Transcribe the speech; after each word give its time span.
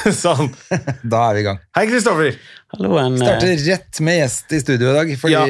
Sånn. 0.24 0.50
Da 1.02 1.22
er 1.30 1.36
vi 1.36 1.42
i 1.42 1.46
gang. 1.46 1.60
Hei, 1.76 1.86
Kristoffer. 1.90 2.36
Halloen. 2.72 3.18
Starter 3.20 3.56
rett 3.66 4.00
med 4.04 4.18
gjest 4.22 4.54
i 4.56 4.60
studio 4.62 4.90
i 4.92 4.96
dag, 4.96 5.12
fordi 5.20 5.34
Ja. 5.36 5.44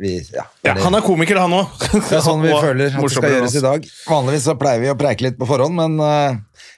Vi 0.00 0.16
Ja, 0.34 0.44
Ja, 0.66 0.74
han 0.82 0.94
er 0.98 1.04
komiker, 1.04 1.38
han 1.42 1.54
òg. 1.56 1.72
Det 2.08 2.18
er 2.18 2.24
sånn 2.24 2.42
vi 2.44 2.52
føler 2.52 2.92
at 2.92 3.00
det 3.02 3.14
skal 3.14 3.32
gjøres 3.36 3.56
i 3.58 3.64
dag. 3.64 3.86
Vanligvis 4.10 4.46
så 4.48 4.56
pleier 4.58 4.82
vi 4.82 4.92
å 4.92 4.98
preike 4.98 5.26
litt 5.26 5.38
på 5.40 5.48
forhånd, 5.48 5.76
men 5.78 5.96
uh, 6.02 6.36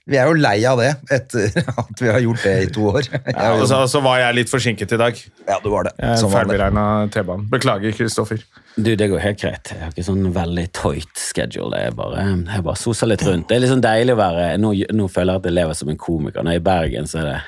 vi 0.08 0.16
er 0.16 0.30
jo 0.30 0.36
lei 0.38 0.56
av 0.68 0.80
det 0.80 0.90
etter 1.12 1.58
at 1.82 2.00
vi 2.00 2.08
har 2.08 2.22
gjort 2.24 2.44
det 2.46 2.54
i 2.64 2.70
to 2.72 2.86
år. 2.92 3.10
Ja, 3.38 3.52
og 3.56 3.66
så, 3.70 3.82
så 3.90 4.00
var 4.04 4.20
jeg 4.22 4.38
litt 4.40 4.52
forsinket 4.52 4.94
i 4.96 5.00
dag. 5.00 5.20
ja, 5.48 5.58
du 5.62 5.68
var 5.72 5.88
det. 5.88 5.94
Er 5.98 6.22
vanlig. 6.32 7.12
T-banen. 7.14 7.44
Beklager, 7.52 7.94
Kristoffer. 7.96 8.40
Du, 8.76 8.94
det 8.96 9.08
går 9.10 9.22
helt 9.22 9.40
greit. 9.42 9.72
Jeg 9.74 9.82
har 9.82 9.92
ikke 9.92 10.06
sånn 10.06 10.26
veldig 10.34 10.66
tight 10.76 11.20
schedule. 11.20 11.82
Jeg 11.82 11.96
bare, 11.98 12.24
jeg 12.46 12.64
bare 12.66 12.80
soser 12.80 13.10
litt 13.10 13.24
rundt. 13.26 13.48
Det 13.50 13.58
er 13.58 13.64
litt 13.64 13.72
sånn 13.74 13.84
deilig 13.84 14.14
å 14.16 14.20
være 14.20 14.48
Nå, 14.62 14.72
nå 14.94 15.08
føler 15.12 15.34
jeg 15.36 15.42
at 15.42 15.48
jeg 15.50 15.56
lever 15.58 15.78
som 15.78 15.92
en 15.92 16.00
komiker. 16.00 16.44
Når 16.46 16.56
jeg 16.56 16.62
er 16.62 16.64
i 16.64 16.68
Bergen, 16.68 17.10
så 17.10 17.22
er 17.22 17.30
det 17.32 17.38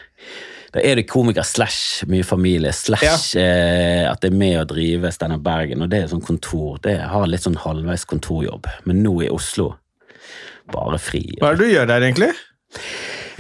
da 0.71 0.83
er 0.87 1.01
det 1.01 1.09
komiker 1.11 1.43
slash 1.47 2.07
mye 2.11 2.23
familie 2.27 2.71
slash 2.73 3.35
eh, 3.39 4.05
at 4.07 4.21
det 4.23 4.31
er 4.31 4.37
med 4.39 4.59
å 4.61 4.67
drive 4.71 5.11
Steinar 5.11 5.41
Bergen. 5.43 5.83
Og 5.83 5.91
det 5.91 6.05
er 6.05 6.11
sånn 6.13 6.23
kontor. 6.23 6.79
Det 6.85 6.95
har 7.11 7.27
litt 7.27 7.43
sånn 7.43 7.59
halvveis 7.59 8.07
kontorjobb. 8.11 8.69
Men 8.87 9.03
nå 9.03 9.17
i 9.27 9.31
Oslo, 9.35 9.73
bare 10.71 11.01
fri. 11.03 11.25
Hva 11.41 11.51
er 11.51 11.59
det 11.59 11.67
du 11.67 11.75
gjør 11.75 11.91
der, 11.91 12.07
egentlig? 12.07 12.31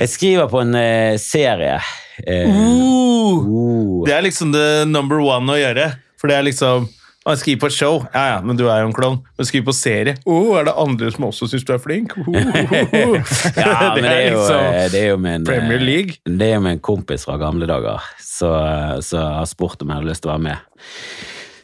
Jeg 0.01 0.11
skriver 0.11 0.51
på 0.51 0.63
en 0.65 0.75
eh, 0.81 1.15
serie. 1.23 1.79
Eh, 2.27 2.51
oh. 2.51 4.03
Det 4.09 4.17
er 4.17 4.27
liksom 4.27 4.51
the 4.57 4.87
number 4.91 5.23
one 5.23 5.55
å 5.55 5.61
gjøre. 5.61 5.93
For 6.19 6.33
det 6.33 6.41
er 6.41 6.49
liksom 6.51 6.91
å 7.29 7.35
skrive 7.37 7.61
på 7.61 7.69
et 7.69 7.77
show. 7.77 7.99
Ja, 8.15 8.23
ja, 8.35 8.37
men 8.45 8.57
du 8.57 8.65
er 8.71 8.81
jo 8.81 8.89
en 8.89 8.95
klovn. 8.97 9.19
Men 9.37 9.49
skrive 9.49 9.69
på 9.69 9.75
serie. 9.77 10.17
Oh, 10.25 10.55
er 10.57 10.65
det 10.71 10.77
andre 10.81 11.11
som 11.13 11.27
også 11.29 11.51
syns 11.53 11.67
du 11.69 11.75
er 11.75 11.83
flink? 11.83 12.15
Oh, 12.17 12.31
oh, 12.33 12.95
oh. 12.97 13.35
Ja, 13.61 13.91
men 13.93 14.07
det 14.07 14.15
er 14.15 14.31
jo, 14.33 14.47
eh, 14.57 14.87
det 14.93 15.03
er 15.03 15.11
jo 15.13 15.19
med 15.21 15.43
en, 15.43 15.45
eh, 15.45 15.51
Premier 15.51 15.85
League. 15.85 16.17
Det 16.25 16.49
er 16.49 16.57
jo 16.57 16.65
med 16.65 16.79
en 16.79 16.83
kompis 16.91 17.29
fra 17.29 17.37
gamle 17.41 17.69
dager 17.69 18.09
som 18.25 18.57
har 18.57 19.51
spurt 19.51 19.83
om 19.83 19.91
jeg 19.91 20.01
hadde 20.01 20.09
lyst 20.09 20.25
til 20.25 20.33
å 20.33 20.37
være 20.39 20.47
med. 20.49 20.89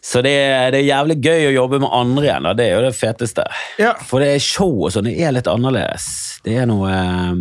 Så 0.06 0.20
det 0.22 0.34
er, 0.38 0.68
det 0.70 0.82
er 0.82 0.90
jævlig 0.92 1.16
gøy 1.24 1.48
å 1.48 1.54
jobbe 1.56 1.80
med 1.82 1.94
andre 1.94 2.26
igjen, 2.28 2.44
da. 2.46 2.52
det 2.54 2.66
er 2.68 2.76
jo 2.76 2.82
det 2.84 2.94
feteste. 2.94 3.46
Ja. 3.82 3.96
For 4.06 4.22
det 4.22 4.36
er 4.36 4.44
show 4.44 4.84
og 4.84 4.92
sånn, 4.94 5.08
det 5.08 5.16
er 5.18 5.34
litt 5.34 5.48
annerledes. 5.50 6.04
Det 6.46 6.60
er 6.60 6.68
noe 6.70 6.92
eh, 6.92 7.32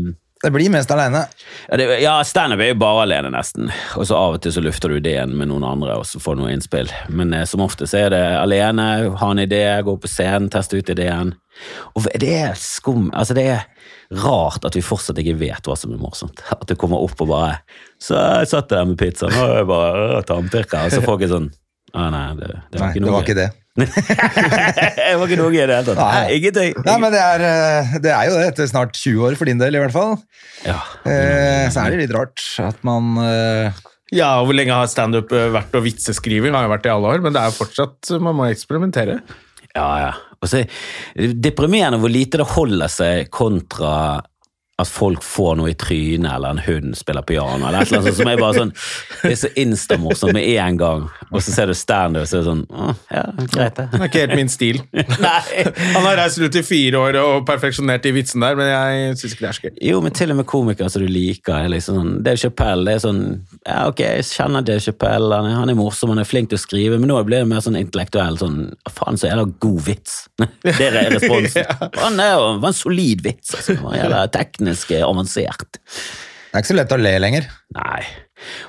Det 0.45 0.51
blir 0.53 0.69
mest 0.69 0.91
aleine. 0.93 1.23
Ja, 1.71 1.77
det- 1.81 2.01
ja 2.03 2.11
standup 2.23 2.59
er 2.61 2.67
jo 2.69 2.75
bare 2.77 3.01
alene, 3.07 3.31
nesten. 3.33 3.71
Og 3.97 4.05
så 4.05 4.13
av 4.13 4.35
og 4.35 4.41
til 4.45 4.53
så 4.53 4.61
lufter 4.61 4.91
du 4.93 4.99
ideen 4.99 5.33
med 5.33 5.49
noen 5.49 5.65
andre, 5.65 5.95
og 5.97 6.05
så 6.05 6.21
får 6.21 6.35
du 6.37 6.43
noe 6.43 6.51
innspill. 6.53 6.91
Men 7.09 7.33
eh, 7.33 7.47
som 7.49 7.63
ofte 7.65 7.87
så 7.89 8.03
er 8.05 8.13
det 8.13 8.21
alene, 8.37 8.85
ha 9.17 9.31
en 9.33 9.41
idé, 9.41 9.63
gå 9.81 9.95
på 9.97 10.11
scenen, 10.11 10.51
teste 10.53 10.77
ut 10.77 10.91
ideen. 10.93 11.33
Og 11.95 12.05
det 12.19 12.29
er 12.35 12.53
skum 12.59 13.09
Altså, 13.15 13.33
det 13.33 13.47
er 13.55 13.65
rart 14.21 14.65
at 14.67 14.75
vi 14.75 14.83
fortsatt 14.85 15.17
ikke 15.17 15.37
vet 15.39 15.65
hva 15.65 15.75
som 15.79 15.93
er 15.95 15.97
morsomt. 15.97 16.43
At 16.51 16.67
du 16.67 16.75
kommer 16.75 17.01
opp 17.01 17.21
og 17.25 17.29
bare 17.31 17.59
Så 17.97 18.13
jeg 18.19 18.51
satt 18.51 18.69
der 18.69 18.85
med 18.85 18.99
pizzaen, 19.01 19.33
og 19.33 19.55
jeg 19.57 19.67
bare 19.71 20.21
tarmpirker, 20.29 20.85
og 20.85 20.91
så 20.93 21.01
folk 21.01 21.23
er 21.25 21.31
sånn 21.31 21.49
Å 21.95 22.09
nei, 22.11 22.25
det, 22.37 22.51
det 22.69 22.81
var 22.81 22.91
Nei, 22.91 22.93
ikke 22.93 23.05
det 23.05 23.13
var 23.15 23.23
ikke 23.25 23.39
det. 23.39 23.49
det 23.79 25.15
var 25.19 25.25
ikke 25.27 25.37
noe 25.39 25.51
i 25.51 25.57
det 25.59 25.65
hele 25.67 25.81
tatt. 25.83 25.99
Nei. 25.99 26.37
Ingenting. 26.37 26.77
Nei, 26.85 26.95
men 27.03 27.11
det 27.11 27.19
er, 27.19 27.41
eh, 27.43 27.97
det 28.05 28.13
er 28.13 28.29
jo 28.29 28.37
det, 28.37 28.45
etter 28.53 28.69
snart 28.71 28.95
20 28.95 29.25
år 29.27 29.35
for 29.35 29.51
din 29.51 29.59
del, 29.59 29.75
i 29.75 29.81
hvert 29.83 29.95
fall. 29.95 30.15
Ja. 30.63 30.77
Eh, 31.03 31.65
så 31.73 31.83
er 31.83 31.91
det 31.91 32.05
litt 32.05 32.15
rart 32.15 32.39
at 32.63 32.79
man 32.87 33.17
eh, 33.19 33.81
Ja, 34.15 34.37
og 34.39 34.47
Hvor 34.47 34.55
lenge 34.55 34.77
har 34.77 34.87
standup 34.91 35.33
eh, 35.35 35.49
vært 35.51 35.75
og 35.75 35.83
vitseskriving? 35.89 36.55
Har 36.55 36.69
jo 36.69 36.71
vært 36.71 36.87
i 36.87 36.93
alle 36.93 37.11
år, 37.17 37.25
men 37.25 37.35
det 37.35 37.43
er 37.43 37.57
fortsatt 37.57 38.15
Man 38.23 38.39
må 38.39 38.47
eksperimentere. 38.47 39.19
Ja, 39.75 39.89
ja. 40.05 40.13
Og 40.39 40.47
så 40.47 40.63
er 40.63 41.35
deprimerende 41.35 41.99
hvor 41.99 42.13
lite 42.13 42.39
det 42.39 42.47
holder 42.55 42.91
seg 42.91 43.27
kontra 43.33 44.21
at 44.81 44.89
folk 44.91 45.23
får 45.23 45.53
noe 45.55 45.69
i 45.71 45.75
trynet, 45.79 46.27
eller 46.35 46.51
en 46.51 46.59
hund 46.65 46.97
spiller 46.99 47.23
piano, 47.23 47.61
eller 47.69 47.85
et 47.85 47.87
eller 47.93 48.01
annet 48.01 48.17
som 48.17 48.27
er 48.27 48.39
bare 48.41 48.57
sånn 48.57 48.71
Det 49.21 49.29
er 49.31 49.37
så 49.39 49.49
instamorsomt 49.61 50.35
med 50.35 50.49
en 50.59 50.79
gang, 50.81 51.05
og 51.29 51.43
så 51.45 51.53
ser 51.55 51.69
du 51.71 51.75
standup, 51.79 52.25
og 52.25 52.27
så 52.27 52.37
er 52.37 52.43
det 52.43 52.49
sånn 52.49 52.63
Å, 52.67 52.95
ja, 53.13 53.21
greit, 53.53 53.77
Det 53.79 53.85
det. 53.93 54.01
er 54.01 54.09
ikke 54.09 54.23
helt 54.25 54.35
min 54.41 54.51
stil. 54.51 54.81
Han 55.95 56.03
har 56.09 56.19
reist 56.19 56.41
rundt 56.43 56.57
i 56.59 56.63
fire 56.67 56.99
år 56.99 57.19
og 57.21 57.45
perfeksjonert 57.47 58.03
de 58.03 58.11
vitsene 58.17 58.49
der, 58.49 58.59
men 58.59 58.67
jeg 58.71 59.15
syns 59.21 59.35
ikke 59.37 59.45
det 59.45 59.49
er 59.49 59.57
så 59.59 59.65
gøy. 59.69 59.73
Jo, 59.89 60.01
men 60.03 60.15
til 60.19 60.33
og 60.35 60.39
med 60.41 60.47
komikere 60.51 60.91
som 60.91 61.05
du 61.05 61.07
liker, 61.11 61.55
er 61.55 61.71
liksom 61.71 62.01
sånn 62.01 62.11
Dave 62.27 62.41
Chappelle, 62.43 62.83
det 62.89 62.97
er 62.97 63.03
sånn 63.05 63.23
Ja, 63.63 63.79
ok, 63.87 64.03
jeg 64.03 64.27
kjenner 64.27 64.65
Dave 64.67 64.83
Chappelle, 64.83 65.39
han 65.39 65.49
er, 65.69 65.71
er 65.71 65.79
morsom, 65.79 66.11
han 66.11 66.19
er 66.25 66.27
flink 66.27 66.51
til 66.51 66.59
å 66.59 66.63
skrive, 66.65 66.99
men 66.99 67.07
nå 67.13 67.21
blir 67.27 67.45
det 67.45 67.49
mer 67.53 67.63
sånn 67.63 67.79
intellektuell 67.79 68.35
sånn 68.43 68.59
Faen, 68.91 69.15
så 69.19 69.31
jævla 69.31 69.47
god 69.63 69.81
vits. 69.87 70.19
Det 70.65 70.85
er 70.91 71.09
responsen. 71.15 71.65
Han 72.03 72.19
er 72.19 72.29
jo 72.35 72.45
var 72.61 72.69
en 72.71 72.75
solid 72.77 73.21
vits, 73.25 73.53
altså. 73.57 73.75
Jævla 73.95 74.21
teknisk 74.33 74.64
eh, 74.71 75.03
avansert. 75.05 75.79
Det 75.81 76.53
er 76.53 76.63
ikke 76.63 76.71
så 76.71 76.77
lett 76.77 76.95
å 76.95 77.01
le 77.01 77.17
lenger. 77.19 77.49
Nei. 77.75 78.03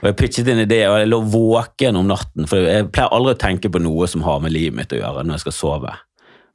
Og 0.00 0.08
jeg 0.08 0.16
pitchet 0.18 0.48
i 0.50 0.64
det 0.66 0.82
og 0.88 0.98
jeg 1.00 1.10
lå 1.10 1.20
våken 1.30 1.98
om 2.00 2.08
natten, 2.10 2.48
for 2.50 2.64
jeg 2.66 2.88
pleier 2.94 3.14
aldri 3.14 3.36
å 3.36 3.38
tenke 3.38 3.70
på 3.70 3.82
noe 3.82 4.08
som 4.10 4.24
har 4.26 4.42
med 4.42 4.54
livet 4.54 4.76
mitt 4.78 4.94
å 4.94 4.98
gjøre 4.98 5.22
når 5.22 5.38
jeg 5.38 5.46
skal 5.46 5.56
sove. 5.56 5.94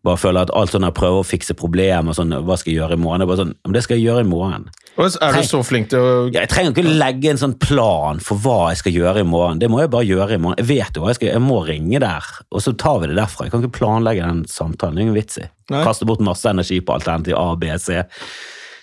Bare 0.01 0.17
føler 0.17 0.47
at 0.47 0.51
alt 0.57 0.73
sånn 0.73 0.85
jeg 0.87 0.95
prøver 0.97 1.21
å 1.21 1.25
fikse 1.27 1.53
problemer, 1.57 2.15
sånn, 2.17 2.33
hva 2.47 2.55
skal 2.57 2.71
jeg 2.71 2.79
gjøre 2.79 2.95
i 2.97 3.01
morgen? 3.01 3.21
Det 3.21 3.27
er 3.27 3.29
bare 3.29 3.41
sånn, 3.43 3.51
men 3.67 3.75
det 3.75 3.83
skal 3.85 3.99
jeg 3.99 4.07
gjøre 4.07 4.23
i 4.23 4.29
morgen. 4.31 4.63
Og 4.97 5.17
er 5.21 5.35
du 5.37 5.47
så 5.47 5.59
flink 5.63 5.91
til 5.91 6.01
å 6.01 6.13
Ja, 6.33 6.41
Jeg 6.41 6.49
trenger 6.51 6.73
ikke 6.73 6.95
legge 6.97 7.29
en 7.31 7.39
sånn 7.39 7.53
plan 7.61 8.19
for 8.19 8.41
hva 8.41 8.71
jeg 8.71 8.81
skal 8.81 8.95
gjøre 8.97 9.21
i 9.21 9.27
morgen. 9.27 9.61
Det 9.61 9.69
må 9.69 9.83
jeg 9.83 9.91
bare 9.93 10.09
gjøre 10.09 10.35
i 10.35 10.41
morgen. 10.41 10.57
Jeg 10.57 10.69
vet 10.71 10.97
jo 10.97 11.03
hva 11.03 11.13
jeg 11.13 11.19
skal 11.19 11.29
gjøre. 11.29 11.37
Jeg 11.37 11.45
må 11.45 11.59
ringe 11.67 12.01
der, 12.01 12.31
og 12.49 12.65
så 12.65 12.73
tar 12.73 12.97
vi 13.03 13.11
det 13.11 13.19
derfra. 13.21 13.45
Jeg 13.45 13.53
kan 13.53 13.63
ikke 13.63 13.77
planlegge 13.77 14.25
den 14.25 14.41
samtalen. 14.49 14.97
Det 14.97 15.03
er 15.03 15.07
ingen 15.07 15.19
vits 15.19 15.37
i. 15.37 15.45
Kaste 15.69 16.09
bort 16.09 16.25
masse 16.25 16.49
energi 16.49 16.81
på 16.81 16.97
alternativ 16.97 17.37
A, 17.37 17.45
B, 17.61 17.69
C. 17.79 18.01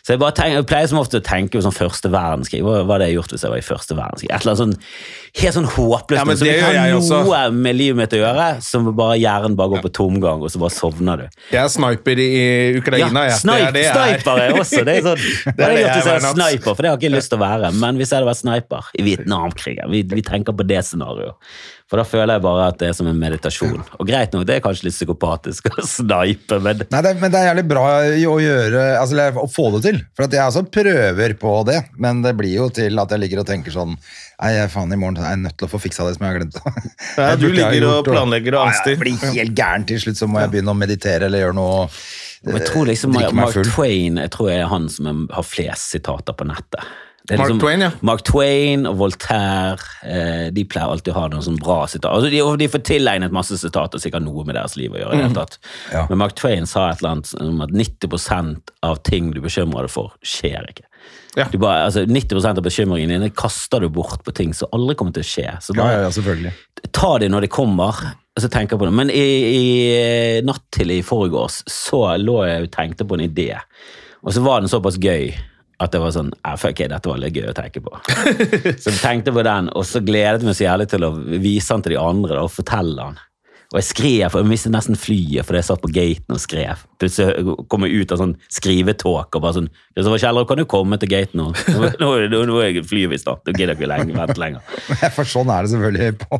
Så 0.08 0.14
jeg, 0.14 0.24
tenker, 0.38 0.54
jeg 0.56 0.64
pleier 0.64 0.88
som 0.88 0.98
ofte 1.02 1.18
å 1.20 1.24
tenke 1.24 1.58
på 1.58 1.60
sånn 1.60 1.74
første 1.76 2.08
verdenskrig. 2.08 2.62
Hva, 2.64 2.78
hadde 2.88 3.10
jeg 3.10 3.18
gjort 3.18 3.32
hvis 3.34 3.42
jeg 3.44 3.52
var 3.52 3.60
i 3.60 3.64
første 3.66 3.96
verdenskrig? 3.98 4.30
Et 4.30 4.40
eller 4.40 4.54
annet 4.54 4.62
sånn 4.62 5.42
helt 5.42 5.56
sånn 5.58 5.68
håpløst. 5.68 6.16
Ja, 6.16 6.22
men 6.24 6.38
som 6.40 6.48
ikke 6.48 6.62
har 6.64 6.78
noe 6.94 7.02
også. 7.02 7.42
med 7.52 7.76
livet 7.76 7.98
mitt 8.00 8.16
å 8.16 8.22
gjøre, 8.22 8.46
som 8.64 8.88
bare 8.96 9.18
hjernen 9.20 9.58
bare 9.58 9.74
går 9.74 9.84
på 9.84 9.92
tomgang, 9.98 10.40
og 10.40 10.48
så 10.54 10.62
bare 10.62 10.72
sovner 10.72 11.20
du. 11.20 11.38
Jeg 11.52 11.60
er 11.60 11.68
sniper 11.74 12.22
i 12.24 12.30
Ukraina. 12.80 13.26
Ja, 13.28 13.36
snipe, 13.36 13.58
det 13.60 13.68
er 13.68 13.76
det 13.76 13.84
jeg 13.84 13.92
er. 13.92 14.16
sniper 14.16 14.42
er 14.46 14.56
også. 14.56 14.80
Det 14.88 14.94
er 14.94 15.06
sånn, 15.10 15.26
det 15.58 15.68
er 15.68 15.76
det 15.76 15.82
jeg 15.84 16.14
er 16.14 16.24
sniper, 16.24 16.70
for 16.70 16.80
det 16.80 16.88
har 16.88 16.96
jeg 16.96 17.02
ikke 17.02 17.14
lyst 17.18 17.34
til 17.34 17.42
å 17.42 17.44
være. 17.44 17.74
Men 17.84 18.00
hvis 18.00 18.08
jeg 18.08 18.22
hadde 18.22 18.30
vært 18.30 18.40
sniper 18.40 18.88
i 18.96 19.08
Vietnamkrigen, 19.10 19.92
vi, 19.92 20.06
vi 20.16 20.24
tenker 20.24 20.56
på 20.56 20.64
det 20.72 20.80
scenarioet. 20.88 21.36
For 21.88 21.96
da 21.96 22.04
føler 22.04 22.36
jeg 22.36 22.44
bare 22.44 22.66
at 22.68 22.76
det 22.82 22.90
er 22.90 22.96
som 22.98 23.06
en 23.08 23.16
meditasjon. 23.16 23.78
Og 23.96 24.08
greit 24.08 24.34
nok, 24.36 24.44
det 24.48 24.58
er 24.58 24.64
kanskje 24.64 24.90
litt 24.90 24.96
psykopatisk 24.96 25.70
å 25.70 25.84
snipe, 25.88 26.58
men 26.60 26.82
Nei, 26.92 27.00
det, 27.06 27.14
men 27.22 27.32
det 27.32 27.40
er 27.40 27.48
jævlig 27.48 27.64
bra 27.70 27.84
å 28.28 28.36
gjøre, 28.44 28.82
altså, 28.98 29.16
eller 29.16 29.40
å 29.40 29.46
få 29.48 29.70
det 29.76 29.82
til. 29.86 30.02
For 30.12 30.28
at 30.28 30.36
jeg 30.36 30.44
også 30.44 30.66
prøver 30.68 31.36
på 31.40 31.54
det, 31.68 31.78
men 31.96 32.20
det 32.26 32.34
blir 32.36 32.58
jo 32.58 32.68
til 32.76 33.00
at 33.00 33.16
jeg 33.16 33.24
ligger 33.24 33.42
og 33.44 33.48
tenker 33.48 33.74
sånn 33.74 33.96
Nei, 34.38 34.52
faen, 34.70 34.92
i 34.94 35.00
morgen 35.00 35.18
er 35.18 35.32
jeg 35.32 35.42
nødt 35.46 35.56
til 35.58 35.66
å 35.66 35.72
få 35.72 35.80
fiksa 35.82 36.04
det 36.06 36.14
som 36.14 36.22
jeg 36.22 36.30
har 36.30 36.42
glemt. 36.44 36.60
Nei, 37.18 37.32
du 37.42 37.48
ligger 37.50 37.88
og 37.88 38.04
planlegger 38.06 38.54
og 38.54 38.68
angster. 38.68 38.94
Jeg 38.94 39.00
blir 39.02 39.18
helt 39.24 39.56
gæren 39.58 39.88
til 39.88 39.98
slutt, 40.04 40.20
så 40.20 40.28
må 40.30 40.44
jeg 40.44 40.52
begynne 40.52 40.76
å 40.76 40.78
meditere 40.78 41.26
eller 41.26 41.46
gjøre 41.46 41.58
noe 41.58 41.86
jeg 42.46 42.68
tror 42.68 42.86
liksom 42.86 43.16
Mark. 43.16 43.56
Twain 43.66 44.20
jeg 44.20 44.30
tror 44.30 44.52
jeg 44.52 44.62
er 44.62 44.68
han 44.70 44.86
som 44.92 45.24
har 45.34 45.46
flest 45.46 45.96
sitater 45.96 46.36
på 46.38 46.46
nettet. 46.46 46.84
Mark 47.36 47.50
liksom- 47.50 47.60
Twain, 47.60 47.80
ja. 47.80 47.90
Mark 48.00 48.22
Twain 48.24 48.86
og 48.88 48.96
Voltaire 48.96 49.84
eh, 50.02 50.50
de 50.54 50.64
pleier 50.64 50.88
alltid 50.88 51.12
å 51.12 51.18
ha 51.18 51.28
noen 51.28 51.44
sånn 51.44 51.58
bra 51.60 51.82
sitater. 51.86 52.14
Altså, 52.14 52.30
de, 52.32 52.40
de 52.62 52.68
får 52.72 52.84
tilegnet 52.88 53.34
masse 53.34 53.58
sitater 53.60 54.00
som 54.00 54.08
ikke 54.08 54.20
har 54.20 54.24
noe 54.24 54.44
med 54.48 54.56
deres 54.56 54.76
liv 54.80 54.94
å 54.94 55.02
gjøre. 55.02 55.28
Mm. 55.28 55.58
Ja. 55.92 56.06
Men 56.08 56.22
Mark 56.22 56.36
Twain 56.38 56.66
sa 56.66 56.88
et 56.88 57.02
eller 57.02 57.18
annet 57.18 57.34
om 57.44 57.60
at 57.66 57.74
90% 57.74 58.72
av 58.88 59.02
ting 59.04 59.32
du 59.34 59.42
bekymrer 59.44 59.88
deg 59.88 59.92
for, 59.92 60.14
skjer 60.24 60.70
ikke. 60.72 60.86
Ja. 61.36 61.46
Du 61.52 61.58
bare, 61.60 61.84
altså 61.86 62.02
90% 62.08 62.58
av 62.58 62.64
bekymringene 62.64 63.18
dine 63.18 63.30
kaster 63.36 63.84
du 63.84 63.90
bort 63.92 64.24
på 64.26 64.32
ting 64.34 64.54
som 64.56 64.72
aldri 64.74 64.96
kommer 64.98 65.14
til 65.14 65.26
å 65.26 65.28
skje. 65.28 65.52
Så 65.62 65.76
bare 65.76 65.98
ja, 65.98 66.00
ja, 66.06 66.14
selvfølgelig. 66.16 66.54
ta 66.96 67.12
det 67.22 67.28
når 67.30 67.46
det 67.46 67.52
kommer, 67.54 68.00
og 68.38 68.42
så 68.42 68.50
tenker 68.50 68.74
jeg 68.74 68.82
på 68.82 68.88
det. 68.88 68.96
Men 68.96 69.12
i, 69.12 69.28
i 69.58 70.42
natt 70.46 70.64
til 70.74 70.96
i 70.96 71.02
forgårs 71.06 71.60
så 71.70 72.02
lå 72.18 72.40
jeg 72.48 72.66
og 72.66 72.72
tenkte 72.74 73.06
på 73.06 73.18
en 73.18 73.26
idé, 73.28 73.52
og 74.24 74.34
så 74.34 74.42
var 74.42 74.64
den 74.64 74.72
såpass 74.72 74.98
gøy 74.98 75.30
at 75.78 75.94
det 75.94 76.00
var 76.02 76.14
sånn 76.14 76.32
ah, 76.42 76.56
fuck 76.58 76.80
it, 76.82 76.90
dette 76.90 77.10
var 77.10 77.20
litt 77.22 77.36
gøy 77.38 77.50
å 77.52 77.56
tenke 77.56 77.82
på. 77.84 77.92
så 78.82 78.90
jeg 78.90 78.98
tenkte 78.98 79.34
på 79.34 79.44
den, 79.46 79.70
og 79.78 79.86
så 79.86 80.02
gledet 80.02 80.46
meg 80.46 80.58
så 80.58 80.66
jævlig 80.66 80.88
til 80.90 81.06
å 81.06 81.12
vise 81.14 81.74
den 81.74 81.86
til 81.86 81.94
de 81.94 82.00
andre 82.02 82.34
da, 82.34 82.44
og 82.46 82.54
fortelle 82.54 82.98
den. 82.98 83.20
Og 83.68 83.82
jeg 83.82 83.84
skrev, 83.84 84.32
og 84.32 84.40
jeg 84.40 84.48
mistet 84.48 84.72
nesten 84.72 84.96
flyet 84.96 85.44
fordi 85.44 85.58
jeg 85.60 85.66
satt 85.68 85.82
på 85.82 85.90
gaten 85.92 86.32
og 86.32 86.40
skrev. 86.40 86.86
Plutselig 86.98 87.52
kom 87.68 87.84
jeg 87.84 88.00
ut 88.00 88.12
av 88.14 88.20
sånn 88.22 88.30
skrivetåk 88.56 89.36
og 89.36 89.42
bare 89.44 89.56
sånn 89.58 89.66
Kristoffer 89.98 90.22
Kjeller, 90.22 90.46
kan 90.48 90.60
du 90.60 90.64
komme 90.70 90.96
til 91.02 91.10
gaten 91.10 91.42
nå? 91.42 91.48
Nå, 91.74 91.90
nå, 92.00 92.08
nå, 92.32 92.40
nå 92.48 92.56
er 92.64 92.78
flyet 92.86 93.12
visst, 93.12 93.26
da. 93.28 93.34
nå 93.36 93.52
gidder 93.52 93.74
jeg 93.74 93.80
ikke 93.80 93.90
lenge, 93.90 94.14
vente 94.16 94.40
lenger. 94.40 94.78
For 95.16 95.28
sånn 95.28 95.52
er 95.52 95.66
det 95.66 95.72
selvfølgelig 95.74 96.14
på 96.22 96.38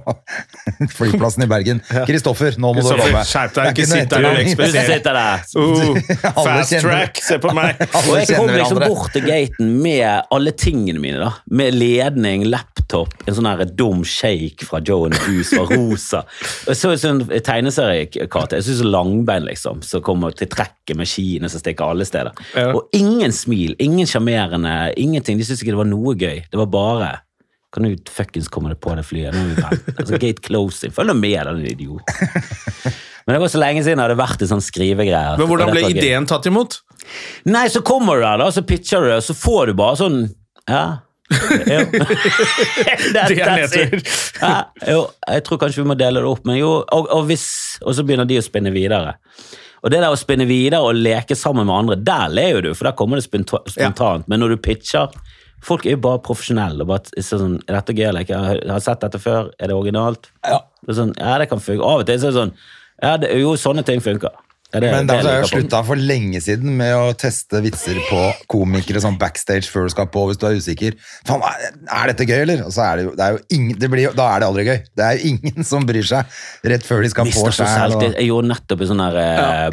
flyplassen 0.99 1.45
i 1.45 1.49
Bergen. 1.51 1.83
Kristoffer, 2.09 2.57
nå 2.63 2.71
må 2.79 2.85
du 2.87 2.89
komme. 2.95 3.25
skjerp 3.29 3.59
deg, 3.59 3.71
ikke 3.75 3.87
sitt 3.91 4.15
der 4.15 4.25
og 4.25 4.41
ettergang. 4.41 4.73
Du 4.73 4.89
sitter 4.89 5.19
der. 5.19 5.45
Uh, 5.59 6.33
fast 6.39 6.77
track, 6.81 7.23
se 7.29 7.41
på 7.43 7.53
meg! 7.59 7.85
Og 8.07 8.11
jeg 8.23 8.31
kom 8.39 8.55
liksom 8.55 8.83
bort 8.87 9.13
til 9.13 9.27
gaten 9.29 9.75
med 9.83 10.33
alle 10.33 10.55
tingene 10.57 11.03
mine. 11.03 11.21
da 11.21 11.35
Med 11.61 11.77
ledning, 11.77 12.47
laptop, 12.49 13.13
en 13.27 13.37
sånn 13.37 13.51
dum 13.77 14.01
shake 14.07 14.65
fra 14.65 14.81
Joe 14.81 15.11
and 15.11 15.19
the 15.19 15.43
var 15.59 15.75
rosa. 15.75 16.25
Og 16.69 16.79
så 16.79 16.95
en 16.95 17.03
sånn 17.03 17.18
tegneseriekarakter. 17.27 18.59
Jeg 18.59 18.67
synes 18.69 18.83
så 18.83 18.89
langbein, 18.89 19.47
liksom, 19.49 19.83
som 19.87 20.05
kommer 20.05 20.35
til 20.37 20.51
trekket 20.53 20.99
med 20.99 21.09
skiene 21.11 21.51
som 21.51 21.63
stikker 21.63 21.91
alle 21.93 22.07
steder. 22.09 22.37
Ja. 22.55 22.73
Og 22.77 22.93
ingen 22.97 23.35
smil, 23.35 23.75
ingen 23.83 24.09
sjarmerende, 24.09 24.75
ingenting. 24.97 25.39
De 25.39 25.47
syntes 25.47 25.65
ikke 25.65 25.75
det 25.77 25.83
var 25.83 25.91
noe 25.91 26.15
gøy. 26.19 26.45
Det 26.51 26.61
var 26.61 26.71
bare 26.73 27.17
kan 27.75 27.85
du 27.85 27.97
fuckings 28.09 28.49
komme 28.49 28.71
deg 28.73 28.79
på 28.81 28.95
det 28.97 29.05
flyet? 29.05 29.35
Nå 29.35 29.43
er 29.45 29.75
vi. 29.77 29.93
Altså, 29.99 30.17
gate 30.17 30.41
closing. 30.45 30.93
Følg 30.95 31.13
med, 31.19 31.37
den 31.51 31.67
idioten. 31.69 32.95
Men 33.29 33.37
det 33.37 33.41
var 33.43 33.51
så 33.53 33.61
lenge 33.61 33.83
siden 33.85 34.01
jeg 34.01 34.09
hadde 34.09 34.17
vært 34.17 34.41
i 34.41 34.49
sånn 34.49 34.63
skrivegreier. 34.65 35.37
Men 35.37 35.51
hvordan 35.51 35.75
ble 35.75 35.83
ideen 35.93 36.25
tatt 36.29 36.49
imot? 36.49 36.79
Nei, 37.45 37.67
så 37.69 37.83
kommer 37.85 38.17
du 38.17 38.25
der, 38.25 38.41
da, 38.41 38.47
så 38.57 38.65
pitcher 38.65 39.05
du 39.05 39.11
det, 39.13 39.19
så 39.27 39.37
får 39.37 39.69
du 39.69 39.77
bare 39.77 39.99
sånn 40.01 40.23
Ja. 40.69 41.05
Er 42.89 43.33
nedtur. 43.53 44.01
Ja, 44.41 44.59
jo, 44.89 45.01
jeg 45.29 45.45
tror 45.47 45.61
kanskje 45.61 45.83
vi 45.83 45.89
må 45.91 45.97
dele 45.99 46.23
det 46.25 46.29
opp, 46.31 46.45
men 46.49 46.57
jo, 46.61 46.71
og, 46.83 47.09
og 47.13 47.27
hvis 47.29 47.47
Og 47.85 47.97
så 47.97 48.05
begynner 48.07 48.29
de 48.29 48.39
å 48.41 48.45
spinne 48.45 48.73
videre. 48.75 49.17
Og 49.85 49.93
det 49.93 50.01
der 50.03 50.11
å 50.11 50.19
spinne 50.19 50.47
videre 50.49 50.81
og 50.83 50.97
leke 50.99 51.37
sammen 51.39 51.69
med 51.69 51.75
andre, 51.77 51.99
der 52.03 52.33
ler 52.33 52.49
jo 52.57 52.63
du, 52.65 52.71
for 52.75 52.89
der 52.89 52.97
kommer 52.99 53.21
det 53.21 53.27
spontant. 53.29 53.69
spontant. 53.71 54.27
Men 54.31 54.43
når 54.43 54.57
du 54.57 54.63
pitcher 54.71 55.13
Folk 55.65 55.87
er 55.87 55.97
jo 55.97 56.03
bare 56.05 56.21
profesjonelle. 56.23 56.85
og 56.85 56.91
bare 56.93 57.23
sånn, 57.25 57.57
Er 57.67 57.81
dette 57.81 57.95
gøy 57.97 58.05
eller 58.09 58.23
ikke? 58.23 58.39
Jeg 58.61 58.71
har 58.71 58.83
sett 58.85 59.01
dette 59.03 59.19
før. 59.19 59.49
Er 59.59 59.67
det 59.71 59.75
originalt? 59.75 60.29
Ja. 60.47 60.61
Det 60.87 60.95
sånn, 60.95 61.11
ja, 61.19 61.33
det 61.43 61.49
kan 61.51 61.59
funke. 61.59 61.83
Av 61.83 62.05
og 62.05 62.07
til 62.07 62.21
så 62.23 62.29
er 62.29 62.31
det 62.31 62.39
sånn 62.39 62.53
Ja, 63.03 63.17
det, 63.19 63.33
jo, 63.43 63.57
sånne 63.59 63.83
ting 63.87 64.01
funker. 64.03 64.35
Ja, 64.75 64.81
det- 64.81 64.91
Men 64.93 65.07
derfor 65.09 65.29
har 65.31 65.37
jeg 65.41 65.49
slutta 65.49 65.79
for 65.87 65.97
lenge 65.97 66.41
siden 66.45 66.77
med 66.77 66.93
å 66.95 67.15
teste 67.17 67.63
vitser 67.65 67.97
på 68.11 68.19
komikere 68.53 69.01
sånn 69.01 69.17
backstage 69.19 69.65
før 69.73 69.87
du 69.89 69.89
skal 69.95 70.07
på, 70.13 70.27
hvis 70.29 70.37
du 70.37 70.45
er 70.47 70.59
usikker. 70.61 70.93
Faen, 71.25 71.41
er, 71.89 72.07
dette 72.13 72.27
gøy, 72.29 72.43
eller? 72.43 72.65
Og 72.67 72.73
så 72.77 72.83
er 72.85 72.97
det 72.97 73.05
jo, 73.07 73.15
det 73.17 73.25
er 73.25 73.33
jo 73.33 73.39
ingen, 73.57 73.79
det 73.81 73.89
blir, 73.91 74.13
da 74.15 74.27
er 74.35 74.41
det 74.41 74.49
aldri 74.51 74.65
gøy. 74.69 74.83
Det 74.95 75.05
er 75.07 75.17
jo 75.17 75.31
ingen 75.33 75.65
som 75.65 75.87
bryr 75.89 76.05
seg 76.05 76.27
rett 76.69 76.85
før 76.85 77.01
de 77.03 77.09
skal 77.15 77.25
Mister 77.25 77.49
på. 77.49 77.97
og- 77.97 78.03
Jeg 78.13 78.29
gjorde 78.29 78.49
nettopp 78.53 78.81
en 78.85 78.91
sånn 78.93 79.05
her 79.07 79.17
ja. 79.17 79.71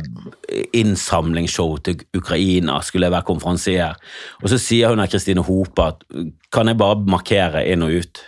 innsamlingsshow 0.73 1.75
til 1.83 1.99
Ukraina, 2.15 2.79
skulle 2.81 3.07
jeg 3.09 3.15
være 3.15 3.27
konferansier. 3.27 3.95
Og 4.43 4.49
så 4.51 4.59
sier 4.61 4.89
hun 4.93 4.99
her 5.03 5.07
Kristine 5.11 5.43
Hope 5.43 5.79
at 5.89 6.03
kan 6.53 6.67
jeg 6.71 6.77
bare 6.79 7.03
markere 7.05 7.65
inn 7.67 7.83
og 7.83 7.91
ut? 7.99 8.23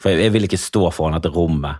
For 0.00 0.10
jeg, 0.10 0.24
jeg 0.26 0.32
vil 0.32 0.48
ikke 0.48 0.58
stå 0.58 0.88
foran 0.92 1.14
dette 1.20 1.32
rommet 1.34 1.76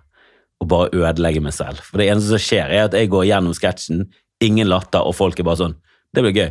og 0.61 0.69
bare 0.69 0.91
ødelegge 0.93 1.41
meg 1.45 1.55
selv. 1.57 1.81
For 1.87 1.99
det 2.03 2.11
eneste 2.13 2.35
som 2.35 2.43
skjer, 2.45 2.69
er 2.77 2.85
at 2.89 2.97
jeg 2.99 3.09
går 3.13 3.25
gjennom 3.31 3.55
sketsjen, 3.57 4.05
ingen 4.45 4.69
latter, 4.69 5.01
og 5.05 5.15
folk 5.17 5.39
er 5.41 5.47
bare 5.49 5.57
sånn 5.65 5.75
Det 6.15 6.23
blir 6.25 6.33
gøy. 6.35 6.49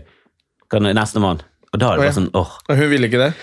Kan 0.71 0.85
Nestemann. 0.87 1.41
Og 1.73 1.79
da 1.81 1.89
er 1.91 1.97
det 1.99 2.05
bare 2.07 2.15
sånn 2.15 2.29
åh. 2.33 2.53
Og 2.69 2.77
Hun 2.79 2.89
ville 2.89 3.09
ikke 3.09 3.19
det? 3.21 3.33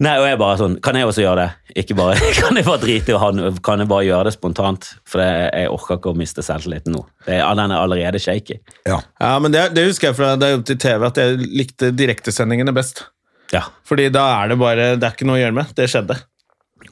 Nei, 0.00 0.14
og 0.18 0.24
jeg 0.26 0.38
bare 0.40 0.56
sånn, 0.56 0.74
kan 0.80 0.96
jeg 0.96 1.04
også 1.06 1.20
gjøre 1.22 1.42
det? 1.44 1.74
Ikke 1.82 1.94
bare, 1.96 2.14
kan 2.40 2.56
jeg 2.56 2.64
bare 2.64 2.80
drite 2.82 3.12
i 3.12 3.14
å 3.16 3.20
ha 3.20 3.30
den- 3.36 3.58
Kan 3.64 3.78
jeg 3.84 3.88
bare 3.88 4.06
gjøre 4.08 4.24
det 4.30 4.32
spontant? 4.34 4.88
For 5.08 5.20
det, 5.20 5.28
jeg 5.54 5.68
orker 5.72 5.98
ikke 6.00 6.12
å 6.12 6.16
miste 6.16 6.42
selvtilliten 6.44 6.92
nå. 6.96 7.02
Det 7.26 7.36
er, 7.36 7.44
den 7.60 7.70
er 7.76 7.80
allerede 7.84 8.20
shaky. 8.20 8.58
Ja. 8.88 8.98
Ja, 9.20 9.34
men 9.44 9.52
det, 9.52 9.66
det 9.76 9.84
husker 9.90 10.08
jeg 10.10 10.16
fra 10.16 10.34
da 10.40 10.48
jeg 10.50 10.58
jobbet 10.58 10.74
i 10.74 10.78
TV, 10.86 11.06
at 11.10 11.20
jeg 11.20 11.50
likte 11.62 11.92
direktesendingene 11.96 12.72
best. 12.76 13.04
Ja. 13.52 13.64
Fordi 13.88 14.08
da 14.14 14.24
er 14.40 14.52
det 14.52 14.58
bare 14.60 14.84
Det 14.96 15.04
er 15.08 15.14
ikke 15.16 15.26
noe 15.28 15.36
å 15.38 15.42
gjøre 15.42 15.56
med. 15.60 15.72
Det 15.76 15.88
skjedde. 15.90 16.16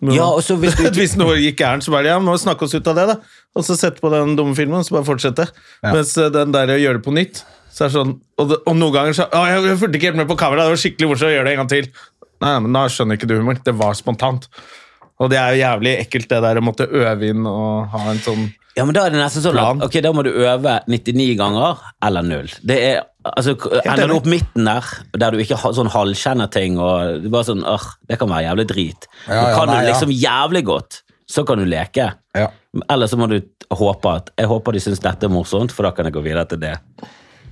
Men- 0.00 0.14
Ja, 0.14 0.26
og 0.30 0.42
så 0.46 0.56
hvis 0.60 0.76
du 0.78 0.84
Hvis 0.98 1.16
noe 1.18 1.36
gikk 1.40 1.58
gærent, 1.60 1.82
så 1.86 1.90
bare 1.94 2.12
ja, 2.12 2.18
må 2.22 2.32
vi 2.36 2.42
snakke 2.44 2.64
oss 2.66 2.74
ut 2.74 2.86
av 2.92 2.98
det, 2.98 3.06
da. 3.10 3.16
Og 3.58 3.64
så 3.66 3.76
sette 3.78 4.00
på 4.04 4.10
den 4.12 4.36
dumme 4.38 4.54
filmen, 4.58 4.78
og 4.80 4.86
så 4.86 4.98
bare 4.98 5.08
fortsette. 5.08 5.48
Mens 5.86 6.16
eh, 6.18 6.28
den 6.34 6.52
der 6.54 6.74
å 6.74 6.78
gjøre 6.78 7.00
det 7.00 7.04
på 7.08 7.14
nytt, 7.16 7.42
så 7.72 7.84
er 7.86 7.90
det 7.90 7.96
sånn 7.98 8.14
Og, 8.38 8.52
og 8.66 8.74
noen 8.78 8.94
ganger 8.94 9.14
så 9.18 9.26
Å, 9.34 9.42
jeg, 9.50 9.76
fulgte 9.78 9.98
ikke 10.00 10.10
helt 10.12 10.20
med 10.22 10.28
på 10.30 10.36
kamera, 10.40 10.64
det 10.66 10.74
var 10.76 10.80
skikkelig 10.82 11.08
morsomt 11.10 11.30
å 11.30 11.34
gjøre 11.34 11.48
det 11.50 11.56
en 11.56 11.60
gang 11.64 11.72
til. 11.72 11.90
Nei, 12.44 12.54
men 12.64 12.76
da 12.78 12.84
skjønner 12.92 13.18
ikke 13.18 13.28
du 13.30 13.34
humor. 13.40 13.58
Det 13.66 13.74
var 13.74 13.96
spontant. 13.98 14.46
Og 15.18 15.30
det 15.32 15.38
er 15.40 15.56
jo 15.56 15.62
jævlig 15.64 15.92
ekkelt, 16.04 16.28
det 16.30 16.38
der 16.44 16.60
å 16.60 16.62
måtte 16.62 16.86
øve 16.86 17.26
inn 17.32 17.46
og 17.50 17.88
ha 17.90 18.04
en 18.12 18.20
sånn 18.22 18.44
Ja, 18.78 18.84
men 18.86 18.94
da 18.94 19.08
er 19.08 19.10
det 19.10 19.18
nesten 19.18 19.42
sånn 19.42 19.56
Plan. 19.56 19.80
at 19.82 19.88
ok, 19.90 19.96
da 20.04 20.12
må 20.14 20.22
du 20.22 20.30
øve 20.30 20.76
99 20.86 21.32
ganger 21.40 21.80
eller 22.06 22.22
null. 22.22 22.52
Det 22.62 22.76
er, 22.92 23.00
altså, 23.36 23.54
Ender 23.82 24.10
du 24.10 24.16
opp 24.18 24.28
midten 24.30 24.68
der, 24.68 24.86
der 25.18 25.34
du 25.34 25.42
ikke 25.42 25.58
har 25.60 25.74
sånn 25.76 25.90
halvkjennerting, 25.92 26.78
og 26.80 27.20
det 27.22 27.28
er 27.30 27.34
bare 27.34 27.48
sånn, 27.50 27.64
åh, 27.66 27.86
det 28.08 28.18
kan 28.20 28.30
være 28.30 28.46
jævlig 28.48 28.66
drit. 28.72 29.08
Ja, 29.26 29.36
ja, 29.36 29.52
kan 29.56 29.70
nei, 29.70 29.78
du 29.82 29.90
liksom 29.90 30.14
jævlig 30.14 30.64
godt, 30.68 31.02
så 31.28 31.44
kan 31.48 31.60
du 31.60 31.68
leke. 31.68 32.10
Ja. 32.38 32.48
Eller 32.88 33.10
så 33.10 33.18
må 33.20 33.28
du 33.30 33.40
håpe 33.74 34.10
at 34.16 34.30
Jeg 34.38 34.48
håper 34.48 34.76
de 34.76 34.80
syns 34.80 35.02
dette 35.04 35.28
er 35.28 35.32
morsomt, 35.32 35.74
for 35.74 35.84
da 35.84 35.92
kan 35.96 36.08
jeg 36.08 36.16
gå 36.16 36.24
videre 36.24 36.46
til 36.48 36.62
det. 36.62 36.76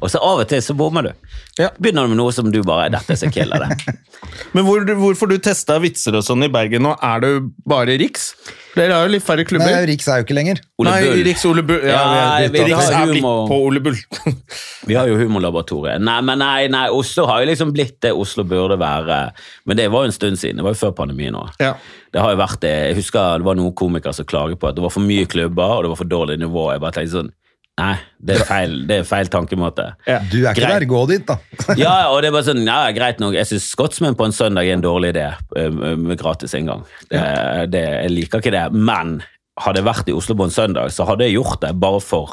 Og 0.01 0.11
så 0.13 0.21
av 0.21 0.43
og 0.43 0.49
til 0.51 0.61
så 0.63 0.75
bommer 0.77 1.09
du. 1.09 1.13
Ja. 1.61 1.71
Begynner 1.81 2.05
du 2.05 2.13
med 2.13 2.19
noe 2.21 2.33
som 2.37 2.51
du 2.53 2.59
bare 2.67 2.91
Dette 2.93 3.15
er 3.15 3.19
så 3.21 3.31
killer, 3.33 3.63
det. 3.65 3.95
Men 4.55 4.67
hvor, 4.67 4.85
hvorfor 4.99 5.31
du 5.31 5.39
testa 5.43 5.79
vitser 5.81 6.19
og 6.19 6.25
sånn 6.27 6.45
i 6.45 6.51
Bergen 6.53 6.85
nå? 6.85 6.93
Er 7.05 7.23
det 7.25 7.31
bare 7.69 7.97
Riks? 8.01 8.31
Dere 8.77 8.93
har 8.93 9.07
jo 9.07 9.15
litt 9.15 9.25
færre 9.25 9.47
klubber. 9.49 9.73
Nei, 9.73 9.87
Riks 9.89 10.09
er 10.13 10.21
jo 10.21 10.27
ikke 10.27 10.37
lenger. 10.37 10.61
Ole 10.77 10.93
Nei, 10.93 11.23
Riks 11.25 11.45
Ole 11.49 11.65
Bull. 11.65 11.81
Ja, 11.81 11.95
Ja, 11.97 12.27
vi 12.53 12.61
er, 12.61 12.69
Riks 12.69 12.91
er 12.93 13.09
blitt 13.09 13.25
på 13.25 13.57
Ole 13.71 13.81
Bull. 13.85 13.97
Vi 14.87 14.95
har 14.95 15.09
jo 15.11 15.17
Humorlaboratoriet. 15.19 16.03
Nei, 16.05 16.19
men 16.23 16.39
nei, 16.39 16.69
nei, 16.71 16.85
Oslo 16.95 17.25
har 17.27 17.41
jo 17.43 17.49
liksom 17.49 17.73
blitt 17.75 17.97
det 18.05 18.13
Oslo 18.15 18.45
burde 18.47 18.77
være. 18.79 19.17
Men 19.67 19.81
det 19.81 19.89
var 19.91 20.05
jo 20.05 20.13
en 20.13 20.15
stund 20.15 20.39
siden. 20.39 20.61
Det 20.61 20.67
var 20.69 20.77
jo 20.77 20.83
før 20.85 20.93
pandemien 21.01 21.35
òg. 21.41 21.57
Ja. 21.59 21.73
Det 22.15 22.23
har 22.23 22.37
jo 22.37 22.39
vært 22.39 22.61
det. 22.63 22.75
Jeg 22.91 23.01
husker 23.01 23.41
det 23.41 23.49
var 23.49 23.59
noen 23.59 23.75
komikere 23.77 24.15
som 24.15 24.29
klaget 24.29 24.61
på 24.61 24.69
at 24.69 24.77
det 24.77 24.85
var 24.85 24.93
for 24.95 25.03
mye 25.09 25.27
klubber, 25.27 25.73
og 25.79 25.83
det 25.87 25.91
var 25.95 25.99
for 26.05 26.13
dårlig 26.13 26.39
nivå. 26.45 26.69
Jeg 26.77 26.85
bare 26.85 26.99
tenkte 27.01 27.17
sånn 27.17 27.33
Nei, 27.77 27.97
det 28.25 28.39
er 28.39 28.47
feil, 28.49 28.75
det 28.89 28.97
er 29.03 29.05
feil 29.05 29.29
tankemåte. 29.29 29.91
Ja. 30.09 30.23
Du 30.33 30.39
er 30.39 30.55
ikke 30.55 30.63
Greit. 30.63 30.79
der, 30.81 30.87
gå 30.89 31.03
dit, 31.11 31.27
da. 31.29 31.37
Ja, 31.83 32.09
og 32.09 32.23
det 32.25 32.31
er 32.31 32.37
bare 32.39 32.47
sånn, 32.49 32.63
ja, 32.65 32.79
greit 32.97 33.21
nok. 33.21 33.37
Jeg 33.37 33.51
syns 33.51 33.67
Scotsman 33.75 34.17
på 34.17 34.25
en 34.25 34.33
søndag 34.33 34.65
er 34.65 34.79
en 34.79 34.85
dårlig 34.85 35.11
idé 35.13 35.27
eh, 35.61 35.69
med 36.01 36.17
gratis 36.17 36.57
inngang. 36.57 36.87
Det, 37.11 37.21
det, 37.75 37.83
jeg 38.07 38.15
liker 38.15 38.41
ikke 38.41 38.55
det. 38.57 38.65
Men 38.73 39.19
hadde 39.61 39.83
jeg 39.83 39.89
vært 39.91 40.09
i 40.09 40.17
Oslo 40.17 40.39
på 40.41 40.49
en 40.49 40.57
søndag, 40.57 40.89
så 40.93 41.05
hadde 41.09 41.29
jeg 41.29 41.37
gjort 41.37 41.61
det 41.65 41.75
bare 41.81 42.01
for 42.05 42.33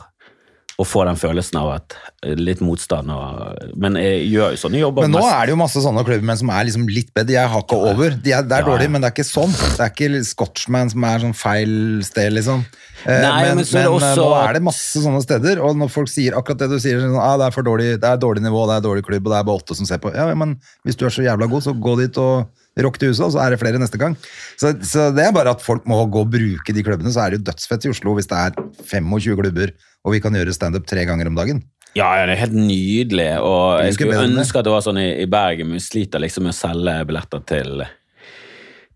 å 0.82 0.86
få 0.88 1.04
den 1.06 1.18
følelsen 1.22 1.60
av 1.60 1.68
at 1.76 1.96
eh, 2.26 2.34
litt 2.40 2.62
motstand 2.66 3.12
og 3.14 3.74
Men 3.78 3.94
jeg 4.00 4.24
gjør 4.32 4.56
jo 4.56 4.62
sånne 4.64 4.80
jobber 4.82 5.06
Men 5.06 5.12
nå 5.14 5.20
mest- 5.22 5.34
er 5.38 5.46
det 5.46 5.54
jo 5.54 5.58
masse 5.62 5.84
sånne 5.86 6.04
klubber 6.08 6.26
men 6.32 6.40
som 6.40 6.50
er 6.50 6.66
liksom 6.66 6.88
litt 6.90 7.12
bedre. 7.14 7.28
De 7.30 7.36
er 7.38 7.52
hakket 7.52 7.86
over. 7.92 8.16
De 8.24 8.32
er, 8.34 8.42
det 8.48 8.58
er 8.58 8.64
Ja, 8.64 8.70
dårlig, 8.72 8.88
ja. 8.90 8.94
men 8.96 9.02
det 9.06 9.12
er 9.12 9.14
ikke 9.14 9.28
sånn. 9.30 9.54
Det 9.54 9.84
er 9.86 9.92
ikke 9.94 10.24
Scotchman 10.26 10.90
som 10.90 11.04
er 11.06 11.20
sånn 11.28 11.36
feil 11.38 11.76
sted, 12.08 12.34
liksom. 12.34 12.66
Eh, 13.06 13.20
Nei, 13.22 13.44
men 13.52 13.58
men 13.58 13.66
er 13.66 13.74
men, 13.74 13.84
eh, 13.84 13.94
også 14.00 14.24
nå 14.24 14.28
er 14.48 14.54
det 14.58 14.64
masse 14.64 15.04
sånne 15.06 15.22
steder, 15.22 15.62
og 15.62 15.76
når 15.78 15.90
folk 15.92 16.08
sier 16.10 16.34
akkurat 16.40 16.58
det 16.64 16.70
du 16.72 16.80
sier, 16.80 17.02
sånn, 17.04 17.18
ah, 17.20 17.36
det 17.38 17.50
er 17.52 17.52
for 17.52 17.64
dårlig, 17.68 18.00
det 18.00 18.10
er 18.10 18.18
dårlig 18.18 18.42
nivå, 18.46 18.66
det 18.70 18.78
er 18.80 18.86
dårlig 18.88 19.04
klubb, 19.06 19.28
og 19.28 19.34
det 19.34 19.40
er 19.42 19.48
bare 19.52 19.60
åtte 19.62 19.76
som 19.76 19.86
ser 19.86 20.00
på. 20.00 20.14
Ja, 20.16 20.26
men 20.34 20.56
hvis 20.88 20.96
du 20.98 21.06
er 21.06 21.14
så 21.14 21.22
jævla 21.26 21.50
god, 21.52 21.64
så 21.68 21.74
gå 21.78 21.98
dit 22.00 22.18
og 22.18 22.48
rock 22.82 22.98
til 23.00 23.14
USA, 23.14 23.30
så 23.30 23.42
er 23.44 23.54
det 23.54 23.60
flere 23.62 23.82
neste 23.82 24.00
gang. 24.02 24.16
Så, 24.58 24.74
så 24.88 25.10
det 25.14 25.28
er 25.28 25.36
bare 25.36 25.54
at 25.54 25.64
folk 25.64 25.86
må 25.90 26.00
gå 26.10 26.24
og 26.26 26.34
bruke 26.34 26.76
de 26.76 26.86
klubbene, 26.86 27.14
så 27.14 27.26
er 27.26 27.34
det 27.34 27.42
jo 27.42 27.48
dødsfett 27.52 27.88
i 27.88 27.94
Oslo 27.94 28.18
hvis 28.18 28.30
det 28.32 28.40
er 28.40 28.58
25 28.90 29.38
klubber, 29.40 29.74
og 30.04 30.16
vi 30.16 30.22
kan 30.24 30.36
gjøre 30.38 30.56
stand-up 30.56 30.88
tre 30.90 31.06
ganger 31.10 31.30
om 31.30 31.38
dagen. 31.38 31.64
Ja, 31.94 32.08
ja, 32.18 32.26
det 32.26 32.34
er 32.34 32.48
helt 32.48 32.56
nydelig. 32.58 33.28
Og 33.46 33.84
jeg 33.86 33.98
skulle 34.00 34.24
ønske 34.26 34.58
at 34.58 34.66
det 34.66 34.74
var 34.74 34.86
sånn 34.86 34.98
i, 35.02 35.10
i 35.22 35.30
Bergen, 35.30 35.70
men 35.70 35.78
vi 35.78 35.86
sliter 35.86 36.24
liksom 36.24 36.48
med 36.48 36.56
å 36.56 36.58
selge 36.58 36.96
billetter 37.10 37.44
til, 37.50 37.84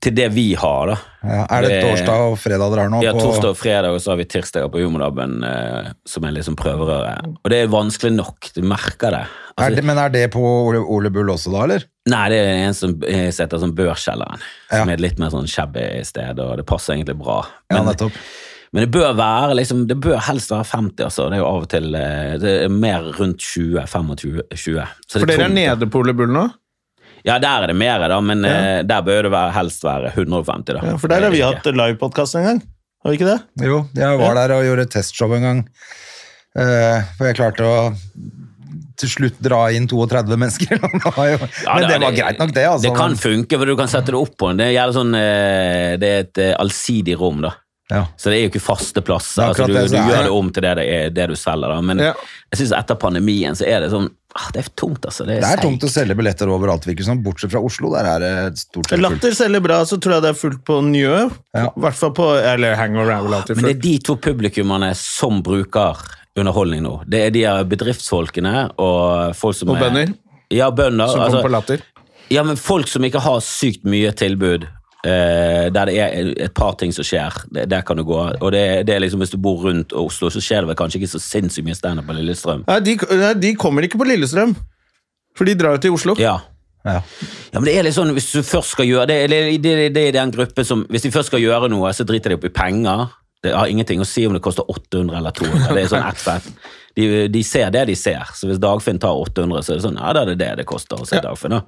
til 0.04 0.14
det 0.18 0.28
vi 0.36 0.52
har, 0.60 0.92
da. 0.92 0.96
Ja, 1.28 1.44
er 1.58 1.66
det, 1.66 1.78
torsdag 1.84 2.24
og 2.30 2.36
fredag 2.40 2.72
dere 2.72 2.84
har 2.86 2.92
nå? 2.94 3.00
Ja, 3.04 3.12
torsdag 3.18 3.50
og 3.50 3.58
fredag, 3.58 3.96
og 3.98 4.02
så 4.04 4.14
har 4.14 4.20
vi 4.22 4.28
tirsdager 4.30 4.70
på 4.72 4.80
Humorlabben 4.84 5.40
eh, 5.44 5.90
som 6.08 6.28
er 6.28 6.36
liksom 6.36 6.56
prøverøre. 6.60 7.16
Og 7.42 7.52
det 7.52 7.64
er 7.64 7.72
vanskelig 7.74 8.14
nok, 8.16 8.52
du 8.56 8.62
merker 8.68 9.16
det. 9.16 9.24
er 9.26 9.44
Altså, 9.58 9.80
det. 9.80 9.86
Men 9.90 9.98
er 9.98 10.12
det 10.14 10.26
på 10.36 10.42
Ole, 10.46 10.84
Ole 10.86 11.10
Bull 11.14 11.32
også 11.34 11.50
da, 11.56 11.64
eller? 11.66 11.88
Nei, 12.08 12.26
det 12.30 12.42
er 12.44 12.60
en 12.68 12.78
som 12.78 12.94
setter 13.02 13.42
heter 13.48 13.64
sånn 13.64 13.74
Børskjelleren, 13.76 14.44
som 14.70 14.92
er 14.92 15.00
et 15.00 15.04
litt 15.04 15.18
mer 15.20 15.34
sånn 15.34 15.50
shabby 15.50 15.88
sted, 16.08 16.38
og 16.44 16.54
det 16.62 16.68
passer 16.70 16.94
egentlig 16.94 17.18
bra. 17.20 17.40
Ja, 17.72 17.80
Men, 17.82 17.90
nettopp. 17.90 18.22
men 18.72 18.86
det 18.86 18.92
bør 18.94 19.18
være 19.18 19.58
liksom, 19.58 19.82
det 19.90 19.98
bør 20.06 20.22
helst 20.30 20.54
være 20.54 20.70
50, 20.70 21.04
altså. 21.10 21.26
Det 21.34 21.40
er 21.40 21.44
jo 21.44 21.50
av 21.50 21.66
og 21.66 21.68
til 21.74 21.98
eh, 21.98 22.38
det 22.46 22.54
er 22.68 22.78
mer 22.86 23.10
rundt 23.18 23.42
20, 23.42 23.82
25, 23.90 24.46
20. 24.54 24.96
Så 25.10 25.18
det 25.18 25.26
For 25.26 25.34
dere 25.34 25.50
er 25.50 25.58
nede 25.58 25.90
på 25.90 26.06
Ole 26.06 26.16
Bull 26.22 26.32
nå? 26.38 26.46
Ja, 27.26 27.38
der 27.42 27.64
er 27.66 27.72
det 27.72 27.76
mer, 27.80 28.04
da, 28.10 28.20
men 28.22 28.44
ja. 28.46 28.82
der 28.88 29.02
bør 29.06 29.24
det 29.28 29.32
være, 29.34 29.52
helst 29.58 29.84
være 29.84 30.14
150, 30.14 30.74
da. 30.78 30.82
Ja, 30.92 30.96
for 31.02 31.12
der 31.12 31.26
har 31.28 31.34
vi 31.34 31.42
hatt 31.44 31.66
livepodkast 31.66 32.38
en 32.40 32.46
gang. 32.52 32.62
Har 33.04 33.14
vi 33.14 33.20
ikke 33.20 33.30
det? 33.30 33.40
Jo, 33.68 33.82
jeg 33.96 34.20
var 34.20 34.36
der 34.38 34.54
og 34.58 34.66
gjorde 34.68 34.86
testshow 34.92 35.34
en 35.38 35.46
gang. 35.48 35.64
uh, 36.58 37.02
for 37.18 37.30
jeg 37.30 37.38
klarte 37.40 37.66
å 37.68 37.78
til 38.98 39.12
slutt 39.12 39.38
dra 39.46 39.60
inn 39.78 39.86
32 39.90 40.38
mennesker. 40.42 40.80
Men 40.82 41.86
det 41.86 42.00
var 42.02 42.16
greit 42.16 42.40
nok, 42.42 42.54
det. 42.56 42.66
altså. 42.66 42.88
Det 42.88 42.96
kan 42.98 43.14
funke, 43.20 43.60
for 43.62 43.70
du 43.70 43.76
kan 43.78 43.92
sette 43.92 44.14
det 44.14 44.18
opp 44.18 44.34
på 44.42 44.50
en. 44.52 44.58
Det, 44.58 44.72
er, 44.74 44.94
sånn, 44.96 45.14
eh, 45.18 45.94
det 46.02 46.10
er 46.10 46.24
et 46.26 46.42
eh, 46.42 46.54
allsidig 46.58 47.18
rom, 47.22 47.44
da. 47.46 47.54
Ja. 47.94 48.02
Så 48.20 48.32
det 48.34 48.40
er 48.40 48.48
jo 48.48 48.52
ikke 48.52 48.64
faste 48.66 49.04
plasser. 49.06 49.46
Er 49.46 49.54
Altså, 49.54 49.68
du, 49.70 49.76
det 49.78 49.86
du 49.94 50.00
gjør 50.02 50.26
det 50.26 50.34
om 50.36 50.50
til 50.52 50.66
det 50.66 50.74
det, 50.82 50.88
er, 50.92 51.14
det 51.16 51.28
du 51.32 51.38
selger. 51.40 51.72
Da. 51.72 51.78
Men 51.92 52.02
Ja. 52.04 52.16
jeg 52.52 52.64
synes 52.64 52.74
etter 52.82 52.98
pandemien 53.00 53.56
så 53.56 53.68
er 53.70 53.86
det 53.86 53.94
sånn 53.94 54.10
Det 54.54 54.60
er 54.60 54.68
tungt, 54.76 55.06
altså. 55.08 55.26
Det 55.26 55.38
er, 55.38 55.42
Det 55.42 55.50
er 55.56 55.62
tungt 55.64 55.84
å 55.88 55.90
selge 55.90 56.16
billetter 56.20 56.50
overalt, 56.52 56.86
virker 56.86 57.06
som. 57.08 57.22
Bortsett 57.26 57.52
fra 57.54 57.62
Oslo, 57.64 57.90
der 57.96 58.06
er 58.12 58.20
det 58.22 58.60
stort 58.62 58.90
sett. 58.92 59.02
Latter 59.02 59.34
selger 59.34 59.64
bra, 59.64 59.80
så 59.88 59.98
tror 60.04 60.18
jeg 60.18 60.26
det 60.28 60.30
er 60.34 60.38
fullt 60.38 60.62
på 60.68 60.78
Njø. 60.86 61.16
Ja. 61.58 61.66
Hvert 61.74 61.98
fall 61.98 62.14
på 62.18 62.28
Eller 62.38 62.76
Hangover 62.78 63.16
er 63.16 63.24
vel 63.26 63.38
alltid 63.40 63.58
Men 63.58 63.70
det 63.70 63.76
er 63.78 63.82
de 63.88 63.96
to 64.12 64.18
publikummene 64.22 64.92
som 65.00 65.42
bruker 65.46 65.98
underholdning 66.38 66.84
nå. 66.86 66.94
Det 67.10 67.24
er 67.26 67.34
de 67.34 67.46
her 67.48 67.64
bedriftsfolkene 67.66 68.68
og 68.78 69.34
folk 69.40 69.58
som 69.58 69.72
Og 69.74 69.80
er 69.80 69.88
bønder 69.88 70.14
Ja, 70.54 70.70
bønder. 70.72 71.08
som 71.10 71.22
altså- 71.22 71.42
kommer 71.42 71.50
på 71.50 71.56
Latter. 71.56 71.82
Ja, 72.30 72.44
men 72.44 72.58
folk 72.60 72.88
som 72.88 73.02
ikke 73.04 73.22
har 73.24 73.40
sykt 73.40 73.86
mye 73.88 74.12
tilbud, 74.12 74.68
eh, 75.08 75.68
der 75.74 75.90
det 75.90 75.96
er 76.04 76.32
et 76.48 76.54
par 76.58 76.76
ting 76.80 76.92
som 76.96 77.06
skjer, 77.08 77.36
det, 77.54 77.68
der 77.72 77.86
kan 77.88 78.00
du 78.00 78.04
gå. 78.08 78.20
Og 78.42 78.52
det, 78.54 78.64
det 78.90 78.96
er 78.96 79.04
liksom, 79.04 79.24
hvis 79.24 79.34
du 79.34 79.40
bor 79.42 79.64
rundt 79.66 79.96
Oslo, 79.98 80.30
så 80.34 80.44
skjer 80.44 80.64
det 80.66 80.74
vel 80.74 80.80
kanskje 80.80 81.02
ikke 81.02 81.14
så 81.16 81.22
sinnssykt 81.24 81.68
mye 81.68 81.78
standup 81.78 82.08
på 82.10 82.18
Lillestrøm. 82.20 82.66
Nei, 82.68 82.80
de, 82.86 82.98
nei, 83.22 83.34
de 83.48 83.54
kommer 83.60 83.88
ikke 83.88 84.00
på 84.02 84.08
Lillestrøm. 84.10 84.56
For 85.38 85.48
de 85.50 85.58
drar 85.60 85.78
jo 85.78 85.84
til 85.88 85.98
Oslo. 85.98 86.18
Ja. 86.22 86.40
Ja. 86.88 87.02
ja, 87.52 87.60
men 87.60 87.66
det 87.68 87.74
er 87.76 87.84
litt 87.84 87.96
sånn, 87.98 88.14
hvis 88.16 88.30
du 88.32 88.40
først 88.48 88.78
skal 88.78 88.88
gjøre 88.88 89.10
det, 89.10 89.16
det, 89.34 89.40
det, 89.64 89.74
det 89.92 90.04
er 90.08 90.14
den 90.16 90.32
gruppen 90.32 90.68
som, 90.68 90.86
hvis 90.94 91.04
de 91.04 91.12
først 91.12 91.34
skal 91.34 91.42
gjøre 91.44 91.68
noe, 91.74 91.90
så 91.94 92.06
driter 92.08 92.32
de 92.32 92.38
opp 92.40 92.48
i 92.48 92.54
penger. 92.54 93.10
Det 93.44 93.52
har 93.54 93.70
ingenting 93.70 94.00
å 94.02 94.08
si 94.08 94.24
om 94.28 94.34
det 94.38 94.42
koster 94.46 94.66
800 94.72 95.18
eller 95.20 95.36
200. 95.36 95.74
Det 95.76 95.84
er 95.84 95.92
sånn 95.92 96.08
ett 96.12 96.24
fett. 96.24 96.48
De, 96.98 97.10
de 97.30 97.44
ser 97.46 97.70
det 97.76 97.84
de 97.92 97.96
ser. 98.00 98.24
Så 98.34 98.50
hvis 98.50 98.62
Dagfinn 98.62 99.02
tar 99.04 99.20
800, 99.20 99.66
så 99.68 99.74
er 99.74 99.82
det 99.82 99.86
sånn, 99.86 100.00
ja, 100.00 100.14
da 100.16 100.24
er 100.24 100.32
det 100.32 100.40
det 100.42 100.50
det 100.62 100.68
koster 100.70 101.04
å 101.04 101.06
se 101.06 101.20
Ja. 101.20 101.26
Dagfinn. 101.28 101.54
da. 101.58 101.62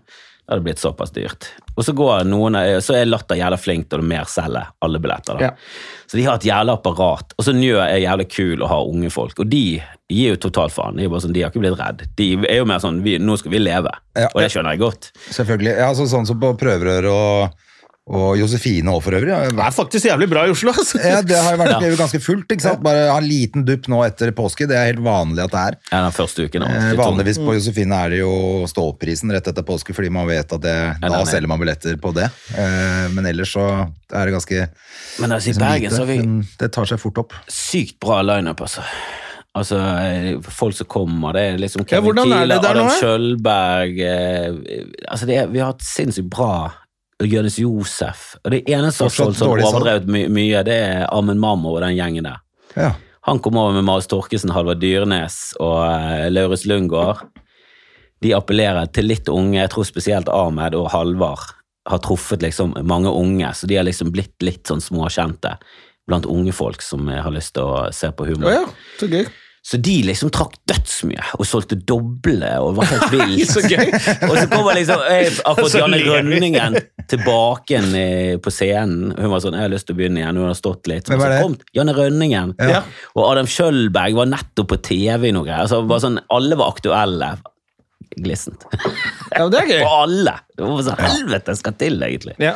Er 0.50 0.58
det 0.58 0.66
blitt 0.66 0.82
såpass 0.82 1.12
dyrt. 1.14 1.46
Og 1.78 1.86
så 1.86 1.94
går 1.94 2.26
noen, 2.26 2.58
så 2.82 2.96
er 2.98 3.06
Latter 3.06 3.38
jævla 3.38 3.58
flink 3.62 3.86
til 3.92 4.02
å 4.02 4.06
mer 4.06 4.26
selge 4.30 4.64
alle 4.82 5.00
billetter. 5.00 5.38
da. 5.38 5.52
Ja. 5.52 6.08
Så 6.10 6.18
de 6.18 6.26
har 6.26 6.40
et 6.40 6.48
jævla 6.50 6.74
apparat. 6.80 7.36
Og 7.38 7.46
så 7.46 7.54
Njø 7.54 7.78
er 7.84 8.02
jævla 8.02 8.26
kul 8.26 8.66
å 8.66 8.70
ha 8.72 8.80
unge 8.82 9.12
folk. 9.14 9.38
Og 9.40 9.52
de 9.52 9.80
gir 10.10 10.34
jo 10.34 10.40
totalt 10.48 10.74
faen. 10.74 10.98
De 10.98 11.06
sånn, 11.06 11.36
de 11.36 11.44
har 11.46 11.54
ikke 11.54 11.62
blitt 11.62 11.78
redd. 11.78 12.02
De 12.18 12.32
er 12.50 12.64
jo 12.64 12.68
mer 12.70 12.82
sånn 12.82 13.04
vi, 13.06 13.20
nå 13.22 13.38
skal 13.38 13.54
vi 13.54 13.62
leve. 13.62 13.94
Ja. 14.18 14.32
Og 14.34 14.42
det 14.42 14.50
skjønner 14.50 14.74
jeg 14.74 14.82
godt. 14.82 15.12
Selvfølgelig. 15.30 15.76
Ja, 15.78 15.92
altså, 15.92 16.10
sånn 16.10 16.26
som 16.26 16.42
på 16.42 16.56
Prøverør 16.58 17.12
og, 17.14 17.68
og 18.10 18.38
Josefine 18.40 18.90
òg, 18.90 19.04
for 19.06 19.14
øvrig. 19.14 19.36
Det 19.54 19.62
er 19.62 19.74
faktisk 19.76 20.08
jævlig 20.10 20.28
bra 20.32 20.48
i 20.48 20.54
Oslo, 20.54 20.72
altså. 20.74 20.98
Ja, 21.04 21.20
det 21.22 21.38
har 21.38 21.54
jo 21.54 21.60
vært 21.62 21.76
Ja. 21.86 21.92
ganske 22.00 22.20
fullt. 22.26 22.48
ikke 22.50 22.62
sant? 22.66 22.82
Bare 22.82 23.04
ha 23.12 23.18
en 23.22 23.28
liten 23.30 23.64
dupp 23.68 23.86
nå 23.92 24.00
etter 24.08 24.32
påske. 24.34 24.68
Det 24.68 24.76
er 24.76 24.88
helt 24.90 25.04
vanlig 25.06 25.44
at 25.46 25.52
det 25.54 25.62
er. 25.68 25.78
Ja, 25.92 26.02
den 26.08 26.16
første 26.18 26.48
uken. 26.50 26.64
Eh, 26.66 26.96
vanligvis 26.98 27.38
på 27.38 27.54
Josefine 27.54 27.94
er 28.06 28.10
det 28.16 28.20
jo 28.24 28.66
stålprisen 28.72 29.32
rett 29.36 29.48
etter 29.54 29.62
påske, 29.68 29.94
fordi 29.94 30.10
man 30.12 30.26
vet 30.28 30.52
at 30.58 30.62
det, 30.62 30.74
ja, 30.74 31.08
da 31.08 31.22
er- 31.22 31.26
selger 31.30 31.48
man 31.48 31.60
billetter 31.62 31.96
på 32.02 32.14
det. 32.18 32.32
Eh, 32.58 33.08
men 33.14 33.26
ellers 33.30 33.54
så 33.54 33.68
er 34.12 34.26
det 34.26 34.34
ganske 34.34 34.70
Men 35.20 35.32
altså, 35.38 35.48
i 35.48 35.54
liksom, 35.54 35.64
Bergen 35.68 35.82
lite, 35.84 35.94
så 35.96 36.00
har 36.00 36.06
vi 36.10 36.18
men 36.18 36.48
det 36.58 36.72
tar 36.74 36.86
seg 36.86 37.00
fort 37.00 37.18
opp. 37.20 37.34
sykt 37.48 38.00
bra 38.00 38.22
lineup, 38.24 38.58
altså. 38.66 38.82
Altså, 39.56 39.78
eh, 39.82 40.38
folk 40.42 40.76
som 40.76 40.86
kommer, 40.88 41.34
det 41.34 41.42
er 41.42 41.58
liksom 41.58 41.86
Kevin 41.90 42.16
ja, 42.16 42.24
nå, 42.24 42.54
Adam? 42.58 42.88
Kjølberg 43.02 43.98
eh, 44.00 44.84
Altså, 45.10 45.26
det 45.26 45.38
er, 45.42 45.48
vi 45.48 45.60
har 45.60 45.74
hatt 45.74 45.82
sinnssykt 45.86 46.30
bra 46.30 46.72
Jonis 47.28 47.60
Josef. 47.60 48.34
Og 48.44 48.54
det 48.54 48.62
eneste 48.70 49.04
som 49.04 49.10
har 49.10 49.12
Fortsatt 49.12 49.40
solgt 49.42 49.64
sånn 49.66 49.68
overdrevet 49.68 50.08
my 50.12 50.24
mye, 50.32 50.64
det 50.68 50.78
er 50.86 51.06
Amund 51.12 51.42
Mammo 51.44 51.74
og 51.76 51.84
den 51.84 51.98
gjengen 51.98 52.30
der. 52.30 52.40
Ja. 52.78 52.94
Han 53.28 53.42
kom 53.44 53.60
over 53.60 53.76
med 53.76 53.84
Marius 53.88 54.08
Torkesen, 54.10 54.54
Halvard 54.56 54.80
Dyrnes 54.82 55.52
og 55.60 55.82
uh, 55.84 56.30
Laurus 56.32 56.64
Lundgaard. 56.70 57.26
De 58.24 58.32
appellerer 58.36 58.88
til 58.96 59.10
litt 59.12 59.30
unge, 59.32 59.60
jeg 59.60 59.72
tror 59.74 59.88
spesielt 59.88 60.32
Ahmed 60.32 60.76
og 60.80 60.90
Halvard 60.94 61.52
har 61.90 62.02
truffet 62.06 62.44
liksom 62.44 62.76
mange 62.88 63.12
unge, 63.12 63.52
så 63.56 63.68
de 63.68 63.78
har 63.80 63.88
liksom 63.88 64.12
blitt 64.14 64.36
litt 64.46 64.68
sånn 64.70 64.84
småkjente 64.84 65.56
blant 66.10 66.28
unge 66.30 66.54
folk 66.56 66.84
som 66.84 67.08
eh, 67.10 67.22
har 67.22 67.34
lyst 67.34 67.56
til 67.58 67.70
å 67.70 67.88
se 67.96 68.10
på 68.14 68.28
humor. 68.30 68.50
Å 68.50 68.56
ja, 68.56 68.66
så 69.00 69.10
gøy. 69.10 69.26
Så 69.70 69.78
de 69.86 70.00
liksom 70.02 70.32
trakk 70.34 70.56
dødsmye 70.70 71.26
og 71.38 71.46
solgte 71.46 71.76
doble 71.78 72.48
og 72.58 72.80
var 72.80 72.88
helt 72.90 73.12
vill. 73.14 73.36
Så 73.54 73.62
gøy. 73.62 73.92
og 74.26 74.34
så 74.34 74.48
kommer 74.50 74.74
liksom 74.80 75.04
Jeg 75.06 75.36
har 75.46 75.76
Janne. 75.84 76.00
Rønningen 76.08 76.78
tilbake 77.10 77.76
igjen 77.76 77.94
eh, 78.00 78.34
på 78.42 78.54
scenen. 78.54 79.14
Hun 79.14 79.30
var 79.30 79.44
sånn 79.44 79.58
'Jeg 79.58 79.68
har 79.68 79.74
lyst 79.74 79.86
til 79.90 79.94
å 79.94 80.00
begynne 80.00 80.24
igjen', 80.24 80.42
hun 80.42 80.50
har 80.50 80.58
stått 80.58 80.90
litt. 80.90 81.10
Er 81.10 81.22
Så 81.22 81.30
kom 81.44 81.58
Janne 81.78 81.94
Rønningen. 81.94 82.56
Ja. 82.58 82.82
Og 83.14 83.24
Adam 83.30 83.50
Kjølberg 83.50 84.18
var 84.18 84.30
nettopp 84.34 84.72
på 84.74 84.82
TV 84.90 85.30
i 85.30 85.34
noe 85.38 85.46
greier. 85.46 85.68
Altså, 85.68 85.84
var 85.86 86.02
sånn, 86.02 86.18
alle 86.34 86.58
var 86.58 86.74
aktuelle. 86.74 87.32
Glissent. 88.18 88.66
Ja, 88.74 89.44
men 89.46 89.52
det 89.54 89.60
er 89.62 89.70
gøy. 89.70 89.82
Og 89.86 89.96
alle! 90.02 90.38
Det 90.58 90.66
var 90.66 90.86
sånn, 90.90 91.04
Helvete 91.06 91.56
skal 91.60 91.78
til, 91.78 92.02
egentlig. 92.10 92.40
Ja. 92.42 92.56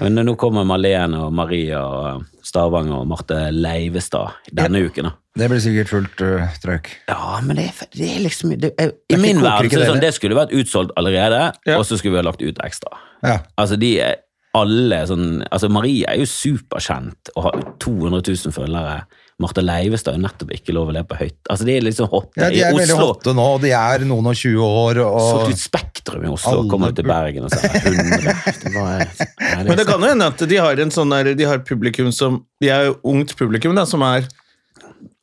Men 0.00 0.22
nå 0.24 0.36
kommer 0.40 0.64
Malene 0.64 1.26
og 1.26 1.34
Maria 1.36 1.82
og 1.84 2.22
Stavanger 2.50 2.98
og 3.00 3.08
Marte 3.10 3.38
Leivestad 3.54 4.34
denne 4.52 4.82
uken. 4.88 5.06
da. 5.08 5.12
Det 5.38 5.46
blir 5.52 5.62
sikkert 5.62 5.88
fullt 5.92 6.22
uh, 6.26 6.48
trøkk. 6.62 6.88
Ja, 7.08 7.36
men 7.46 7.56
det 7.60 7.68
det 7.94 8.08
er 8.16 8.24
liksom 8.24 8.50
det 8.58 8.72
jeg, 8.74 8.96
I 9.10 9.14
det 9.14 9.20
min 9.22 9.38
verden 9.44 9.70
så 9.70 9.86
sånn, 9.92 10.02
det 10.02 10.10
skulle 10.16 10.38
vært 10.38 10.52
utsolgt 10.58 10.92
allerede, 10.98 11.52
Ja. 11.66 11.78
og 11.78 11.86
så 11.86 11.96
skulle 12.00 12.16
vi 12.18 12.22
ha 12.24 12.26
lagt 12.26 12.42
ut 12.42 12.58
ekstra. 12.66 12.98
Ja. 13.22 13.38
Altså, 13.56 13.78
de 13.78 13.92
er 14.02 14.18
alle 14.58 15.04
sånn 15.06 15.44
Altså, 15.46 15.68
Marie 15.70 16.02
er 16.10 16.18
jo 16.18 16.26
superkjent 16.26 17.30
og 17.36 17.44
har 17.46 17.60
200 17.78 18.22
000 18.26 18.52
følgere. 18.56 19.04
Marte 19.40 19.62
Leivestad 19.64 20.14
er 20.18 20.22
nettopp 20.22 20.50
ikke 20.52 20.74
lov 20.76 20.90
å 20.90 20.94
le 20.94 21.02
på 21.08 21.16
høyt. 21.16 21.36
Altså, 21.50 21.64
de 21.68 21.76
er 21.78 21.84
liksom 21.86 22.10
hotte 22.12 22.40
ja, 22.42 22.50
de 22.52 22.60
er 22.66 22.74
veldig 22.76 22.96
Oslo. 22.96 23.06
hotte 23.14 23.32
nå, 23.38 23.46
og 23.56 23.62
de 23.64 23.70
er 23.76 24.04
noen 24.08 24.26
og 24.30 24.36
20 24.36 24.66
år. 24.66 25.00
Solgt 25.00 25.46
Og... 25.46 25.54
ut 25.54 25.62
Spektrum 25.62 26.26
i 26.26 26.32
Oslo, 26.34 26.52
Alle 26.58 26.70
kommer 26.74 26.92
til 26.96 27.06
burde- 27.08 27.16
Bergen 27.24 27.48
og 27.48 27.54
sier 27.54 27.78
100. 27.80 28.34
Det 28.64 28.74
var, 28.74 29.04
nei, 29.40 29.64
Men 29.70 29.80
det 29.80 29.86
kan 29.88 30.04
jo 30.04 30.10
hende 30.12 30.28
at 30.34 30.44
de 30.52 30.60
har 30.60 30.84
en 30.84 30.92
sånn 30.94 31.14
der, 31.16 31.32
de 31.38 31.48
har 31.48 31.64
publikum 31.66 32.12
som 32.12 32.42
De 32.60 32.68
er 32.72 32.90
jo 32.90 32.98
ungt 33.14 33.32
publikum 33.38 33.74
da, 33.78 33.86
som 33.88 34.04
er 34.06 34.28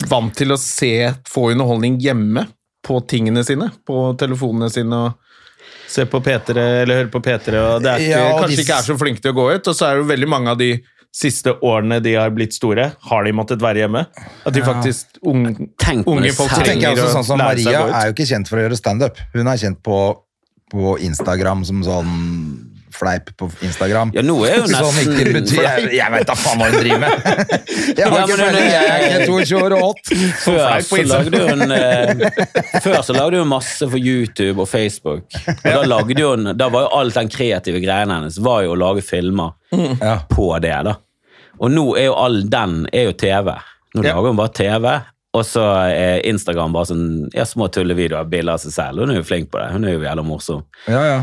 vant 0.09 0.33
til 0.37 0.53
å 0.53 0.57
se, 0.61 0.91
få 1.29 1.51
underholdning 1.53 1.99
hjemme 2.01 2.47
på 2.87 2.99
tingene 3.09 3.43
sine, 3.45 3.69
på 3.85 4.11
telefonene 4.19 4.69
sine 4.71 4.99
og 5.07 5.23
se 5.87 6.03
på 6.09 6.19
P3 6.23 6.53
eller 6.83 7.01
høre 7.01 7.09
på 7.11 7.21
P3, 7.23 7.53
og 7.63 7.81
det 7.83 7.89
er 7.93 8.01
ikke, 8.03 8.11
Ja, 8.11 8.21
og 8.33 8.41
kanskje 8.43 8.55
de- 8.57 8.63
ikke 8.65 8.77
er 8.81 8.85
så 8.89 8.95
flinke 8.99 9.23
til 9.23 9.31
å 9.33 9.37
gå 9.37 9.45
ut, 9.55 9.67
og 9.71 9.75
så 9.75 9.87
er 9.87 9.95
det 9.97 10.03
jo 10.03 10.09
veldig 10.11 10.29
mange 10.31 10.51
av 10.53 10.57
de 10.59 10.69
siste 11.17 11.55
årene 11.65 11.97
de 12.05 12.13
har 12.13 12.29
blitt 12.35 12.53
store, 12.53 12.91
har 13.09 13.23
de 13.25 13.31
måttet 13.33 13.63
være 13.63 13.81
hjemme. 13.85 14.05
At 14.45 14.53
de 14.53 14.61
faktisk 14.65 15.17
unge, 15.25 15.55
unge 16.05 16.33
folk 16.37 16.53
trenger 16.61 16.93
også 16.93 17.09
å 17.09 17.15
sånn 17.17 17.27
som 17.31 17.41
lære 17.41 17.57
seg 17.63 17.71
Maria 17.71 17.81
å 17.81 17.87
gå 17.87 17.89
ut. 17.89 17.97
er 18.03 18.05
jo 18.11 18.15
ikke 18.17 18.29
kjent 18.35 18.51
for 18.51 18.59
å 18.61 18.65
gjøre 18.67 18.77
standup. 18.79 19.21
Hun 19.33 19.47
er 19.49 19.57
kjent 19.65 19.81
på, 19.87 19.99
på 20.73 20.97
Instagram 21.09 21.65
som 21.65 21.81
sånn 21.85 22.15
fleip 22.97 23.27
på 23.37 23.45
Instagram. 23.61 24.09
Ja, 24.15 24.23
noe 24.25 24.47
er 24.49 24.55
jo 24.57 24.69
Sånn 24.71 24.87
nesten 24.95 25.11
ikke 25.19 25.33
betyr, 25.35 25.59
jeg, 25.61 25.89
jeg 25.99 26.13
vet 26.15 26.29
da 26.31 26.33
faen 26.39 26.57
hva 26.63 26.69
hun 26.71 26.77
driver 26.81 27.01
med! 27.03 27.27
Jeg 27.67 27.99
Ja, 27.99 28.07
har 28.09 28.23
ikke 28.23 28.37
men 28.39 28.55
hun- 28.55 28.69
jeg 28.71 28.87
er 28.87 29.03
ikke 29.05 29.27
22 29.27 29.59
år 29.61 29.75
og 29.75 29.83
hot. 29.83 30.09
Før 30.41 30.57
fleip 30.57 30.87
på 30.89 30.97
så 30.97 31.01
Instagram. 31.03 31.29
lagde 31.29 31.41
hun 31.51 31.71
eh, 31.77 32.81
Før 32.81 32.97
så 33.05 33.13
lagde 33.19 33.41
hun 33.43 33.51
masse 33.51 33.89
for 33.91 34.01
YouTube 34.01 34.63
og 34.65 34.69
Facebook. 34.71 35.37
Og 35.45 35.67
da 35.67 35.83
lagde 35.85 36.25
hun 36.25 36.49
Da 36.57 36.69
var 36.73 36.87
jo 36.87 36.89
alt 37.03 37.19
den 37.19 37.29
kreative 37.29 37.83
greiene 37.85 38.17
hennes 38.17 38.39
var 38.41 38.63
jo 38.65 38.73
å 38.73 38.79
lage 38.81 39.05
filmer 39.05 39.53
Ja. 40.01 40.17
på 40.33 40.49
det, 40.65 40.73
da. 40.89 40.95
Og 41.59 41.71
nå 41.73 41.85
er 41.97 42.09
jo 42.09 42.15
all 42.19 42.41
den 42.49 42.85
er 42.93 43.09
jo 43.09 43.13
TV. 43.17 43.53
Nå 43.95 44.03
Ja. 44.03 44.13
lager 44.15 44.27
hun 44.29 44.37
bare 44.37 44.53
TV. 44.53 44.85
Og 45.37 45.43
så 45.45 45.61
er 45.91 46.21
Instagram 46.25 46.73
bare 46.73 46.85
sånn 46.89 47.29
ja, 47.35 47.43
små 47.45 47.67
tullevideoer, 47.69 48.25
bilder 48.29 48.53
av 48.53 48.59
seg 48.63 48.71
selv. 48.73 48.99
Hun 49.03 49.11
er 49.11 49.19
jo 49.21 49.23
flink 49.27 49.51
på 49.51 49.59
det. 49.61 49.71
Hun 49.73 49.85
er 49.85 49.93
jo 49.97 49.99
jævla 50.05 50.23
morsom. 50.25 50.63
Ja, 50.87 51.01
ja. 51.05 51.19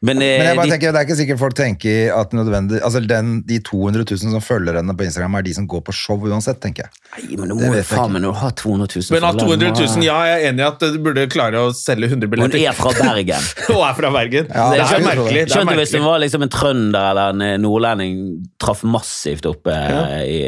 Men, 0.00 0.16
eh, 0.24 0.38
Men 0.40 0.46
jeg 0.48 0.56
bare 0.56 0.64
de, 0.64 0.72
tenker, 0.72 0.92
det 0.94 1.00
er 1.02 1.04
ikke 1.04 1.16
sikkert 1.18 1.40
folk 1.42 1.54
tenker 1.58 2.12
at 2.16 2.30
nødvendig 2.32 2.78
Altså 2.80 3.02
den, 3.04 3.42
De 3.44 3.58
200 3.60 4.06
000 4.08 4.32
som 4.32 4.40
følger 4.40 4.78
henne 4.78 4.94
på 4.96 5.04
Instagram, 5.04 5.34
er 5.36 5.44
de 5.44 5.52
som 5.58 5.66
går 5.68 5.82
på 5.84 5.92
show 5.92 6.16
uansett, 6.24 6.56
tenker 6.62 6.86
jeg. 6.86 7.00
Nei, 7.10 7.36
men 7.36 7.50
nå 7.52 7.58
må 7.58 7.66
jo 7.68 7.74
jeg 7.76 7.84
faen 7.90 8.14
meg 8.14 8.24
ha 8.24 8.30
du 8.30 8.38
har 8.40 8.54
200 8.56 8.88
000 8.96 9.12
Men 9.12 9.26
av 9.28 9.36
200 9.36 9.74
000, 9.76 10.06
ja, 10.06 10.16
jeg 10.30 10.38
er 10.38 10.46
enig 10.48 10.64
i 10.64 10.66
at 10.70 10.84
du 10.94 10.96
burde 11.04 11.26
klare 11.32 11.60
å 11.66 11.74
selge 11.76 12.08
100 12.08 12.24
Hun 12.24 12.32
billetter. 12.32 12.62
er 12.70 12.78
fra 12.78 12.94
Bergen. 12.96 13.48
Hun 13.66 13.82
er 13.84 13.98
fra 13.98 14.12
Bergen. 14.14 14.48
Ja, 14.48 14.64
det 14.70 14.78
det 14.80 14.86
er 14.86 14.94
er 14.94 15.04
merkelig. 15.04 15.42
Det 15.42 15.50
du 15.50 15.54
Skjønte 15.58 15.76
hvis 15.82 15.92
det 15.92 16.02
var 16.06 16.24
liksom 16.24 16.46
en 16.46 16.54
trønder 16.54 17.10
eller 17.10 17.34
en 17.34 17.44
eh, 17.44 17.54
nordlending 17.60 18.16
traff 18.62 18.80
massivt 18.88 19.50
oppe 19.52 19.76
ja. 19.76 20.00
i, 20.24 20.40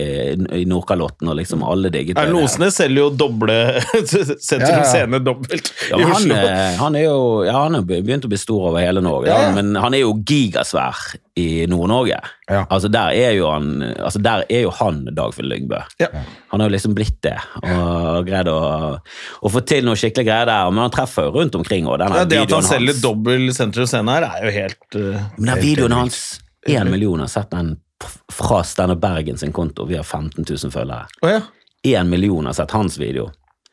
i 0.62 0.64
Nordkalotten, 0.70 1.28
og 1.28 1.36
liksom 1.42 1.66
alle 1.68 1.92
digget 1.92 2.16
det. 2.16 2.26
Losene 2.32 2.70
selger 2.72 3.04
jo 3.04 3.10
doble 3.20 3.58
Setter 4.08 4.64
Ja, 4.64 4.80
ja. 4.80 4.88
Scene 4.88 5.20
dobbelt 5.20 5.72
Ja, 5.90 6.00
i 6.00 6.08
Oslo. 6.08 6.32
han, 6.32 6.48
eh, 6.56 6.80
han 6.80 6.96
er 6.96 7.06
jo 7.10 7.20
ja, 7.44 7.56
han 7.66 7.76
er 7.82 7.84
begynt 7.84 8.24
å 8.24 8.32
bli 8.32 8.40
stor 8.40 8.70
over 8.70 8.80
hele 8.80 9.02
Norge, 9.04 9.28
Ja, 9.28 9.41
da, 9.42 9.50
men 9.56 9.76
han 9.78 9.94
er 9.96 10.02
jo 10.04 10.12
gigasvær 10.28 11.00
i 11.38 11.64
Nord-Norge. 11.70 12.18
Ja. 12.50 12.62
Altså, 12.72 12.90
der 12.92 13.14
er 13.16 13.34
jo 13.36 13.48
han 13.50 13.82
altså, 13.82 14.20
der 14.22 14.44
er 14.48 14.64
jo 14.66 14.72
han 14.78 15.02
Dagfinn 15.16 15.48
Lyngbø. 15.50 15.80
Ja. 16.02 16.08
Han 16.52 16.62
har 16.62 16.70
jo 16.70 16.74
liksom 16.76 16.96
blitt 16.96 17.18
det, 17.24 17.36
og 17.62 18.26
greid 18.28 18.50
å, 18.52 18.58
å 19.42 19.52
få 19.52 19.62
til 19.68 19.86
noe 19.88 19.98
skikkelig 19.98 20.28
greier 20.28 20.50
der. 20.50 20.72
Men 20.74 20.86
han 20.86 20.94
treffer 20.94 21.28
jo 21.28 21.34
rundt 21.38 21.56
omkring. 21.58 21.88
Og 21.90 22.00
denne 22.02 22.22
Ja, 22.22 22.28
det 22.28 22.42
at 22.44 22.56
han 22.56 22.68
selger 22.68 22.94
hans- 22.94 23.04
dobbel 23.04 23.48
Sentrum 23.56 23.88
Scene 23.90 24.18
her, 24.18 24.28
er 24.28 24.46
jo 24.48 24.54
helt 24.58 24.98
uh, 24.98 25.24
Men 25.38 25.54
den 25.54 25.64
videoen 25.64 25.96
hans, 25.96 26.22
én 26.68 26.90
million 26.92 27.24
har 27.24 27.32
sett 27.32 27.50
den 27.54 27.76
fra 28.32 28.62
Steinar 28.66 28.98
Bergen 29.02 29.38
sin 29.38 29.52
konto. 29.54 29.86
Vi 29.86 29.98
har 29.98 30.06
15 30.06 30.44
000 30.48 30.72
følgere. 30.74 31.06
Å 31.22 31.36
ja. 31.36 32.02
Million 32.06 32.46
har 32.46 32.54
sett 32.54 32.70
hans 32.74 32.98
video. 32.98 33.28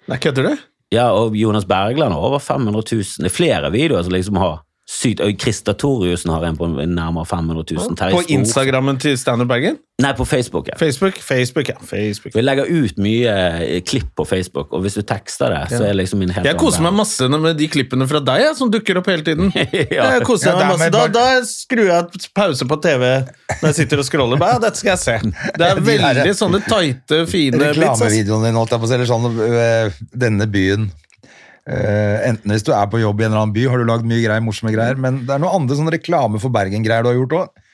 Nei, 0.09 0.17
kødder 0.21 0.47
du? 0.49 0.67
Ja, 0.89 1.11
og 1.13 1.35
Jonas 1.37 1.67
Bergland 1.69 2.13
har 2.13 2.25
over 2.25 2.39
500 2.41 2.81
000. 2.91 3.03
Det 3.21 3.29
er 3.29 3.33
flere 3.33 3.69
videoer 3.73 4.03
som 4.05 4.13
liksom 4.15 4.39
har 4.41 4.59
Sykt. 4.89 5.21
Og 5.21 5.35
Kristatoriusen 5.37 6.31
har 6.33 6.47
en 6.47 6.55
på 6.57 6.65
nærmere 6.73 7.25
500 7.29 7.61
000. 7.77 7.97
Terje 7.97 8.17
På 8.17 8.23
Instagrammen 8.33 8.97
til 8.97 9.17
Standup 9.21 9.51
Bergen? 9.51 9.77
Nei, 10.01 10.13
på 10.17 10.25
Facebook. 10.25 10.69
Ja. 10.71 10.77
Facebook? 10.79 11.19
Facebook, 11.21 11.67
ja. 11.69 11.75
Facebook. 11.85 12.33
Vi 12.33 12.41
legger 12.41 12.65
ut 12.65 12.97
mye 12.97 13.33
eh, 13.59 13.81
klipp 13.85 14.07
på 14.17 14.25
Facebook, 14.25 14.71
og 14.73 14.81
hvis 14.81 14.95
du 14.97 15.01
tekster 15.05 15.51
det, 15.53 15.59
så 15.75 15.83
er 15.83 15.91
det 15.91 15.99
liksom 15.99 16.23
min 16.23 16.31
helt 16.33 16.47
Jeg 16.47 16.57
koser 16.57 16.81
meg 16.81 16.95
masse 16.97 17.27
med 17.29 17.59
de 17.59 17.67
klippene 17.69 18.07
fra 18.09 18.21
deg 18.31 18.45
ja, 18.47 18.53
som 18.57 18.71
dukker 18.73 19.01
opp 19.01 19.11
hele 19.11 19.25
tiden. 19.27 19.51
Ja. 19.89 20.07
Jeg 20.15 20.23
koser 20.27 20.53
Ja, 20.53 20.55
meg 20.57 20.79
masse. 20.79 20.89
Da, 20.93 21.03
da 21.11 21.43
skrur 21.45 21.85
jeg 21.85 22.23
pause 22.35 22.65
på 22.69 22.77
TV 22.81 23.03
når 23.59 23.67
jeg 23.67 23.77
sitter 23.83 24.01
og 24.01 24.07
scroller. 24.07 24.41
Bare, 24.41 24.57
ja, 24.57 24.63
dette 24.63 24.81
skal 24.81 24.95
jeg 24.95 25.03
se. 25.03 25.17
Det 25.59 25.67
er 25.67 25.83
veldig 25.91 26.33
sånne 26.37 26.63
tighte, 26.65 27.21
fine. 27.29 27.61
Reklamevideoen 27.61 28.47
din, 28.47 28.57
holdt 28.57 28.73
jeg 28.73 28.81
på 28.81 28.89
å 28.89 28.91
si, 28.91 28.97
eller 28.97 29.09
sånn 29.09 29.29
øh, 29.29 30.01
Denne 30.25 30.49
byen 30.49 30.89
øh, 31.67 32.17
Enten 32.29 32.53
hvis 32.53 32.65
du 32.67 32.73
er 32.75 32.91
på 32.91 33.01
jobb 33.01 33.21
i 33.21 33.27
en 33.27 33.33
eller 33.33 33.45
annen 33.45 33.55
by, 33.55 33.65
har 33.71 33.81
du 33.81 33.89
lagd 33.89 34.07
mye 34.07 34.21
greier, 34.23 34.45
morsomme 34.45 34.75
greier, 34.75 34.99
men 35.01 35.23
det 35.25 35.35
er 35.35 35.43
noe 35.43 35.55
andre 35.57 35.79
sånn 35.79 35.91
reklame 35.91 36.41
for 36.41 36.53
Bergen-greier 36.53 37.05
du 37.05 37.11
har 37.11 37.19
gjort 37.19 37.37
òg. 37.41 37.65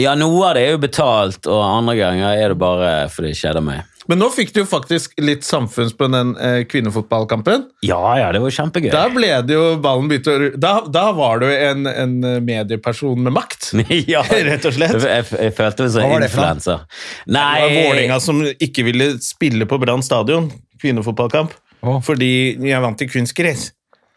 Ja, 0.00 0.16
noe 0.18 0.42
av 0.48 0.56
det 0.56 0.66
er 0.66 0.76
jo 0.76 0.82
betalt, 0.82 1.46
og 1.46 1.62
andre 1.62 1.96
ganger 1.98 2.36
er 2.36 2.52
det 2.54 2.60
bare 2.60 2.92
fordi 3.12 3.32
det 3.32 3.40
kjeder 3.42 3.64
meg. 3.64 3.88
Men 4.10 4.18
nå 4.18 4.26
fikk 4.34 4.50
du 4.54 4.62
jo 4.62 4.66
faktisk 4.66 5.14
litt 5.22 5.44
samfunns 5.46 5.92
på 5.94 6.08
den 6.10 6.32
eh, 6.42 6.62
kvinnefotballkampen. 6.66 7.68
Ja, 7.86 8.00
ja, 8.18 8.32
det 8.34 8.40
var 8.42 8.54
kjempegøy. 8.56 8.90
Da 8.90 9.04
ble 9.14 9.30
det 9.46 9.54
jo 9.54 9.66
ballen 9.82 10.10
å 10.10 10.38
Da, 10.58 10.72
da 10.90 11.04
var 11.14 11.42
du 11.42 11.46
en, 11.46 11.86
en 11.86 12.16
medieperson 12.42 13.22
med 13.22 13.36
makt. 13.36 13.70
ja, 14.10 14.24
Rett 14.50 14.66
og 14.66 14.74
slett. 14.74 14.98
Jeg, 15.06 15.28
jeg, 15.30 15.54
følte 15.54 15.86
meg 15.86 15.94
som 15.94 16.16
influenser. 16.18 16.86
Det 17.28 17.44
var 17.46 17.76
Vålerenga 17.76 18.18
som 18.22 18.42
ikke 18.52 18.88
ville 18.90 19.12
spille 19.22 19.70
på 19.70 19.78
Brann 19.82 20.02
stadion. 20.02 20.50
Kvinnefotballkamp. 20.82 21.54
Å. 21.82 21.98
Fordi 22.06 22.32
jeg 22.68 22.82
vant 22.84 22.98
til 23.00 23.10
kunstgress. 23.10 23.70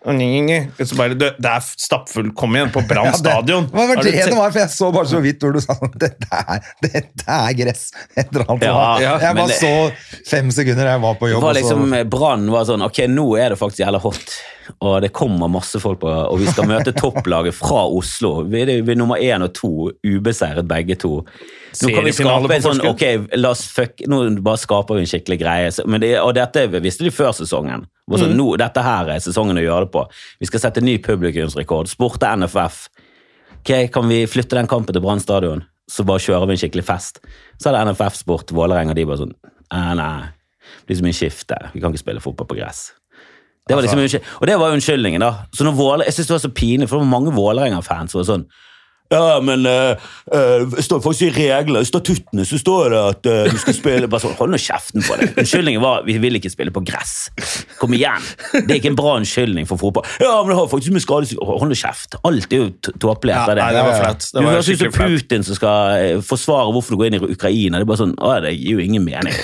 Så 0.06 0.94
bare, 1.00 1.16
det, 1.18 1.32
det 1.42 1.50
er 1.50 1.64
stappfullt. 1.66 2.36
Kom 2.38 2.54
igjen, 2.54 2.70
på 2.70 2.84
Brann 2.86 3.10
stadion. 3.18 3.66
Hva 3.74 3.88
var 3.90 4.04
det 4.04 4.12
det 4.14 4.36
var? 4.38 4.52
For 4.54 4.62
jeg 4.62 4.70
så 4.70 4.90
bare 4.94 5.10
så 5.10 5.22
vidt 5.24 5.42
hvor 5.42 5.56
du 5.56 5.58
sa 5.64 5.74
sånn, 5.80 5.96
dette 6.04 6.30
er, 6.44 6.68
dette 6.86 7.26
er 7.40 7.56
gress. 7.58 7.88
Et 8.14 8.30
eller 8.30 8.46
annet. 8.54 8.68
Ja, 8.68 8.84
ja, 9.02 9.16
jeg 9.24 9.40
bare 9.40 9.50
det- 9.50 9.58
så 9.64 10.30
fem 10.30 10.52
sekunder 10.54 10.92
jeg 10.92 11.02
var 11.08 11.18
på 11.18 11.32
jobb. 11.32 11.42
var 11.48 11.58
liksom, 11.58 11.96
Brann 12.14 12.46
var 12.54 12.68
sånn 12.70 12.86
Ok, 12.86 13.02
nå 13.10 13.26
er 13.42 13.56
det 13.56 13.60
faktisk 13.64 13.82
jævla 13.82 14.04
hot. 14.06 14.38
Og 14.86 14.96
det 15.02 15.10
kommer 15.14 15.50
masse 15.50 15.82
folk 15.82 16.00
på, 16.06 16.10
og 16.10 16.38
vi 16.42 16.54
skal 16.54 16.70
møte 16.70 16.94
topplaget 17.02 17.58
fra 17.58 17.88
Oslo. 17.90 18.44
Vi 18.50 18.62
er, 18.62 18.76
vi 18.86 18.94
er 18.94 19.02
nummer 19.02 19.18
én 19.22 19.42
og 19.46 19.54
to, 19.58 19.74
ubeseiret 20.06 20.70
begge 20.70 20.98
to. 21.02 21.24
Nå 21.84 21.90
kan 21.96 22.04
vi 22.06 22.12
skape 22.16 22.56
en 22.56 22.62
sånn. 22.64 22.82
Ok, 22.88 23.04
la 23.36 23.50
oss 23.52 23.66
fuck 23.72 24.02
Nå 24.08 24.20
bare 24.46 24.58
skaper 24.62 24.96
vi 24.96 25.02
en 25.06 25.10
skikkelig 25.12 25.40
greie. 25.42 25.72
Men 25.90 26.02
det, 26.02 26.14
og 26.22 26.34
dette 26.38 26.68
visste 26.80 27.04
de 27.04 27.12
før 27.12 27.34
sesongen. 27.36 27.86
Så, 28.06 28.16
Mm. 28.16 28.20
Sånn, 28.22 28.36
nå, 28.38 28.58
dette 28.62 28.82
her 28.86 29.10
er 29.10 29.20
sesongen 29.20 29.58
å 29.58 29.64
gjøre 29.64 29.88
det 29.88 29.92
på. 29.92 30.04
Vi 30.40 30.46
skal 30.46 30.60
sette 30.60 30.82
ny 30.82 30.98
publikumsrekord. 31.02 31.88
Spurte 31.90 32.30
NFF. 32.38 32.88
Ok, 33.60 33.92
Kan 33.92 34.08
vi 34.08 34.26
flytte 34.30 34.56
den 34.60 34.68
kampen 34.68 34.94
til 34.94 35.02
Brann 35.02 35.20
stadion, 35.20 35.64
så 35.90 36.06
bare 36.06 36.20
kjører 36.22 36.46
vi 36.48 36.54
en 36.54 36.62
skikkelig 36.62 36.86
fest? 36.86 37.20
Så 37.58 37.72
hadde 37.72 37.82
NFF 37.92 38.16
spurt 38.22 38.52
Vålerenga, 38.54 38.94
de 38.94 39.06
bare 39.06 39.18
sånn 39.18 39.34
«Eh, 39.74 39.94
Nei, 39.96 40.30
det 40.86 40.86
blir 40.88 40.98
så 41.00 41.04
mye 41.08 41.18
skifte. 41.18 41.58
Vi 41.74 41.82
kan 41.82 41.92
ikke 41.92 42.04
spille 42.06 42.22
fotball 42.22 42.46
på 42.46 42.58
gress. 42.60 42.92
Det 43.68 43.74
var 43.74 43.82
liksom, 43.82 44.22
og 44.42 44.46
det 44.46 44.60
var 44.60 44.70
unnskyldningen, 44.76 45.20
da. 45.20 45.48
Så 45.52 45.66
når 45.66 45.74
Våle, 45.74 46.06
jeg 46.06 46.14
synes 46.14 46.28
det 46.28 46.36
var 46.36 46.44
så 46.46 46.54
pinlig, 46.54 46.88
for 46.88 47.00
det 47.00 47.08
var 47.08 47.20
mange 47.20 47.34
Vålerenga-fans 47.34 48.12
som 48.14 48.22
var 48.22 48.28
sånn 48.30 48.46
ja, 49.14 49.40
men 49.46 49.66
uh, 49.70 49.94
uh, 50.34 50.78
står 50.82 51.02
faktisk 51.04 51.28
i 51.28 51.32
reglene, 51.36 51.84
i 51.86 51.88
statuttene, 51.88 52.46
så 52.48 52.58
står 52.58 52.90
det 52.94 53.02
at 53.12 53.30
uh, 53.30 53.52
du 53.54 53.60
skal 53.62 53.76
spille 53.78 54.10
Bare 54.10 54.24
sånn, 54.24 54.34
Hold 54.40 54.54
nå 54.56 54.60
kjeften 54.62 55.04
på 55.06 55.18
deg. 55.20 55.36
Unnskyldningen 55.44 55.84
var 55.84 56.06
vi 56.08 56.16
vil 56.22 56.40
ikke 56.40 56.50
spille 56.54 56.74
på 56.74 56.82
gress. 56.86 57.14
Kom 57.80 57.94
igjen. 57.96 58.24
Det 58.54 58.66
er 58.66 58.80
ikke 58.80 58.92
en 58.94 58.98
bra 58.98 59.16
unnskyldning 59.20 59.68
for 59.70 59.82
fotball. 59.82 60.08
Ja, 60.22 60.34
men 60.42 60.54
det 60.54 60.58
har 60.60 60.70
faktisk 60.72 60.96
med 60.96 61.04
skade 61.06 61.38
Hold 61.38 61.70
nå 61.70 61.78
kjeft. 61.78 62.18
Alt 62.26 62.54
er 62.54 62.64
jo 62.64 62.72
tåpelig 63.02 63.36
Ja, 63.36 63.44
etter 63.44 63.60
det. 63.60 63.66
nei, 63.66 63.76
det 63.78 63.86
var 63.86 64.00
flaut. 64.02 64.26
Det 64.26 64.42
Du 64.42 64.50
høres 64.50 64.72
ut 64.72 64.84
som. 64.84 64.96
Putin 64.96 65.46
som 65.46 65.58
skal 65.60 66.02
eh, 66.02 66.24
forsvare 66.26 66.74
hvorfor 66.74 66.96
du 66.96 67.02
går 67.04 67.12
inn 67.12 67.18
i 67.20 67.22
Ukraina. 67.36 67.78
Det 67.80 67.86
er 67.86 67.92
bare 67.92 68.02
sånn, 68.02 68.16
å, 68.18 68.34
det 68.44 68.56
gir 68.56 68.80
jo 68.80 68.86
ingen 68.86 69.06
mening. 69.06 69.36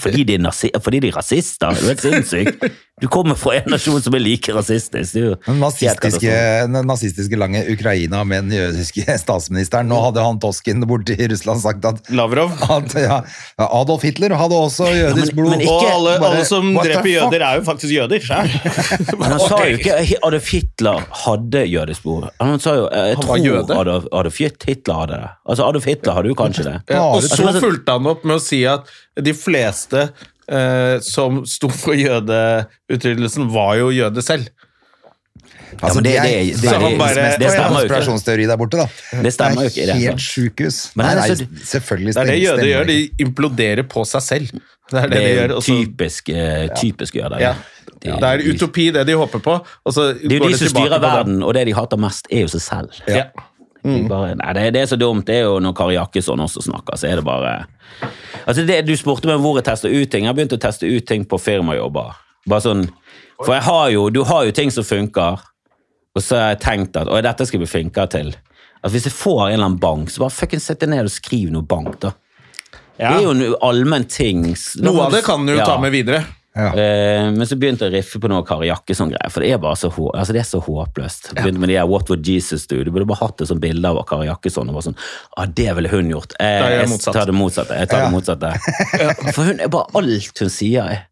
Fordi 0.00 0.24
de 0.28 0.38
er, 0.38 0.80
fordi 0.80 1.02
de 1.04 1.12
er 1.12 1.18
rasister. 1.18 1.74
Er 1.74 1.80
Du 1.84 1.90
helt 1.92 2.04
sinnssyk. 2.04 2.66
Du 3.02 3.08
kommer 3.10 3.34
fra 3.38 3.56
en 3.58 3.72
nasjon 3.74 3.98
som 4.04 4.14
er 4.14 4.22
like 4.22 4.54
rasistisk. 4.54 5.16
Er 5.18 5.34
Den 5.48 5.58
nazistiske, 5.60 6.34
nazistiske 6.86 7.38
lange 7.40 7.64
Ukraina 7.74 8.22
med 8.28 8.53
den 8.54 8.60
jødiske 8.62 9.04
statsministeren. 9.24 9.90
Nå 9.90 9.98
hadde 10.06 10.22
han 10.24 10.38
Tosken 10.42 10.84
borte 10.88 11.16
i 11.18 11.26
Russland 11.30 11.60
sagt 11.64 11.84
at, 11.90 12.00
Lavrov. 12.14 12.54
at 12.70 12.94
ja, 13.02 13.18
Adolf 13.66 14.06
Hitler 14.06 14.34
hadde 14.38 14.56
også 14.56 14.86
jødisk 14.94 15.34
men- 15.34 15.40
blod. 15.42 15.50
men 15.56 15.64
ikke- 15.66 15.74
Og 15.74 15.88
alle, 15.90 16.14
Bare, 16.22 16.30
alle 16.38 16.44
som 16.48 16.70
dreper 16.78 17.10
jøder, 17.10 17.44
er 17.50 17.58
jo 17.58 17.64
faktisk 17.66 17.94
jøder 17.96 18.24
sjøl. 18.24 18.52
Men 19.18 19.26
han 19.34 19.40
sa 19.42 19.58
jo 19.66 19.78
ikke 19.78 20.18
Adolf 20.22 20.50
Hitler 20.54 21.04
hadde 21.24 21.64
jødisk 21.70 22.02
blod. 22.06 22.28
Han 22.40 22.60
sa 22.62 22.74
jo 22.78 22.84
Jeg 22.94 23.16
Han 23.18 23.24
tror 23.26 23.42
jøde. 23.42 23.78
Adolf, 23.80 24.06
Adolf 24.12 24.38
Hitler 24.38 24.94
hadde 25.00 25.18
det. 25.24 25.32
Altså 25.48 25.66
Adolf 25.68 25.84
Hitler 25.90 26.14
hadde 26.20 26.30
jo 26.30 26.36
kanskje 26.38 26.64
det. 26.68 26.76
Ja, 26.94 27.02
og 27.10 27.22
så 27.26 27.50
fulgte 27.58 27.96
han 27.98 28.06
opp 28.14 28.24
med 28.24 28.36
å 28.38 28.42
si 28.44 28.62
at 28.70 28.86
de 29.18 29.34
fleste 29.36 30.08
eh, 30.48 30.98
som 31.04 31.42
sto 31.48 31.68
for 31.72 31.96
jødeutryddelsen, 31.96 33.48
var 33.54 33.76
jo 33.80 33.90
jøde 33.94 34.22
selv. 34.24 34.48
Altså, 35.82 36.00
ja, 36.04 36.22
det- 36.22 36.60
det, 36.60 36.70
er 36.70 36.78
det- 36.78 36.90
det- 36.90 36.98
bare, 36.98 37.14
det 37.38 37.50
stemmer 37.50 37.80
jo 37.80 37.84
ikke. 37.84 37.88
konspirasjonsteori 37.88 38.46
der 38.46 38.56
borte, 38.56 38.76
da. 38.78 38.86
Det 39.22 39.32
stemmer 39.32 39.62
jo 39.62 39.68
ikke 39.68 39.86
det 39.86 39.94
er 39.94 40.00
helt 40.10 40.20
sjukehus. 40.20 40.90
Men 40.96 41.06
Nei, 41.06 41.14
det 41.28 41.38
nei, 41.40 41.58
selvfølgelig 41.64 42.12
stemmer 42.14 42.26
Det 42.26 42.34
er 42.34 42.38
det 42.38 42.46
jøder 42.48 42.68
gjør. 42.72 42.86
De 42.86 43.10
imploderer 43.24 43.82
på 43.88 44.04
seg 44.06 44.22
selv. 44.22 44.50
Det 44.90 44.98
er 45.00 45.08
det, 45.08 45.10
Det 45.10 45.18
de 45.18 45.24
er 45.24 45.48
gjør. 45.48 45.56
og 45.56 45.62
så- 45.62 45.84
typisk, 45.86 46.28
eh, 46.28 46.68
typisk 46.76 47.14
jøder. 47.14 47.40
ja. 47.40 47.54
De- 48.04 48.10
Det 48.12 48.22
er 48.22 48.38
utopi, 48.52 48.90
det 48.92 49.06
de 49.06 49.12
håper 49.12 49.40
på. 49.40 49.64
Og 49.86 49.92
så 49.92 50.12
Det 50.12 50.32
er 50.32 50.38
jo 50.38 50.48
de 50.48 50.56
som 50.58 50.68
styrer 50.68 51.00
verden, 51.00 51.42
og 51.42 51.54
det 51.54 51.66
de 51.66 51.72
hater 51.72 51.96
mest, 51.96 52.26
er 52.30 52.40
jo 52.40 52.46
seg 52.48 52.60
selv. 52.60 52.90
Ja. 53.08 53.24
Mm. 53.84 54.08
Bare, 54.08 54.34
nei, 54.34 54.52
det, 54.54 54.72
det 54.74 54.82
er 54.82 54.86
så 54.96 54.98
dumt. 54.98 55.24
Det 55.26 55.34
er 55.36 55.40
jo 55.44 55.58
når 55.60 55.74
Kari 55.76 55.94
Jakkesson 55.94 56.38
også 56.40 56.62
snakker, 56.62 56.96
så 56.96 57.10
er 57.10 57.16
det 57.16 57.24
bare 57.24 57.66
Altså 58.46 58.66
det, 58.66 58.84
Du 58.86 58.92
spurte 58.96 59.24
meg 59.26 59.38
hvor 59.40 59.56
jeg 59.56 59.64
tester 59.64 59.88
ut 59.88 60.10
ting. 60.10 60.24
Jeg 60.24 60.34
har 60.34 60.34
begynt 60.34 60.52
å 60.52 60.58
teste 60.60 60.84
ut 60.86 61.06
ting 61.06 61.24
på 61.24 61.38
firmajobber. 61.40 62.14
Bare 62.46 62.60
sånn, 62.60 62.88
For 63.44 63.52
jeg 63.54 63.62
har 63.62 63.90
jo, 63.90 64.10
du 64.10 64.22
har 64.24 64.44
jo 64.44 64.50
ting 64.52 64.70
som 64.70 64.84
funker, 64.84 65.38
og 66.14 66.22
så 66.22 66.36
har 66.38 66.52
jeg 66.54 66.60
tenkt 66.64 66.96
at 67.00 67.08
«Oi, 67.10 67.20
dette 67.26 67.46
skal 67.46 67.58
jeg 67.58 67.66
bli 67.66 67.72
flinkere 67.72 68.08
til. 68.10 68.34
At 68.84 68.92
Hvis 68.92 69.04
jeg 69.08 69.12
får 69.16 69.48
en 69.48 69.54
eller 69.54 69.64
annen 69.70 69.80
bank, 69.80 70.10
så 70.10 70.20
bare 70.26 70.30
fucking 70.30 70.60
sett 70.60 70.80
deg 70.80 70.90
ned 70.92 71.04
og 71.08 71.10
skriv 71.10 71.50
noe 71.50 71.62
bank, 71.66 71.98
da. 72.00 72.12
Ja. 72.98 73.10
Det 73.10 73.18
er 73.18 73.22
jo 73.26 73.30
en 73.34 73.56
allmenn 73.66 74.04
ting. 74.06 74.44
Noe 74.84 75.06
av 75.08 75.12
det 75.12 75.24
kan 75.26 75.44
du 75.46 75.52
jo 75.54 75.58
Ja. 75.58 75.64
ta 75.66 75.78
med 75.80 75.90
videre. 75.92 76.24
Eh, 76.54 77.32
men 77.34 77.42
så 77.50 77.56
begynte 77.58 77.82
jeg 77.82 77.90
å 77.90 77.94
riffe 77.96 78.20
på 78.22 78.28
noe 78.30 78.44
Kari 78.46 78.68
Jakkesson-greier, 78.68 79.28
for 79.34 79.42
det 79.42 79.48
er 79.50 79.58
bare 79.58 79.74
så, 79.74 79.88
hå 79.90 80.04
altså 80.14 80.32
det 80.36 80.38
er 80.44 80.46
så 80.46 80.60
håpløst. 80.62 81.32
Jeg 81.34 81.42
Begynte 81.42 81.58
med 81.58 81.68
de 81.72 81.74
her 81.80 81.88
What 81.90 82.08
Would 82.12 82.22
Jesus 82.28 82.68
Do? 82.70 82.84
Du 82.84 82.92
burde 82.94 83.08
bare 83.10 83.18
hatt 83.26 83.40
et 83.42 83.48
sånt 83.50 83.58
bilde 83.64 83.84
av 83.90 83.98
Kari 84.06 84.28
Jakkesson. 84.28 84.68
og 84.70 84.74
bare 84.76 84.86
sånn, 84.86 84.96
ah, 85.36 85.46
Det 85.46 85.74
ville 85.74 85.88
hun 85.90 86.10
gjort. 86.12 86.36
Eh, 86.38 86.46
jeg 86.46 86.88
jeg 86.88 87.00
tar 87.10 87.26
det 87.26 87.34
motsatte. 87.34 87.74
Jeg 87.80 87.88
tar 87.90 87.98
Ja. 87.98 88.10
det 88.10 88.14
motsatte. 88.14 88.52
For 89.34 89.42
hun 89.50 89.58
er 89.60 89.66
bare 89.68 89.86
alt 89.96 90.38
hun 90.38 90.48
sier. 90.48 91.02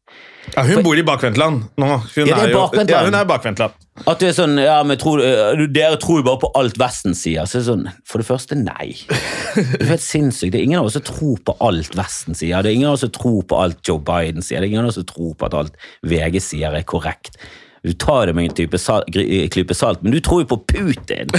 Ja, 0.52 0.64
hun 0.66 0.83
bor 0.85 0.98
i 0.98 1.05
bakvendtland 1.07 1.62
nå. 1.81 1.88
Hun 2.16 2.28
Ja, 2.28 2.42
er 2.42 2.50
er. 2.50 2.88
Ja, 2.90 3.05
hun 3.07 3.14
er 3.14 3.28
bakvendtland. 3.28 3.78
At 4.09 4.18
du 4.18 4.26
er 4.26 4.33
sånn, 4.35 4.57
ja, 4.59 4.78
men 4.88 4.96
tror, 4.98 5.20
eh, 5.22 5.66
Dere 5.70 5.98
tror 6.00 6.22
jo 6.22 6.24
bare 6.26 6.40
på 6.42 6.50
alt 6.59 6.78
Vesten 6.81 7.14
sier. 7.16 7.46
Så 7.46 7.61
det 7.61 7.66
sånn, 7.68 7.85
For 8.09 8.18
det 8.22 8.26
første, 8.26 8.57
nei. 8.59 8.96
Det 9.55 9.83
er 9.85 9.92
helt 9.94 10.05
sinnssykt. 10.05 10.52
Det 10.55 10.61
er 10.61 10.64
ingen 10.64 10.81
av 10.81 10.88
oss 10.88 10.96
som 10.96 11.05
tror 11.07 11.37
på 11.44 11.55
alt 11.61 11.94
Vesten 11.98 12.35
sier. 12.35 12.64
Det 12.64 12.72
er 12.72 12.78
ingen 12.81 12.88
av 12.88 12.96
oss 12.96 13.05
som 13.05 13.12
tror 13.14 13.42
på 13.44 13.59
alt 13.61 13.83
Joe 13.87 14.00
Biden 14.00 14.42
sier. 14.42 14.61
Det 14.61 14.70
er 14.70 14.72
ingen 14.72 14.87
av 14.87 14.94
oss 14.94 14.98
som 15.00 15.09
tror 15.09 15.35
på 15.37 15.48
at 15.50 15.59
alt 15.61 15.76
VG 16.09 16.40
sier 16.42 16.74
er 16.74 16.88
korrekt. 16.88 17.37
Du 17.82 17.92
tar 17.92 18.26
det 18.26 18.32
med 18.32 18.44
en 18.44 18.54
type 18.54 18.78
sal 18.78 19.02
klype 19.50 19.74
salt, 19.74 20.04
men 20.04 20.12
du 20.14 20.20
tror 20.22 20.44
jo 20.44 20.46
på 20.52 20.58
Putin! 20.70 21.30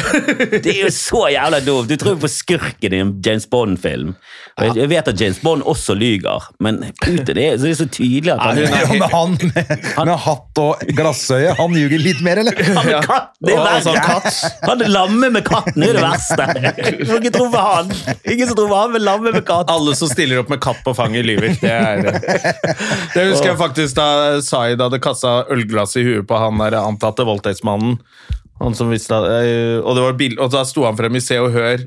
Det 0.64 0.74
er 0.74 0.82
jo 0.82 0.90
så 0.92 1.22
jævla 1.32 1.62
dumt! 1.64 1.88
Du 1.88 1.96
tror 1.96 2.18
jo 2.18 2.20
på 2.26 2.30
skurken 2.32 2.96
i 2.96 3.00
en 3.00 3.14
James 3.24 3.46
Bond-film. 3.48 4.12
Jeg 4.60 4.90
vet 4.92 5.08
at 5.08 5.22
James 5.22 5.40
Bond 5.40 5.64
også 5.64 5.96
lyger, 5.96 6.50
men 6.60 6.82
Putin 7.00 7.32
det 7.38 7.46
er, 7.46 7.56
så 7.58 7.70
det 7.70 7.72
er 7.72 7.78
så 7.80 7.88
tydelig 7.88 8.34
at 8.34 8.44
han 8.44 8.60
Ja, 8.60 8.82
men 8.92 9.06
han 9.14 9.38
med, 9.40 9.72
med 10.10 10.12
hatt 10.26 10.60
og 10.62 10.84
glassøye, 10.98 11.54
han 11.58 11.78
ljuger 11.80 12.04
litt 12.04 12.20
mer, 12.26 12.44
eller? 12.44 12.60
Han 12.76 12.90
med 12.92 13.08
katt, 13.08 13.32
det 13.40 13.56
er 13.56 13.64
verre! 13.64 14.22
Han 14.68 14.84
er 14.84 14.92
lamme 14.92 15.32
med 15.34 15.48
katten 15.48 15.88
er 15.88 15.96
det 15.96 16.04
verste. 16.04 16.50
Du 17.00 17.16
ikke 17.22 17.34
tro 17.38 17.48
på 17.54 17.64
han. 17.64 17.96
Ingen 18.28 18.52
som 18.52 18.60
tror 18.60 18.68
på 18.68 18.82
han, 18.82 18.94
men 18.98 19.06
lamme 19.08 19.32
med 19.32 19.46
katt. 19.48 19.72
Alle 19.72 19.96
som 19.96 20.12
stiller 20.12 20.44
opp 20.44 20.52
med 20.52 20.60
katt 20.64 20.84
på 20.84 20.94
fanget, 20.98 21.24
lyver. 21.26 21.56
Det, 21.64 21.72
er, 21.72 22.04
det 23.16 23.26
husker 23.32 23.54
jeg 23.54 23.58
faktisk 23.64 23.96
da 23.98 24.08
Zaid 24.44 24.84
hadde 24.84 25.00
kasta 25.04 25.40
ølglass 25.54 25.96
i 26.00 26.06
huet 26.06 26.28
på 26.28 26.33
han 26.42 26.62
der 26.62 26.80
antatte 26.82 27.26
voldtektsmannen. 27.28 28.00
Han 28.62 28.78
som 28.78 28.92
visste 28.94 29.18
eh, 29.18 29.82
og, 29.82 30.00
og 30.00 30.50
da 30.54 30.64
sto 30.68 30.86
han 30.88 30.98
frem 30.98 31.18
i 31.18 31.24
Se 31.24 31.40
og 31.42 31.52
Hør 31.56 31.84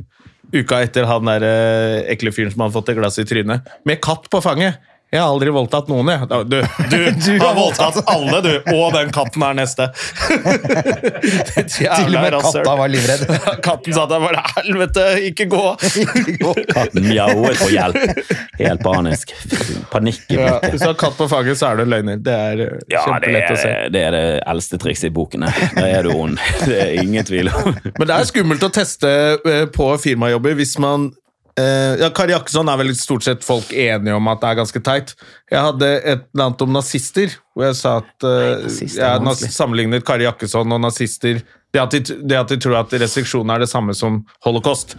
uka 0.55 0.81
etter 0.85 1.07
han 1.09 1.27
der 1.29 1.47
eh, 1.47 2.13
ekle 2.13 2.33
fyren 2.35 2.53
som 2.53 2.65
hadde 2.65 2.77
fått 2.77 2.93
et 2.93 2.99
glass 3.01 3.19
i 3.23 3.27
trynet, 3.27 3.67
med 3.89 4.03
katt 4.05 4.29
på 4.31 4.43
fanget. 4.45 4.79
Jeg 5.15 5.21
har 5.23 5.31
aldri 5.31 5.53
voldtatt 5.55 5.87
noen, 5.87 6.09
jeg. 6.11 6.27
Du, 6.51 6.57
Du, 6.91 6.97
du, 7.25 7.35
har 7.39 7.55
voldtatt 7.55 8.01
alle, 8.11 8.41
du. 8.43 8.51
Og 8.75 8.89
den 8.97 9.13
katten 9.15 9.45
er 9.47 9.55
neste. 9.55 9.87
Til 11.77 11.87
og 11.87 12.17
med 12.17 12.35
rasshøl. 12.35 12.65
katta 12.65 12.75
var 12.81 12.91
livredd. 12.91 13.23
Katten 13.67 13.95
sa 13.95 14.07
der 14.11 14.25
bare 14.25 14.43
helvete, 14.57 15.05
ikke 15.29 15.47
gå! 15.53 15.63
Katten 16.73 17.07
Mjauet 17.07 17.61
på 17.63 17.69
hjelp. 17.71 18.19
Helt 18.59 18.83
panisk. 18.83 19.35
Panikk 19.93 20.27
i 20.35 20.41
Ja, 20.41 20.57
hvis 20.65 20.83
du 20.83 20.89
har 20.91 20.99
katt 20.99 21.15
på 21.19 21.29
fanget, 21.31 21.61
så 21.61 21.71
er 21.71 21.81
du 21.81 21.87
løgner. 21.93 22.19
Det 22.27 22.35
er 22.35 22.65
eh, 22.67 22.73
Ja, 22.91 23.05
det 23.05 23.05
kjempelett 23.07 23.53
å 23.55 23.61
se. 23.63 23.75
det 23.95 24.03
er 24.09 24.17
det 24.17 24.25
eldste 24.55 24.81
trikset 24.83 25.11
i 25.11 25.15
boken. 25.17 25.47
Da 25.77 25.87
er 25.87 26.09
du 26.09 26.17
ond. 26.17 26.41
Det 26.67 26.81
er 26.83 26.97
ingen 27.05 27.27
tvil 27.27 27.53
om. 27.55 27.71
Men 27.97 28.11
det 28.11 28.19
er 28.19 28.27
skummelt 28.29 28.67
å 28.67 28.73
teste 28.75 29.13
eh, 29.39 29.65
på 29.71 29.93
firmajobber 30.03 30.59
hvis 30.59 30.75
man 30.83 31.13
eh, 31.61 31.97
ja, 32.01 32.11
Kari 32.15 32.35
Jakkesson 32.35 32.71
er 32.73 32.81
vel 32.81 32.95
stort 32.99 33.27
sett 33.27 33.45
folk 33.47 33.73
enige 33.73 34.17
om 34.17 34.31
at 34.33 34.43
det 34.43 34.51
er 34.51 34.59
ganske 34.61 34.83
teit. 34.85 35.15
Jeg 35.53 35.63
hadde 35.69 35.91
et 35.99 36.25
eller 36.31 36.49
annet 36.49 36.65
om 36.67 36.75
nazister, 36.77 37.37
hvor 37.55 37.69
jeg 37.69 37.79
sa 37.79 37.99
at 38.03 38.27
uh, 38.27 38.67
er 38.67 38.97
jeg 38.97 39.23
nas- 39.27 39.47
sammenlignet 39.55 40.07
Kari 40.07 40.27
Jakkesson 40.29 40.77
og 40.77 40.83
nazister 40.85 41.41
det 41.75 41.83
at, 41.83 41.93
de, 41.93 42.17
det 42.25 42.39
at 42.39 42.53
de 42.53 42.59
tror 42.63 42.79
at 42.81 42.95
restriksjonen 43.03 43.53
er 43.53 43.65
det 43.65 43.71
samme 43.71 43.95
som 43.97 44.23
holocaust. 44.47 44.97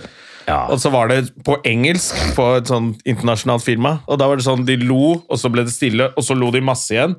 Ja. 0.47 0.65
Og 0.71 0.79
så 0.79 0.91
var 0.93 1.09
det 1.11 1.31
på 1.43 1.57
engelsk 1.67 2.15
på 2.37 2.45
et 2.59 2.69
sånn 2.69 2.93
internasjonalt 3.07 3.65
firma, 3.65 3.97
og 4.07 4.19
da 4.21 4.29
var 4.29 4.39
det 4.39 4.45
sånn 4.45 4.67
de 4.67 4.77
lo, 4.79 5.17
og 5.27 5.39
så 5.41 5.51
ble 5.51 5.65
det 5.67 5.73
stille, 5.75 6.11
og 6.13 6.23
så 6.23 6.37
lo 6.37 6.51
de 6.55 6.61
masse 6.63 6.93
igjen. 6.93 7.17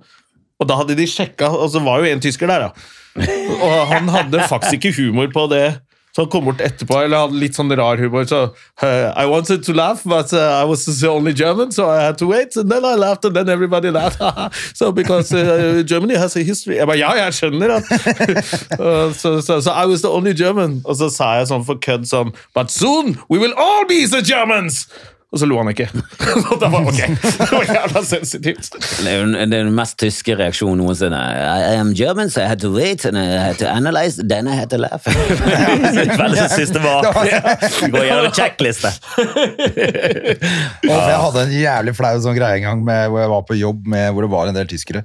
Og 0.59 0.67
da 0.71 0.79
hadde 0.81 0.97
de 0.99 1.07
sjekka, 1.07 1.51
og 1.55 1.69
så 1.75 1.83
var 1.85 2.03
jo 2.03 2.13
en 2.13 2.23
tysker 2.23 2.51
der, 2.51 2.69
da. 2.69 2.89
Og 3.59 3.79
han 3.91 4.07
hadde 4.15 4.45
faktisk 4.47 4.79
ikke 4.79 4.93
humor 5.01 5.31
på 5.35 5.49
det. 5.51 5.65
Så 6.15 6.23
han 6.23 6.31
kom 6.33 6.45
bort 6.49 6.61
etterpå, 6.65 6.97
eller 7.05 7.25
hadde 7.27 7.39
litt 7.39 7.59
sånn 7.59 7.73
rar 7.79 8.01
humor. 8.01 8.25
Så 8.29 8.41
uh, 8.49 9.13
I 9.17 9.27
wanted 9.27 9.65
to 9.65 9.75
laugh, 9.77 10.03
but 10.05 10.33
uh, 10.33 10.61
I 10.63 10.65
was 10.65 10.87
the 10.87 11.11
only 11.11 11.33
German, 11.33 11.73
so 11.73 11.89
I 11.91 12.03
had 12.03 12.19
to 12.19 12.27
wait. 12.27 12.57
And 12.57 12.71
then 12.71 12.85
I 12.85 12.95
laughed, 12.95 13.25
and 13.25 13.37
then 13.37 13.49
everybody 13.49 13.91
laughed. 13.91 14.21
so 14.77 14.93
because 14.93 15.33
uh, 15.33 15.83
Germany 15.87 16.17
has 16.17 16.37
a 16.37 16.43
history. 16.43 16.77
Jeg 16.77 16.87
bare, 16.87 16.99
ja, 16.99 17.13
jeg 17.25 17.35
skjønner 17.35 17.79
at 17.79 17.85
Uh, 18.79 19.13
so, 19.13 19.41
so, 19.41 19.61
so 19.61 19.71
I 19.73 19.87
was 19.87 20.03
the 20.03 20.09
only 20.09 20.33
German. 20.35 20.83
Og 20.85 20.97
så 20.97 21.09
sa 21.13 21.35
jeg 21.39 21.49
sånn 21.51 21.65
for 21.67 21.81
kødd 21.83 22.07
sånn 22.09 22.33
But 22.55 22.71
soon 22.71 23.17
we 23.29 23.39
will 23.39 23.55
all 23.57 23.87
be 23.89 24.05
the 24.07 24.23
Germans! 24.23 24.87
Og 25.29 25.43
så 25.43 25.45
lo 25.45 25.59
han 25.61 25.69
ikke. 25.69 25.85
Og 26.49 26.57
da 26.57 26.71
var 26.73 26.87
ok. 26.89 27.03
Det 27.21 27.53
var 27.53 27.67
jævla 27.69 28.01
sensitivt. 28.09 28.73
Det 29.05 29.13
er 29.13 29.29
den 29.53 29.75
mest 29.77 29.99
tyske 30.01 30.33
reaksjonen 30.39 30.79
noensinne. 30.81 31.19
I 31.21 31.75
am 31.77 31.91
German, 31.97 32.31
so 32.33 32.41
I 32.41 32.47
had 32.49 32.63
to 32.65 32.71
wait, 32.73 33.05
and 33.05 33.19
I 33.21 33.37
had 33.37 33.59
to 33.61 33.69
analyze, 33.69 34.17
then 34.17 34.49
I 34.49 34.57
had 34.57 34.73
to 34.73 34.79
laugh. 34.81 35.05
Veldig 36.23 36.81
var 36.81 37.05
Gå 37.93 38.01
gjennom 38.07 38.25
en 38.25 38.33
Og 40.89 40.97
jeg 40.97 41.21
hadde 41.21 41.43
en 41.43 41.53
jævlig 41.53 41.93
flau 41.99 42.15
sånn 42.25 42.39
greie 42.39 42.63
en 42.63 42.65
gang 42.65 42.81
med, 42.87 43.11
hvor 43.13 43.21
jeg 43.21 43.31
var 43.35 43.43
på 43.51 43.59
jobb 43.59 43.85
med, 43.93 44.07
hvor 44.15 44.25
det 44.25 44.31
var 44.33 44.49
en 44.49 44.57
del 44.57 44.71
tyskere. 44.71 45.03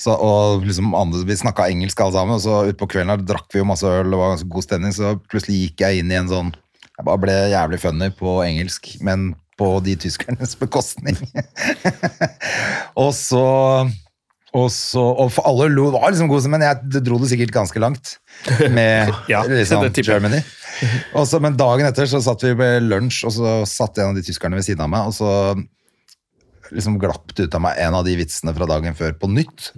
Så, 0.00 0.16
og 0.16 0.64
liksom 0.66 0.96
andre, 0.98 1.22
Vi 1.28 1.36
snakka 1.44 1.68
engelsk 1.70 2.00
alle 2.02 2.16
sammen, 2.16 2.40
og 2.40 2.42
så 2.42 2.64
utpå 2.72 2.88
kvelden 2.90 3.12
her 3.14 3.22
drakk 3.22 3.46
vi 3.54 3.62
jo 3.62 3.68
masse 3.70 3.86
øl, 3.86 4.08
og 4.08 4.12
det 4.16 4.20
var 4.24 4.34
ganske 4.34 4.50
god 4.56 4.66
stemning, 4.66 4.90
så 4.96 5.14
plutselig 5.30 5.60
gikk 5.60 5.86
jeg 5.86 6.02
inn 6.02 6.10
i 6.10 6.18
en 6.18 6.32
sånn 6.32 6.50
Jeg 6.96 7.06
bare 7.06 7.22
ble 7.22 7.36
jævlig 7.54 7.78
funny 7.84 8.10
på 8.18 8.34
engelsk, 8.48 8.90
men 9.06 9.30
på 9.60 9.72
de 9.84 9.96
tyskernes 10.00 10.56
bekostning. 10.60 11.18
og 13.02 13.12
så 13.16 13.44
og, 14.50 14.66
så, 14.74 14.98
og 14.98 15.28
for 15.30 15.46
alle 15.46 15.68
lo, 15.70 15.84
var 15.94 16.10
liksom 16.10 16.30
god, 16.30 16.46
men 16.50 16.64
jeg 16.64 17.02
dro 17.06 17.20
det 17.22 17.28
sikkert 17.30 17.52
ganske 17.54 17.82
langt 17.82 18.16
med 18.74 19.12
Ja, 19.30 19.44
liksom. 19.46 19.86
Germany. 20.02 20.40
Og 21.14 21.28
så, 21.30 21.38
men 21.42 21.58
dagen 21.58 21.86
etter 21.86 22.08
så 22.10 22.18
satt 22.24 22.42
vi 22.42 22.56
ved 22.58 22.88
lunsj, 22.88 23.22
og 23.28 23.36
så 23.36 23.52
satt 23.68 24.00
en 24.00 24.10
av 24.10 24.18
de 24.18 24.24
tyskerne 24.26 24.58
ved 24.58 24.66
siden 24.66 24.82
av 24.82 24.90
meg, 24.90 25.06
og 25.06 25.14
så 25.14 26.74
liksom 26.74 26.98
glapp 27.02 27.30
det 27.36 27.46
ut 27.46 27.58
av 27.58 27.62
meg 27.62 27.78
en 27.82 27.98
av 27.98 28.06
de 28.06 28.16
vitsene 28.18 28.54
fra 28.56 28.66
dagen 28.70 28.98
før 28.98 29.14
på 29.22 29.30
nytt. 29.30 29.70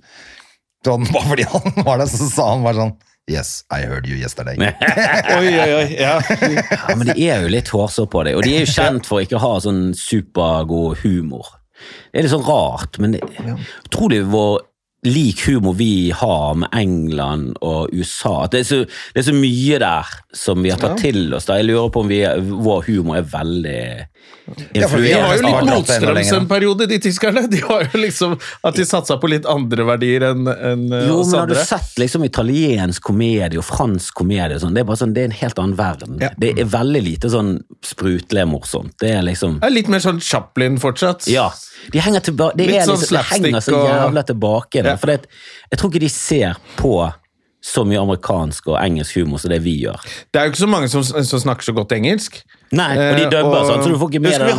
Sånn, 0.86 1.04
bare 1.12 1.28
fordi 1.28 1.46
han 1.52 1.84
var 1.84 2.00
der, 2.00 2.08
så 2.10 2.28
sa 2.30 2.48
han 2.54 2.64
bare 2.64 2.80
sånn 2.80 2.96
Yes, 3.30 3.64
I 3.70 3.82
heard 3.86 4.06
you 4.06 4.16
yesterday. 4.16 4.56
Oi, 5.38 5.52
oi, 5.54 5.74
oi. 5.76 5.94
Ja. 5.94 6.16
Ja, 6.26 6.96
men 6.96 7.06
de 7.06 7.14
er 7.22 7.44
jo 7.44 7.52
litt 7.54 7.70
hårsår 7.70 8.08
på 8.10 8.24
det, 8.26 8.34
og 8.34 8.42
de 8.42 8.56
er 8.56 8.64
jo 8.64 8.72
kjent 8.72 9.06
for 9.06 9.22
ikke 9.22 9.38
å 9.38 9.42
ha 9.44 9.52
sånn 9.62 9.92
supergod 9.94 10.98
humor. 11.04 11.52
Det 12.10 12.18
er 12.18 12.26
litt 12.26 12.34
sånn 12.34 12.46
rart, 12.46 12.98
men 13.02 13.14
det, 13.14 13.22
tror 13.94 14.10
du 14.10 14.18
hvor 14.26 14.58
lik 15.06 15.48
humor 15.48 15.74
vi 15.74 16.10
har 16.14 16.54
med 16.54 16.68
England 16.72 17.56
og 17.60 17.90
USA 17.90 18.46
det 18.46 18.60
er, 18.62 18.66
så, 18.68 18.76
det 19.14 19.24
er 19.24 19.26
så 19.26 19.34
mye 19.34 19.80
der 19.82 20.12
som 20.32 20.62
vi 20.62 20.70
har 20.70 20.78
tatt 20.80 21.00
til 21.02 21.26
oss. 21.34 21.48
da. 21.48 21.58
Jeg 21.58 21.68
lurer 21.68 21.90
på 21.92 22.04
om 22.04 22.08
vi, 22.08 22.22
vår 22.48 22.86
humor 22.86 23.18
er 23.18 23.26
veldig 23.28 23.82
Ja, 24.72 24.86
for 24.88 25.02
vi 25.02 25.10
De 25.10 25.18
har 25.20 25.34
jo 25.36 25.42
litt 25.44 25.66
motstrøms 25.68 26.30
en 26.36 26.46
periode, 26.48 26.86
de 26.88 26.98
tyskerne. 27.02 27.42
De 27.50 27.60
har 27.66 27.84
jo 27.84 28.00
liksom 28.00 28.36
At 28.64 28.78
de 28.78 28.86
satsa 28.88 29.18
på 29.20 29.30
litt 29.30 29.46
andre 29.50 29.84
verdier 29.86 30.24
enn 30.30 30.46
en, 30.46 30.86
eh, 30.92 31.08
Jo, 31.10 31.18
oss 31.20 31.32
men 31.32 31.42
har 31.42 31.50
du 31.50 31.58
sett 31.58 31.98
liksom 32.00 32.24
italiensk 32.26 33.02
komedie 33.10 33.60
og 33.60 33.66
fransk 33.66 34.14
komedie 34.22 34.60
sånn, 34.62 34.74
det 34.76 34.86
er 34.86 35.02
sånn, 35.02 35.12
det 35.16 35.26
er 35.26 35.30
en 35.32 35.38
helt 35.42 35.60
annen 35.62 35.76
verden. 35.78 36.16
Ja. 36.22 36.30
Det 36.38 36.54
er 36.56 36.70
veldig 36.72 37.02
lite 37.04 37.32
sånn 37.32 37.52
sprutlig 37.84 38.46
morsomt. 38.48 38.94
Det 39.02 39.12
er 39.18 39.26
liksom 39.26 39.58
Det 39.60 39.68
er 39.68 39.76
litt 39.76 39.92
mer 39.92 40.04
sånn 40.04 40.22
Chaplin 40.22 40.78
fortsatt. 40.82 41.26
Ja. 41.32 41.50
De 41.92 41.98
henger 41.98 42.22
tilbake, 42.30 42.56
det, 42.56 42.70
Litt 42.70 42.80
er 42.82 42.88
sånn 42.88 43.00
liksom, 43.02 43.18
det 43.18 43.24
henger 43.34 43.64
så 43.66 43.84
jævla 43.90 44.22
tilbake. 44.30 44.82
Ja. 44.92 45.00
For 45.00 45.12
det, 45.12 45.26
jeg 45.72 45.78
tror 45.80 45.90
ikke 45.92 46.04
de 46.06 46.12
ser 46.12 46.56
på 46.78 46.94
så 47.62 47.84
mye 47.86 48.00
amerikansk 48.02 48.72
og 48.72 48.78
engelsk 48.82 49.20
humor 49.20 49.38
som 49.38 49.52
det 49.52 49.60
vi 49.62 49.76
gjør. 49.84 50.00
Det 50.34 50.40
er 50.40 50.48
jo 50.48 50.50
ikke 50.50 50.62
så 50.64 50.68
mange 50.70 50.88
som, 50.90 51.04
som 51.06 51.38
snakker 51.44 51.62
så 51.62 51.74
godt 51.76 51.92
engelsk. 51.94 52.40
Nei, 52.74 52.88
og 52.96 53.18
de 53.20 53.26
Eh, 53.26 53.30
dubber 53.30 53.58
og- 53.60 53.68
sånn, 53.68 53.82
så 53.84 53.92
du 53.92 53.98
får 54.00 54.08
ikke 54.10 54.22
med 54.24 54.32
deg 54.32 54.40
den 54.40 54.56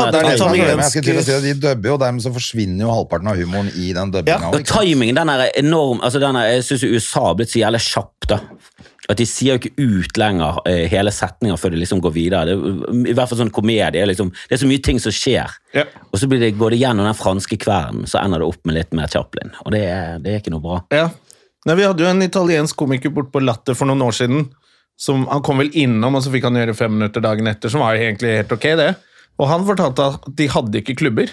si 1.26 1.34
at 1.34 1.43
De 1.43 1.54
dubber 1.60 1.89
jo, 1.89 1.93
og 1.98 2.00
dermed 2.00 2.22
så 2.24 2.32
forsvinner 2.32 2.86
jo 2.86 2.91
halvparten 2.93 3.28
av 3.28 3.36
humoren 3.41 3.72
i 3.76 3.91
den 3.98 4.12
dubbinga. 4.13 4.39
Ja, 4.39 4.52
Og 4.54 4.63
timingen, 4.63 5.15
den 5.15 5.30
er 5.34 5.50
enorm. 5.60 6.00
Altså, 6.02 6.19
den 6.24 6.36
er, 6.39 6.48
jeg 6.54 6.63
syns 6.63 6.84
USA 6.88 7.26
har 7.28 7.36
blitt 7.36 7.50
så 7.52 7.60
jævlig 7.60 7.82
kjapp, 7.89 8.28
da. 8.30 8.39
At 9.12 9.20
de 9.20 9.26
sier 9.28 9.58
jo 9.58 9.60
ikke 9.60 9.84
ut 9.84 10.18
lenger 10.20 10.62
eh, 10.70 10.86
hele 10.92 11.12
setninger 11.12 11.60
før 11.60 11.74
de 11.74 11.82
liksom 11.82 12.00
går 12.04 12.13
videre. 12.16 12.54
Det, 12.54 12.56
I 13.12 13.16
hvert 13.16 13.32
fall 13.32 13.42
sånn 13.42 13.52
komedie. 13.54 14.06
Liksom, 14.08 14.32
det 14.48 14.56
er 14.56 14.62
så 14.62 14.70
mye 14.70 14.84
ting 14.86 15.02
som 15.04 15.12
skjer. 15.16 15.52
Ja. 15.76 15.84
Og 16.12 16.22
så 16.22 16.30
blir 16.32 16.39
det, 16.39 16.54
går 16.60 16.76
det 16.76 16.80
gjennom 16.86 17.10
den 17.10 17.18
franske 17.20 17.58
kvernen, 17.60 18.08
så 18.08 18.22
ender 18.22 18.39
det 18.39 18.48
opp 18.48 18.63
med 18.70 18.78
litt 18.78 18.96
mer 18.96 19.12
Chaplin. 19.12 19.52
Og 19.66 19.76
det 19.76 19.84
det 20.24 20.32
er 20.32 20.39
ikke 20.39 20.54
noe 20.54 20.63
bra. 20.63 20.80
Ja. 20.94 21.10
Nei, 21.68 21.78
vi 21.80 21.88
hadde 21.88 22.04
jo 22.04 22.10
en 22.12 22.24
italiensk 22.24 22.78
komiker 22.80 23.12
bort 23.16 23.32
på 23.32 23.42
Latter 23.44 23.76
for 23.76 23.89
noen 23.89 24.04
år 24.04 24.16
siden. 24.16 24.48
Som, 25.00 25.26
han 25.28 25.42
kom 25.44 25.60
vel 25.60 25.72
innom, 25.80 26.16
og 26.16 26.24
så 26.24 26.32
fikk 26.32 26.46
han 26.48 26.60
gjøre 26.60 26.76
fem 26.78 26.92
minutter 26.96 27.24
dagen 27.24 27.50
etter, 27.50 27.72
som 27.72 27.82
var 27.84 27.96
jo 27.96 28.06
egentlig 28.06 28.36
helt 28.38 28.52
ok, 28.56 28.68
det. 28.80 28.92
Og 29.42 29.50
han 29.50 29.66
fortalte 29.68 30.10
at 30.13 30.28
de 30.38 30.48
hadde 30.54 30.80
ikke 30.84 30.96
klubber 31.00 31.32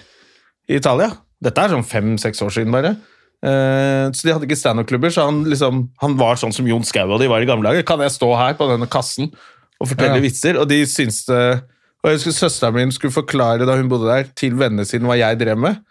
i 0.70 0.78
Italia. 0.78 1.10
Dette 1.44 1.62
er 1.62 1.74
sånn 1.74 1.86
fem-seks 1.86 2.40
år 2.46 2.54
siden, 2.56 2.72
bare. 2.74 2.94
Eh, 3.40 4.06
så 4.12 4.26
de 4.26 4.32
hadde 4.34 4.44
ikke 4.48 4.58
standup-klubber, 4.60 5.12
så 5.14 5.24
han, 5.30 5.44
liksom, 5.48 5.86
han 6.02 6.16
var 6.20 6.36
sånn 6.40 6.52
som 6.52 6.66
Jon 6.68 6.84
Skau 6.84 7.06
og 7.08 7.20
de 7.22 7.28
var 7.30 7.40
i 7.40 7.48
gamle 7.48 7.70
dager. 7.70 7.86
Kan 7.88 8.02
jeg 8.04 8.12
stå 8.12 8.28
her 8.36 8.56
på 8.58 8.68
denne 8.68 8.88
kassen 8.90 9.30
og 9.80 9.88
fortelle 9.88 10.18
Ja. 10.20 10.24
vitser? 10.24 10.58
Og 10.60 10.68
de 10.68 10.82
syns 10.86 11.24
det 11.30 11.62
Og 12.02 12.08
jeg 12.08 12.16
husker 12.16 12.32
søsteren 12.32 12.72
min 12.78 12.92
skulle 12.92 13.12
forklare 13.12 13.66
da 13.68 13.74
hun 13.76 13.88
bodde 13.90 14.08
der, 14.08 14.24
til 14.34 14.54
vennene 14.56 14.86
sine 14.88 15.04
hva 15.04 15.18
jeg 15.20 15.36
drev 15.38 15.58
med. 15.60 15.82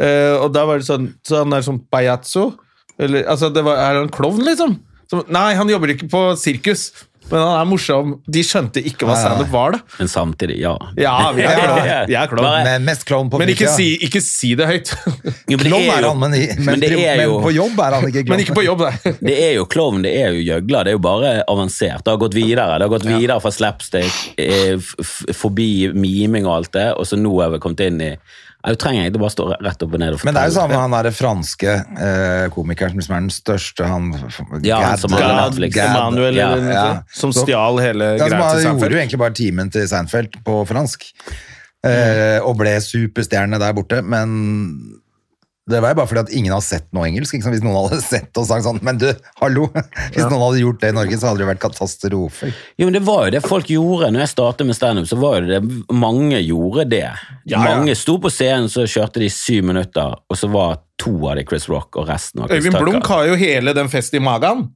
Eh, 0.00 0.32
og 0.40 0.52
da 0.54 0.62
var 0.64 0.78
det 0.80 0.86
sånn 0.88 1.10
Så 1.22 1.42
han 1.42 1.52
er 1.52 1.60
sånn 1.60 1.82
pagliazzo? 1.92 2.54
Eller, 2.98 3.26
altså, 3.28 3.50
det 3.52 3.62
var, 3.66 3.76
er 3.76 3.98
han 3.98 4.08
klovn, 4.08 4.40
liksom? 4.46 4.78
Så, 5.10 5.20
nei, 5.28 5.52
han 5.58 5.68
jobber 5.68 5.92
ikke 5.92 6.08
på 6.08 6.22
sirkus, 6.40 6.86
men 7.30 7.40
han 7.40 7.54
er 7.60 7.68
morsom. 7.68 8.10
De 8.30 8.42
skjønte 8.44 8.82
ikke 8.84 9.06
hva 9.08 9.14
standup 9.16 9.48
var, 9.52 9.72
da. 9.76 9.78
Men 9.98 10.10
samtidig, 10.12 10.58
ja. 10.60 10.74
Ja, 11.00 11.14
vi 11.32 11.42
er 11.42 11.54
Ja, 11.54 11.64
klovn. 11.64 11.88
Vi 12.10 12.16
er 12.20 12.30
klovn. 12.30 12.64
Men 12.68 12.84
mest 12.84 13.06
klovn 13.08 13.30
på 13.32 13.40
Men 13.40 13.48
ikke 13.54 13.70
si, 13.72 13.86
ikke 14.04 14.20
si 14.22 14.52
det 14.58 14.66
høyt. 14.68 14.92
Jo, 14.94 15.56
men 15.56 15.64
det 15.64 15.70
Klovn 15.70 15.88
er 15.88 16.00
jo- 16.04 16.10
han, 16.12 16.20
men, 16.20 16.34
i, 16.36 16.42
men, 16.58 16.66
men 16.80 16.84
er 16.84 17.22
jo, 17.24 17.38
men 17.38 17.46
på 17.48 17.54
jobb 17.56 17.80
er 17.86 17.96
han 17.98 18.08
ikke 18.10 18.24
klovn. 18.26 18.30
Men 18.34 18.44
ikke 18.44 18.58
på 18.60 18.66
jobb, 18.66 18.84
nei. 18.84 19.14
Det 19.30 19.36
er 19.48 19.52
jo 19.56 19.64
klovn, 19.70 20.02
det 20.04 20.12
er 20.20 20.36
jo 20.36 20.44
gjøgler, 20.50 20.84
det 20.84 20.92
er 20.92 20.98
jo 20.98 21.04
bare 21.08 21.32
avansert. 21.48 22.04
Det 22.04 22.12
har 22.12 22.20
gått 22.22 22.36
videre. 22.36 22.78
Det 22.78 22.86
har 22.88 22.92
gått 22.92 23.06
videre 23.08 23.40
fra 23.40 23.52
slapstick, 23.54 24.20
eh, 24.38 24.76
forbi 25.34 25.70
miming 25.94 26.46
og 26.48 26.58
alt 26.58 26.72
det, 26.76 26.88
og 26.98 27.06
så 27.08 27.16
nå 27.20 27.32
har 27.40 27.54
vi 27.54 27.62
kommet 27.64 27.80
inn 27.88 28.00
i 28.04 28.12
Jeg 28.64 28.78
trenger 28.80 29.02
egentlig 29.04 29.20
bare 29.20 29.32
stå 29.34 29.44
rett 29.60 29.82
opp 29.84 29.92
og 29.92 30.00
ned 30.00 30.14
og 30.14 30.20
fortelle. 30.20 30.32
Men 30.32 30.36
det 30.38 30.42
er 30.42 30.52
jo 30.52 30.54
samme 30.56 30.78
han 30.80 30.94
der 30.96 31.10
franske 31.12 31.72
eh, 32.06 32.44
komikeren 32.54 33.02
som 33.04 33.14
er 33.16 33.20
den 33.26 33.34
største, 33.34 33.84
han 33.90 34.06
Ja, 34.64 34.78
han 34.80 34.98
som 35.02 35.12
har 35.12 35.20
Gad- 35.20 35.36
Netflix. 35.50 35.74
Gad- 35.76 35.90
Emanuel, 35.96 36.34
Ja, 36.40 36.48
ja. 36.56 36.86
som 37.12 37.32
stjal 37.36 37.78
hele 37.84 38.12
Ja, 38.16 38.24
til 38.24 38.32
Seinfeld. 38.38 38.64
han 38.64 38.78
gjorde 38.80 38.96
jo 38.96 39.02
egentlig 39.02 39.18
bare 39.20 39.36
timen 39.36 39.70
til 39.74 39.86
Seinfeld 39.88 40.38
på 40.46 40.62
fransk. 40.66 41.04
Eh, 41.84 42.38
og 42.40 42.56
ble 42.56 42.78
superstjerne 42.80 43.58
der 43.60 43.74
borte, 43.76 44.00
men 44.02 44.30
det 45.70 45.78
var 45.80 45.94
jo 45.94 45.96
bare 45.96 46.08
fordi 46.10 46.20
at 46.20 46.32
ingen 46.36 46.52
har 46.52 46.60
sett 46.60 46.84
noe 46.92 47.06
engelsk. 47.08 47.38
Ikke? 47.38 47.52
Hvis 47.54 47.62
noen 47.64 47.78
hadde 47.78 48.00
sett 48.04 48.36
og 48.40 48.44
sagt 48.48 48.66
sånn 48.66 48.82
Men 48.84 48.98
du, 49.00 49.06
hallo! 49.40 49.70
Hvis 50.14 50.26
noen 50.26 50.42
hadde 50.42 50.60
gjort 50.60 50.82
det 50.82 50.90
i 50.92 50.96
Norge, 50.98 51.18
så 51.20 51.30
hadde 51.30 51.40
det 51.40 51.48
vært 51.54 51.62
katastrofe. 51.62 52.50
Jo, 52.76 52.88
men 52.88 52.96
det 52.98 53.04
var 53.06 53.28
jo 53.28 53.34
det 53.36 53.42
folk 53.46 53.70
gjorde. 53.72 54.10
Når 54.12 54.26
jeg 54.26 54.32
startet 54.34 54.68
med 54.68 54.76
standup, 54.76 55.08
så 55.08 55.18
var 55.20 55.40
det 55.40 55.60
det 55.62 55.94
mange 55.96 56.42
gjorde 56.44 56.84
det. 56.92 57.06
Ja, 57.08 57.54
ja. 57.56 57.62
Mange 57.64 57.96
sto 57.96 58.18
på 58.20 58.32
scenen, 58.32 58.68
så 58.72 58.84
kjørte 58.84 59.22
de 59.24 59.30
syv 59.32 59.70
minutter, 59.70 60.18
og 60.28 60.40
så 60.40 60.50
var 60.52 60.82
to 61.00 61.14
av 61.30 61.38
de 61.40 61.46
Chris 61.48 61.64
Rock, 61.72 61.96
og 61.96 62.10
resten 62.12 62.44
av 62.44 62.52
Chris 62.52 62.60
Øyvind 62.60 62.76
Tucker. 62.76 62.90
Blunk 62.90 63.08
har 63.14 63.30
jo 63.30 63.38
hele 63.40 63.74
den 63.76 63.88
fest 63.92 64.14
i 64.14 64.22
magen. 64.22 64.68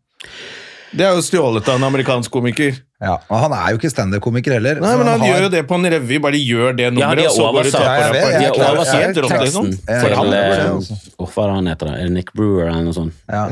Det 0.92 1.04
er 1.04 1.14
jo 1.16 1.22
stjålet 1.22 1.68
av 1.68 1.76
en 1.76 1.84
amerikansk 1.88 2.30
komiker. 2.32 2.76
Ja, 2.98 3.18
og 3.30 3.38
Han 3.44 3.52
er 3.54 3.74
jo 3.74 3.78
ikke 3.78 3.90
standup-komiker 3.92 4.52
heller. 4.56 4.80
Nei, 4.82 4.96
men 4.96 5.06
Han 5.06 5.20
har- 5.20 5.28
gjør 5.28 5.42
jo 5.42 5.48
det 5.52 5.60
på 5.68 5.74
en 5.76 5.84
revy. 5.92 6.18
Bare 6.18 6.32
gjør 6.40 6.76
det 6.76 6.86
Ja, 6.98 7.14
de 7.14 7.26
og 7.26 7.32
så 7.36 7.52
går 7.52 7.62
du 7.62 7.70
De 7.70 7.76
er 7.78 7.84
er 7.84 8.08
liksom. 8.18 8.96
Jeg 8.96 9.14
til 9.14 9.22
det, 10.30 10.42
eh. 10.58 11.14
Åh, 11.18 11.28
Hva 11.28 11.42
er 11.44 11.46
det 11.46 11.54
han 11.54 11.66
heter? 11.66 11.86
Er 11.88 12.02
det 12.08 12.10
Nick 12.12 12.32
Brewer 12.34 12.68
eller 12.68 12.82
noe 12.82 12.92
sånt? 12.92 13.12
Ja. 13.28 13.48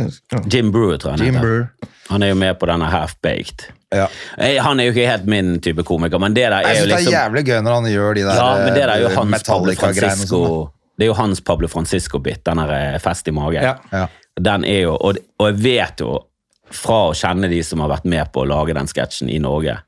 Jim 0.51 0.73
Brewer, 0.73 0.97
tror 0.99 1.13
jeg 1.13 1.19
han 1.19 1.27
Jim 1.27 1.35
heter. 1.35 1.41
Brewer. 1.47 1.69
Han 2.11 2.23
er 2.23 2.29
jo 2.29 2.35
med 2.35 2.59
på 2.59 2.67
denne 2.67 2.91
Half-Baked. 2.91 3.67
Ja. 3.95 4.09
Eh, 4.39 4.57
Han 4.63 4.81
er 4.81 4.85
jo 4.89 4.93
ikke 4.93 5.07
helt 5.09 5.27
min 5.27 5.61
type 5.61 5.83
komiker, 5.85 6.19
men 6.19 6.35
det 6.35 6.49
der 6.51 6.63
Jeg 6.63 6.65
er 6.65 6.75
jo 6.75 6.75
syns 6.75 6.87
det 6.87 6.93
er 6.93 6.99
liksom 6.99 7.13
jævlig 7.13 7.45
gøy 7.47 7.63
når 7.63 7.75
han 7.75 7.85
gjør 7.85 8.15
de 8.15 8.23
der 8.23 8.35
Ja, 8.35 8.55
men 8.65 8.75
det 8.75 8.83
der 8.83 8.89
er 8.89 8.99
jo 9.01 9.07
eh, 9.07 9.15
hans 9.15 9.43
Pablo 9.43 9.67
Metallica-greiene 9.73 10.01
Francisco 10.01 10.45
sånn. 10.47 10.71
Det 10.99 11.05
er 11.05 11.07
jo 11.07 11.15
hans 11.15 11.41
Pablo 11.41 11.69
Francisco-bit, 11.69 12.43
den 12.45 12.57
der 12.57 12.99
fest 12.99 13.29
i 13.29 13.31
magen. 13.31 13.63
Ja. 13.63 13.75
Ja. 13.93 14.07
Den 14.41 14.65
er 14.65 14.81
jo, 14.83 14.95
og, 14.97 15.19
og 15.39 15.47
jeg 15.53 15.63
vet 15.63 16.01
jo 16.01 16.19
fra 16.75 17.03
å 17.11 17.17
kjenne 17.17 17.51
de 17.51 17.61
som 17.65 17.83
har 17.85 17.93
vært 17.93 18.09
med 18.11 18.33
på 18.35 18.43
å 18.43 18.49
lage 18.51 18.75
den 18.77 18.91
sketsjen 18.91 19.31
i 19.33 19.39
Norge, 19.43 19.79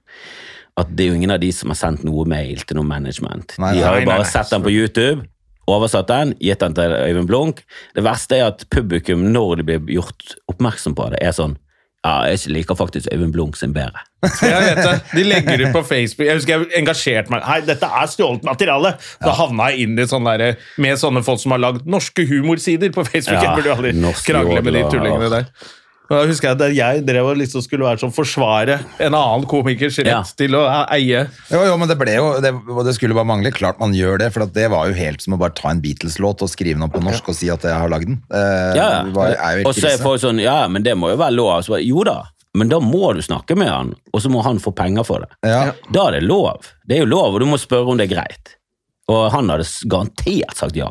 at 0.79 0.93
det 0.95 1.05
er 1.05 1.11
jo 1.11 1.19
ingen 1.19 1.35
av 1.35 1.43
de 1.43 1.51
som 1.55 1.73
har 1.73 1.79
sendt 1.81 2.05
noe 2.07 2.27
mail 2.31 2.63
til 2.63 2.79
noe 2.79 2.87
management. 2.87 3.57
Nei, 3.59 3.75
de 3.79 3.87
har 3.87 3.99
jo 3.99 4.07
bare 4.07 4.23
nei. 4.23 4.31
sett 4.31 4.53
den 4.55 4.63
på 4.63 4.75
YouTube, 4.75 5.27
oversatt 5.69 6.11
den, 6.11 6.35
gitt 6.43 6.63
den 6.63 6.77
til 6.79 6.95
Øyvind 6.95 7.31
Blunk. 7.31 7.65
Det 7.97 8.05
verste 8.07 8.39
er 8.39 8.53
at 8.53 8.63
publikum, 8.73 9.27
når 9.35 9.59
de 9.59 9.67
blir 9.69 9.97
gjort 9.99 10.37
oppmerksom 10.53 10.95
på 10.99 11.11
det, 11.15 11.25
er 11.25 11.35
sånn 11.37 11.59
ja, 12.07 12.29
jeg 12.31 12.53
liker 12.55 12.77
faktisk 12.79 13.09
Øyvind 13.11 13.35
Blunk 13.35 13.57
sin 13.59 13.73
bedre. 13.75 14.05
Jeg 14.43 14.63
vet 14.63 14.79
det. 14.79 14.93
De 15.19 15.25
legger 15.27 15.65
ut 15.65 15.73
på 15.75 15.83
Facebook. 15.83 16.27
Jeg 16.27 16.39
husker 16.39 16.63
jeg 16.63 16.79
engasjerte 16.79 17.31
meg. 17.31 17.43
Hei, 17.47 17.59
dette 17.67 17.87
er 17.87 18.09
stjålet 18.11 18.47
materiale! 18.47 18.93
Da 19.23 19.35
havna 19.35 19.69
jeg 19.71 19.87
inn 19.87 19.99
i 19.99 20.07
sånn 20.11 20.27
der, 20.27 20.57
med 20.83 20.99
sånne 20.99 21.23
folk 21.27 21.43
som 21.43 21.55
har 21.55 21.63
lagd 21.63 21.87
norske 21.91 22.25
humorsider 22.27 22.91
på 22.95 23.05
Facebook. 23.07 23.39
Ja, 23.39 23.51
jeg 23.51 23.59
burde 23.59 23.71
jo 23.71 23.77
aldri 23.77 24.15
krangle 24.27 24.63
med 24.63 24.79
de 24.79 24.85
tullingene 24.91 25.31
der. 25.35 25.51
Da 26.09 26.23
husker 26.25 26.49
jeg 26.49 26.57
at 26.57 26.73
jeg 26.77 27.03
drev 27.05 27.27
og 27.35 27.37
liksom 27.37 27.61
skulle 27.61 27.85
være 27.85 28.01
sånn 28.01 28.13
forsvare 28.17 28.79
en 29.05 29.13
annen 29.15 29.45
komikers 29.51 29.99
rett 30.01 30.09
Ja. 30.09 30.23
til 30.41 30.55
å 30.57 30.63
eie. 30.95 31.27
Jo, 31.53 31.61
jo, 31.69 31.75
men 31.77 31.89
det 31.91 31.99
ble 32.01 32.15
jo 32.17 32.31
det, 32.41 32.53
det 32.87 32.95
skulle 32.97 33.13
bare 33.19 33.29
mangle. 33.29 33.53
Klart 33.53 33.79
man 33.83 33.93
gjør 33.93 34.19
det, 34.23 34.31
for 34.33 34.47
at 34.47 34.55
det 34.57 34.71
var 34.73 34.89
jo 34.89 34.95
helt 34.97 35.21
som 35.21 35.37
å 35.37 35.39
bare 35.43 35.53
ta 35.59 35.69
en 35.69 35.83
Beatles-låt 35.85 36.41
og 36.47 36.49
skrive 36.49 36.79
den 36.79 36.87
opp 36.89 36.95
på 36.97 37.03
norsk 37.05 37.29
og 37.29 37.37
si 37.37 37.51
at 37.53 37.61
jeg 37.69 37.77
har 37.77 37.93
lagd 37.93 38.09
den. 38.09 38.23
Eh, 38.33 38.73
Ja, 38.79 38.89
ja. 39.05 39.29
er 39.37 39.61
jo 39.61 39.69
og 39.69 39.75
så 39.77 39.91
er 39.93 40.01
folk 40.01 40.21
sånn, 40.25 40.41
ja, 40.41 40.67
men 40.69 40.83
det 40.83 40.97
må 40.97 41.11
jo 41.13 41.19
være 41.21 41.37
lov. 41.37 41.61
Så, 41.69 41.77
jo 41.85 42.03
da, 42.09 42.23
men 42.57 42.69
da 42.73 42.81
må 42.81 43.13
du 43.15 43.21
snakke 43.21 43.55
med 43.61 43.69
han, 43.69 43.93
og 44.15 44.23
så 44.25 44.31
må 44.33 44.41
han 44.43 44.57
få 44.65 44.73
penger 44.75 45.05
for 45.05 45.27
det. 45.27 45.29
Ja. 45.45 45.73
Da 45.93 46.09
er 46.09 46.17
det 46.19 46.23
lov. 46.25 46.73
Det 46.89 46.97
er 46.97 47.05
jo 47.05 47.11
lov, 47.13 47.35
og 47.37 47.41
du 47.41 47.47
må 47.53 47.61
spørre 47.61 47.93
om 47.93 48.01
det 48.01 48.09
er 48.09 48.15
greit. 48.17 48.55
Og 49.13 49.29
han 49.33 49.49
hadde 49.53 49.69
garantert 49.89 50.57
sagt 50.57 50.77
ja. 50.77 50.89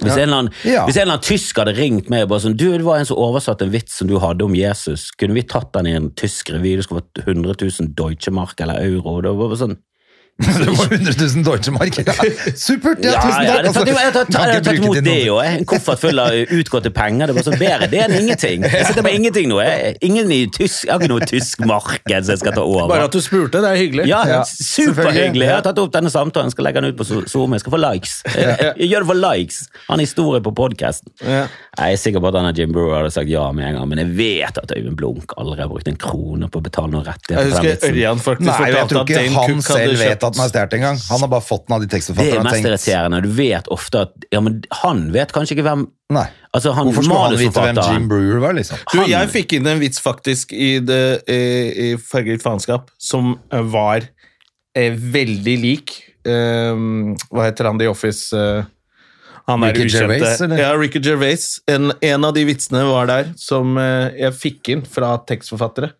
Hvis, 0.00 0.16
en 0.16 0.22
eller 0.28 0.36
annen, 0.44 0.52
Ja. 0.64 0.84
hvis 0.86 0.96
en 0.96 1.02
eller 1.02 1.16
annen 1.18 1.26
tysk 1.28 1.58
hadde 1.60 1.74
ringt 1.76 2.08
meg 2.10 2.22
og 2.24 2.28
bare 2.32 2.44
sånn, 2.46 2.56
du, 2.56 2.66
det 2.72 2.84
var 2.86 2.98
en 2.98 3.06
som 3.08 3.20
oversatte 3.20 3.66
en 3.66 3.72
vits 3.74 3.98
som 4.00 4.08
du 4.08 4.18
hadde 4.22 4.44
om 4.44 4.54
Jesus, 4.56 5.10
kunne 5.20 5.34
vi 5.36 5.42
tatt 5.42 5.72
den 5.76 5.86
i 5.86 5.94
en 5.98 6.10
tysk 6.16 6.50
revy, 6.54 6.76
det 6.76 6.84
skulle 6.86 7.02
vært 7.02 7.26
100 7.26 7.54
000 7.60 7.94
Deutsche 7.98 8.32
Mark 8.32 8.60
eller 8.60 8.80
euro, 8.80 9.20
det 9.20 9.32
var 9.34 9.48
bare 9.52 9.60
sånn, 9.60 9.76
Det 10.60 10.72
var 10.78 10.92
100 10.92 11.12
000 11.20 11.44
Deutsche 11.46 11.72
Mark. 11.74 11.98
Ja. 12.10 12.14
Supert! 12.56 13.02
Ja, 13.04 13.20
tusen 13.20 13.46
takk! 13.46 13.74
det 13.76 13.92
er 13.92 13.98
jeg 14.00 14.06
har 14.06 14.14
tatt, 14.14 14.30
jeg 14.32 14.40
har 14.40 14.62
tatt 14.64 14.78
imot 14.80 14.98
det 15.04 15.14
òg. 15.14 15.26
jo. 15.26 15.36
En 15.44 15.66
koffert 15.68 16.00
full 16.02 16.18
av 16.22 16.34
utgåtte 16.56 16.90
penger. 16.96 17.30
Det 17.30 17.36
var 17.36 17.44
så 17.46 17.54
bedre 17.60 17.88
det 17.92 18.00
enn 18.06 18.14
ingenting. 18.20 18.64
Jeg 18.66 18.86
sitter 18.88 19.04
med 19.06 19.16
ingenting 19.18 19.48
nå. 19.52 19.58
Jeg, 19.64 19.94
ingen 20.06 20.32
i 20.34 20.40
tysk, 20.52 20.86
jeg 20.86 20.92
har 20.94 21.02
ikke 21.02 21.10
noe 21.12 21.28
tysk 21.28 21.64
marked 21.68 22.24
som 22.26 22.32
jeg 22.34 22.40
skal 22.42 22.56
ta 22.56 22.64
over. 22.64 22.88
Bare 22.90 23.06
at 23.08 23.14
du 23.16 23.20
spurte, 23.24 23.60
det 23.62 23.70
er 23.74 23.80
hyggelig. 23.80 24.06
ja, 24.10 24.22
Ja, 24.30 24.40
Superhyggelig. 24.48 25.46
Jeg 25.46 25.54
har 25.58 25.64
tatt 25.66 25.78
opp 25.82 25.92
denne 25.94 26.10
samtalen, 26.12 26.50
skal 26.54 26.66
legge 26.68 26.80
den 26.82 26.92
ut 26.94 26.98
på 27.00 27.06
SoMe. 27.28 27.58
Jeg 27.58 27.64
skal 27.64 27.74
få 27.76 27.80
likes. 27.84 28.16
Jeg, 28.40 28.72
jeg 28.80 28.88
gjør 28.90 29.04
det 29.04 29.10
for 29.10 29.20
likes. 29.20 29.58
Han 29.88 29.98
har 29.98 30.04
historie 30.04 30.40
på 30.44 30.52
podkasten. 30.56 31.12
Jeg 31.20 31.48
er 31.94 31.98
sikker 32.00 32.22
på 32.22 32.30
at 32.30 32.38
han 32.40 32.48
Jim 32.56 32.72
Brewer 32.74 32.96
hadde 33.00 33.12
sagt 33.14 33.30
ja 33.30 33.44
med 33.54 33.66
en 33.68 33.76
gang, 33.78 33.88
men 33.90 34.00
jeg 34.02 34.10
vet 34.18 34.58
at 34.60 34.72
Øyvind 34.76 34.96
Blunk 34.98 35.32
aldri 35.40 35.60
har 35.62 35.68
brukt 35.70 35.88
en 35.90 35.96
krone 36.00 36.48
på 36.50 36.60
å 36.60 36.64
betale 36.64 36.90
noen 36.92 37.04
rettigheter. 37.06 37.50
Jeg 37.50 37.76
husker. 37.76 37.90
Ørjan 37.90 38.22
faktisk 38.24 38.50
fortalte 38.50 39.00
at 39.04 39.12
Dane 39.12 39.44
Cook 39.46 39.70
hadde 39.70 39.96
kjøpt 40.00 40.26
er 40.38 40.50
stjålet 40.52 40.74
engang. 40.78 40.98
Han 41.10 41.20
har 41.24 41.28
bare 41.32 41.44
fått 41.44 41.66
den 41.66 41.74
av 41.76 41.80
de 41.82 41.86
Det 41.90 42.26
er 42.30 42.42
mest 42.46 42.64
irriterende. 42.68 43.20
Du 43.24 43.30
vet 43.34 43.66
ofte 43.68 44.02
at 44.06 44.12
ja, 44.30 44.40
men 44.40 44.60
han 44.82 45.06
vet 45.14 45.32
kanskje 45.34 45.56
ikke 45.58 45.66
hvem 45.66 45.86
Nei. 46.10 46.26
Altså, 46.52 46.72
han, 46.74 46.88
Hvorfor 46.88 47.04
skulle 47.06 47.18
han 47.22 47.36
vite 47.38 47.62
hvem 47.62 47.76
Jim 47.94 48.08
Brewer 48.10 48.40
var, 48.42 48.54
liksom? 48.58 48.78
Du, 48.92 48.98
Han- 48.98 49.10
jeg 49.10 49.28
fikk 49.30 49.52
inn 49.58 49.66
en 49.70 49.78
vits 49.78 50.00
faktisk 50.02 50.52
i, 50.52 50.78
det, 50.82 51.22
i, 51.30 51.40
i 51.90 51.96
Fargerikt 52.02 52.42
faenskap 52.42 52.90
som 52.98 53.36
eh, 53.52 53.62
var 53.62 54.06
eh, 54.74 54.90
veldig 54.94 55.54
lik 55.62 55.94
eh, 56.26 56.74
Hva 57.30 57.46
heter 57.46 57.70
han 57.70 57.78
The 57.78 57.88
Office? 57.90 58.34
eh, 58.36 58.64
han 59.50 59.64
er 59.66 59.72
Ricky 59.74 59.86
ukjente. 59.88 60.14
Gervais, 60.18 60.40
eller? 60.44 60.58
Ja, 60.62 60.74
Ricky 60.78 61.00
Gervais. 61.02 61.46
En, 61.66 61.92
en 62.00 62.24
av 62.28 62.34
de 62.36 62.44
vitsene 62.46 62.84
var 62.86 63.08
der 63.10 63.30
som 63.40 63.78
eh, 63.80 64.10
jeg 64.20 64.36
fikk 64.38 64.68
inn 64.74 64.82
fra 64.86 65.16
tekstforfattere. 65.26 65.90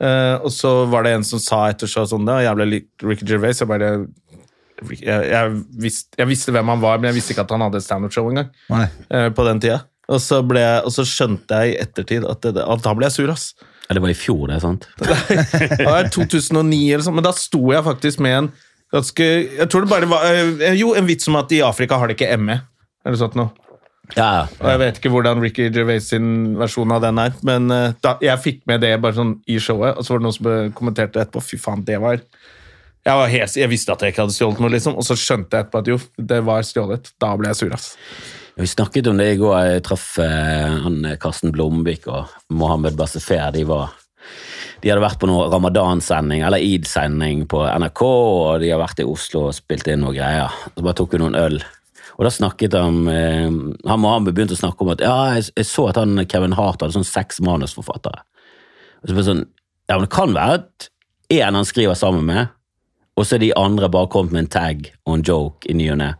Eh, 0.00 0.36
og 0.40 0.52
så 0.54 0.70
var 0.88 1.04
det 1.04 1.12
en 1.18 1.26
som 1.26 1.42
sa 1.42 1.66
etter 1.68 1.90
så 1.90 2.06
sånn 2.08 2.24
Det 2.24 2.32
var 2.38 2.46
jævlig 2.46 2.66
likt 2.70 3.04
Ricky 3.04 3.26
Gervais. 3.28 3.60
Jeg 3.60 3.68
bare 3.68 3.90
jeg, 4.80 5.00
jeg, 5.04 5.56
visste, 5.76 6.16
jeg 6.16 6.28
visste 6.30 6.54
hvem 6.56 6.70
han 6.72 6.80
var, 6.80 7.00
men 7.00 7.10
jeg 7.10 7.18
visste 7.18 7.34
ikke 7.34 7.44
at 7.44 7.50
han 7.52 7.64
hadde 7.66 7.80
et 7.82 7.84
standup-show 7.84 8.30
engang 8.30 8.48
eh, 8.72 9.28
på 9.36 9.44
den 9.44 9.60
tida. 9.60 9.82
Og 10.10 10.22
så, 10.24 10.40
ble 10.42 10.62
og 10.80 10.90
så 10.94 11.04
skjønte 11.06 11.60
jeg 11.60 11.74
i 11.74 11.76
ettertid 11.82 12.24
at, 12.26 12.40
det, 12.42 12.64
at 12.64 12.82
da 12.86 12.94
ble 12.96 13.06
jeg 13.06 13.18
sur, 13.18 13.30
ass. 13.30 13.52
Ja, 13.84 13.94
Det 13.98 14.02
var 14.02 14.12
i 14.12 14.16
fjor, 14.16 14.42
det, 14.50 14.60
sant? 14.64 14.88
Det 15.00 15.86
var 15.86 16.08
2009 16.14 16.80
eller 16.94 17.04
sånn, 17.06 17.18
men 17.18 17.26
da 17.26 17.34
sto 17.36 17.60
jeg 17.74 17.86
faktisk 17.86 18.22
med 18.24 18.36
en 18.38 18.50
ganske 18.90 19.26
Jeg 19.26 19.68
tror 19.70 19.84
det 19.84 19.90
bare 19.92 20.08
var 20.10 20.24
eh, 20.26 20.72
Jo, 20.78 20.94
en 20.98 21.06
vits 21.06 21.28
om 21.30 21.38
at 21.38 21.52
i 21.54 21.60
Afrika 21.62 21.98
har 22.00 22.10
de 22.10 22.16
ikke 22.16 22.32
ME. 22.40 22.56
Eller 23.06 23.20
sånt 23.20 23.36
noe. 23.38 23.52
Ja, 24.16 24.46
Og 24.58 24.68
jeg 24.72 24.80
vet 24.82 25.00
ikke 25.00 25.12
hvordan 25.14 25.42
Ricky 25.42 25.68
Gervais 25.70 26.08
sin 26.10 26.56
versjon 26.58 26.92
av 26.94 27.04
den 27.04 27.20
er, 27.22 27.36
men 27.46 27.70
eh, 27.74 27.96
da, 28.02 28.16
jeg 28.24 28.42
fikk 28.42 28.62
med 28.70 28.82
det 28.84 28.94
bare 29.02 29.18
sånn 29.18 29.36
i 29.50 29.60
showet, 29.62 29.98
og 29.98 30.06
så 30.06 30.14
var 30.14 30.22
det 30.22 30.28
noen 30.28 30.38
som 30.38 30.50
kommenterte 30.76 31.22
etterpå. 31.22 31.44
Fy 31.44 31.60
faen, 31.60 31.84
det 31.86 32.00
var 32.02 32.18
jeg, 32.20 33.16
var 33.16 33.30
hes, 33.32 33.56
jeg 33.56 33.70
visste 33.70 33.94
at 33.94 34.02
jeg 34.04 34.12
ikke 34.12 34.26
hadde 34.26 34.36
stjålet 34.36 34.60
noe, 34.60 34.72
liksom, 34.74 34.98
og 35.00 35.06
så 35.06 35.16
skjønte 35.16 35.56
jeg 35.56 35.64
etterpå 35.64 35.80
at 35.80 35.88
jo, 35.88 35.96
det 36.32 36.42
var 36.44 36.66
stjålet. 36.68 37.14
Da 37.22 37.32
ble 37.40 37.48
jeg 37.48 37.60
sur, 37.62 37.72
ass. 37.72 37.94
Vi 38.60 38.68
snakket 38.68 39.08
om 39.08 39.16
det 39.16 39.30
i 39.32 39.38
går. 39.40 39.54
Jeg 39.70 39.84
traff 39.86 40.10
eh, 40.20 40.76
han 40.84 40.98
eh, 41.08 41.16
Karsten 41.20 41.54
Blomvik 41.54 42.10
og 42.12 42.28
Mohammed 42.52 42.98
Bassefer. 42.98 43.46
De 43.56 43.64
var 43.68 43.94
de 44.80 44.88
hadde 44.88 45.02
vært 45.04 45.20
på 45.20 45.28
noe 45.28 45.48
ramadansending 45.52 46.40
eller 46.46 46.62
id-sending 46.64 47.44
på 47.50 47.62
NRK, 47.68 48.00
og 48.04 48.62
de 48.62 48.70
har 48.72 48.80
vært 48.80 49.02
i 49.02 49.08
Oslo 49.08 49.48
og 49.48 49.56
spilt 49.56 49.90
inn 49.92 50.00
noen 50.04 50.16
greier. 50.16 50.54
Så 50.72 50.84
bare 50.84 50.96
tok 50.96 51.16
vi 51.16 51.20
noen 51.20 51.36
øl. 51.36 51.58
Og 52.20 52.26
da 52.26 52.30
snakket 52.34 52.74
han 52.76 53.06
eh, 53.08 53.48
Han 53.88 54.02
Mohammed 54.02 54.34
begynte 54.36 54.52
å 54.52 54.60
snakke 54.60 54.84
om 54.84 54.90
at 54.92 55.00
ja, 55.00 55.14
jeg, 55.38 55.46
jeg 55.56 55.68
så 55.70 55.86
at 55.88 55.96
han 55.96 56.20
Kevin 56.28 56.52
Hart 56.58 56.82
hadde 56.84 56.92
sånn 56.98 57.08
seks 57.08 57.40
manusforfattere. 57.40 58.20
Og 59.00 59.08
så 59.08 59.14
ble 59.14 59.22
det 59.22 59.28
sånn, 59.30 59.44
ja, 59.88 59.96
men 59.96 60.04
Det 60.04 60.12
kan 60.12 60.34
være 60.36 60.58
at 60.60 60.90
én 61.32 61.56
han 61.56 61.64
skriver 61.64 61.96
sammen 61.96 62.26
med, 62.28 62.50
og 63.16 63.24
så 63.24 63.38
er 63.38 63.42
de 63.42 63.52
andre 63.56 63.88
bare 63.92 64.10
kommet 64.12 64.34
med 64.36 64.44
en 64.44 64.52
tag 64.52 64.90
og 65.06 65.14
en 65.16 65.24
joke 65.24 65.68
i 65.70 65.76
ny 65.78 65.88
og 65.94 66.00
ne. 66.02 66.10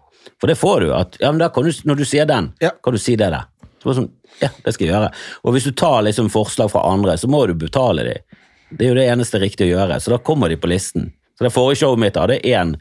For 0.40 0.48
det 0.48 0.56
får 0.56 0.80
du. 0.86 0.88
at, 0.96 1.20
ja, 1.20 1.30
men 1.32 1.40
du, 1.40 1.72
Når 1.84 1.96
du 2.00 2.04
sier 2.08 2.26
den, 2.26 2.52
Ja. 2.60 2.70
kan 2.82 2.92
du 2.96 2.98
si 2.98 3.16
det 3.16 3.30
der. 3.30 3.44
Så 3.80 3.88
bare 3.88 3.98
sånn, 4.00 4.10
ja, 4.40 4.48
det 4.64 4.74
skal 4.74 4.86
jeg 4.86 4.94
gjøre. 4.94 5.12
Og 5.44 5.52
hvis 5.54 5.68
du 5.68 5.72
tar 5.72 6.02
liksom 6.02 6.28
forslag 6.32 6.70
fra 6.72 6.82
andre, 6.88 7.16
så 7.18 7.28
må 7.28 7.46
du 7.46 7.54
betale 7.54 8.04
dem. 8.04 8.38
Det 8.70 8.86
er 8.86 8.92
jo 8.92 8.98
det 9.00 9.08
eneste 9.10 9.40
riktige 9.40 9.68
å 9.68 9.78
gjøre, 9.78 10.00
så 10.00 10.14
da 10.14 10.18
kommer 10.18 10.48
de 10.48 10.56
på 10.56 10.68
listen. 10.70 11.12
Så 11.36 11.44
det 11.44 11.52
forrige 11.52 11.80
showet 11.82 11.98
mitt 11.98 12.16
hadde 12.16 12.40
én 12.46 12.76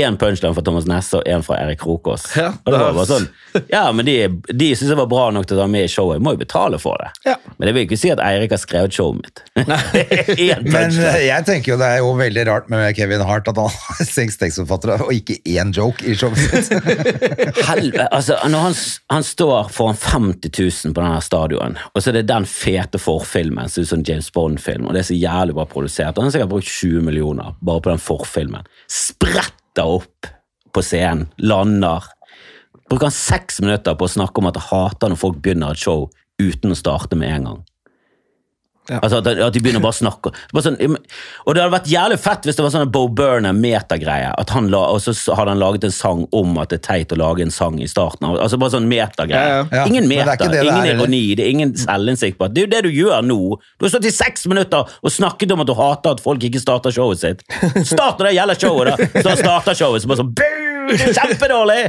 én 0.00 0.16
punchline 0.16 0.54
fra 0.54 0.62
Thomas 0.64 0.86
Nesse 0.88 1.18
og 1.18 1.26
én 1.28 1.42
fra 1.44 1.58
Erik 1.60 1.82
Krokås. 1.82 2.24
Ja, 2.36 2.54
og 2.64 2.72
det 2.72 2.78
var 2.80 2.94
bare 2.96 3.08
sånn, 3.10 3.26
ja, 3.68 3.82
men 3.92 4.06
De, 4.08 4.14
de 4.48 4.68
syntes 4.72 4.94
jeg 4.94 4.96
var 4.96 5.08
bra 5.10 5.26
nok 5.36 5.44
til 5.44 5.58
å 5.58 5.60
ta 5.60 5.66
med 5.68 5.84
i 5.84 5.90
showet. 5.92 6.16
Jeg 6.16 6.24
må 6.24 6.32
jo 6.32 6.40
betale 6.40 6.78
for 6.80 6.96
det. 7.02 7.10
Ja. 7.28 7.34
Men 7.58 7.68
det 7.68 7.74
vil 7.76 7.84
ikke 7.84 7.98
si 8.00 8.08
at 8.14 8.22
Eirik 8.24 8.54
har 8.54 8.62
skrevet 8.62 8.96
showet 8.96 9.20
mitt. 9.20 9.42
Nei, 9.68 9.76
Men 10.74 10.96
eh, 10.96 11.18
jeg 11.26 11.44
tenker 11.44 11.74
jo 11.74 11.78
det 11.82 11.90
er 11.92 12.00
jo 12.00 12.14
veldig 12.16 12.46
rart 12.48 12.72
med 12.72 12.88
Kevin 12.96 13.24
Hart 13.28 13.52
at 13.52 13.60
han 13.60 13.68
har 13.68 14.08
seks 14.08 14.40
tekstforfattere 14.40 14.96
og 15.04 15.12
ikke 15.12 15.36
én 15.52 15.76
joke 15.76 16.08
i 16.08 16.16
showet 16.16 16.40
sitt. 16.40 16.72
Helvete, 17.68 18.08
altså 18.08 18.40
Når 18.48 18.66
han, 18.70 18.80
han 19.12 19.28
står 19.28 19.72
foran 19.76 20.00
50 20.00 20.56
000 20.56 20.96
på 20.96 21.04
denne 21.04 21.20
stadion, 21.20 21.76
og 21.92 22.00
så 22.00 22.14
er 22.14 22.22
det 22.22 22.28
den 22.32 22.48
fete 22.48 23.00
forfilmen, 23.02 23.68
som 23.68 23.84
er 23.84 23.92
sånn 23.92 24.08
James 24.08 24.32
Bond-film, 24.32 24.88
og 24.88 24.96
det 24.96 25.04
er 25.04 25.10
så 25.12 25.20
jævlig 25.20 25.60
bra 25.60 25.68
produsert, 25.68 26.16
og 26.16 26.24
han 26.24 26.32
har 26.32 26.38
sikkert 26.38 26.54
brukt 26.56 26.72
20 26.80 27.04
millioner 27.04 27.58
bare 27.60 27.84
på 27.84 27.92
den 27.92 28.00
forfilmen. 28.00 28.72
Spretter 29.72 29.88
opp 29.88 30.26
på 30.72 30.82
scenen, 30.84 31.30
lander. 31.38 32.04
Bruker 32.90 33.06
han 33.06 33.14
seks 33.14 33.60
minutter 33.64 33.94
på 33.96 34.04
å 34.04 34.12
snakke 34.12 34.40
om 34.42 34.50
at 34.50 34.58
han 34.60 34.68
hater 34.68 35.08
når 35.08 35.20
folk 35.20 35.38
begynner 35.40 35.72
et 35.72 35.80
show 35.80 36.10
uten 36.36 36.74
å 36.74 36.76
starte 36.76 37.16
med 37.16 37.32
en 37.32 37.46
gang. 37.46 37.62
Altså 38.90 39.20
at, 39.20 39.28
at 39.46 39.54
de 39.54 39.60
begynner 39.62 39.78
bare 39.84 39.94
å 39.94 39.98
snakke. 40.00 40.32
Bare 40.52 40.64
sånn, 40.66 40.76
og 41.46 41.54
det 41.54 41.62
hadde 41.62 41.70
vært 41.76 41.86
jævlig 41.92 42.16
fett 42.18 42.48
hvis 42.48 42.56
det 42.58 42.64
var 42.64 42.72
sånn 42.74 42.90
Bo 42.90 43.04
Burner-metagreie. 43.14 44.32
At 44.42 44.50
han 44.56 44.70
la, 44.72 44.80
og 44.90 44.98
så 45.04 45.14
hadde 45.38 45.52
han 45.54 45.60
laget 45.62 45.86
en 45.86 45.94
sang 45.94 46.24
om 46.34 46.56
at 46.62 46.72
det 46.72 46.80
er 46.80 46.84
teit 46.88 47.14
å 47.14 47.18
lage 47.20 47.44
en 47.46 47.54
sang 47.54 47.78
i 47.82 47.86
starten. 47.90 48.26
Altså 48.32 48.58
bare 48.58 48.74
sånn 48.74 48.88
metagreie. 48.90 49.52
Ja, 49.62 49.62
ja. 49.70 49.84
Ingen 49.86 50.08
er 50.08 50.10
meta, 50.26 50.36
det 50.48 50.50
det 50.58 50.64
ingen 50.66 50.88
ironi, 50.96 51.22
det 51.38 51.46
er 51.46 51.52
ingen 51.54 51.76
selvinnsikt 51.78 52.40
på 52.40 52.48
at 52.48 52.56
det 52.56 52.64
er 52.64 52.66
jo 52.66 52.72
det 52.74 52.82
du 52.88 52.90
gjør 52.96 53.22
nå. 53.28 53.38
Du 53.78 53.86
har 53.86 53.94
stått 53.94 54.10
i 54.10 54.14
seks 54.14 54.48
minutter 54.50 54.90
og 54.98 55.14
snakket 55.14 55.54
om 55.54 55.62
at 55.62 55.70
du 55.70 55.76
hater 55.78 56.16
at 56.18 56.24
folk 56.24 56.42
ikke 56.50 56.62
starter 56.62 56.94
showet 56.94 57.22
sitt. 57.22 57.46
Start 57.86 58.18
når 58.18 58.32
det 58.32 58.36
gjelder 58.40 58.60
showet, 58.66 58.90
da! 58.92 59.22
Så 59.22 59.38
starter 59.44 59.78
showet, 59.78 60.02
så 60.02 60.10
bare 60.10 60.24
sånn 60.24 60.34
kjempedårlig! 60.92 61.82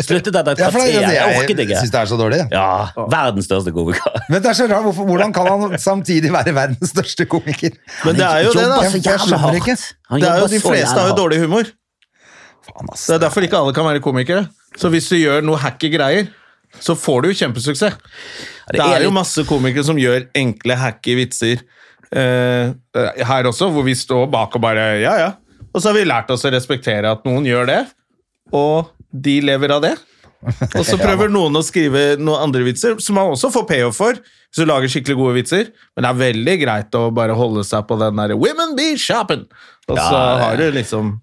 Sluttet 0.00 0.36
etter 0.38 0.54
et 0.54 0.60
kvarter. 0.62 0.86
jeg, 0.88 1.02
Jeg 1.02 1.16
jeg, 1.18 1.38
orket 1.42 1.58
ikke. 1.64 1.80
syns 1.82 1.92
det 1.92 1.98
er 2.00 2.08
så 2.10 2.16
dårlig. 2.18 2.38
Ja, 2.52 2.68
verdens 3.12 3.44
største 3.48 3.72
komiker. 3.76 4.16
Men 4.32 4.40
det 4.44 4.50
er 4.52 4.56
så 4.56 4.66
rart, 4.70 4.86
Hvordan 4.98 5.34
kan 5.36 5.50
han 5.52 5.76
samtidig 5.82 6.30
være 6.32 6.37
verdens 6.54 6.90
største 6.90 7.24
komiker? 7.26 7.70
Men 8.04 8.14
det 8.16 8.24
er 8.26 8.42
jo 8.44 8.52
det, 8.52 8.64
da. 8.68 8.80
Jeg- 8.82 9.02
jeg 9.04 9.18
skjønner 9.20 9.54
ikke. 9.60 9.76
Det 9.76 10.28
er 10.28 10.38
jo 10.40 10.46
De 10.46 10.60
fleste 10.60 10.98
har 11.00 11.08
jo 11.08 11.16
dårlig 11.16 11.40
humor. 11.40 11.64
Det 11.64 13.14
er 13.14 13.18
derfor 13.18 13.40
ikke 13.42 13.56
alle 13.58 13.72
kan 13.72 13.84
være 13.84 14.00
komikere. 14.00 14.48
Så 14.76 14.88
hvis 14.90 15.08
du 15.08 15.16
gjør 15.16 15.42
noe 15.42 15.56
hacky 15.56 15.90
greier, 15.90 16.28
så 16.80 16.94
får 16.94 17.22
du 17.22 17.28
jo 17.30 17.34
kjempesuksess. 17.34 17.96
Det 18.72 18.80
er 18.80 19.02
jo 19.02 19.10
masse 19.10 19.44
komikere 19.48 19.84
som 19.84 19.96
gjør 19.96 20.26
enkle, 20.36 20.76
hacky 20.76 21.14
vitser 21.16 21.62
eh, 22.12 22.72
her 23.24 23.42
også, 23.44 23.70
hvor 23.72 23.82
vi 23.84 23.94
står 23.94 24.30
bak 24.30 24.54
og 24.54 24.60
bare 24.60 25.00
Ja, 25.00 25.16
ja. 25.18 25.32
Og 25.74 25.80
så 25.82 25.88
har 25.90 25.94
vi 25.98 26.04
lært 26.04 26.30
oss 26.30 26.44
å 26.44 26.50
respektere 26.52 27.10
at 27.10 27.24
noen 27.24 27.44
gjør 27.44 27.66
det, 27.66 27.86
og 28.52 28.88
de 29.12 29.40
lever 29.40 29.70
av 29.70 29.82
det. 29.82 29.96
Og 30.46 30.84
så 30.86 30.98
prøver 31.06 31.30
noen 31.32 31.58
å 31.58 31.62
skrive 31.66 32.16
noen 32.20 32.48
andre 32.48 32.64
vitser, 32.66 32.98
som 33.02 33.18
man 33.18 33.32
også 33.34 33.50
får 33.54 33.66
payoff 33.70 33.98
for. 33.98 34.18
Hvis 34.48 34.62
du 34.62 34.68
lager 34.68 34.90
skikkelig 34.92 35.16
gode 35.18 35.38
vitser. 35.40 35.70
Men 35.96 36.04
det 36.04 36.10
er 36.10 36.20
veldig 36.24 36.58
greit 36.62 36.98
å 36.98 37.08
bare 37.14 37.36
holde 37.38 37.64
seg 37.66 37.88
på 37.88 37.98
den 38.00 38.20
derre 38.20 38.38
'women 38.38 38.76
be 38.78 38.94
shopping'. 38.96 39.48
Og 39.88 39.96
så 39.96 40.12
Ja, 40.12 40.38
har 40.44 40.56
du 40.56 40.70
liksom 40.72 41.20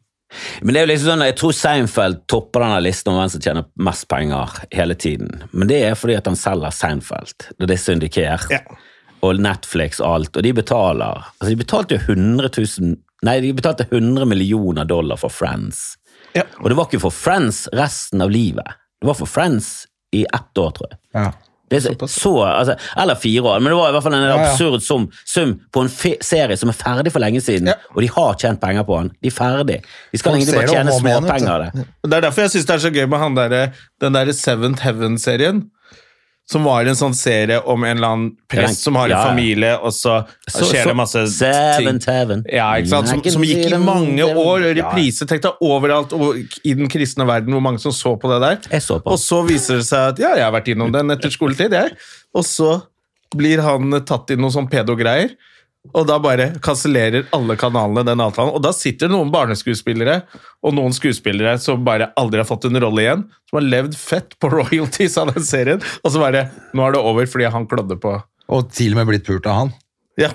Men 0.62 0.74
det 0.74 0.82
er 0.82 0.86
jo 0.86 0.92
liksom 0.92 1.08
sånn, 1.08 1.26
jeg 1.26 1.36
tror 1.38 1.54
Seinfeld 1.54 2.28
topper 2.28 2.60
denne 2.60 2.82
listen 2.84 3.14
om 3.14 3.20
hvem 3.22 3.30
som 3.32 3.42
tjener 3.42 3.66
mest 3.78 4.08
penger 4.10 4.50
hele 4.72 4.96
tiden. 4.96 5.30
Men 5.54 5.68
det 5.70 5.78
er 5.86 5.96
fordi 5.96 6.18
at 6.18 6.26
han 6.26 6.36
selger 6.36 6.74
Seinfeld. 6.76 7.56
Det 7.58 7.72
er 7.72 7.78
syndikert. 7.80 8.50
Ja. 8.52 8.60
Og 9.24 9.40
Netflix 9.40 10.02
og 10.02 10.10
alt. 10.14 10.36
Og 10.36 10.44
de 10.44 10.52
betaler 10.52 11.24
altså 11.24 11.50
De 11.50 11.56
betalte 11.56 11.96
jo 11.96 12.02
100 12.14 12.50
000 12.58 12.98
Nei, 13.24 13.40
de 13.40 13.54
betalte 13.54 13.88
100 13.90 14.26
millioner 14.26 14.86
dollar 14.86 15.18
for 15.18 15.30
Friends. 15.30 15.96
Ja. 16.36 16.44
Og 16.60 16.70
det 16.70 16.76
var 16.78 16.86
ikke 16.86 17.00
for 17.00 17.16
Friends 17.16 17.66
resten 17.74 18.22
av 18.22 18.30
livet. 18.30 18.76
Det 19.02 19.08
var 19.10 19.18
for 19.18 19.30
Friends 19.30 19.86
i 20.16 20.24
ett 20.26 20.58
år, 20.62 20.72
tror 20.72 20.92
jeg. 20.92 21.00
Ja. 21.14 21.32
Så, 21.82 22.08
så, 22.08 22.32
altså, 22.46 22.76
eller 23.02 23.18
fire 23.18 23.42
år, 23.42 23.60
men 23.60 23.72
det 23.74 23.76
var 23.76 23.90
i 23.90 23.94
hvert 23.96 24.04
fall 24.06 24.14
en 24.14 24.24
ja. 24.28 24.36
absurd 24.52 24.84
sum, 24.86 25.08
sum 25.26 25.56
på 25.74 25.82
en 25.82 25.90
serie 26.24 26.56
som 26.62 26.70
er 26.72 26.78
ferdig 26.78 27.12
for 27.12 27.24
lenge 27.24 27.42
siden, 27.42 27.68
Ja. 27.72 27.74
og 27.90 28.04
de 28.06 28.10
har 28.14 28.36
tjent 28.40 28.62
penger 28.62 28.86
på 28.86 29.00
den. 29.02 29.10
De 29.18 29.32
er 29.32 29.36
ferdig. 29.36 29.80
De 30.14 30.22
skal 30.22 30.38
egentlig 30.38 30.60
bare 30.60 30.70
tjene 30.70 30.94
småpenger 30.94 31.52
av 31.56 31.64
det. 31.66 31.88
Det 32.06 32.20
er 32.20 32.28
derfor 32.28 32.46
jeg 32.46 32.54
syns 32.54 32.70
det 32.70 32.76
er 32.78 32.84
så 32.86 32.94
gøy 32.94 33.08
med 33.10 33.20
han 33.20 33.36
der, 33.40 33.58
den 34.00 34.14
der 34.14 34.32
Seventh 34.38 34.86
Heaven-serien. 34.86 35.66
Som 36.48 36.64
var 36.64 36.86
en 36.86 36.94
sånn 36.94 37.14
serie 37.18 37.58
om 37.66 37.84
en 37.84 37.98
eller 37.98 38.08
annen 38.14 38.26
prest 38.48 38.84
som 38.86 38.94
har 39.00 39.06
en 39.08 39.16
Ja, 39.16 39.22
ja. 39.24 39.30
familie, 39.32 39.72
og 39.82 39.90
så, 39.92 40.28
Så- 40.48 40.66
skjer 40.70 40.84
så- 40.84 40.90
det 40.92 40.96
masse 40.96 41.24
seven, 41.34 41.86
ting. 41.88 42.00
Seven. 42.02 42.44
Ja, 42.54 42.68
ikke 42.78 42.88
sant? 42.92 43.08
Som, 43.10 43.24
som 43.24 43.42
gikk 43.42 43.72
i 43.74 43.78
mange 43.82 44.22
år. 44.22 44.68
Reprise 44.78 45.26
tenk 45.26 45.42
deg 45.42 45.54
overalt 45.60 46.14
og 46.14 46.38
i 46.64 46.74
den 46.76 46.88
kristne 46.88 47.26
verden 47.26 47.50
hvor 47.52 47.62
mange 47.66 47.80
som 47.82 47.92
så 47.92 48.14
på 48.22 48.30
det 48.30 48.42
der. 48.46 48.70
Jeg 48.78 48.82
så 48.86 49.00
på. 49.02 49.12
Og 49.12 49.18
så 49.18 49.42
viser 49.48 49.78
det 49.82 49.86
seg 49.88 50.10
at 50.14 50.20
ja, 50.20 50.36
jeg 50.36 50.44
har 50.46 50.52
vært 50.54 50.70
innom 50.76 50.92
den 50.94 51.10
etter 51.10 51.30
skoletid, 51.34 51.72
jeg. 51.72 51.98
Og 52.36 52.44
så 52.46 52.84
blir 53.36 53.60
han 53.66 53.90
tatt 54.06 54.30
i 54.30 54.36
noen 54.36 54.52
sånn 54.54 54.70
pedogreier. 54.70 55.32
Og 55.94 56.08
da 56.10 56.18
bare 56.22 56.48
kansellerer 56.64 57.28
alle 57.36 57.58
kanalene 57.60 58.06
den 58.08 58.24
avtalen. 58.24 58.54
Og 58.56 58.64
da 58.64 58.72
sitter 58.76 59.12
noen 59.12 59.32
barneskuespillere 59.34 60.22
og 60.66 60.76
noen 60.78 60.96
skuespillere 60.96 61.58
som 61.62 61.84
bare 61.86 62.10
aldri 62.20 62.42
har 62.42 62.50
fått 62.50 62.68
en 62.70 62.80
rolle 62.82 63.04
igjen, 63.06 63.26
som 63.50 63.60
har 63.60 63.68
levd 63.68 63.98
fett 64.00 64.38
på 64.42 64.52
royalties 64.58 65.20
av 65.22 65.34
den 65.36 65.46
serien, 65.46 65.84
og 66.04 66.12
så 66.14 66.22
bare 66.24 66.48
Nå 66.76 66.84
er 66.86 66.96
det 66.96 67.04
over 67.08 67.28
fordi 67.30 67.48
han 67.52 67.68
klødde 67.70 67.98
på 68.02 68.16
Og 68.54 68.72
til 68.74 68.96
og 68.96 69.00
med 69.00 69.14
blitt 69.14 69.28
pult 69.28 69.48
av 69.50 69.62
han. 69.62 69.72
Ja. 70.20 70.32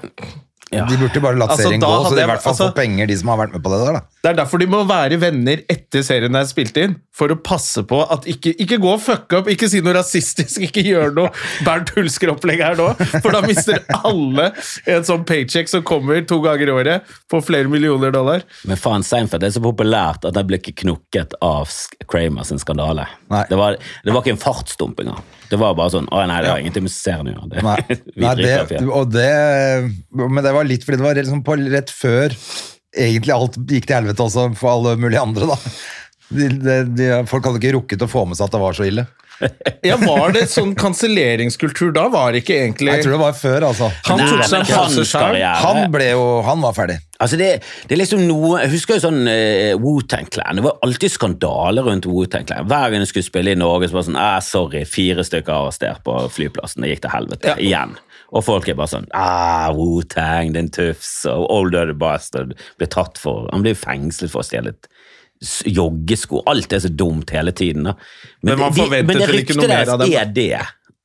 Ja. 0.70 0.84
De 0.86 0.94
burde 1.00 1.20
bare 1.22 1.34
latt 1.34 1.50
Altså, 1.50 1.66
serien 1.66 1.82
gå, 1.82 1.88
så 2.06 2.14
de 2.14 2.22
i 2.22 2.26
hvert 2.30 2.42
fall 2.44 2.52
altså- 2.52 2.68
får 2.70 2.74
penger, 2.76 3.06
de 3.10 3.16
som 3.18 3.28
har 3.32 3.38
vært 3.40 3.52
med 3.56 3.62
på 3.64 3.70
det 3.72 3.78
der. 3.84 3.92
da. 3.98 4.00
Det 4.22 4.30
er 4.30 4.36
derfor 4.38 4.58
de 4.62 4.66
må 4.70 4.82
være 4.86 5.18
venner 5.18 5.62
etter 5.68 6.04
serien 6.06 6.36
er 6.38 6.44
spilt 6.46 6.76
inn, 6.78 6.94
for 7.12 7.28
å 7.28 7.36
passe 7.42 7.82
på 7.82 7.98
at 8.10 8.28
ikke, 8.30 8.52
ikke 8.54 8.78
gå 8.78 8.92
og 8.92 9.00
fucke 9.02 9.40
opp, 9.40 9.48
ikke 9.50 9.68
si 9.68 9.80
noe 9.80 9.96
rasistisk, 9.98 10.60
ikke 10.68 10.84
gjør 10.86 11.14
noe 11.16 11.32
Bernt 11.66 11.90
Hulsker-opplegg 11.96 12.62
her 12.62 12.78
nå, 12.78 12.86
for 13.20 13.34
da 13.34 13.42
mister 13.42 13.82
alle 13.98 14.52
en 14.86 15.02
sånn 15.08 15.26
paycheck 15.26 15.68
som 15.68 15.82
kommer 15.82 16.22
to 16.26 16.38
ganger 16.44 16.68
i 16.70 16.76
året 16.78 17.02
på 17.28 17.42
flere 17.42 17.68
millioner 17.68 18.14
dollar. 18.14 18.46
Men 18.64 18.78
faen, 18.78 19.02
Seinfeld 19.02 19.42
er 19.42 19.50
så 19.50 19.62
populært 19.64 20.24
at 20.24 20.34
det 20.38 20.46
ble 20.46 20.60
ikke 20.62 20.76
knukket 20.84 21.34
av 21.42 21.66
Kramer 22.06 22.46
sin 22.46 22.62
skandale. 22.62 23.08
Nei. 23.30 23.44
Det 23.50 23.58
var, 23.58 23.76
det 24.04 24.14
var 24.14 24.22
ikke 24.22 24.36
en 24.38 24.44
fartsdump 24.46 25.02
engang. 25.02 25.22
Det 25.50 25.58
var 25.58 25.74
bare 25.78 25.90
sånn 25.92 26.06
Å 26.14 26.20
nei, 26.30 26.36
det 26.44 26.50
har 26.52 26.60
ingenting 26.62 26.84
med 26.86 26.92
serien 26.94 27.28
å 27.28 27.32
gjøre. 27.34 27.48
Det- 27.52 27.64
Nei, 27.66 27.76
vi 28.16 28.24
Nei 28.24 28.34
driter 28.38 28.64
i 28.64 28.66
det, 28.68 28.80
det. 28.80 28.90
og 29.00 29.14
det, 29.14 29.30
men 30.22 30.44
det 30.46 30.52
var 30.56 30.68
litt 30.68 30.84
fordi 30.86 31.00
det 31.00 31.06
var 31.08 31.18
liksom 31.18 31.42
på 31.46 31.56
rett 31.72 31.90
før 31.94 32.36
egentlig 32.90 33.34
alt 33.34 33.58
gikk 33.70 33.86
til 33.86 33.96
helvete 34.00 34.24
også 34.24 34.48
for 34.58 34.72
alle 34.76 34.96
mulige 34.98 35.22
andre. 35.22 35.46
da. 35.50 35.58
De, 36.30 36.46
de, 36.62 36.76
de, 36.98 37.08
folk 37.30 37.46
hadde 37.46 37.58
ikke 37.62 37.74
rukket 37.76 38.02
å 38.06 38.10
få 38.10 38.24
med 38.30 38.38
seg 38.38 38.46
at 38.48 38.54
det 38.54 38.62
var 38.62 38.74
så 38.78 38.86
ille. 38.86 39.04
Ja, 39.86 39.96
Var 40.00 40.34
det 40.36 40.42
sånn 40.52 40.74
kanselleringskultur 40.78 41.94
da? 41.96 42.06
Var 42.12 42.34
det 42.34 42.42
ikke 42.42 42.56
egentlig 42.60 42.92
Jeg 42.92 43.04
tror 43.06 43.14
det 43.16 43.20
var 43.22 43.36
før, 43.38 43.66
altså. 43.70 43.88
Han 44.08 44.20
Nei, 44.20 44.26
tok 44.28 44.42
seg 44.44 44.58
en 44.60 44.68
pause 44.68 45.04
hans 45.22 45.62
Han 45.64 45.80
ble 45.94 46.10
jo 46.12 46.26
Han 46.46 46.60
var 46.64 46.76
ferdig. 46.76 46.98
Altså 47.20 47.36
det, 47.40 47.48
det 47.88 47.96
er 47.96 48.00
liksom 48.00 48.22
noe 48.28 48.62
Jeg 48.62 48.72
husker 48.74 48.98
jo 48.98 49.04
sånn 49.06 49.22
uh, 49.28 49.72
Wu-Tang-Clan. 49.80 50.60
Det 50.60 50.64
var 50.64 50.78
alltid 50.86 51.14
skandaler 51.14 51.88
rundt 51.88 52.08
Wu-Tang-Clan. 52.08 52.68
Hver 52.68 52.92
gang 52.92 53.04
jeg 53.04 53.12
skulle 53.12 53.28
spille 53.28 53.56
i 53.56 53.60
Norge, 53.60 53.88
så 53.88 53.96
var 53.98 54.04
det 54.04 54.10
sånn 54.10 54.20
ah, 54.20 54.38
Sorry, 54.44 54.84
fire 54.88 55.24
stykker 55.26 55.56
arrestert 55.56 56.04
på 56.06 56.16
flyplassen. 56.32 56.84
Det 56.84 56.94
gikk 56.94 57.04
til 57.06 57.14
helvete. 57.16 57.52
Ja. 57.52 57.58
Igjen. 57.60 57.98
Og 58.30 58.44
folk 58.46 58.68
er 58.70 58.78
bare 58.78 58.92
sånn 58.92 59.08
ah, 59.16 59.68
Wu-Tang, 59.76 60.54
din 60.56 60.70
tufs. 60.72 61.12
Og 61.28 61.48
Old 61.52 61.76
Dirty 61.76 61.96
Bastard 61.98 62.56
ble 62.80 62.88
tatt 62.90 63.20
for 63.20 63.48
Han 63.54 63.64
ble 63.66 63.76
fengslet 63.78 64.32
for 64.32 64.44
å 64.44 64.46
stjele 64.46 64.76
et 64.76 64.90
joggesko. 65.66 66.42
Alt 66.50 66.72
er 66.76 66.82
så 66.84 66.90
dumt 66.92 67.30
hele 67.34 67.52
tiden. 67.56 67.88
Men 68.42 68.58
man 68.58 68.72
de- 68.72 68.88
men 69.02 69.16
det 69.16 69.28
ryktet 69.28 69.62
deres 69.68 69.88
er 70.10 70.24
det. 70.34 70.60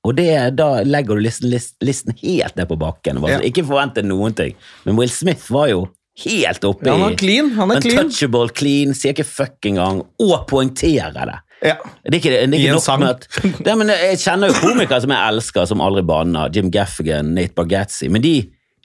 Og 0.05 0.13
det, 0.15 0.55
da 0.55 0.83
legger 0.85 1.15
du 1.17 1.21
listen, 1.25 1.49
listen, 1.49 1.75
listen 1.81 2.13
helt 2.21 2.55
ned 2.55 2.67
på 2.69 2.77
bakken. 2.77 3.17
Ja. 3.25 3.39
Ikke 3.41 3.63
forvente 3.65 4.03
noen 4.05 4.35
ting. 4.37 4.53
Men 4.85 4.95
Will 4.99 5.09
Smith 5.09 5.47
var 5.51 5.67
jo 5.71 5.87
helt 6.21 6.63
oppe 6.63 6.85
Ja, 6.85 6.93
han 6.95 7.11
er 7.11 7.17
clean, 7.17 7.49
han 7.57 7.71
er 7.71 7.81
clean. 7.81 8.11
Clean, 8.55 8.93
sier 8.93 9.15
ikke 9.15 9.25
fuck 9.25 9.65
engang, 9.65 10.03
og 10.21 10.45
poengterer 10.47 11.11
det. 11.17 11.39
Ja. 11.65 11.73
Det 12.05 12.13
er 12.13 12.19
ikke, 12.19 12.35
det 12.51 12.59
er 12.59 12.61
I 12.61 12.67
en 12.75 12.79
sang. 12.83 13.01
at 13.03 13.25
det, 13.41 13.73
men 13.79 13.87
Jeg 13.89 14.19
kjenner 14.21 14.51
jo 14.51 14.59
komikere 14.61 15.01
som 15.01 15.09
jeg 15.15 15.33
elsker, 15.33 15.65
som 15.65 15.81
aldri 15.81 16.03
banner. 16.05 16.51
Jim 16.53 16.69
Gaffigan, 16.69 17.33
Nate 17.33 17.55
Bargatzy. 17.57 18.07
Men 18.07 18.21
de 18.21 18.35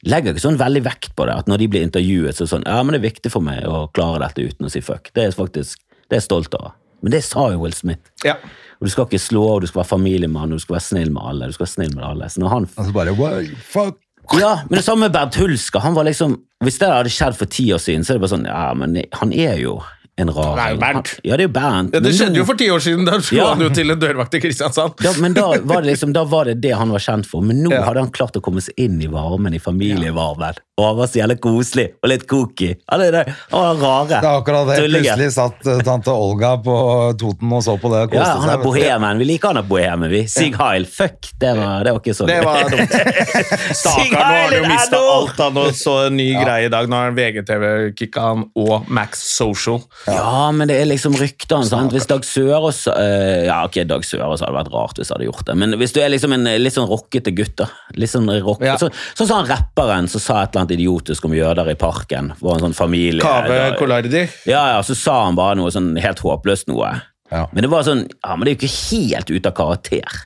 legger 0.09 0.33
ikke 0.35 0.45
sånn 0.47 0.59
veldig 0.61 0.83
vekt 0.87 1.15
på 1.17 1.27
det. 1.29 1.35
At 1.43 1.47
når 1.51 1.59
de 1.59 1.69
blir 1.69 1.83
intervjuet, 1.87 2.35
så 2.37 2.43
er 2.43 2.47
det 2.47 2.53
sånn 2.55 2.67
Ja, 2.67 2.83
men 2.83 2.95
det 2.95 3.01
er 3.03 3.09
viktig 3.11 3.33
for 3.33 3.45
meg 3.45 3.65
å 3.69 3.87
klare 3.93 4.23
dette 4.27 4.47
uten 4.49 4.67
å 4.67 4.71
si 4.73 4.81
fuck. 4.81 5.11
Det 5.15 5.25
er 5.27 5.37
faktisk 5.37 5.81
det 6.11 6.17
er 6.17 6.23
jeg 6.23 6.27
stolt 6.27 6.55
av. 6.59 6.73
Men 7.03 7.13
det 7.15 7.21
sa 7.25 7.47
jo 7.53 7.61
Will 7.63 7.73
Smith. 7.73 8.11
Ja. 8.27 8.35
Og 8.81 8.89
Du 8.89 8.91
skal 8.91 9.07
ikke 9.07 9.21
slå, 9.23 9.45
og 9.55 9.61
du 9.63 9.67
skal 9.71 9.83
være 9.85 9.93
familiemann, 9.93 10.51
og 10.53 10.59
du 10.59 10.65
skal 10.65 10.75
være 10.79 10.87
snill 10.89 11.11
med 11.15 11.23
alle. 11.23 11.47
du 11.47 11.53
skal 11.53 11.65
være 11.67 11.75
snill 11.77 11.95
med 11.95 12.05
alle. 12.05 12.29
Så 12.29 12.41
når 12.43 12.49
han 12.49 12.67
Altså 12.77 12.93
bare 12.93 13.13
what, 13.15 13.47
fuck. 13.63 13.97
ja, 14.41 14.57
men 14.69 14.77
det 14.81 14.85
samme 14.85 15.07
med 15.07 15.13
Bernt 15.13 15.37
Hulsker. 15.37 15.81
Han 15.81 15.95
var 15.95 16.05
liksom, 16.05 16.35
hvis 16.65 16.79
det 16.81 16.89
hadde 16.91 17.13
skjedd 17.15 17.37
for 17.39 17.47
ti 17.47 17.71
år 17.73 17.79
siden, 17.79 18.05
så 18.05 18.13
er 18.13 18.19
det 18.19 18.25
bare 18.27 18.35
sånn 18.35 18.47
Ja, 18.51 18.75
men 18.75 18.99
han 19.21 19.33
er 19.33 19.57
jo 19.63 19.79
en 20.19 20.29
rar 20.35 20.57
Det 20.57 20.63
er 20.65 20.71
jo 20.75 20.81
Bernt. 20.81 21.11
Ja, 21.25 21.37
det 21.37 21.45
er 21.45 21.49
jo 21.49 21.53
Bernt. 21.55 21.95
Ja, 21.95 22.01
det 22.01 22.13
skjedde 22.15 22.37
jo 22.37 22.45
for 22.45 22.55
ti 22.61 22.67
år 22.71 22.81
siden. 22.85 23.05
Da 23.07 23.19
slo 23.21 23.39
Ja. 23.39 23.49
han 23.55 23.61
jo 23.61 23.69
til 23.71 23.91
en 23.91 23.99
dørvakt 24.01 24.35
i 24.35 24.41
Kristiansand. 24.41 25.01
ja, 25.05 25.13
men 25.21 25.33
da 25.35 25.47
var, 25.63 25.81
det 25.83 25.93
liksom, 25.95 26.13
da 26.13 26.25
var 26.25 26.45
det 26.45 26.61
det 26.61 26.75
han 26.77 26.91
var 26.91 26.99
kjent 26.99 27.27
for. 27.27 27.41
Men 27.43 27.63
nå 27.65 27.71
Ja. 27.73 27.83
hadde 27.85 28.01
han 28.01 28.11
klart 28.11 28.37
å 28.37 28.41
komme 28.43 28.61
seg 28.61 28.75
inn 28.77 29.01
i 29.03 29.07
varmen, 29.07 29.55
i 29.55 29.59
familievarmen. 29.59 30.55
Og 30.81 30.87
han 30.87 30.97
var 31.03 31.11
så 31.13 31.21
jævlig 31.21 31.37
koselig 31.45 31.87
og 32.01 32.09
litt 32.09 32.25
kooky. 32.31 32.71
Han 32.89 33.03
er 33.05 33.11
det- 33.19 33.35
han 33.53 33.61
var 33.61 33.75
rare. 33.85 34.09
Det 34.09 34.25
er 34.25 34.39
akkurat 34.41 34.67
det. 34.71 34.77
Tullige. 34.81 35.03
Plutselig 35.13 35.33
satt 35.35 35.67
eh, 35.69 35.81
tante 35.85 36.11
Olga 36.11 36.55
på 36.65 36.77
Toten 37.21 37.53
og 37.53 37.63
så 37.67 37.75
på 37.83 37.91
det 37.93 38.01
og 38.09 38.15
Ja, 38.17 38.25
han 38.41 38.49
er 38.49 38.57
seg. 38.57 38.65
bohemen. 38.65 39.19
Vi 39.21 39.25
liker 39.29 39.53
han 39.53 39.61
er 39.61 39.67
bohemen, 39.69 40.11
vi. 40.11 40.23
Sig 40.27 40.55
Heil. 40.57 40.87
Fuck, 40.89 41.31
det 41.41 41.53
var, 41.59 41.85
det 41.85 41.93
var 41.93 42.01
ikke 42.01 42.15
så 42.17 42.27
Det 42.31 42.39
var 42.45 42.65
dumt. 42.73 42.97
Stakkar, 43.81 44.11
nå 44.11 44.25
har 44.25 44.41
han 44.41 44.55
jo 44.57 44.63
mista 44.71 44.97
alt. 44.97 45.39
Han 45.45 45.61
og 45.61 45.75
så 45.77 45.95
en 46.07 46.17
ny 46.17 46.29
greie 46.39 46.67
i 46.67 46.73
dag. 46.73 46.89
Nå 46.91 46.97
har 46.97 47.11
han 47.11 47.19
VGTV-kicka 47.19 48.21
han 48.31 48.45
og 48.59 48.89
Max 48.91 49.23
Social. 49.37 49.81
Ja, 50.07 50.51
men 50.55 50.69
det 50.71 50.79
er 50.81 50.89
liksom 50.91 51.15
ryktene. 51.19 51.67
sant? 51.69 51.93
Hvis 51.95 52.07
Dag 52.11 52.25
Sørås 52.27 52.87
uh, 52.89 53.45
Ja, 53.47 53.61
ok, 53.67 53.83
Dag 53.91 54.05
Sørås 54.07 54.41
hadde 54.45 54.57
vært 54.57 54.73
rart 54.73 54.99
hvis 55.01 55.11
jeg 55.11 55.17
hadde 55.19 55.29
gjort 55.29 55.45
det, 55.51 55.57
men 55.61 55.77
hvis 55.81 55.93
du 55.97 56.01
er 56.03 56.11
liksom 56.13 56.33
en 56.37 56.47
litt 56.63 56.75
sånn 56.77 56.89
rockete 56.91 57.35
gutt, 57.37 57.57
da 57.61 57.69
litt 57.99 58.11
Sånn 58.11 58.27
rock, 58.43 58.59
Ja. 58.67 58.75
så, 58.81 58.89
sånn 59.15 59.29
som 59.29 59.37
han 59.45 59.47
rapperen 59.47 60.09
som 60.11 60.19
sa 60.23 60.41
et 60.43 60.51
eller 60.55 60.65
annet 60.65 60.70
idiotisk 60.75 61.27
om 61.29 61.35
jøder 61.37 61.71
i 61.73 61.77
parken. 61.79 62.33
Var 62.41 62.59
en 62.59 62.67
sånn 62.69 62.77
familie 62.77 63.25
Kave 63.25 63.77
Kolardi. 63.79 64.25
Ja, 64.49 64.65
ja, 64.77 64.83
så 64.87 64.97
sa 64.99 65.25
han 65.27 65.39
bare 65.39 65.59
noe 65.61 65.73
sånn 65.75 65.93
helt 66.01 66.23
håpløst 66.25 66.71
noe. 66.71 66.93
Ja. 67.31 67.45
Men 67.55 67.63
det 67.63 67.71
var 67.71 67.85
sånn 67.87 68.09
Ja, 68.25 68.35
men 68.35 68.43
det 68.43 68.53
er 68.53 68.57
jo 68.57 68.61
ikke 68.65 68.77
helt 68.91 69.31
ute 69.31 69.53
av 69.53 69.57
karakter. 69.59 70.23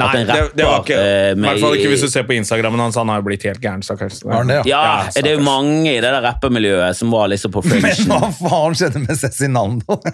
Nei, 0.00 0.08
At 0.08 0.18
en 0.20 0.30
det, 0.30 0.38
det 0.58 0.66
var 0.66 0.84
ikke 0.84 0.98
eh, 0.98 1.30
I 1.34 1.40
hvert 1.44 1.62
fall 1.64 1.76
ikke 1.78 1.90
hvis 1.92 2.04
du 2.04 2.08
ser 2.12 2.26
på 2.28 2.36
Instagrammen 2.36 2.80
hans. 2.82 2.98
Han 3.00 3.10
har 3.12 3.20
jo 3.20 3.26
blitt 3.28 3.44
helt 3.48 3.60
gæren, 3.62 3.84
stakkars. 3.86 4.22
Ja, 4.24 4.42
Ja, 4.50 4.62
Ja, 4.70 4.82
det 5.14 5.34
er 5.34 5.36
jo 5.38 5.44
mange 5.44 5.92
i 5.92 5.98
det 6.00 6.08
der 6.08 6.22
rappemiljøet 6.24 6.96
som 6.96 7.12
var 7.12 7.30
liksom 7.32 7.52
på 7.54 7.62
Men 7.70 7.84
hva 8.10 8.30
faen 8.34 8.76
skjedde 8.78 9.04
med 9.04 9.18
Cezinando? 9.20 10.00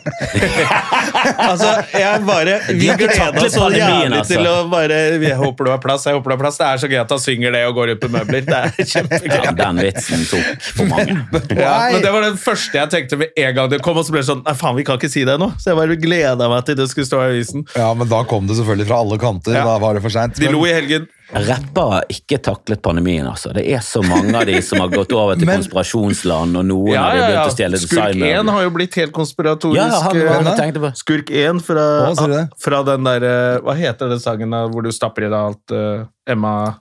Altså, 1.47 1.69
jeg 1.97 2.23
bare 2.27 2.57
Vi 2.69 2.89
gleder 2.99 3.39
oss 3.41 3.55
så 3.55 3.69
jævlig 3.73 4.19
altså. 4.19 4.35
til 4.35 4.49
å 4.49 4.55
bare 4.71 4.99
Jeg 5.23 5.37
håper 5.41 5.69
du 5.69 5.71
har 5.73 5.81
plass, 5.83 6.07
jeg 6.09 6.17
håper 6.17 6.33
du 6.33 6.35
har 6.37 6.41
plass. 6.43 6.59
Det 6.61 6.67
er 6.67 6.83
så 6.83 6.91
gøy 6.91 6.99
at 7.03 7.13
han 7.15 7.23
synger 7.23 7.55
det 7.57 7.63
og 7.69 7.77
går 7.79 7.95
ut 7.95 8.03
på 8.03 8.11
møbler. 8.13 8.45
Det 8.47 8.57
er 8.57 8.89
kjempegøy. 8.93 9.37
Ja, 9.37 9.53
den 9.61 9.81
vitsen 9.85 10.25
tok 10.31 10.67
for 10.77 10.91
mange. 10.91 11.17
Ja, 11.57 11.75
men 11.93 12.03
Det 12.05 12.13
var 12.15 12.27
den 12.27 12.39
første 12.41 12.81
jeg 12.81 12.93
tenkte 12.93 13.21
med 13.21 13.41
en 13.43 13.55
gang 13.57 13.71
det 13.73 13.81
kom, 13.85 13.99
og 14.01 14.07
så 14.07 14.15
ble 14.15 14.23
det 14.23 14.29
sånn 14.31 14.43
Nei, 14.47 14.55
faen, 14.59 14.77
vi 14.79 14.85
kan 14.87 15.01
ikke 15.01 15.11
si 15.13 15.25
det 15.29 15.37
nå. 15.41 15.51
Så 15.61 15.73
jeg 15.73 15.79
bare 15.81 15.97
gleda 16.01 16.49
meg 16.53 16.67
til 16.69 16.79
det 16.79 16.89
skulle 16.93 17.09
stå 17.09 17.23
i 17.25 17.29
avisen. 17.33 17.65
Ja, 17.77 17.89
men 17.99 18.11
da 18.11 18.23
kom 18.29 18.47
det 18.49 18.59
selvfølgelig 18.59 18.89
fra 18.91 19.01
alle 19.05 19.19
kanter. 19.23 19.57
Ja. 19.57 19.65
Da 19.67 19.76
var 19.83 19.97
det 19.97 20.03
for 20.05 20.15
seint. 20.15 20.39
De 20.41 20.51
lo 20.53 20.65
i 20.67 20.73
helgen. 20.75 21.07
Rappere 21.27 21.97
har 21.97 22.05
ikke 22.13 22.39
taklet 22.39 22.79
pandemien, 22.85 23.27
altså. 23.27 23.51
Det 23.55 23.65
er 23.67 23.81
så 23.83 23.99
mange 24.07 24.31
av 24.39 24.47
de 24.47 24.61
som 24.63 24.79
har 24.79 24.93
gått 24.93 25.11
over 25.17 25.35
til 25.35 25.49
Men- 25.49 25.59
konspirasjonsland, 25.59 26.55
og 26.61 26.65
noen 26.69 26.93
Ja, 26.93 27.03
har 27.03 27.17
begynt 27.19 27.51
å 27.51 27.57
stjele 27.57 27.81
Skurk 27.83 28.15
1 28.15 28.49
har 28.55 28.63
jo 28.63 28.71
blitt 28.71 28.95
helt 28.95 29.13
konspiratorisk. 29.13 29.77
Ja, 29.77 30.01
han 30.07 30.21
han, 30.23 30.47
eh, 30.47 30.57
tenkte 30.57 30.85
på. 30.85 30.93
Skurk 30.95 31.31
1 31.31 31.63
fra, 31.67 32.13
Å, 32.15 32.49
fra 32.59 32.83
den 32.83 33.05
der 33.05 33.61
Hva 33.61 33.75
heter 33.75 34.09
den 34.09 34.21
sangen 34.21 34.51
da, 34.51 34.69
hvor 34.69 34.83
du 34.83 34.93
stapper 34.93 35.27
i 35.27 35.31
deg 35.31 35.35
alt 35.35 35.73
uh, 35.73 36.07
Emma 36.27 36.77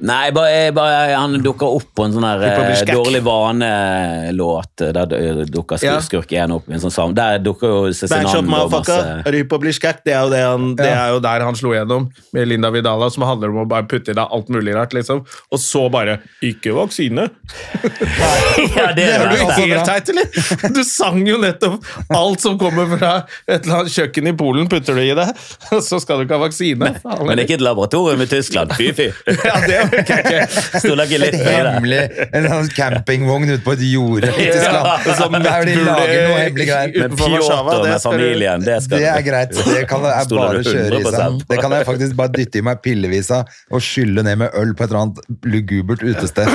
Nei, 0.00 0.30
bare, 0.32 0.70
bare, 0.72 1.12
han 1.12 1.34
dukker 1.44 1.74
opp 1.76 1.90
på 1.96 2.06
en 2.06 2.14
sånn 2.14 2.24
her 2.24 2.40
Hiphop 2.40 2.70
eh, 2.72 2.92
dårlig 2.94 3.20
vane-låt. 3.26 4.72
Der 4.80 5.10
dukka 5.10 5.44
dukker 5.52 5.84
Ja. 5.84 5.98
skurk 6.00 6.30
én 6.32 6.54
opp 6.54 6.70
en 6.72 6.80
sånn. 6.80 7.12
Der 7.14 7.38
dukker 7.44 7.68
jo 7.68 7.92
Cezinando 7.92 8.38
opp 8.64 8.72
masse 8.80 9.74
skækk? 9.76 10.00
Det 10.06 10.14
er 10.14 10.22
jo, 10.24 10.30
det 10.32 10.40
han, 10.40 10.64
det 10.78 10.88
er 10.88 11.12
jo 11.12 11.20
der 11.20 11.44
han 11.44 11.58
slo 11.58 11.74
gjennom 11.74 12.08
med 12.32 12.48
Linda 12.48 12.70
Vidala, 12.72 13.10
som 13.12 13.26
handler 13.28 13.52
om 13.52 13.60
å 13.64 13.66
bare 13.68 13.84
putte 13.90 14.14
i 14.14 14.16
deg 14.16 14.24
alt 14.24 14.48
mulig 14.48 14.74
rart, 14.76 14.94
liksom. 14.96 15.20
Og 15.52 15.60
så 15.60 15.84
bare 15.92 16.20
Ikke 16.42 16.72
vaksine! 16.76 17.28
Ja, 18.76 18.90
det 18.96 19.04
Det 19.04 19.06
er 19.10 19.34
jo 19.36 19.74
helt 19.74 19.84
teit, 19.88 20.08
eller? 20.12 20.72
Du 20.76 20.82
sang 20.86 21.20
jo 21.26 21.36
nettopp 21.42 21.84
alt 22.16 22.40
som 22.40 22.56
kommer 22.60 22.88
fra 22.96 23.12
et 23.46 23.64
eller 23.66 23.82
annet 23.82 23.94
kjøkken 23.94 24.30
i 24.30 24.34
Polen, 24.36 24.68
putter 24.70 24.96
du 24.96 25.02
i 25.04 25.12
deg, 25.16 25.32
og 25.74 25.82
så 25.84 26.00
skal 26.02 26.20
du 26.20 26.26
ikke 26.26 26.38
ha 26.38 26.44
vaksine. 26.46 26.92
Men 27.04 27.34
det 27.34 27.36
er 27.36 27.46
ikke 27.46 27.58
et 27.60 27.64
laboratorium 27.64 28.24
i 28.24 28.28
Tyskland. 28.30 28.72
Fy, 28.78 28.90
fy. 28.96 29.10
Ja, 29.50 29.56
det 29.66 29.78
orker 29.84 30.10
jeg 30.10 30.24
ikke. 30.24 30.62
Stoler 30.82 31.08
ikke 31.08 31.18
Et 31.18 31.22
litt 31.24 31.36
på 31.44 31.54
hemmelig, 31.54 32.00
en 32.36 32.48
sånn 32.50 32.70
campingvogn 32.76 33.50
ute 33.52 33.60
på 33.64 33.74
et 33.76 33.84
jorde 33.86 34.30
i 34.30 34.46
Tyskland. 34.50 35.08
Som 35.20 35.36
Der 35.38 35.66
de 35.68 35.74
lager 35.86 36.22
noe 36.28 36.40
hemmelig 36.40 36.66
greier. 36.70 36.94
Med 37.04 37.16
Pjotr 37.20 37.84
med 37.86 38.04
familien. 38.04 38.64
Det, 38.66 38.78
skal 38.84 39.02
Det 39.02 39.10
er 39.12 39.24
greit. 39.26 39.54
Det 39.70 39.84
kan 39.90 40.06
jeg 40.08 40.30
bare 40.34 40.64
kjøre 40.66 41.00
i 41.00 41.04
seg. 41.16 41.40
Det 41.50 41.60
kan 41.62 41.76
jeg 41.78 41.88
faktisk 41.90 42.16
bare 42.20 42.34
dytte 42.36 42.60
i 42.60 42.64
meg 42.70 42.82
pillevis 42.84 43.30
av 43.36 43.48
og 43.70 43.84
skylle 43.84 44.24
ned 44.26 44.40
med 44.44 44.56
øl 44.60 44.74
på 44.76 44.84
et 44.86 44.90
eller 44.90 45.04
annet 45.06 45.46
lugubert 45.46 46.02
utested. 46.04 46.50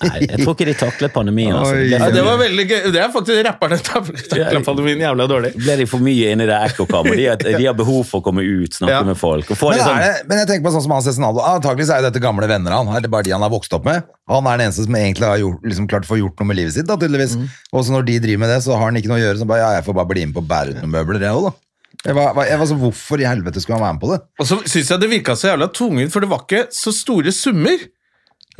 Nei, 0.00 0.22
jeg 0.24 0.40
tror 0.40 0.54
ikke 0.54 0.66
de 0.70 0.74
taklet 0.80 1.12
pandemien. 1.12 1.52
Altså. 1.52 1.74
Oi. 1.76 1.88
Det 1.90 1.98
Ja, 2.00 2.08
det 2.14 2.22
var 2.24 2.38
veldig 2.40 2.64
gøy. 2.70 2.78
Det 2.94 3.00
er 3.02 3.10
faktisk 3.12 3.42
rapperne 3.44 3.76
takla 3.84 4.60
pandemien 4.64 5.02
jævla 5.04 5.26
dårlig. 5.28 5.50
ble 5.60 5.76
de 5.82 5.86
for 5.90 6.00
mye 6.04 6.30
inne 6.32 6.46
i 6.46 6.48
det 6.48 6.56
ekkokammeret? 6.70 7.44
De, 7.44 7.52
de 7.58 7.66
har 7.68 7.76
behov 7.76 8.06
for 8.08 8.22
å 8.22 8.24
komme 8.24 8.44
ut, 8.46 8.72
snakke 8.78 8.94
Ja. 8.94 9.02
med 9.06 9.18
folk. 9.20 9.50
Og 9.52 9.58
få 9.60 9.70
Men, 9.74 9.80
er 9.80 9.84
sånn, 9.84 10.00
det, 10.00 10.28
men 10.30 10.40
jeg 10.40 10.48
tenker 10.50 10.64
på 10.68 10.72
sånn 10.76 10.84
som 10.86 10.94
han 10.96 11.04
Cezinando. 11.04 11.42
Antakeligvis 11.44 11.92
er 11.92 11.99
jo 12.00 12.08
dette 12.08 12.22
gamle 12.22 12.48
venner 12.50 12.74
han. 12.74 12.90
Er 12.92 13.04
det 13.04 13.10
bare 13.12 13.26
de 13.26 13.32
han 13.34 13.44
har 13.44 13.52
vokst 13.52 13.72
opp 13.76 13.86
med? 13.88 14.08
Han 14.30 14.46
er 14.48 14.58
den 14.60 14.68
eneste 14.68 14.86
som 14.86 14.96
egentlig 14.98 15.28
har 15.28 15.40
gjort, 15.42 15.64
liksom 15.66 15.88
klart 15.90 16.08
å 16.08 16.10
få 16.10 16.20
gjort 16.20 16.40
noe 16.40 16.50
med 16.50 16.58
livet 16.58 16.76
sitt. 16.76 16.88
da, 16.88 16.98
tydeligvis. 17.00 17.36
Og 17.72 17.84
så 17.86 17.94
når 17.94 18.06
de 18.08 18.18
driver 18.26 18.44
med 18.44 18.54
det, 18.54 18.60
så 18.66 18.76
har 18.76 18.88
han 18.88 19.00
ikke 19.00 19.12
noe 19.12 19.20
å 19.20 19.24
gjøre. 19.24 19.40
Så 19.42 19.48
bare, 19.50 19.62
ja, 19.62 19.70
jeg 19.78 19.86
får 19.86 19.98
bare 20.00 20.10
bli 20.12 20.24
med 20.26 20.36
på 20.36 20.44
å 20.44 20.50
bære 20.50 20.74
ut 20.74 20.80
noen 20.82 20.94
møbler, 20.96 21.26
jeg 21.28 21.38
òg, 21.38 21.50
da. 21.50 21.54
Jeg 22.00 22.16
var, 22.16 22.38
jeg 22.48 22.58
var 22.62 22.68
så, 22.70 22.76
hvorfor 22.80 23.20
i 23.20 23.28
helvete 23.28 23.60
skulle 23.60 23.76
han 23.76 23.84
være 23.84 23.96
med 23.98 24.02
på 24.04 24.12
det? 24.14 24.20
Og 24.40 24.46
så 24.48 24.56
syns 24.64 24.92
jeg 24.94 25.02
det 25.02 25.08
virka 25.10 25.34
så 25.36 25.50
jævla 25.50 25.68
tungvint, 25.76 26.12
for 26.14 26.24
det 26.24 26.30
var 26.30 26.46
ikke 26.46 26.62
så 26.72 26.94
store 26.96 27.34
summer. 27.36 27.82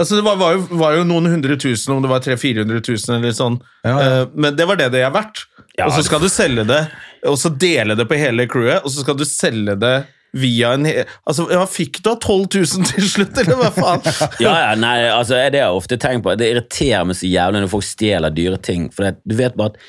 Altså 0.01 0.17
Det 0.17 0.25
var, 0.25 0.37
var, 0.41 0.57
jo, 0.57 0.67
var 0.81 0.97
jo 0.97 1.07
noen 1.09 1.29
hundre 1.29 1.57
tusen, 1.61 1.95
om 1.95 2.05
det 2.05 2.11
var 2.11 2.23
300 2.25 2.41
000-400 2.69 3.09
000 3.09 3.17
eller 3.17 3.37
sånn. 3.37 3.59
Ja, 3.85 3.95
ja. 3.95 4.05
Eh, 4.05 4.23
men 4.37 4.57
det 4.57 4.69
var 4.69 4.81
det 4.81 4.91
det 4.95 5.03
er 5.07 5.13
verdt. 5.15 5.45
Ja, 5.79 5.89
og 5.89 5.95
så 5.97 6.05
skal 6.05 6.21
du 6.21 6.29
selge 6.33 6.67
det, 6.69 6.81
og 7.29 7.37
så 7.41 7.53
dele 7.53 7.97
det 7.97 8.05
på 8.09 8.19
hele 8.21 8.45
crewet, 8.51 8.85
og 8.85 8.93
så 8.93 9.05
skal 9.05 9.17
du 9.17 9.25
selge 9.29 9.77
det 9.81 9.95
via 10.33 10.73
en 10.77 10.87
Altså, 11.27 11.49
ja, 11.51 11.65
Fikk 11.67 12.03
du 12.05 12.11
av 12.13 12.19
12 12.23 12.47
000 12.79 12.91
til 12.93 13.09
slutt, 13.11 13.39
eller 13.43 13.59
hva 13.61 13.71
faen? 13.75 14.05
ja, 14.45 14.55
ja, 14.67 14.73
nei, 14.79 14.97
altså, 15.11 15.35
det 15.39 15.59
har 15.63 15.71
jeg 15.73 15.81
ofte 15.83 15.99
tenkt 16.01 16.25
på. 16.27 16.35
Det 16.39 16.51
irriterer 16.55 17.07
meg 17.09 17.19
så 17.19 17.31
jævlig 17.31 17.65
når 17.65 17.73
folk 17.77 17.87
stjeler 17.89 18.35
dyre 18.37 18.59
ting. 18.63 18.91
For 18.95 19.09
det, 19.09 19.17
du 19.27 19.35
vet 19.39 19.57
bare 19.59 19.75
at 19.75 19.81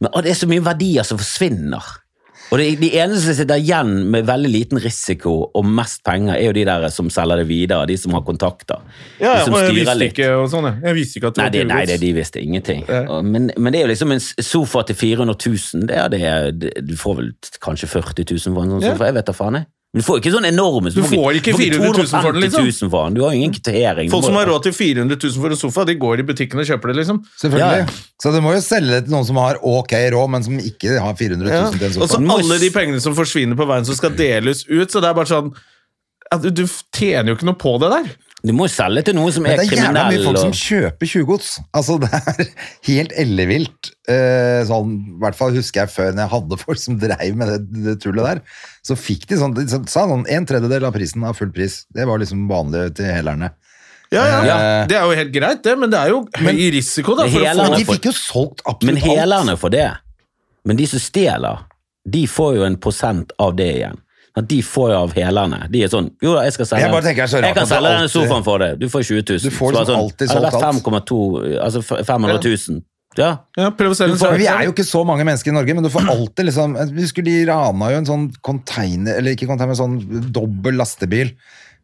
men, 0.00 0.12
å, 0.14 0.20
Det 0.22 0.30
er 0.34 0.38
så 0.38 0.46
mye 0.50 0.62
verdier 0.62 1.02
som 1.06 1.18
forsvinner. 1.18 1.96
Og 2.48 2.56
det, 2.56 2.66
De 2.80 2.88
eneste 2.96 3.26
som 3.26 3.34
sitter 3.36 3.58
igjen 3.60 3.90
med 4.08 4.24
veldig 4.24 4.48
liten 4.48 4.78
risiko 4.80 5.34
og 5.52 5.66
mest 5.68 6.00
penger, 6.06 6.32
er 6.38 6.46
jo 6.46 6.54
de 6.56 6.62
der 6.64 6.86
som 6.94 7.10
selger 7.12 7.42
det 7.42 7.48
videre. 7.50 7.84
De 7.90 7.96
som 8.00 8.14
har 8.16 8.22
kontakter. 8.24 8.78
Ja, 9.20 9.34
de 9.36 9.42
som 9.44 9.52
jeg 9.58 9.66
styrer 9.66 9.76
visste 9.82 9.96
litt. 10.00 10.14
ikke 10.14 10.28
og 10.38 10.46
sånn, 10.54 10.68
jeg. 10.70 10.80
Jeg 10.86 10.96
visste 10.96 11.20
ikke 11.20 11.28
at 11.34 11.36
det 11.36 11.42
Nei, 11.42 11.48
var 11.50 11.56
det, 11.58 11.66
nei 11.74 11.82
det, 11.90 11.98
de 12.06 12.12
visste 12.16 12.40
ingenting. 12.40 12.86
Men, 13.28 13.50
men 13.58 13.74
det 13.74 13.82
er 13.82 13.84
jo 13.84 13.90
liksom 13.92 14.14
en 14.16 14.22
sofa 14.24 14.84
til 14.88 14.96
400 14.96 15.36
000. 15.44 15.84
Det 15.90 15.98
er 16.00 16.08
det, 16.14 16.22
det, 16.62 16.72
du 16.88 16.94
får 16.96 17.18
vel 17.20 17.28
kanskje 17.68 17.90
40 17.98 18.30
000 18.32 18.56
for 18.56 18.62
en 18.64 18.72
sånn 18.78 18.86
Ja. 18.86 18.94
sofa. 18.94 19.10
Jeg 19.10 19.18
vet 19.18 19.28
da 19.28 19.36
faen, 19.36 19.60
jeg. 19.60 19.68
Du 19.96 20.02
får 20.04 20.18
ikke 20.20 20.30
sånn 20.34 20.44
enorme 20.44 20.90
Du 20.92 21.00
får 21.00 21.38
ikke 21.38 21.54
400 21.56 22.02
000 22.04 22.10
for 22.12 22.36
den, 22.36 22.42
liksom. 22.44 22.90
for 22.92 23.06
den. 23.08 23.14
Du 23.16 23.22
har 23.24 23.32
ingen 23.32 23.54
kvittering. 23.56 24.10
Folk 24.12 24.26
som 24.26 24.36
har 24.36 24.50
råd 24.50 24.66
til 24.66 24.74
400 24.76 25.16
000 25.16 25.40
for 25.40 25.54
en 25.54 25.60
sofa, 25.62 25.86
de 25.88 25.94
går 25.96 26.20
i 26.20 26.26
butikken 26.28 26.60
og 26.60 26.68
kjøper 26.68 26.92
det, 26.92 26.96
liksom. 27.00 27.22
Selvfølgelig. 27.40 27.86
Ja. 27.86 28.12
Så 28.20 28.34
du 28.34 28.38
må 28.44 28.52
jo 28.52 28.60
selge 28.64 28.98
det 28.98 29.06
til 29.06 29.16
noen 29.16 29.24
som 29.30 29.40
har 29.40 29.62
ok 29.64 29.94
råd, 30.12 30.28
men 30.34 30.44
som 30.44 30.60
ikke 30.60 30.98
har 31.00 31.16
400 31.16 31.48
000 31.48 31.56
Ja. 31.56 31.64
til 31.72 31.88
en 31.88 31.96
sofa. 31.96 32.04
Og 32.04 32.12
så 32.12 32.20
alle 32.36 32.60
de 32.60 32.70
pengene 32.76 33.00
som 33.00 33.16
forsvinner 33.16 33.56
på 33.56 33.68
veien 33.70 33.88
som 33.88 33.96
skal 33.96 34.12
deles 34.18 34.66
ut, 34.68 34.92
så 34.92 35.00
det 35.00 35.08
er 35.08 35.16
bare 35.16 35.32
sånn 35.32 35.50
du, 36.42 36.50
du 36.52 36.66
tjener 36.92 37.32
jo 37.32 37.38
ikke 37.38 37.48
noe 37.48 37.56
på 37.56 37.70
det 37.80 37.88
der. 37.94 38.10
Du 38.46 38.52
må 38.54 38.68
jo 38.68 38.70
selge 38.70 39.02
til 39.08 39.16
noen 39.18 39.32
som 39.34 39.46
er 39.50 39.58
kriminell. 39.58 39.72
det 39.74 39.78
er 39.78 39.86
jævla 39.88 40.02
mye 40.12 40.18
folk 40.22 40.38
folk 40.38 40.44
som 40.44 40.52
kjøper 40.54 41.10
tjuvgods. 41.10 41.48
Altså, 41.74 41.96
det 42.04 42.10
er 42.20 42.50
helt 42.86 43.14
ellevilt. 43.18 43.90
Eh, 44.06 44.60
sånn, 44.68 44.92
I 45.16 45.16
hvert 45.24 45.38
fall 45.40 45.56
husker 45.56 45.82
jeg 45.82 45.90
før 45.90 46.12
når 46.12 46.22
jeg 46.22 46.32
hadde 46.36 46.58
folk 46.60 46.82
som 46.82 47.00
dreiv 47.02 47.40
med 47.40 47.50
det, 47.50 47.82
det 47.88 47.96
tullet 48.04 48.28
der. 48.28 48.42
Så 48.86 48.94
fikk 48.98 49.26
de 49.26 49.40
sånn, 49.40 49.56
de 49.58 49.66
sa 49.68 50.06
sånn 50.06 50.22
en 50.30 50.46
tredjedel 50.46 50.86
av 50.86 50.94
prisen 50.94 51.26
av 51.26 51.34
full 51.38 51.50
pris. 51.54 51.80
Det 51.90 52.06
var 52.06 52.22
liksom 52.22 52.46
vanlig 52.50 52.92
til 53.00 53.10
helerne. 53.10 53.50
Ja, 54.14 54.22
ja, 54.24 54.38
Ja. 54.46 54.58
Det 54.88 54.96
er 54.96 55.04
jo 55.04 55.16
helt 55.18 55.32
greit, 55.34 55.62
det, 55.66 55.74
men 55.78 55.90
det 55.92 55.98
er 55.98 56.14
jo 56.14 56.22
høy 56.38 56.60
risiko, 56.72 57.16
da. 57.18 57.26
For 57.28 57.42
å 57.42 57.50
få 57.50 57.56
Men 57.66 57.74
de 57.76 57.88
fikk 57.90 58.06
jo 58.08 58.14
solgt 58.16 58.62
men 58.64 58.72
absolutt 58.72 59.02
alt. 59.02 59.18
helerne 59.18 59.56
får 59.60 59.74
det. 59.74 59.88
Men 60.64 60.78
de 60.78 60.86
som 60.86 61.02
stjeler, 61.02 61.64
de 62.08 62.22
får 62.30 62.54
jo 62.56 62.64
en 62.70 62.76
prosent 62.80 63.34
av 63.42 63.56
det 63.58 63.68
igjen. 63.80 63.98
At 64.38 64.46
De 64.50 64.58
får 64.62 64.92
jo 64.92 64.98
av 65.02 65.14
helerne. 65.16 65.60
De 65.72 65.80
er 65.84 65.90
sånn 65.92 66.10
Jo 66.22 66.34
da, 66.36 66.44
jeg 66.46 66.54
skal 66.56 66.68
selge 66.70 66.84
Jeg 66.86 66.94
bare 66.94 67.06
tenker 67.08 67.24
er 67.26 67.30
så 67.32 67.40
rart 67.42 67.50
Jeg 67.50 67.56
kan 67.58 67.66
selge 67.70 67.88
alltid... 67.88 67.98
denne 68.04 68.12
sofaen 68.14 68.44
for 68.46 68.62
deg. 68.62 68.76
Du 68.78 68.86
får 68.92 69.06
20 69.08 69.24
000. 69.32 69.42
Du 69.48 69.50
får 69.56 69.74
liksom 69.78 69.98
alltid 70.04 70.32
solgt 70.32 70.58
alt. 70.60 70.84
5,2 70.84 71.18
Altså 71.64 71.82
f- 71.84 72.06
500 72.06 72.38
000. 72.44 72.80
Ja. 73.18 73.30
Ja, 73.58 73.70
prøv 73.74 73.94
å 73.94 73.96
selge 73.98 74.18
den. 74.20 74.36
Vi 74.38 74.46
er 74.52 74.66
jo 74.68 74.72
ikke 74.74 74.84
så 74.86 75.00
mange 75.08 75.24
mennesker 75.26 75.50
i 75.50 75.56
Norge, 75.56 75.74
men 75.74 75.86
du 75.86 75.90
får 75.90 76.06
alltid 76.12 76.46
liksom 76.50 76.76
Vi 76.92 77.02
husker 77.06 77.24
de 77.26 77.36
rana 77.48 77.88
jo 77.94 78.00
en 78.02 78.06
sånn 78.06 78.26
container, 78.46 79.16
eller 79.18 79.34
ikke 79.34 79.48
container, 79.50 79.72
men 79.72 79.80
sånn 79.80 80.30
dobbel 80.34 80.76
lastebil 80.78 81.32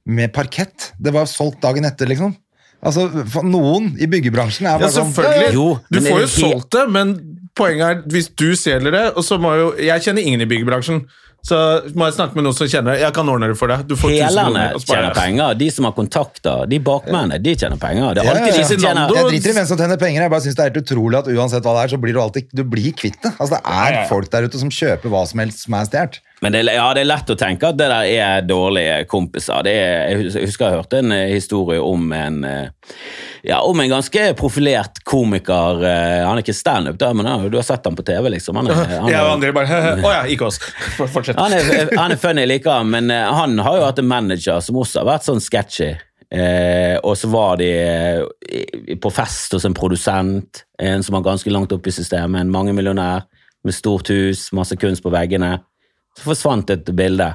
med 0.04 0.30
parkett. 0.36 0.92
Det 1.00 1.14
var 1.16 1.26
solgt 1.30 1.62
dagen 1.64 1.88
etter, 1.88 2.06
liksom. 2.10 2.36
Altså, 2.84 3.06
for 3.32 3.46
Noen 3.48 3.94
i 3.96 4.04
byggebransjen 4.12 4.66
er 4.68 4.74
Ja, 4.76 4.82
bare 4.82 4.92
sånn 4.92 5.10
selvfølgelig. 5.16 5.54
Jo, 5.56 5.66
du 5.88 6.00
får 6.04 6.20
jo 6.20 6.30
solgt 6.34 6.74
det, 6.76 6.82
men 6.92 7.14
poenget 7.56 7.86
er 7.88 8.02
hvis 8.12 8.28
du 8.36 8.50
selger 8.60 8.92
det, 8.92 9.04
og 9.16 9.24
så 9.24 9.38
må 9.40 9.54
jo 9.56 9.70
Jeg 9.80 10.04
kjenner 10.04 10.26
ingen 10.28 10.44
i 10.44 10.48
byggebransjen, 10.50 11.00
så 11.44 11.56
må 11.92 12.06
jeg 12.08 12.14
snakke 12.16 12.38
med 12.38 12.46
noen 12.46 12.56
som 12.56 12.66
kjenner 12.72 12.94
det. 12.96 13.02
Jeg 13.04 13.12
kan 13.18 13.28
ordne 13.28 13.50
det 13.52 13.56
for 13.60 13.68
deg. 13.68 13.82
Du 13.90 13.94
får 14.00 14.14
1000 14.14 14.24
Helerne 14.24 14.44
kroner. 14.54 14.74
og 14.74 14.80
så 14.80 14.86
bare- 14.88 15.02
tjener 15.02 15.14
penger. 15.18 15.54
De 15.60 15.68
som 15.70 15.84
har 15.84 15.92
kontakter, 15.92 16.68
de 16.70 16.78
bakmennene, 16.80 17.42
de 17.42 17.54
tjener 17.54 17.76
penger. 17.82 18.14
Det 18.14 18.22
er 18.22 18.24
Ja, 18.24 18.30
alltid 18.32 18.48
ja, 18.54 18.56
de 18.56 18.64
som 18.64 18.76
tjener 18.80 19.14
Jeg 19.14 19.24
driter 19.28 19.50
i 19.50 19.56
hvem 19.58 19.66
som 19.68 19.76
tjener 19.78 19.98
penger, 20.00 20.20
jeg 20.24 20.30
bare 20.30 20.40
synes 20.40 20.54
det 20.56 20.64
er 20.64 20.70
helt 20.72 20.82
utrolig 20.84 21.18
at 21.18 21.26
uansett 21.28 21.62
hva 21.68 21.74
det 21.76 21.82
er, 21.84 21.96
så 21.96 22.00
blir 22.00 22.12
du 22.14 22.20
alltid 22.20 22.48
Du 22.54 22.64
blir 22.64 22.92
kvitt 22.96 23.20
det. 23.22 23.32
Altså, 23.38 23.50
det 23.58 23.62
er 23.66 23.90
ja, 23.92 24.00
ja. 24.00 24.06
folk 24.08 24.30
der 24.30 24.42
ute 24.48 24.58
som 24.58 24.70
kjøper 24.70 25.08
hva 25.12 25.26
som 25.28 25.38
helst 25.40 25.64
som 25.68 25.74
er 25.74 25.84
stjålet. 25.84 26.20
Men 26.44 26.52
det, 26.52 26.60
ja, 26.68 26.84
det 26.96 27.00
er 27.04 27.08
lett 27.08 27.30
å 27.32 27.36
tenke 27.40 27.70
at 27.72 27.78
det 27.80 27.86
der 27.88 28.08
er 28.12 28.42
dårlige 28.44 28.98
kompiser. 29.08 29.62
Det 29.64 29.72
er, 29.80 29.94
jeg 30.10 30.18
hus- 30.20 30.36
jeg 30.36 30.50
husker 30.50 30.66
jeg 30.68 30.76
hørte 30.82 30.98
en 31.00 31.14
eh, 31.16 31.30
historie 31.32 31.80
om 31.80 32.10
en 32.12 32.36
eh, 32.44 32.92
ja, 33.48 33.62
om 33.64 33.80
en 33.80 33.88
ganske 33.94 34.26
profilert 34.36 35.00
komiker. 35.08 35.80
eh, 35.88 36.20
Han 36.26 36.36
er 36.36 36.44
ikke 36.44 36.56
standup, 36.56 37.00
men 37.16 37.26
ja, 37.32 37.36
du 37.48 37.56
har 37.56 37.64
sett 37.66 37.84
ham 37.88 37.96
på 37.96 38.04
TV, 38.04 38.28
liksom. 38.36 38.56
Han 38.60 38.68
er, 38.68 38.74
han 38.92 39.08
er, 39.08 39.12
ja, 39.16 39.22
andre 39.32 39.52
bare 39.56 39.82
Å 40.04 40.12
ja, 40.18 40.22
ikke 40.36 40.50
oss. 40.52 40.60
Fortsett. 41.16 41.40
han 41.40 41.56
er, 41.56 41.92
han 41.96 42.12
er 42.14 42.20
funny, 42.20 42.44
likevel, 42.52 42.84
men 42.92 43.08
han 43.10 43.56
har 43.64 43.80
jo 43.80 43.86
hatt 43.88 44.02
en 44.04 44.12
manager 44.12 44.60
som 44.64 44.76
også 44.84 45.00
har 45.02 45.10
vært 45.14 45.28
sånn 45.30 45.40
sketchy. 45.44 45.94
Eh, 46.34 46.96
og 47.04 47.14
så 47.20 47.28
var 47.30 47.60
de 47.60 47.68
eh, 47.78 48.96
på 49.00 49.10
fest 49.14 49.52
hos 49.54 49.64
en 49.68 49.76
produsent, 49.76 50.64
en 50.82 51.04
som 51.06 51.14
var 51.18 51.24
ganske 51.28 51.52
langt 51.52 51.72
oppe 51.76 51.92
i 51.92 51.94
systemet, 51.94 52.40
en 52.42 52.50
mangemillionær 52.52 53.28
med 53.64 53.76
stort 53.76 54.10
hus, 54.12 54.48
masse 54.56 54.76
kunst 54.80 55.04
på 55.04 55.12
veggene. 55.14 55.54
Så 56.18 56.28
forsvant 56.28 56.70
et 56.70 56.90
bilde. 56.96 57.30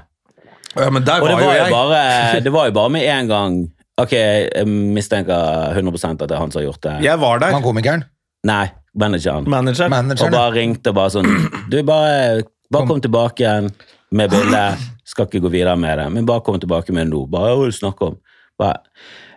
Ja, 0.77 0.89
men 0.93 1.03
der 1.03 1.23
Og 1.23 1.27
det 1.27 1.35
var 1.35 1.41
jo 1.41 1.47
var 1.49 1.55
jo 1.57 1.63
jeg. 1.63 1.73
bare, 1.73 2.41
det 2.45 2.53
var 2.53 2.69
jo 2.69 2.75
bare 2.77 2.93
med 2.93 3.07
en 3.09 3.27
gang 3.27 3.59
Ok, 3.99 4.13
jeg 4.15 4.67
mistenker 4.69 5.73
100 5.75 6.13
at 6.13 6.21
det 6.29 6.31
er 6.31 6.39
han 6.39 6.51
som 6.53 6.61
har 6.61 6.69
gjort 6.69 6.85
det. 6.85 6.93
Jeg 7.03 7.19
var 7.19 7.41
der. 7.41 7.51
Han 7.51 7.63
komikeren. 7.65 8.05
Nei, 8.47 8.69
manageren. 8.95 9.43
Manageren. 9.49 9.91
Og 10.23 10.31
bare 10.31 10.53
ringte 10.55 10.93
og 10.93 10.95
bare 10.95 11.11
sånn 11.17 11.27
Du, 11.67 11.75
bare, 11.83 12.45
bare 12.71 12.87
kom 12.87 13.01
tilbake 13.03 13.43
igjen. 13.43 13.67
med 14.15 14.31
bildet. 14.31 14.85
Skal 15.03 15.27
ikke 15.27 15.41
gå 15.43 15.51
videre 15.51 15.75
med 15.77 15.99
det, 15.99 16.07
men 16.15 16.25
bare 16.25 16.41
kom 16.45 16.59
tilbake 16.61 16.93
med 16.95 17.09
det 17.09 17.11
nå. 17.11 17.25
Bare 17.27 17.57
hva 17.57 17.67
du 17.67 17.75
snakker 17.75 18.13
om. 18.13 18.15
Bare, 18.59 18.79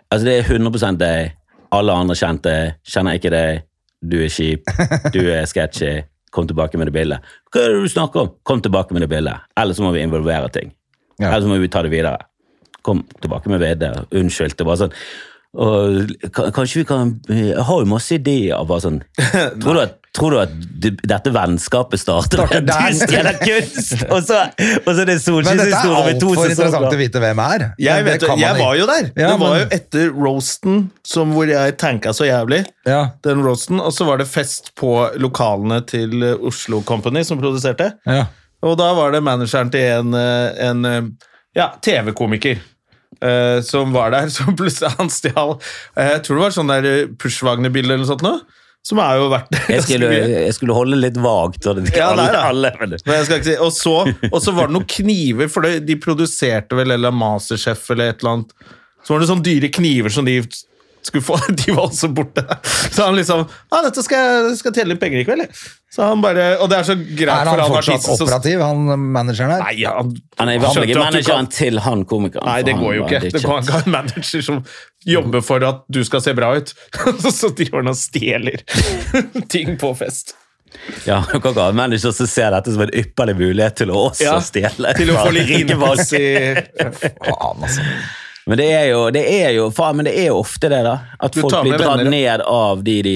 altså 0.09 0.25
Det 0.29 0.37
er 0.39 0.55
100 0.55 0.97
deg. 1.01 1.35
Alle 1.73 1.93
andre 1.99 2.15
kjente. 2.15 2.55
Kjenner 2.87 3.19
ikke 3.19 3.33
deg. 3.33 3.63
Du 3.99 4.17
er 4.23 4.31
kjip. 4.31 4.71
Du 5.11 5.21
er 5.27 5.45
sketchy. 5.49 6.03
Kom 6.33 6.47
tilbake 6.49 6.79
med 6.81 6.89
det 6.89 6.95
bildet. 6.95 7.33
Hva 7.53 7.61
er 7.61 7.75
det 7.75 7.83
du 7.85 7.91
snakker 7.93 8.23
om? 8.23 8.31
Kom 8.47 8.61
tilbake 8.65 8.95
med 8.95 9.05
det 9.05 9.11
bildet. 9.11 9.45
Ellers 9.59 9.77
så 9.77 9.85
må 9.85 9.91
vi 9.93 10.01
involvere 10.01 10.49
ting. 10.53 10.71
Ja. 11.19 11.29
Ellers 11.29 11.45
så 11.45 11.51
må 11.51 11.59
vi 11.61 11.69
ta 11.69 11.83
det 11.85 11.93
videre. 11.93 12.25
Kom 12.83 13.03
tilbake 13.21 13.51
med 13.53 13.61
VD. 13.61 13.85
Unnskyld. 14.17 14.57
Det 14.57 14.65
var 14.67 14.81
sånn 14.81 14.95
og, 15.53 16.13
Kanskje 16.53 16.79
vi 16.81 16.85
kan 16.89 17.11
Jeg 17.29 17.61
har 17.67 17.83
jo 17.83 17.85
masse 17.89 18.15
ideer. 18.15 18.63
Bare 18.65 18.81
sånn. 18.81 19.01
Tror 19.61 19.73
du 19.77 19.81
at, 19.83 19.99
tror 20.13 20.33
du 20.33 20.37
at 20.43 20.51
du- 20.83 20.97
dette 21.09 21.31
vennskapet 21.33 22.01
starter 22.01 22.43
med 22.49 22.69
at 22.69 22.89
du 22.93 22.97
stjeler 22.99 23.37
kunst? 23.41 23.93
Og 24.13 24.19
så, 24.27 24.39
og 24.85 24.89
så 24.89 25.01
er 25.01 25.07
det 25.09 25.15
Men 25.15 25.15
dette 25.15 25.15
er 25.15 25.21
solskinnshistorie 25.23 26.03
med 26.09 26.19
to 26.21 26.29
altfor 26.33 26.51
interessant 26.51 26.89
å 26.93 26.99
vite 26.99 27.21
hvem 27.23 27.41
er. 27.45 27.65
Jeg, 27.81 28.03
Men 28.03 28.09
vet, 28.11 28.25
jeg 28.43 28.59
var 28.59 28.75
jo 28.77 28.85
der. 28.89 29.07
Ja, 29.17 29.29
det 29.31 29.39
var 29.41 29.55
men- 29.55 29.63
jo 29.63 29.69
etter 29.79 30.11
roasten 30.25 30.79
som 31.07 31.33
hvor 31.37 31.49
jeg 31.49 31.77
tanka 31.81 32.13
så 32.13 32.27
jævlig. 32.29 32.63
Ja, 32.89 32.99
Den 33.25 33.41
roasten, 33.45 33.79
Og 33.81 33.93
så 33.93 34.05
var 34.09 34.17
det 34.21 34.27
fest 34.29 34.73
på 34.77 34.93
lokalene 35.21 35.81
til 35.89 36.17
Oslo 36.41 36.81
Company 36.85 37.23
som 37.23 37.41
produserte. 37.41 37.93
ja. 38.09 38.25
Og 38.63 38.77
da 38.79 38.93
var 38.95 39.11
det 39.11 39.19
manageren 39.25 39.67
til 39.73 39.81
en, 39.91 40.13
eh, 40.15 40.67
en 40.69 40.85
eh, 40.87 41.01
ja, 41.57 41.65
TV-komiker 41.83 42.61
eh, 43.23 43.59
som 43.65 43.93
var 43.95 44.13
der. 44.15 44.29
Som 44.35 44.57
plutselig 44.59 44.91
han 44.97 45.11
stjal 45.13 45.55
eh, 45.55 46.11
Jeg 46.15 46.25
tror 46.25 46.37
det 46.39 46.43
var 46.45 46.55
sånn 46.57 46.71
der 46.73 46.89
Pushwagner-bilde 47.21 47.93
eller 47.93 48.03
noe 48.03 48.11
sånt 48.11 48.25
nå. 48.25 48.35
Som 48.83 48.99
er 48.99 49.15
jo 49.15 49.29
verdt 49.31 49.53
Jeg 49.71 49.85
skulle, 49.85 50.09
jeg 50.43 50.55
skulle 50.57 50.75
holde 50.75 50.99
litt 50.99 51.17
vagt. 51.23 51.67
Og 51.71 51.79
Ja, 51.95 52.09
si. 53.47 53.55
Og 53.63 53.71
så, 53.75 53.95
og 54.29 54.39
så 54.43 54.55
var 54.55 54.67
det 54.67 54.75
noen 54.75 54.89
kniver, 54.91 55.47
for 55.51 55.63
det, 55.63 55.85
de 55.87 55.95
produserte 56.03 56.75
vel 56.75 56.91
eller 56.97 57.15
Masterchef 57.15 57.87
eller 57.95 58.11
et 58.11 58.19
eller 58.23 58.37
annet. 58.37 58.53
Så 59.03 59.15
var 59.15 59.23
det 59.23 59.31
sånne 59.31 59.47
dyre 59.47 59.71
kniver 59.73 60.11
som 60.13 60.27
de 60.27 60.37
skulle 61.03 61.23
få. 61.23 61.37
De 61.59 61.73
var 61.75 61.87
også 61.89 62.07
borte. 62.15 62.43
Så 62.63 63.03
han 63.07 63.17
liksom 63.17 63.45
Ja, 63.47 63.81
dette 63.83 64.03
skal 64.05 64.51
jeg 64.51 64.59
tjene 64.73 64.93
litt 64.93 65.01
penger 65.01 65.23
i 65.23 65.25
kveld, 65.27 65.45
jeg. 65.47 65.63
Så 65.93 66.01
han 66.01 66.23
bare, 66.23 66.43
Og 66.57 66.69
det 66.71 66.77
er 66.79 66.85
så 66.87 66.95
greit 66.97 67.29
Er 67.29 67.45
for 67.45 67.51
han 67.51 67.59
han 67.61 67.69
fortsatt 67.69 67.99
artisten 67.99 68.25
operativ, 68.25 68.61
han 68.65 69.01
manageren 69.13 69.51
her? 69.53 69.61
Nei, 69.61 69.83
han, 69.85 70.13
Han 70.39 70.49
er 70.49 70.57
i 70.57 70.61
hvert 70.63 70.73
fall 70.73 70.87
ikke 70.87 71.03
manageren 71.03 71.49
til 71.53 71.81
han 71.85 72.05
komikeren. 72.09 72.47
Nei, 72.49 72.61
det 72.65 72.73
går 72.79 72.95
jo 72.97 73.03
ikke. 73.05 73.19
Det 73.27 73.41
kan 73.43 73.51
går 73.51 73.59
ikke 73.67 73.81
en 73.83 73.93
manager 73.93 74.45
som 74.47 74.61
jobber 75.05 75.43
for 75.45 75.65
at 75.67 75.83
du 75.93 76.01
skal 76.07 76.23
se 76.25 76.33
bra 76.37 76.49
ut. 76.57 76.73
Så 77.41 77.51
driver 77.53 77.83
han 77.83 77.93
og 77.93 77.99
stjeler 77.99 78.63
ting 79.53 79.77
på 79.77 79.93
fest. 79.99 80.33
Ja, 81.05 81.19
du 81.29 81.37
kan 81.37 81.51
ikke 81.53 81.61
ha 81.61 81.69
en 81.69 81.77
manager 81.77 82.15
som 82.17 82.27
ser 82.27 82.49
dette 82.55 82.73
som 82.73 82.81
en 82.87 82.95
ypperlig 83.03 83.37
mulighet 83.37 83.77
til 83.83 83.93
å 83.93 84.07
også 84.07 84.25
Ja, 84.25 84.39
stjele. 84.41 84.95
Til 84.97 85.13
å 85.13 85.19
få 85.21 85.29
litt 85.37 85.53
innpass 85.61 86.09
i 86.17 86.25
Faen, 86.89 87.67
altså. 87.69 87.85
Men 88.45 88.59
det 88.59 88.65
er 88.75 88.85
jo, 88.91 89.01
det 89.15 89.23
er 89.23 89.53
jo, 89.55 89.69
faen, 89.71 89.95
men 89.99 90.07
det 90.07 90.13
er 90.19 90.27
jo 90.31 90.39
ofte 90.41 90.67
det, 90.71 90.81
da. 90.83 90.97
At 91.23 91.37
folk 91.37 91.53
blir 91.63 91.77
dratt 91.79 92.01
venner, 92.01 92.11
ned 92.11 92.43
av 92.49 92.81
de 92.83 92.95
de 93.05 93.15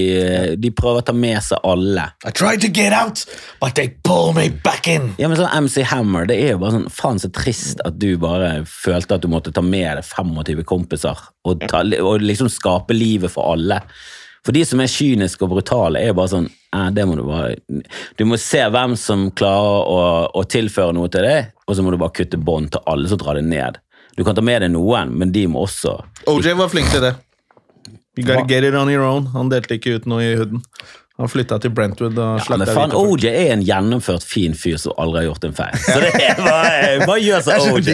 De 0.62 0.72
prøver 0.76 1.04
å 1.04 1.08
ta 1.10 1.16
med 1.16 1.42
seg 1.44 1.64
alle. 1.68 2.06
I 2.24 2.32
tried 2.32 2.64
to 2.64 2.72
get 2.72 2.96
out, 2.96 3.26
but 3.60 3.76
they 3.76 3.90
pull 4.08 4.32
me 4.38 4.48
back 4.64 4.88
in. 4.88 5.12
Ja, 5.20 5.28
men 5.28 5.40
sånn 5.40 5.52
MC 5.68 5.84
Hammer, 5.92 6.28
det 6.30 6.40
er 6.46 6.56
jo 6.56 6.62
bare 6.64 6.78
sånn 6.78 6.92
Faen, 6.94 7.20
så 7.20 7.32
trist 7.34 7.84
at 7.88 7.98
du 8.00 8.14
bare 8.22 8.62
følte 8.70 9.18
at 9.18 9.26
du 9.26 9.32
måtte 9.32 9.52
ta 9.52 9.64
med 9.66 10.00
deg 10.00 10.08
25 10.08 10.64
kompiser 10.68 11.20
og, 11.48 11.68
ta, 11.68 11.84
og 11.84 12.24
liksom 12.24 12.52
skape 12.52 12.96
livet 12.96 13.34
for 13.34 13.52
alle. 13.56 13.82
For 14.48 14.56
de 14.56 14.64
som 14.64 14.80
er 14.80 14.92
kyniske 14.92 15.44
og 15.44 15.58
brutale, 15.58 16.00
er 16.00 16.14
jo 16.14 16.20
bare 16.22 16.32
sånn 16.38 16.48
det 16.94 17.06
må 17.08 17.16
Du 17.16 17.24
bare 17.26 17.56
Du 18.20 18.26
må 18.28 18.38
se 18.40 18.60
hvem 18.70 18.94
som 19.00 19.30
klarer 19.36 19.88
å, 19.92 20.00
å 20.36 20.44
tilføre 20.48 20.94
noe 20.96 21.10
til 21.12 21.26
deg, 21.26 21.52
og 21.68 21.76
så 21.76 21.84
må 21.84 21.92
du 21.92 22.00
bare 22.00 22.16
kutte 22.16 22.40
bånd 22.40 22.72
til 22.76 22.84
alle 22.88 23.10
som 23.12 23.20
drar 23.20 23.40
det 23.40 23.48
ned. 23.48 23.80
Du 24.18 24.24
kan 24.26 24.36
ta 24.36 24.42
med 24.42 24.64
deg 24.66 24.74
noen, 24.74 25.14
men 25.14 25.32
de 25.32 25.46
må 25.52 25.64
også 25.68 26.00
OJ 26.28 26.56
var 26.58 26.72
flink 26.74 26.90
til 26.92 27.04
det. 27.06 27.14
You 28.18 28.26
gotta 28.26 28.48
get 28.50 28.66
it 28.66 28.74
on 28.74 28.90
your 28.90 29.06
own. 29.06 29.28
Han 29.36 29.52
delte 29.54 29.78
ikke 29.78 30.00
ut 30.00 30.08
noe 30.10 30.26
i 30.26 30.32
hooden. 30.40 30.64
Han 31.18 31.30
flytta 31.32 31.58
til 31.58 31.72
Brentwood 31.74 32.14
og 32.22 32.36
ja, 32.38 32.44
slakta 32.46 32.74
men. 32.78 32.92
OJ 32.94 33.24
er 33.32 33.48
en 33.56 33.64
gjennomført 33.66 34.22
fin 34.22 34.54
fyr 34.54 34.76
som 34.78 34.94
aldri 35.02 35.24
har 35.24 35.32
gjort 35.32 35.48
en 35.48 35.56
feil. 35.58 35.80
Så 35.82 35.96
det 36.04 36.12
er 36.22 36.38
bare, 36.38 36.92
bare 37.10 37.16
gjør 37.26 37.42
som 37.48 37.70
OJ. 37.74 37.88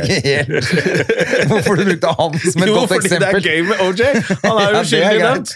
hvorfor 1.54 1.80
du 1.80 1.86
brukte 1.88 2.12
han 2.20 2.36
som 2.44 2.66
et 2.66 2.68
Jo, 2.68 2.74
godt 2.82 2.92
fordi 2.92 3.14
det 3.24 3.30
er 3.30 3.48
gøy 3.48 3.62
med 3.70 3.84
OJ. 3.86 4.04
Han 4.44 4.60
er 4.60 4.76
jo 4.76 4.82
greit. 5.24 5.24
dømt. 5.24 5.56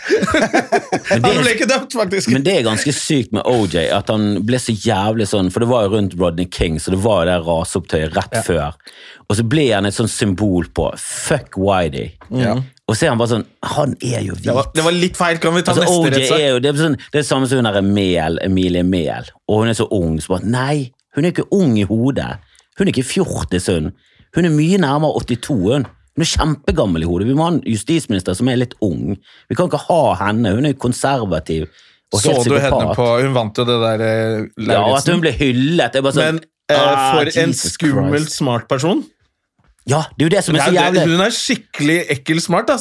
Han 1.12 1.28
ble 1.42 1.54
ikke 1.58 1.68
dømt, 1.74 1.98
faktisk. 2.00 2.32
Men 2.38 2.48
det 2.48 2.56
er 2.62 2.64
ganske 2.70 2.96
sykt 2.96 3.36
med 3.36 3.44
OJ, 3.52 3.78
at 4.00 4.14
han 4.16 4.30
ble 4.48 4.62
så 4.64 4.72
jævlig 4.72 5.28
sånn 5.28 5.52
For 5.52 5.64
det 5.64 5.70
var 5.74 5.90
jo 5.90 5.94
rundt 5.98 6.16
Rodney 6.20 6.48
King, 6.48 6.80
så 6.80 6.96
det 6.96 7.02
var 7.04 7.26
jo 7.26 7.30
det 7.34 7.38
raseopptøyet 7.52 8.16
rett 8.16 8.40
før. 8.48 8.80
Og 9.28 9.36
så 9.42 9.44
ble 9.44 9.68
han 9.76 9.84
et 9.92 9.96
sånn 10.00 10.08
symbol 10.12 10.72
på 10.72 10.88
fuck 11.04 11.60
Whitey. 11.60 12.14
Og 12.88 12.96
så 12.96 13.06
er 13.06 13.10
han 13.12 13.20
bare 13.20 13.34
sånn 13.34 13.46
Han 13.76 13.96
er 14.00 14.22
jo 14.24 14.36
hvit. 14.38 14.46
det, 14.46 14.54
var, 14.56 14.70
det 14.76 14.84
var 14.86 14.96
litt 14.96 15.18
feil. 15.20 15.40
Kan 15.44 15.58
vi 15.58 15.64
ta 15.68 15.74
Altså, 15.74 15.84
neste 15.84 15.98
OJ 16.00 16.14
rettssak? 16.16 16.40
er 16.40 16.52
jo 16.54 16.60
det 16.64 16.70
er, 16.72 16.78
sånn, 16.80 16.96
det 17.12 17.20
er 17.20 17.26
samme 17.28 17.50
som 17.52 17.60
hun 17.60 17.68
der 17.68 17.82
Mel, 17.84 18.40
Emilie 18.46 18.84
Mehl, 18.88 19.28
og 19.48 19.64
hun 19.64 19.72
er 19.74 19.78
så 19.78 19.88
ung. 19.92 20.16
Så 20.24 20.38
bare, 20.38 20.48
nei, 20.54 20.78
hun 21.18 21.28
er 21.28 21.34
ikke 21.36 21.48
ung 21.52 21.76
i 21.80 21.84
hodet. 21.90 22.38
Hun 22.80 22.88
er 22.88 22.94
ikke 22.94 23.08
fjortis, 23.10 23.68
hun. 23.74 23.92
Hun 24.38 24.48
er 24.48 24.54
mye 24.56 24.80
nærmere 24.80 25.20
82. 25.26 25.58
Hun 25.58 25.88
Hun 26.18 26.24
er 26.26 26.30
kjempegammel 26.32 27.04
i 27.04 27.10
hodet. 27.10 27.28
Vi 27.30 27.36
må 27.38 27.46
ha 27.46 27.52
en 27.54 27.60
justisminister 27.68 28.34
som 28.34 28.48
er 28.50 28.58
litt 28.58 28.74
ung. 28.82 29.18
Vi 29.52 29.58
kan 29.58 29.68
ikke 29.70 29.84
ha 29.84 30.00
henne. 30.24 30.56
Hun 30.58 30.66
er 30.66 30.74
konservativ 30.74 31.68
og 32.14 32.22
Så 32.24 32.34
du 32.48 32.56
henne 32.56 32.94
på 32.96 33.06
Hun 33.22 33.34
vant 33.36 33.58
jo 33.60 33.66
det 33.68 33.76
der 33.84 34.02
Lauritzen. 34.56 34.72
Ja, 34.72 34.82
at 34.98 35.12
hun 35.12 35.22
ble 35.22 35.34
hyllet. 35.36 35.98
Sånn, 36.08 36.24
Men 36.24 36.40
eh, 36.72 36.80
ah, 36.80 37.18
for 37.18 37.28
en 37.28 37.52
Jesus 37.52 37.76
skummelt 37.76 38.24
Christ. 38.30 38.38
smart 38.40 38.68
person. 38.72 39.04
Ja, 39.88 40.02
det 40.16 40.26
er 40.26 40.28
jo 40.28 40.34
det 40.36 40.44
som 40.44 40.58
er 40.58 40.66
så 40.66 40.74
jævlig. 40.76 41.04
hun 41.08 41.24
er 41.24 41.36
skikkelig 41.36 42.00
ekkel 42.18 42.42
smart. 42.44 42.68
Da. 42.68 42.76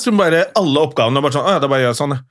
Alle 0.58 0.82
oppgavene 0.82 1.20
er 1.20 1.26
bare 1.26 1.36
sånn 1.36 1.46
Å 1.46 1.54
ja, 1.54 1.60
det 1.62 1.68
er 1.68 1.72
bare 1.72 1.84
å 1.84 1.86
gjøre 1.86 1.98
sånn, 2.00 2.16
ja. 2.16 2.24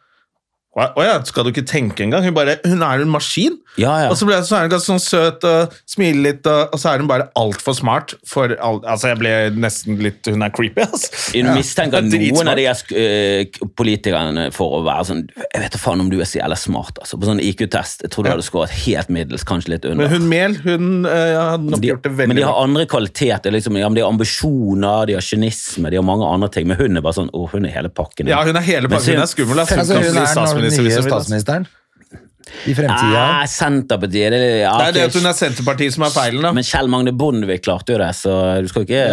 Å 0.76 1.03
ja, 1.05 1.13
skal 1.23 1.45
du 1.47 1.53
ikke 1.53 1.63
tenke 1.63 2.03
engang? 2.03 2.26
Hun, 2.26 2.34
bare, 2.36 2.57
hun 2.67 2.82
er 2.84 2.99
en 2.99 3.11
maskin. 3.13 3.53
Ja, 3.80 3.93
ja. 4.03 4.09
Og 4.11 4.17
så, 4.19 4.26
ble, 4.28 4.36
så 4.43 4.57
er 4.57 4.65
hun 4.65 4.73
ganske 4.73 4.89
sånn 4.89 4.99
søt 4.99 5.45
og 5.47 5.71
smiler 5.88 6.19
litt, 6.26 6.47
og, 6.51 6.73
og 6.76 6.82
så 6.82 6.91
er 6.91 6.99
hun 7.03 7.07
bare 7.07 7.30
altfor 7.39 7.78
smart. 7.78 8.11
For 8.28 8.51
all, 8.59 8.82
altså, 8.84 9.13
jeg 9.13 9.19
ble 9.21 9.32
nesten 9.55 9.99
litt 10.03 10.28
Hun 10.28 10.43
er 10.43 10.51
creepy, 10.55 10.84
altså. 10.84 11.11
Jeg 11.36 11.47
mistenker 11.55 12.03
Ja, 12.03 12.09
noen 12.11 12.51
av 12.51 12.59
de 12.59 12.65
uh, 12.67 13.67
politikerne 13.80 14.49
for 14.55 14.78
å 14.78 14.82
være 14.86 15.05
sånn 15.09 15.21
Jeg 15.32 15.63
vet 15.63 15.76
da 15.76 15.80
faen 15.80 16.03
om 16.03 16.11
du 16.11 16.17
er 16.19 16.28
så 16.28 16.41
jævla 16.41 16.57
smart. 16.59 16.99
Altså. 17.03 17.19
På 17.21 17.30
sånn 17.30 17.39
IQ-test 17.43 18.03
jeg 18.03 18.11
tror 18.11 18.28
du 18.28 18.32
Ja. 18.32 18.36
hadde 18.36 18.47
skåret 18.47 18.76
helt 18.84 19.11
middels, 19.15 19.47
kanskje 19.47 19.76
litt 19.78 19.88
under. 19.88 20.03
Men 20.03 20.11
hun 20.11 20.28
Mehl 20.32 20.57
hun 20.65 20.89
uh, 21.07 21.53
hadde 21.53 21.71
nok 21.71 21.84
de, 21.84 21.91
gjort 21.93 22.03
det 22.03 22.13
veldig 22.19 22.34
men 22.34 22.41
de 22.41 22.47
har 22.47 22.59
andre 22.59 22.88
kvaliteter. 22.91 23.55
Liksom, 23.55 23.80
ja, 23.80 23.88
men 23.88 23.95
de 23.95 24.03
har 24.03 24.11
ambisjoner, 24.11 25.07
de 25.07 25.15
har 25.15 25.23
kynisme, 25.23 25.88
de 25.93 26.01
har 26.01 26.07
mange 26.07 26.28
andre 26.28 26.51
ting. 26.51 26.67
Men 26.67 26.80
hun 26.84 26.99
er 26.99 27.05
bare 27.05 27.19
sånn 27.21 27.32
Å, 27.32 27.47
hun 27.53 27.67
er 27.67 27.76
hele 27.78 27.91
pakken. 27.95 28.28
Ja, 28.32 28.43
hun 28.43 28.59
er 28.59 28.65
hele 28.65 28.91
pakken. 28.91 29.15
Hun 29.15 29.23
er 29.23 29.32
skummel. 29.32 29.63
Altså. 29.63 29.80
Altså, 29.86 29.99
hun 30.03 30.64
er 30.64 30.64
den 30.66 30.76
statsminister 30.76 31.01
nye 31.01 31.13
statsministeren 31.13 31.68
i 32.70 32.76
fremtida. 32.78 33.22
Nei, 33.39 33.47
Senterpartiet 33.49 34.36
det, 34.36 34.41
ja, 34.61 34.74
Det 34.78 34.89
er 34.91 34.97
det 34.99 35.05
at 35.09 35.16
hun 35.18 35.30
er 35.30 35.38
Senterpartiet 35.38 35.95
som 35.95 36.05
er 36.05 36.13
feilen. 36.13 36.43
da. 36.45 36.51
Men 36.55 36.66
Kjell 36.68 36.91
Magne 36.93 37.13
Bondevik 37.18 37.63
klarte 37.66 37.95
jo 37.95 38.01
det, 38.01 38.11
så 38.18 38.36
du 38.61 38.70
skal 38.72 38.86
ikke 38.88 39.07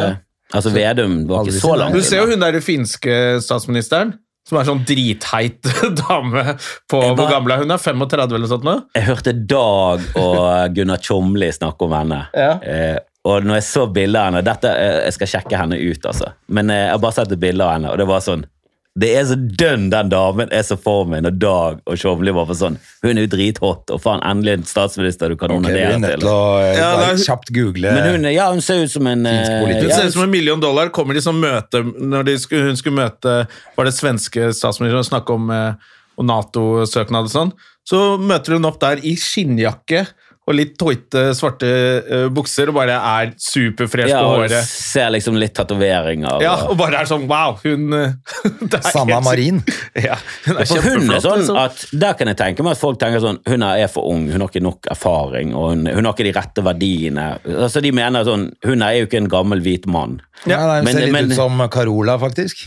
Altså, 0.53 0.68
Vedum 0.74 1.22
var 1.30 1.46
ikke 1.46 1.61
så 1.62 1.76
langt 1.80 1.96
Du 1.96 2.03
ser 2.05 2.20
jo 2.20 2.26
hun 2.28 2.42
der 2.42 2.59
finske 2.61 3.14
statsministeren, 3.40 4.11
som 4.44 4.59
er 4.61 4.66
sånn 4.68 4.82
dritheit 4.84 5.64
dame 6.03 6.42
på 6.90 6.98
bare, 7.00 7.14
Hvor 7.16 7.30
gammel 7.30 7.55
er 7.55 7.62
hun? 7.62 7.72
er 7.72 7.80
35 7.80 8.36
eller 8.36 8.50
sånt 8.50 8.66
nå? 8.68 8.74
Jeg 8.98 9.07
hørte 9.09 9.32
Dag 9.48 10.05
og 10.20 10.76
Gunnar 10.76 11.00
Tjomli 11.00 11.48
snakke 11.57 11.88
om 11.88 11.96
henne. 11.96 12.20
Ja. 12.36 12.53
Eh, 12.61 12.98
og 13.24 13.46
når 13.46 13.61
jeg 13.61 13.66
så 13.70 13.86
bildet 13.94 14.18
av 14.18 14.28
henne 14.28 14.42
dette, 14.44 14.70
eh, 14.76 14.96
Jeg 15.07 15.14
skal 15.16 15.30
sjekke 15.36 15.61
henne 15.61 15.78
ut, 15.78 16.09
altså. 16.11 16.32
Men 16.50 16.68
eh, 16.74 16.82
jeg 16.88 16.96
har 16.96 17.03
bare 17.07 17.16
sett 17.20 17.32
et 17.32 17.40
bilde 17.48 17.64
av 17.64 17.76
henne, 17.78 17.92
og 17.94 18.03
det 18.03 18.09
var 18.11 18.24
sånn 18.26 18.44
Det 18.93 19.09
er 19.16 19.22
så 19.24 19.36
dønn 19.38 19.86
den 19.88 20.11
damen 20.12 20.51
er 20.53 20.64
så 20.68 20.76
for 20.76 21.07
meg 21.09 21.22
når 21.24 21.36
Dag 21.40 21.78
og 21.88 21.97
Tjomli 21.97 22.34
var 22.36 22.45
på 22.51 22.57
sånn. 22.59 22.74
Hun 23.01 23.16
er 23.16 23.24
jo 23.24 23.30
drithot, 23.32 23.88
og 23.88 24.03
faen, 24.05 24.20
endelig 24.28 24.59
en 24.59 24.66
statsminister 24.68 25.32
du 25.32 25.38
kan 25.40 25.49
er 25.49 25.61
onanere 25.62 26.01
nødt 26.03 26.18
til. 26.20 26.28
å 26.28 26.43
eh, 26.61 26.74
Ja, 26.76 26.90
da, 27.01 27.07
kjapt 27.16 27.55
google 27.57 27.95
Men 27.97 28.11
hun, 28.11 28.28
ja, 28.28 28.51
hun 28.53 28.61
ser 28.64 28.84
ut 28.84 28.93
som 28.93 29.09
en 29.09 29.24
eh, 29.28 29.38
Hun 29.62 29.72
ja, 29.72 29.97
ser 29.97 30.11
ut 30.11 30.16
som 30.18 30.26
en 30.26 30.34
million 30.34 30.61
dollar. 30.61 30.93
Kommer 30.93 31.16
de 31.16 31.24
som 31.24 31.40
møte 31.40 31.80
Når 31.88 32.28
de 32.28 32.36
skulle, 32.43 32.68
hun 32.68 32.76
skulle 32.76 33.01
møte 33.01 33.36
Var 33.78 33.88
det 33.88 33.95
svenske 33.97 34.53
statsministeren 34.53 35.01
og 35.01 35.09
snakke 35.09 35.38
om, 35.40 35.49
eh, 35.57 35.97
om 36.20 36.28
Nato-søknad 36.28 37.30
og 37.30 37.32
sånn, 37.32 37.55
så 37.88 38.03
møter 38.20 38.59
hun 38.59 38.68
opp 38.68 38.76
der 38.82 39.01
i 39.09 39.14
skinnjakke 39.18 40.05
og 40.43 40.57
litt 40.59 40.72
tøyte 40.80 41.20
svarte 41.38 41.68
uh, 42.03 42.24
bukser 42.34 42.70
og 42.72 42.74
bare 42.74 42.97
er 42.99 43.28
superfresh 43.38 44.11
ja, 44.11 44.18
på 44.24 44.32
håret. 44.32 44.64
ser 44.66 45.12
liksom 45.14 45.36
litt 45.38 45.55
tatoveringer. 45.55 46.43
Ja, 46.43 46.57
og- 46.66 46.76
bare 46.80 46.99
er 46.99 47.07
sånn 47.07 47.28
wow, 47.30 47.55
hun 47.62 47.93
eh, 47.95 48.16
Sanna 48.93 49.20
Marin. 49.22 49.61
Ja, 50.09 50.16
hun 50.49 50.59
er 50.59 50.66
For 50.66 50.82
hun 50.82 51.07
er 51.14 51.22
sånn 51.22 51.38
liksom. 51.45 51.61
at 51.62 51.84
Der 51.93 52.16
kan 52.18 52.26
jeg 52.32 52.40
tenke 52.40 52.64
meg 52.66 52.74
at 52.74 52.80
folk 52.82 52.99
tenker 52.99 53.20
sånn 53.22 53.38
Hun 53.47 53.62
er 53.62 53.86
for 53.93 54.09
ung, 54.11 54.24
hun 54.32 54.40
har 54.43 54.51
ikke 54.51 54.64
nok 54.64 54.88
erfaring, 54.90 55.55
og 55.55 55.70
hun, 55.76 55.86
hun 55.86 56.05
har 56.09 56.14
ikke 56.16 56.26
de 56.26 56.34
rette 56.40 56.64
verdiene. 56.66 57.26
Altså 57.47 57.82
De 57.84 57.93
mener 57.95 58.26
sånn 58.26 58.49
Hun 58.66 58.82
er 58.82 58.99
jo 58.99 59.07
ikke 59.07 59.20
en 59.22 59.30
gammel 59.30 59.62
hvit 59.62 59.86
mann. 59.86 60.18
Ja, 60.47 60.57
Ja, 60.59 60.66
nei, 60.66 60.78
hun 60.80 60.84
men- 60.90 60.95
ser 60.99 61.07
litt 61.07 61.12
men- 61.20 61.30
ut 61.30 61.38
som 61.38 61.68
Carola, 61.70 62.18
faktisk. 62.18 62.66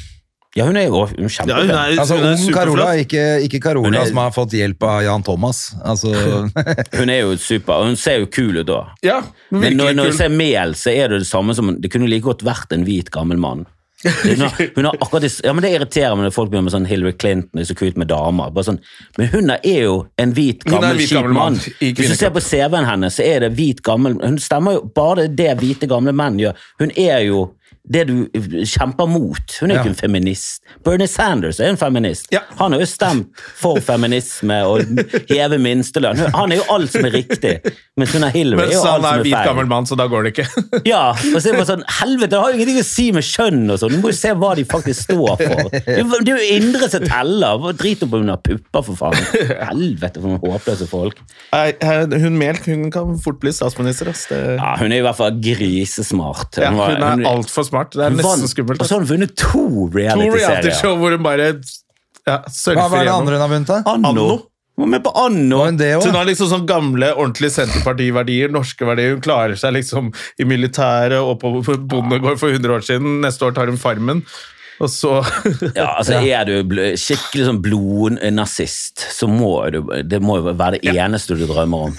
Ja, 0.55 0.63
hun 0.69 0.77
er 0.79 0.85
jo 0.87 1.01
er 1.03 1.17
Ja, 1.19 1.57
hun 1.59 1.69
er, 1.69 1.97
Altså, 1.99 2.15
hun 2.15 2.29
er 2.29 2.37
ung 2.39 2.53
Carola, 2.55 2.87
ikke, 3.03 3.23
ikke 3.43 3.59
Carola 3.59 3.99
er- 3.99 4.07
som 4.07 4.17
har 4.23 4.31
fått 4.31 4.53
hjelp 4.55 4.83
av 4.87 5.01
Jan 5.03 5.23
Thomas. 5.23 5.75
Altså, 5.83 6.13
Hun 6.99 7.09
er 7.11 7.25
jo 7.25 7.35
super, 7.35 7.73
og 7.81 7.89
hun 7.91 7.97
ser 7.99 8.21
jo 8.23 8.29
kul 8.31 8.61
ut 8.61 8.67
da. 8.69 8.81
Ja, 9.03 9.21
Men 9.51 9.75
når, 9.75 9.93
når 9.99 10.11
du 10.13 10.15
ser 10.15 10.29
Mel, 10.31 10.71
så 10.79 10.93
er 10.95 11.09
det 11.11 11.25
det 11.25 11.27
samme 11.27 11.55
som 11.57 11.75
Det 11.81 11.91
kunne 11.91 12.07
like 12.07 12.23
godt 12.23 12.45
vært 12.47 12.71
en 12.71 12.85
hvit, 12.87 13.11
gammel 13.11 13.37
mann. 13.37 13.65
Hun 14.05 14.41
har, 14.43 14.51
hun 14.75 14.85
har 14.85 14.97
akkurat 15.01 15.23
det, 15.23 15.31
ja, 15.41 15.53
men 15.55 15.63
Det 15.63 15.69
irriterer 15.73 16.13
meg 16.13 16.27
når 16.27 16.33
folk 16.35 16.51
begynner 16.51 16.67
med 16.67 16.73
sånn 16.75 16.85
Hillary 16.85 17.15
Clinton 17.17 17.61
er 17.61 17.65
så 17.65 17.73
kult 17.79 17.95
med 17.97 18.09
damer. 18.11 18.51
Bare 18.53 18.67
sånn, 18.67 18.77
men 19.17 19.31
hun 19.31 19.49
er 19.55 19.79
jo 19.81 19.95
en 20.21 20.33
hvit, 20.35 20.61
gammel, 20.67 20.99
hvit, 20.99 21.09
kjip 21.09 21.29
mann. 21.33 21.57
Hvis 21.79 22.11
du 22.11 22.15
ser 22.19 22.33
på 22.35 22.43
CV-en 22.43 22.85
hennes, 22.85 23.15
så 23.17 23.25
er 23.25 23.47
det 23.47 23.53
hvit, 23.57 23.81
gammel 23.87 24.19
Hun 24.21 24.37
stemmer 24.43 24.77
jo 24.77 24.83
bare 24.93 25.25
det 25.31 25.55
hvite, 25.57 25.89
gamle 25.89 26.13
menn 26.13 26.37
gjør. 26.43 26.59
Hun 26.83 26.93
er 27.01 27.23
jo 27.25 27.47
det 27.91 28.05
du 28.09 28.15
kjemper 28.65 29.07
mot. 29.09 29.57
Hun 29.61 29.69
er 29.71 29.75
jo 29.77 29.81
ikke 29.83 29.91
en 29.93 29.97
feminist. 29.99 30.61
Bernie 30.85 31.07
Sanders 31.07 31.59
er 31.61 31.69
en 31.73 31.77
feminist. 31.77 32.27
Ja. 32.33 32.39
Han 32.59 32.73
har 32.73 32.81
jo 32.81 32.87
stemt 32.89 33.43
for 33.59 33.77
feminisme 33.85 34.57
og 34.65 34.81
heve 35.29 35.59
minstelønn. 35.61 36.17
Han 36.33 36.51
er 36.55 36.61
jo 36.61 36.65
alt 36.73 36.91
som 36.95 37.05
er 37.05 37.13
riktig, 37.13 37.51
mens 37.99 38.13
hun 38.15 38.25
er 38.25 38.33
Hillary. 38.33 38.71
Mens 38.71 38.81
han 38.85 39.05
er 39.05 39.19
er 39.19 39.23
hvit, 39.27 39.35
gammel 39.45 39.69
mann, 39.69 39.85
så 39.89 39.97
da 39.99 40.07
går 40.11 40.25
det 40.29 40.33
ikke. 40.35 40.47
Ja, 40.91 41.03
og 41.13 41.37
så 41.41 41.51
er 41.51 41.59
det 41.59 41.67
sånn, 41.69 41.85
helvete, 41.99 42.31
det 42.33 42.39
har 42.41 42.51
jo 42.51 42.57
ingenting 42.59 42.81
å 42.81 42.85
si 42.87 43.05
med 43.15 43.25
kjønn 43.25 43.63
og 43.73 43.79
sånn. 43.81 43.93
Du 43.95 44.01
må 44.03 44.11
jo 44.11 44.17
se 44.17 44.33
hva 44.37 44.51
de 44.57 44.65
faktisk 44.69 45.05
står 45.07 45.35
for. 45.43 45.69
Det 45.75 45.99
er 46.01 46.33
jo- 46.33 46.49
indre 46.57 46.89
som 46.91 47.05
teller. 47.05 47.69
Drit 47.77 48.01
om 48.05 48.13
hun 48.17 48.29
har 48.33 48.41
pupper, 48.45 48.83
for 48.89 48.97
faen. 48.99 49.21
Helvete, 49.69 50.21
for 50.21 50.33
noen 50.33 50.41
håpløse 50.41 50.87
folk. 50.89 51.21
Hun 52.25 52.37
Melk 52.39 52.65
hun 52.69 52.89
kan 52.93 53.15
fort 53.21 53.39
bli 53.41 53.51
statsminister. 53.55 54.09
Altså. 54.11 54.41
Ja, 54.57 54.75
hun 54.81 54.91
er 54.91 55.01
i 55.01 55.05
hvert 55.05 55.17
fall 55.19 55.37
grisesmart. 55.43 56.57
Hun, 56.59 56.77
var- 56.79 56.95
hun 56.95 57.25
er 57.25 57.29
altfor 57.29 57.63
smart. 57.67 57.73
Det 57.83 58.05
er 58.05 58.15
nesten 58.15 58.51
skummelt. 58.51 58.81
Og 58.81 58.87
så 58.87 58.95
har 58.95 59.03
hun 59.05 59.09
vunnet 59.09 59.35
to 59.35 59.63
To 59.67 59.87
reality-serier. 59.93 60.97
hvor 60.99 61.15
hun 61.15 61.23
bare 61.23 61.53
ja, 62.25 62.39
hva 62.73 62.89
var 62.89 63.03
det 63.05 63.13
andre 63.13 63.37
hun 63.37 63.41
har 63.43 63.51
vunnet? 63.51 63.69
Anno. 63.85 64.09
Anno. 64.09 64.29
Hun 64.75 64.83
var 64.83 64.91
med 64.91 65.03
på 65.05 65.11
Anno. 65.15 65.59
Hun 65.65 65.77
det 65.77 65.91
Så 66.01 66.09
hun 66.09 66.17
har 66.17 66.25
liksom 66.27 66.49
sånn 66.51 66.65
gamle, 66.67 67.13
ordentlige 67.13 67.53
Senterpartiverdier, 67.59 68.51
norske 68.51 68.87
verdier. 68.87 69.13
Hun 69.13 69.21
klarer 69.23 69.55
seg 69.59 69.75
liksom 69.77 70.09
i 70.41 70.47
militæret 70.49 71.21
og 71.21 71.37
på 71.39 71.53
på 71.63 71.77
bondegård 71.93 72.41
for 72.41 72.49
100 72.51 72.75
år 72.75 72.83
siden. 72.83 73.21
Neste 73.23 73.45
år 73.47 73.55
tar 73.55 73.71
hun 73.71 73.77
Farmen. 73.79 74.25
Og 74.83 74.89
så 74.91 75.21
Ja, 75.79 75.85
altså 76.01 76.17
Er 76.19 76.43
du 76.49 76.73
skikkelig 76.99 77.45
sånn 77.47 77.61
blodnazist, 77.63 79.05
så 79.15 79.27
må 79.31 79.51
du 79.71 79.77
Det 80.03 80.19
må 80.23 80.35
jo 80.41 80.51
være 80.59 80.79
det 80.81 80.95
eneste 80.99 81.37
du 81.39 81.45
drømmer 81.47 81.85
om. 81.89 81.93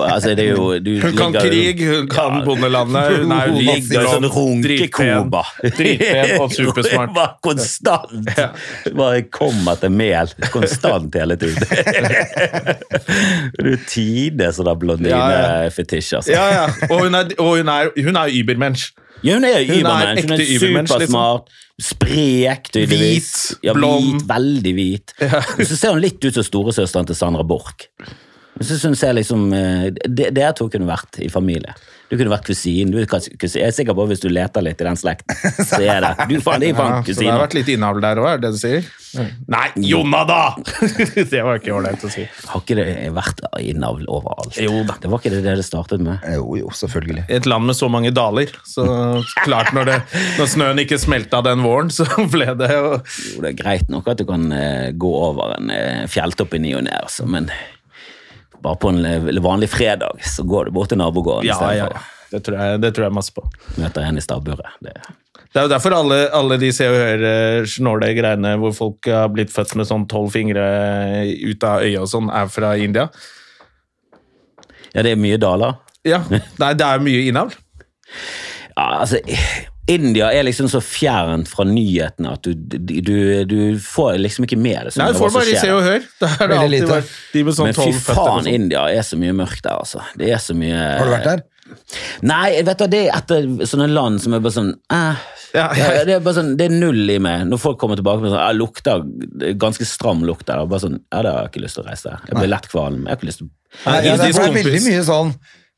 Altså, 0.00 0.32
det 0.38 0.46
er 0.46 0.54
jo, 0.56 0.78
du 0.80 0.94
Hun 1.02 1.16
kan 1.18 1.32
ligger 1.36 1.50
krig, 1.50 1.82
hun 1.90 2.08
kan 2.08 2.38
Ja. 2.38 2.44
bondelandet. 2.46 3.18
Hun 3.20 3.34
er 3.36 3.52
ligger 3.66 4.08
sånn 4.08 4.28
runkekoba. 4.32 5.42
dritpen 5.76 6.32
og 6.40 6.52
supersmart. 6.56 7.12
Bare 7.16 7.34
konstant. 7.44 8.32
Bare 8.96 9.22
kommer 9.34 9.76
til 9.82 9.92
mel 9.92 10.32
konstant 10.54 11.14
hele 11.20 11.36
tiden. 11.36 11.68
Du 13.60 13.72
tidenes 13.88 14.56
sånn 14.58 14.66
Ja, 14.66 14.72
ja. 14.72 14.78
blondinefetisj, 14.80 16.14
altså. 16.20 16.32
Ja, 16.32 16.48
ja. 16.56 16.66
Og 16.88 17.04
hun 17.06 17.14
er, 17.18 17.32
og 17.38 17.56
hun 17.60 17.68
er, 17.72 17.92
hun 18.08 18.16
er 18.24 18.32
übermensch. 18.40 18.90
Ja, 19.22 19.34
hun 19.38 19.44
er 19.46 19.56
er 19.60 19.64
übermensch. 19.70 20.24
Hun 20.26 20.34
er 20.34 20.44
supersmart, 20.44 21.46
liksom. 21.48 21.86
sprek, 21.92 22.68
tydeligvis. 22.72 23.30
Hvit, 23.52 23.64
ja, 23.68 23.72
blond. 23.76 24.08
Hvit, 24.20 24.26
veldig 24.28 24.74
hvit. 24.74 25.14
Ja. 25.20 25.40
så 25.64 25.76
ser 25.78 25.94
hun 25.94 26.02
litt 26.02 26.24
ut 26.24 26.34
som 26.34 26.46
storesøsteren 26.46 27.06
til 27.06 27.18
Sandra 27.18 27.42
Borch. 27.46 27.88
Jeg 28.58 28.66
synes 28.68 28.82
hun 28.90 28.94
ser 28.98 29.14
liksom 29.16 29.46
det, 29.50 30.02
de- 30.06 30.30
Dere 30.36 30.52
to 30.58 30.68
kunne 30.68 30.86
vært 30.90 31.18
i 31.24 31.28
familie. 31.32 31.72
Du 32.12 32.18
kunne 32.20 32.28
vært 32.34 32.44
kusin. 32.44 32.90
Du 32.92 32.98
er 33.00 33.06
kusin. 33.08 33.38
Jeg 33.40 33.70
er 33.70 33.72
sikker 33.72 33.96
på 33.96 34.04
at 34.04 34.10
hvis 34.12 34.20
du 34.20 34.28
leter 34.28 34.64
litt 34.64 34.82
i 34.82 34.84
den 34.84 34.98
slekten, 35.00 35.32
så 35.70 35.80
er 35.80 36.04
det 36.04 36.10
Du 36.28 36.36
faen, 36.44 36.60
det 36.60 36.68
er 36.68 36.74
Ja, 36.74 36.80
faen 36.82 37.06
så 37.08 37.16
det 37.22 37.30
har 37.30 37.40
vært 37.40 37.56
litt 37.56 37.70
innavl 37.72 38.04
der 38.04 38.20
òg, 38.20 38.28
er 38.34 38.42
det 38.42 38.50
det 38.50 38.58
du 38.58 38.60
sier? 38.60 38.90
Nei, 39.52 39.64
Jonna, 39.88 40.22
da! 40.28 40.40
det 41.32 41.40
var 41.44 41.58
ikke 41.60 41.72
ålreit 41.76 42.04
å 42.04 42.12
si. 42.12 42.26
Har 42.48 42.62
ikke 42.62 42.76
det 42.78 42.86
vært 43.16 43.42
innavl 43.60 44.04
overalt? 44.12 44.60
Jo 44.60 44.84
da. 44.88 44.96
Det 45.00 45.08
var 45.12 45.20
ikke 45.24 45.34
det 45.34 45.56
det 45.56 45.66
startet 45.66 46.04
med. 46.04 46.20
Jo, 46.36 46.46
jo, 46.60 46.70
selvfølgelig. 46.76 47.26
I 47.28 47.38
et 47.40 47.48
land 47.48 47.68
med 47.68 47.76
så 47.76 47.88
mange 47.92 48.12
daler. 48.12 48.52
Så 48.68 48.86
klart, 49.44 49.72
når, 49.76 49.90
det, 49.90 49.98
når 50.40 50.52
snøen 50.52 50.84
ikke 50.84 51.00
smelta 51.00 51.42
den 51.44 51.64
våren, 51.64 51.92
så 51.92 52.08
ble 52.32 52.52
det 52.60 52.72
jo 52.72 52.88
Jo, 52.92 53.42
det 53.44 53.52
er 53.52 53.60
greit 53.60 53.92
nok 53.92 54.08
at 54.12 54.20
du 54.20 54.26
kan 54.28 54.48
eh, 54.52 54.90
gå 54.96 55.12
over 55.28 55.56
en 55.56 55.72
eh, 55.72 56.02
fjelltopp 56.12 56.56
i 56.56 56.60
ny 56.64 56.76
og 56.76 56.84
ne, 56.88 56.96
altså, 57.04 57.24
men 57.28 57.48
bare 58.62 58.78
på 58.82 58.90
en 58.92 59.04
eh, 59.08 59.28
vanlig 59.44 59.68
fredag 59.72 60.22
så 60.26 60.44
går 60.48 60.68
du 60.70 60.76
bort 60.78 60.92
til 60.92 61.00
nabogården 61.00 61.48
Ja, 61.48 61.58
ja, 61.76 61.88
ja. 61.92 62.02
Det 62.32 62.40
tror 62.46 62.56
jeg, 62.56 62.78
det 62.80 62.90
tror 62.96 63.04
jeg 63.04 63.12
masse 63.12 63.32
på. 63.36 63.42
Møter 63.76 64.06
en 64.08 64.16
i 64.16 64.22
stabburet. 64.24 64.78
Det, 64.80 64.94
Det 65.52 65.58
er 65.60 65.66
jo 65.66 65.70
derfor 65.74 65.92
alle, 65.98 66.16
alle 66.32 66.56
de 66.62 66.70
Se 66.72 66.86
og 66.88 66.94
Hør 66.96 67.66
snåle 67.68 68.08
greiene 68.16 68.54
hvor 68.62 68.72
folk 68.72 69.08
har 69.12 69.28
blitt 69.34 69.52
født 69.52 69.74
med 69.76 69.84
sånn 69.90 70.06
tolv 70.08 70.30
fingre 70.32 70.64
ut 71.28 71.66
av 71.68 71.84
øyet 71.84 72.00
og 72.00 72.08
sånn, 72.08 72.30
er 72.32 72.48
fra 72.48 72.70
India. 72.80 73.04
ja, 74.94 75.02
det 75.04 75.12
er 75.12 75.20
mye 75.20 75.36
daler. 75.40 75.76
Ja, 76.08 76.22
Nei, 76.30 76.72
det 76.74 76.86
er 76.88 77.04
mye 77.04 77.26
innavl. 77.28 77.52
Ja, 78.72 78.86
altså, 79.02 79.20
India 79.92 80.30
er 80.32 80.46
liksom 80.46 80.68
så 80.72 80.80
fjernt 80.84 81.50
fra 81.50 81.66
nyhetene 81.68 82.32
at 82.36 82.46
du, 82.46 82.52
du, 82.54 83.44
du 83.48 83.56
får 83.82 84.18
liksom 84.20 84.46
ikke 84.48 84.58
med 84.60 84.88
det. 84.88 84.96
Nei, 85.00 85.10
du 85.12 85.20
får 85.20 85.32
det 85.32 85.38
bare. 85.38 85.62
Se 85.62 85.72
og 85.74 85.82
Hør. 85.86 86.10
Det 86.22 86.30
er 86.32 86.52
det 86.52 86.58
alltid 86.58 86.74
lite. 86.74 86.98
de 87.32 87.44
med 87.46 87.56
sånn 87.58 87.70
Men 87.70 87.78
fy 87.78 87.88
føtter. 87.92 88.18
og 88.18 88.28
faen, 88.28 88.44
sånn. 88.44 88.52
India 88.52 88.84
er 88.90 89.06
så 89.06 89.18
mye 89.20 89.36
mørkt 89.36 89.64
der, 89.64 89.78
altså. 89.78 90.04
Det 90.18 90.32
er 90.32 90.42
så 90.42 90.56
mye 90.58 90.80
Har 90.80 91.08
du 91.08 91.14
vært 91.16 91.30
der? 91.30 91.46
Nei, 92.26 92.48
vet 92.66 92.82
du, 92.82 92.88
det 92.90 93.04
er 93.06 93.16
etter 93.16 93.46
sånne 93.68 93.86
land 93.92 94.20
som 94.20 94.34
er 94.36 94.42
bare 94.44 94.54
sånn 94.54 94.72
eh, 94.92 95.22
Ja, 95.54 95.66
ja, 95.78 95.88
det, 96.04 96.18
er 96.18 96.24
bare 96.24 96.36
sånn, 96.40 96.52
det 96.58 96.66
er 96.68 96.74
null 96.74 97.08
i 97.12 97.18
meg. 97.22 97.46
Når 97.48 97.60
folk 97.62 97.80
kommer 97.80 97.98
tilbake 98.00 98.24
med 98.24 98.32
sånn 98.32 98.42
jeg 98.42 98.58
lukter, 98.58 99.06
er 99.48 99.56
ganske 99.60 99.86
stram 99.88 100.24
lukt 100.28 100.46
der. 100.48 100.64
Bare 100.68 100.84
sånn, 100.84 101.00
ja, 101.06 101.24
det 101.24 101.32
har 101.32 101.46
jeg 101.46 101.52
ikke 101.52 101.64
lyst 101.66 101.78
til 101.78 101.84
å 101.84 101.88
reise. 101.90 102.14
Jeg 102.28 102.38
blir 102.38 102.52
lett 102.52 102.68
kvalm. 102.72 103.02
Jeg 103.04 103.12
har 103.12 103.20
ikke 103.20 103.30
lyst 103.30 103.44
til 103.44 103.50
Nei, 103.72 103.92
Nei, 103.94 104.00
ja, 104.04 104.16
det 104.20 104.26
er 104.28 104.52
veldig 104.52 104.80
mye 104.84 105.04
sånn 105.06 105.30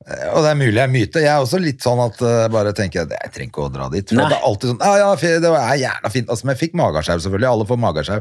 og 0.05 0.43
det 0.45 0.49
er 0.51 0.57
mulig 0.59 0.77
jeg 0.77 0.85
er 0.85 0.91
myte. 0.93 1.21
Jeg 1.23 1.33
er 1.33 1.41
også 1.41 1.59
litt 1.63 1.81
sånn 1.81 2.01
at 2.05 2.19
uh, 2.21 2.45
bare 2.53 2.75
tenker 2.77 3.01
jeg, 3.01 3.31
trenger 3.33 3.49
ikke 3.49 3.63
å 3.65 3.71
dra 3.73 3.87
dit. 3.93 4.05
For 4.11 4.21
Nei. 4.21 4.27
det 4.29 4.37
er 4.37 4.49
alltid 4.51 4.71
sånn, 4.73 4.83
ja, 4.85 4.99
ja, 5.01 5.39
det 5.41 5.53
er 5.53 5.79
jævla 5.81 6.11
fint. 6.13 6.29
Altså, 6.29 6.45
men 6.45 6.53
jeg 6.53 6.61
fikk 6.61 6.75
magesjau 6.77 7.23
selvfølgelig. 7.25 7.49
Alle 7.49 7.67
får 7.71 7.81
magesjau. 7.81 8.19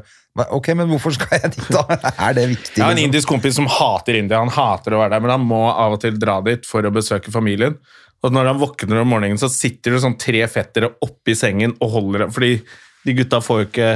Ok, 0.56 0.70
men 0.80 0.88
hvorfor 0.94 1.18
skal 1.18 1.42
jeg 1.42 1.52
dit 1.58 1.74
da? 1.76 1.84
Er 2.30 2.38
det 2.38 2.46
viktig? 2.54 2.78
Jeg 2.78 2.86
har 2.86 2.94
en 2.94 3.02
liksom? 3.02 3.10
indisk 3.10 3.34
kompis 3.34 3.60
som 3.60 3.68
hater 3.68 4.20
India. 4.22 4.40
Han 4.40 4.54
hater 4.54 4.96
å 4.96 5.04
være 5.04 5.16
der, 5.18 5.26
men 5.26 5.36
han 5.36 5.44
må 5.50 5.60
av 5.74 5.98
og 5.98 6.00
til 6.06 6.16
dra 6.22 6.38
dit 6.48 6.64
for 6.70 6.88
å 6.88 6.94
besøke 6.96 7.36
familien. 7.36 7.76
Og 8.24 8.32
når 8.32 8.54
han 8.54 8.64
våkner 8.64 9.02
om 9.02 9.12
morgenen, 9.12 9.42
så 9.42 9.52
sitter 9.52 9.98
det 9.98 10.02
sånn 10.06 10.16
tre 10.22 10.46
fettere 10.48 10.94
oppi 11.04 11.36
sengen 11.36 11.76
og 11.84 11.98
holder 11.98 12.26
ham. 12.26 12.34
Fordi 12.34 12.56
de 13.04 13.18
gutta 13.20 13.44
får 13.44 13.60
jo 13.60 13.68
ikke 13.68 13.92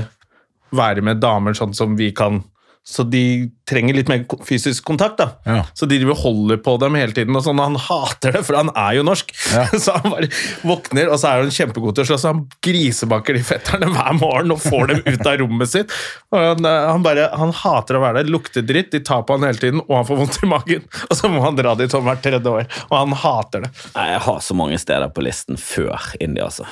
være 0.75 1.05
med 1.07 1.23
damer 1.23 1.55
sånn 1.55 1.75
som 1.77 1.95
vi 1.95 2.11
kan. 2.15 2.43
Så 2.87 3.03
de 3.03 3.49
trenger 3.67 3.97
litt 3.97 4.07
mer 4.07 4.21
fysisk 4.47 4.85
kontakt. 4.87 5.17
da. 5.19 5.25
Ja. 5.43 5.63
Så 5.75 5.85
de 5.91 5.97
holder 6.07 6.55
på 6.63 6.77
dem 6.79 6.95
hele 6.95 7.11
tiden. 7.11 7.35
og 7.35 7.43
sånn, 7.43 7.59
Han 7.59 7.75
hater 7.75 8.37
det, 8.37 8.45
for 8.47 8.55
han 8.55 8.69
er 8.79 8.93
jo 8.95 9.03
norsk. 9.03 9.33
Så 9.83 9.91
han 9.97 10.13
bare 10.13 10.29
våkner, 10.63 11.11
og 11.11 11.19
så 11.19 11.33
er 11.33 11.43
han 11.43 11.51
kjempegod 11.51 11.97
til 11.97 12.05
å 12.05 12.07
slåss. 12.07 12.23
så 12.23 12.31
Han 12.31 12.45
grisebakker 12.63 13.35
de 13.35 13.43
fetterne 13.43 13.89
hver 13.91 14.15
morgen 14.21 14.55
og 14.55 14.63
får 14.63 14.93
dem 14.93 15.01
ut 15.03 15.27
av 15.27 15.35
rommet 15.41 15.73
sitt. 15.73 15.91
Og 16.31 16.39
han, 16.39 16.63
eh, 16.69 16.87
han, 16.87 17.03
bare, 17.03 17.27
han 17.35 17.51
hater 17.59 17.99
å 17.99 18.03
være 18.05 18.21
der, 18.21 18.31
lukter 18.31 18.63
dritt, 18.63 18.93
de 18.95 19.03
tar 19.03 19.27
på 19.27 19.35
han 19.35 19.43
hele 19.49 19.59
tiden, 19.59 19.83
og 19.83 19.93
han 19.99 20.07
får 20.07 20.21
vondt 20.23 20.39
i 20.39 20.51
magen. 20.55 20.87
Og 21.09 21.19
så 21.19 21.31
må 21.33 21.43
han 21.43 21.59
dra 21.59 21.75
dit 21.75 21.91
sånn 21.91 22.07
hvert 22.07 22.23
tredje 22.23 22.53
år. 22.61 22.71
Og 22.87 22.95
han 22.95 23.17
hater 23.19 23.67
det. 23.67 23.73
Nei, 23.97 24.07
Jeg 24.13 24.23
har 24.29 24.39
så 24.47 24.55
mange 24.63 24.79
steder 24.79 25.11
på 25.11 25.27
listen 25.27 25.59
før 25.59 26.13
India, 26.23 26.47
altså. 26.47 26.63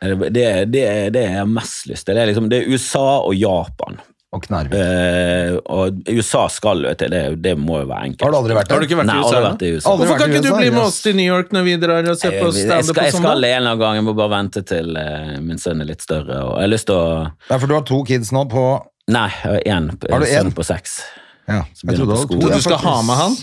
Det, 0.00 0.16
det, 0.32 0.46
det, 0.72 0.84
det 1.12 1.26
er 1.26 1.42
jeg 1.42 1.52
mest 1.52 1.84
lyst 1.90 2.08
til. 2.08 2.16
Det 2.16 2.22
er, 2.24 2.32
liksom, 2.32 2.48
det 2.48 2.62
er 2.62 2.72
USA 2.72 3.08
og 3.20 3.36
Japan. 3.36 4.00
Og 4.30 4.44
Knarvik. 4.44 4.76
Eh, 4.78 5.56
og 5.74 6.04
USA 6.06 6.44
skal 6.54 6.84
jo 6.86 6.90
til, 6.94 7.10
det, 7.10 7.22
det 7.42 7.56
må 7.58 7.80
jo 7.80 7.88
være 7.90 8.10
enkelt. 8.12 8.22
Har 8.22 8.30
du 8.30 8.36
aldri 8.38 8.54
vært 8.54 8.68
der? 8.68 8.76
Har 8.76 8.84
du 8.84 8.86
ikke 8.86 8.98
vært 9.00 9.08
Nei, 9.08 9.16
i 9.16 9.24
aldri 9.24 9.40
USA? 9.40 9.48
vært 9.48 9.62
i 9.66 9.70
USA. 9.74 9.90
Aldri 9.90 10.06
Hvorfor 10.06 10.20
kan 10.20 10.34
ikke 10.34 10.42
du 10.44 10.50
bli 10.54 10.68
med 10.70 10.82
oss 10.84 10.98
til 11.02 11.16
New 11.18 11.26
York 11.26 11.50
når 11.56 11.64
vi 11.66 11.72
drar 11.82 12.10
og 12.12 12.20
ser 12.20 12.36
på 12.36 12.44
Jeg, 12.44 12.52
jeg, 12.54 12.68
standup 12.68 12.94
på 13.00 13.06
jeg 13.08 13.14
skal 13.16 13.26
en 13.26 13.40
eller 13.40 13.56
annen 13.58 13.80
gang, 13.82 13.98
jeg 13.98 14.06
må 14.06 14.14
bare 14.20 14.32
vente 14.36 14.62
til 14.70 15.00
eh, 15.02 15.32
min 15.42 15.58
sønn 15.58 15.82
er 15.82 15.90
litt 15.90 16.06
større. 16.06 16.38
Og 16.46 16.52
jeg 16.60 16.68
har 16.68 16.72
lyst 16.76 16.86
til 16.92 17.00
å 17.00 17.08
Ja, 17.50 17.58
for 17.58 17.66
du 17.66 17.74
har 17.74 17.82
to 17.90 17.98
kids 18.06 18.30
nå 18.36 18.44
på 18.54 18.68
Nei, 19.10 19.26
én 19.66 19.90
sønn 19.98 20.54
på 20.54 20.62
seks. 20.62 21.00
Ja, 21.50 21.64
jeg 21.82 21.98
trodde 21.98 22.14
på 22.14 22.14
det 22.14 22.20
var 22.20 22.30
to. 22.30 22.40
Så 22.46 22.54
du 22.54 22.66
skal 22.68 22.82
ha 22.86 22.96
med 23.02 23.18
han? 23.18 23.38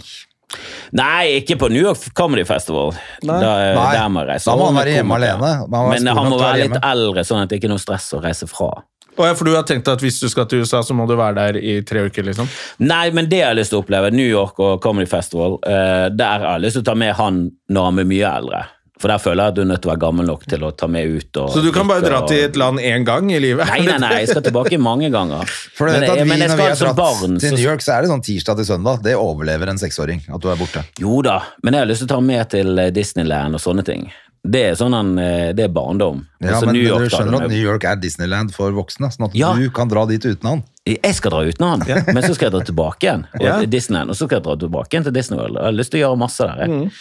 Nei, 0.96 1.42
ikke 1.42 1.58
på 1.60 1.68
New 1.74 1.84
York 1.84 2.06
Comedy 2.16 2.46
Festival. 2.48 2.94
Da, 3.20 3.42
Nei, 3.42 3.88
der 3.98 4.06
må 4.08 4.24
jeg 4.24 4.30
reise. 4.32 4.48
da 4.48 4.56
må 4.56 4.70
han 4.70 4.78
være 4.80 4.94
hjemme 5.02 5.18
alene. 5.20 5.50
Han 5.68 5.74
være 5.76 5.98
Men 5.98 6.08
han 6.16 6.30
må 6.32 6.38
være 6.40 6.62
litt 6.62 6.78
hjemme. 6.78 6.92
eldre, 6.94 7.26
sånn 7.28 7.44
at 7.44 7.52
det 7.52 7.60
ikke 7.60 7.68
er 7.68 7.76
noe 7.76 7.84
stress 7.84 8.08
å 8.16 8.22
reise 8.24 8.48
fra. 8.48 8.70
For 9.18 9.48
du 9.48 9.56
har 9.56 9.66
tenkt 9.68 9.90
at 9.92 10.04
hvis 10.04 10.20
du 10.22 10.30
skal 10.32 10.48
til 10.50 10.64
USA, 10.64 10.84
så 10.86 10.96
må 10.98 11.08
du 11.10 11.16
være 11.18 11.38
der 11.40 11.60
i 11.60 11.80
tre 11.88 12.06
uker, 12.08 12.26
liksom? 12.30 12.50
Nei, 12.86 13.10
men 13.16 13.30
det 13.32 13.42
jeg 13.42 13.50
har 13.50 13.58
lyst 13.58 13.74
til 13.74 13.82
å 13.82 13.84
oppleve, 13.86 14.14
New 14.14 14.28
York 14.28 14.62
og 14.64 14.82
Comedy 14.84 15.10
Festival, 15.10 15.60
eh, 15.66 16.08
der 16.14 16.46
har 16.46 16.58
jeg 16.58 16.68
lyst 16.68 16.80
til 16.80 16.86
å 16.86 16.90
ta 16.92 16.98
med 16.98 17.16
han 17.18 17.46
når 17.74 17.90
han 17.90 18.04
er 18.04 18.12
mye 18.14 18.34
eldre. 18.42 18.64
For 18.98 19.08
der 19.14 19.20
føler 19.22 19.44
jeg 19.44 19.54
at 19.54 19.56
du 19.56 19.62
er 19.62 19.68
nødt 19.70 19.82
til 19.84 19.90
å 19.90 19.94
være 19.94 20.02
gammel 20.02 20.26
nok 20.26 20.46
til 20.50 20.64
å 20.66 20.72
ta 20.76 20.88
med 20.90 21.06
ut. 21.08 21.38
Og 21.38 21.52
Så 21.54 21.62
du 21.62 21.72
kan 21.72 21.88
bare 21.88 22.02
dra 22.02 22.22
og- 22.24 22.28
til 22.32 22.44
et 22.48 22.56
land 22.58 22.80
én 22.80 23.06
gang 23.06 23.30
i 23.32 23.40
livet? 23.40 23.68
Nei, 23.70 23.80
nei, 23.86 23.98
nei, 24.02 24.14
jeg 24.24 24.30
skal 24.30 24.42
tilbake 24.42 24.80
mange 24.82 25.12
ganger. 25.14 25.46
For 25.78 25.86
men, 25.86 26.02
at 26.04 26.10
jeg, 26.18 26.24
vi, 26.24 26.30
men 26.30 26.40
jeg 26.40 26.50
når 26.50 26.58
vi 26.58 26.64
skal 26.64 26.88
har 26.88 26.96
dratt 26.96 26.98
barn 27.22 27.40
til 27.40 27.52
New 27.54 27.64
York, 27.70 27.82
så 27.86 27.94
er 27.98 28.02
det 28.02 28.10
sånn 28.10 28.24
tirsdag 28.26 28.56
til 28.58 28.66
søndag. 28.66 29.04
Det 29.04 29.14
overlever 29.16 29.70
en 29.70 29.78
seksåring, 29.78 30.24
at 30.34 30.42
du 30.42 30.50
er 30.50 30.56
borte. 30.56 30.84
Jo 31.00 31.22
da, 31.22 31.42
men 31.64 31.74
jeg 31.78 31.86
har 31.86 31.92
lyst 31.92 32.02
til 32.06 32.10
å 32.10 32.16
ta 32.16 32.22
med 32.22 32.50
til 32.50 32.80
eh, 32.80 32.90
Disneyland 32.90 33.54
og 33.54 33.62
sånne 33.62 33.86
ting. 33.86 34.10
Det 34.48 34.62
er 34.72 34.76
sånn 34.80 34.94
eh, 35.20 35.52
det 35.54 35.66
er 35.66 35.72
barndom. 35.74 36.26
Ja, 36.42 36.54
Altså, 36.56 36.66
men, 36.70 36.76
New 36.78 36.94
men 36.94 37.04
du 37.04 37.10
skjønner 37.14 37.42
at 37.44 37.50
New 37.52 37.62
York 37.62 37.84
er 37.84 37.96
Disneyland 37.98 38.54
for 38.56 38.72
voksne, 38.72 39.10
sånn 39.12 39.28
at 39.30 39.36
Ja. 39.36 39.54
du 39.54 39.70
kan 39.70 39.88
dra 39.90 40.06
dit 40.06 40.24
uten 40.24 40.48
han. 40.48 40.64
Jeg 40.88 41.14
skal 41.16 41.32
dra 41.32 41.42
uten 41.44 41.66
han, 41.68 41.84
men 42.14 42.24
så 42.24 42.34
skal 42.34 42.50
jeg 42.50 42.54
dra 42.54 42.62
tilbake 42.64 43.02
igjen 43.04 43.26
og, 43.34 43.42
Ja. 43.46 43.60
til 43.60 43.68
Disneyland, 43.70 44.10
og 44.10 44.16
så 44.16 44.26
skal 44.26 44.40
jeg 44.40 44.44
dra 44.46 44.56
tilbake 44.56 44.90
igjen 44.90 45.04
til 45.04 45.12
Disney 45.14 45.38
World. 45.38 45.56
Jeg 45.60 45.64
har 45.66 45.72
lyst 45.74 45.92
til 45.92 46.00
å 46.00 46.04
gjøre 46.08 46.18
masse 46.18 46.38
der. 46.48 46.58
Jeg. 46.64 46.70
Mm. 46.70 46.92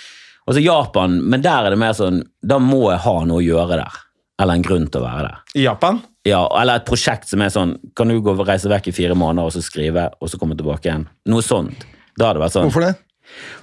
Og 0.46 0.54
så 0.54 0.62
Japan, 0.62 1.18
men 1.26 1.42
der 1.42 1.66
er 1.66 1.74
det 1.74 1.80
mer 1.80 1.94
sånn, 1.96 2.20
da 2.42 2.60
må 2.62 2.84
jeg 2.92 3.02
ha 3.02 3.14
noe 3.26 3.40
å 3.40 3.44
gjøre 3.44 3.80
der. 3.80 4.02
Eller 4.42 4.58
en 4.58 4.66
grunn 4.66 4.86
til 4.92 5.00
å 5.00 5.06
være 5.06 5.26
der. 5.26 5.40
I 5.58 5.64
Japan? 5.64 5.98
Ja, 6.26 6.42
eller 6.60 6.80
et 6.80 6.86
prosjekt 6.86 7.30
som 7.30 7.42
er 7.42 7.50
sånn, 7.54 7.76
kan 7.96 8.10
du 8.10 8.18
gå 8.22 8.34
og 8.34 8.46
reise 8.46 8.70
vekk 8.70 8.90
i 8.90 8.94
fire 8.94 9.16
måneder 9.18 9.48
og 9.48 9.54
så 9.54 9.62
skrive, 9.64 10.08
og 10.20 10.30
så 10.30 10.38
komme 10.38 10.58
tilbake 10.58 10.90
igjen. 10.90 11.06
Noe 11.30 11.44
sånt. 11.44 11.86
Da 12.16 12.28
hadde 12.28 12.38
det 12.38 12.44
vært 12.44 12.56
sånn. 12.56 12.68
Hvorfor 12.68 12.86
det? 12.86 12.92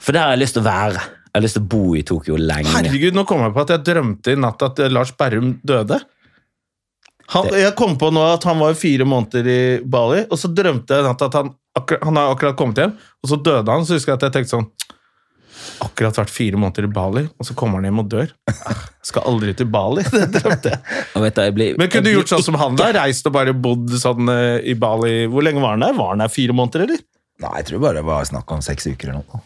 For 0.04 0.16
der 0.16 0.26
har 0.26 0.36
jeg 0.36 0.44
lyst 0.44 0.58
til 0.58 0.64
å 0.64 0.68
være. 0.68 1.06
Jeg 1.34 1.40
har 1.40 1.46
lyst 1.46 1.58
til 1.58 1.64
å 1.64 1.70
bo 1.72 1.84
i 1.98 2.04
Tokyo 2.06 2.36
lenge. 2.38 2.74
Herregud, 2.74 3.16
nå 3.18 3.24
kom 3.30 3.42
jeg 3.46 3.56
på 3.56 3.64
at 3.64 3.74
jeg 3.74 3.86
drømte 3.88 4.36
i 4.36 4.42
natt 4.44 4.66
at 4.68 4.84
Lars 4.92 5.14
Berrum 5.18 5.56
døde. 5.66 5.98
Han, 7.34 7.48
jeg 7.56 7.74
kom 7.80 7.96
på 7.98 8.12
nå 8.14 8.22
at 8.34 8.44
han 8.46 8.60
var 8.60 8.76
fire 8.78 9.08
måneder 9.08 9.48
i 9.50 9.62
Bali, 9.90 10.26
og 10.28 10.38
så 10.38 10.52
drømte 10.52 10.94
jeg 10.94 11.06
i 11.06 11.08
natt 11.08 11.24
at 11.26 11.38
han, 11.40 11.54
akkur 11.80 12.02
han 12.04 12.20
har 12.20 12.34
akkurat 12.36 12.58
kommet 12.60 12.82
hjem, 12.84 12.94
og 13.24 13.32
så 13.32 13.40
døde 13.40 13.72
han. 13.72 13.88
Så 13.88 13.98
husker 13.98 14.14
jeg 14.14 14.20
at 14.20 14.28
jeg 14.28 14.36
tenkte 14.36 14.54
sånn 14.58 14.70
Akkurat 15.84 16.18
vært 16.22 16.32
fire 16.34 16.60
måneder 16.60 16.88
i 16.88 16.92
Bali, 16.94 17.24
og 17.40 17.48
så 17.48 17.56
kommer 17.58 17.80
han 17.82 17.88
hjem 17.90 18.02
og 18.04 18.10
dør. 18.12 18.30
Jeg 18.50 18.76
Skal 19.10 19.26
aldri 19.30 19.54
til 19.60 19.68
Bali. 19.74 20.04
Det 20.12 20.28
drømte 20.36 20.74
jeg. 20.76 21.56
Blir, 21.58 21.78
Men 21.80 21.90
kunne 21.92 22.08
du 22.08 22.14
gjort 22.18 22.32
sånn 22.32 22.46
som 22.46 22.58
han 22.62 22.78
der? 22.80 22.94
Reist 23.00 23.28
og 23.30 23.36
bare 23.36 23.54
bodd 23.56 23.92
sånn 24.00 24.30
eh, 24.32 24.62
i 24.72 24.76
Bali 24.80 25.26
Hvor 25.32 25.44
lenge 25.46 25.62
var 25.64 25.76
han 25.76 25.84
der? 25.86 25.98
Var 25.98 26.14
han 26.14 26.24
der 26.24 26.32
fire 26.32 26.56
måneder, 26.56 26.86
eller? 26.88 27.02
Nei, 27.44 27.52
jeg 27.60 27.66
tror 27.72 27.82
bare 27.84 27.98
det 27.98 28.06
var 28.08 28.28
snakk 28.30 28.52
om 28.56 28.62
seks 28.64 28.86
uker 28.88 29.10
eller 29.10 29.24
noe. 29.26 29.42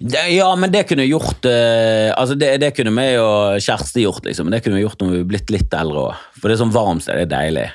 Det- 0.00 0.22
Ja, 0.32 0.48
men 0.58 0.72
det 0.72 0.86
kunne 0.88 1.04
gjort 1.06 1.44
eh, 1.46 2.08
Altså 2.16 2.34
det, 2.38 2.48
det 2.62 2.72
kunne 2.74 2.94
vi 2.96 3.08
og 3.20 3.60
Kjersti 3.62 4.02
gjort, 4.06 4.24
liksom. 4.26 4.50
Det 4.50 4.62
kunne 4.64 4.80
vi 4.80 4.86
gjort 4.86 5.02
når 5.04 5.12
vi 5.12 5.20
er 5.20 5.28
blitt 5.34 5.52
litt 5.54 5.76
eldre 5.76 6.06
òg. 6.08 6.22
For 6.40 6.48
det 6.48 6.56
er 6.56 6.62
sånn 6.64 6.74
varmt 6.74 7.04
sted, 7.04 7.20
det 7.20 7.28
er 7.28 7.34
deilig. 7.36 7.66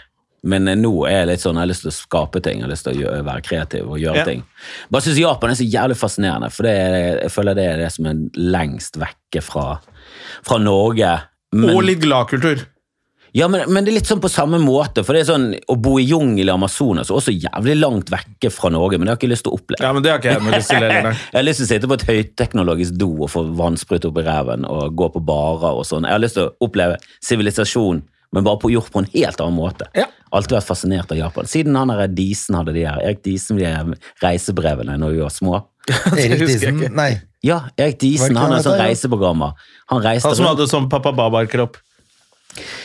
Men 0.43 0.67
eh, 0.67 0.75
nå 0.79 0.91
er 1.05 1.19
jeg 1.19 1.27
litt 1.29 1.43
sånn, 1.43 1.53
jeg 1.59 1.65
har 1.67 1.69
lyst 1.69 1.83
til 1.85 1.91
å 1.91 1.97
skape 1.99 2.41
ting, 2.41 2.57
jeg 2.61 2.65
har 2.65 2.71
lyst 2.73 2.87
til 2.87 3.03
å 3.05 3.19
være 3.27 3.43
kreativ 3.45 3.91
og 3.93 3.99
gjøre 4.01 4.23
Ja. 4.23 4.25
ting. 4.25 4.43
Bare 4.89 5.05
synes 5.05 5.19
Japan 5.21 5.51
er 5.53 5.59
så 5.59 5.67
jævlig 5.69 5.97
fascinerende, 6.01 6.49
for 6.51 6.63
det 6.65 6.71
er, 6.81 6.99
jeg 7.21 7.31
føler 7.35 7.53
det 7.59 7.65
er 7.69 7.77
det 7.85 7.91
som 7.93 8.05
er 8.09 8.23
lengst 8.35 8.97
vekke 8.97 9.43
fra, 9.45 9.79
fra 10.43 10.57
Norge. 10.57 11.13
Men, 11.53 11.75
Og 11.75 11.83
litt 11.83 11.99
gladkultur. 12.01 12.65
ja, 13.33 13.47
men, 13.47 13.61
men 13.71 13.85
det 13.85 13.91
er 13.93 13.95
litt 13.99 14.09
sånn 14.09 14.19
på 14.23 14.27
samme 14.31 14.57
måte, 14.59 15.03
for 15.05 15.13
det 15.13 15.21
er 15.21 15.29
sånn 15.29 15.45
å 15.71 15.75
bo 15.79 15.93
i 16.01 16.03
jungel 16.09 16.49
i 16.49 16.51
Amazonas 16.51 17.11
er 17.11 17.15
også 17.19 17.31
jævlig 17.31 17.77
langt 17.79 18.09
vekke 18.11 18.49
fra 18.51 18.69
Norge, 18.73 18.97
men 18.97 19.05
det 19.05 19.13
har 19.13 19.17
jeg 19.19 19.23
ikke 19.27 19.31
lyst 19.35 19.45
til 19.45 19.53
å 19.53 19.59
oppleve. 19.61 19.85
Ja, 19.85 19.93
men 19.93 20.03
det 20.03 20.11
har 20.11 20.19
ikke 20.19 20.33
jeg 20.33 20.43
med 20.43 20.57
lyst 20.57 20.69
til. 20.73 20.81
Jeg 20.89 21.37
har 21.37 21.45
lyst 21.45 21.61
til 21.61 21.67
å 21.67 21.71
sitte 21.75 21.87
på 21.91 21.99
et 21.99 22.07
høyteknologisk 22.09 22.97
do 22.99 23.11
og 23.23 23.29
få 23.31 23.45
vannsprut 23.61 24.09
opp 24.09 24.17
i 24.17 24.25
ræven 24.25 24.65
og 24.67 24.95
gå 24.99 25.11
på 25.13 25.21
barer 25.29 25.77
og 25.79 25.85
sånn. 25.87 26.03
Jeg 26.09 26.17
har 26.17 26.23
lyst 26.25 26.35
til 26.39 26.49
å 26.49 26.55
oppleve 26.67 26.97
sivilisasjon, 27.23 28.01
men 28.31 28.45
bare 28.47 28.59
på, 28.61 28.71
gjort 28.71 28.91
på 28.93 29.03
en 29.03 29.09
helt 29.13 29.41
annen 29.43 29.57
måte. 29.57 29.87
Ja. 29.97 30.05
Alltid 30.31 30.55
vært 30.55 30.69
fascinert 30.69 31.11
av 31.11 31.19
Japan. 31.19 31.49
Siden 31.51 31.75
han 31.75 31.91
der 31.91 32.07
Disen 32.15 32.55
hadde 32.55 32.73
de 32.75 32.85
her, 32.87 33.01
Erik 33.03 33.23
Disen, 33.25 33.59
de 33.59 33.67
her 33.67 33.91
reisebrevene 34.23 34.95
når 35.01 35.17
vi 35.17 35.21
var 35.25 35.33
små. 35.35 35.59
Erik 36.15 36.45
ikke. 36.47 36.91
nei. 36.95 37.11
Ja, 37.43 37.63
Erik 37.75 37.97
er 37.97 38.01
Disen, 38.05 38.37
han 38.37 38.51
han 38.51 38.59
er 38.59 38.63
sånn 38.65 38.79
reiseprogrammer. 38.79 39.55
Han 39.91 40.05
Han 40.05 40.21
som 40.21 40.31
rundt. 40.31 40.47
hadde 40.53 40.69
sånn 40.71 40.87
Pappa 40.91 41.11
Babar-kropp. 41.17 41.79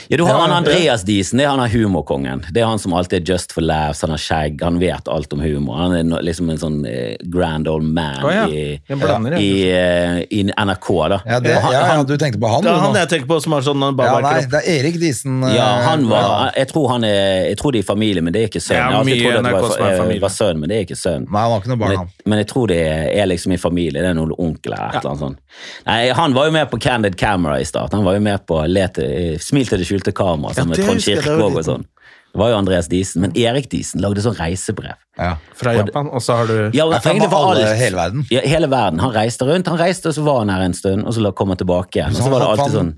Ja, 0.09 0.17
du 0.17 0.25
har 0.25 0.39
han. 0.41 0.53
Andreas 0.53 1.03
Diesen, 1.03 1.39
det 1.41 1.45
er 1.47 1.51
han 1.51 1.61
er 1.61 1.69
humorkongen. 1.73 2.45
Det 2.55 2.62
er 2.62 2.67
han 2.71 2.79
som 2.79 2.93
alltid 2.95 3.19
er 3.23 3.33
just 3.35 3.53
for 3.53 3.64
laughs, 3.67 4.01
han 4.05 4.12
har 4.14 4.21
skjegg, 4.23 4.61
han 4.62 4.79
vet 4.79 5.09
alt 5.11 5.33
om 5.35 5.41
humor. 5.43 5.77
Han 5.81 5.95
er 5.99 6.05
no- 6.07 6.21
liksom 6.23 6.51
en 6.51 6.61
sånn 6.61 6.77
eh, 6.87 7.17
grand 7.33 7.67
old 7.69 7.85
man 7.97 8.23
oh, 8.25 8.31
ja, 8.33 8.45
i, 8.47 8.79
blander, 8.89 9.37
i, 9.41 9.49
jeg. 9.67 10.21
eh, 10.21 10.39
i 10.39 10.45
NRK, 10.47 10.89
da. 11.11 11.19
Ja, 11.27 11.41
det, 11.41 11.57
han- 11.64 11.73
ja, 11.75 11.83
ja, 11.97 12.03
du 12.07 12.14
tenkte 12.17 12.39
på 12.43 12.51
han, 12.53 12.62
Det 12.62 12.71
er 12.71 12.85
han 12.85 12.95
jeg 13.01 13.09
tenker 13.14 13.27
på 13.33 13.41
som 13.43 13.57
har 13.57 13.67
sånn 13.67 13.83
Ja, 13.83 14.21
nei, 14.23 14.37
det 14.53 14.61
er 14.62 14.71
Erik 14.79 15.01
Diesen. 15.03 15.43
eh, 15.45 15.57
Ja, 15.57 15.67
han 15.89 16.07
var, 16.09 16.53
jeg 16.57 16.69
tror 16.71 16.89
han 16.95 17.05
er, 17.05 17.49
jeg 17.51 17.59
tror 17.59 17.73
de 17.73 17.83
er 17.83 17.89
familie, 17.91 18.23
men 18.23 18.33
det 18.33 18.43
er 18.45 18.49
ikke 18.53 18.62
sønn. 18.62 18.77
Det 18.77 18.83
Jeg 18.83 18.87
har 18.87 19.01
alltid 19.01 19.23
trodd 19.23 19.37
at 19.37 19.45
det 19.45 19.99
var, 19.99 20.21
var 20.29 20.35
sønn, 20.37 20.61
men 20.62 20.69
det 20.71 20.79
er 20.79 20.87
ikke 20.87 21.01
sønn. 21.01 21.27
Nei, 21.27 21.43
han 21.43 21.51
har 21.57 21.61
ikke 21.64 21.73
noe 21.75 21.83
barn, 21.83 21.91
Men 21.91 21.99
han. 22.05 22.14
men 22.27 22.39
jeg 22.45 22.49
tror 22.55 22.67
det 22.71 22.81
er 22.87 23.27
liksom 23.27 23.53
i 23.53 23.61
familie. 23.61 24.01
Det 24.03 24.11
er 24.14 24.19
noen 24.19 24.33
onkler 24.39 24.77
eller 24.79 24.95
et 24.95 25.03
eller 25.03 25.11
annet 25.11 25.25
sånt. 25.27 25.43
Nei, 25.87 26.01
Han 26.12 26.35
var 26.37 26.47
jo 26.47 26.53
med 26.53 26.71
på 26.71 26.79
Candid 26.81 27.17
Camera 27.17 27.59
i 27.61 27.64
start. 27.64 27.93
Han 27.97 28.05
var 28.05 28.14
jo 28.14 28.21
med 28.21 28.47
på 28.47 28.59
Lete, 28.69 29.39
Smil 29.57 29.69
til 29.73 29.81
det 29.83 29.89
skjulte 29.89 30.13
kamera 30.17 30.53
ja, 30.57 30.69
med 30.69 30.83
Trond 30.85 31.01
Kirkevåg 31.01 31.61
og 31.63 31.69
sånn. 31.73 31.87
Det 32.37 32.41
var 32.43 32.51
jo 32.53 32.57
Andreas 32.59 32.85
Diesen, 32.93 33.23
men 33.25 33.33
Erik 33.41 33.71
Diesen 33.73 34.03
lagde 34.05 34.21
sånn 34.21 34.35
reisebrev. 34.37 34.99
Ja. 35.17 35.39
Fra 35.57 35.73
Japan. 35.73 36.11
Og 36.13 36.21
så 36.21 36.35
har 36.37 36.51
du 36.51 36.57
Ja, 36.77 36.85
for 37.01 37.09
egentlig 37.09 37.31
var 37.31 37.33
for 37.33 37.53
alle- 37.55 37.71
alt. 37.71 37.79
hele 37.81 37.97
verden. 37.97 38.27
Ja, 38.31 38.41
hele 38.45 38.69
verden. 38.69 38.99
Han 39.01 39.15
reiste 39.15 39.47
rundt, 39.49 39.67
han 39.73 39.79
reiste, 39.81 40.11
og 40.11 40.15
så 40.19 40.23
var 40.27 40.39
han 40.43 40.51
her 40.53 40.61
en 40.67 40.75
stund, 40.77 41.07
og 41.09 41.15
så 41.17 41.33
kom 41.35 41.49
han 41.49 41.57
tilbake 41.57 41.97
igjen. 41.97 42.13
Og 42.13 42.21
så 42.21 42.29
var 42.29 42.41
det 42.45 42.49
alltid 42.51 42.75
sånn 42.77 42.93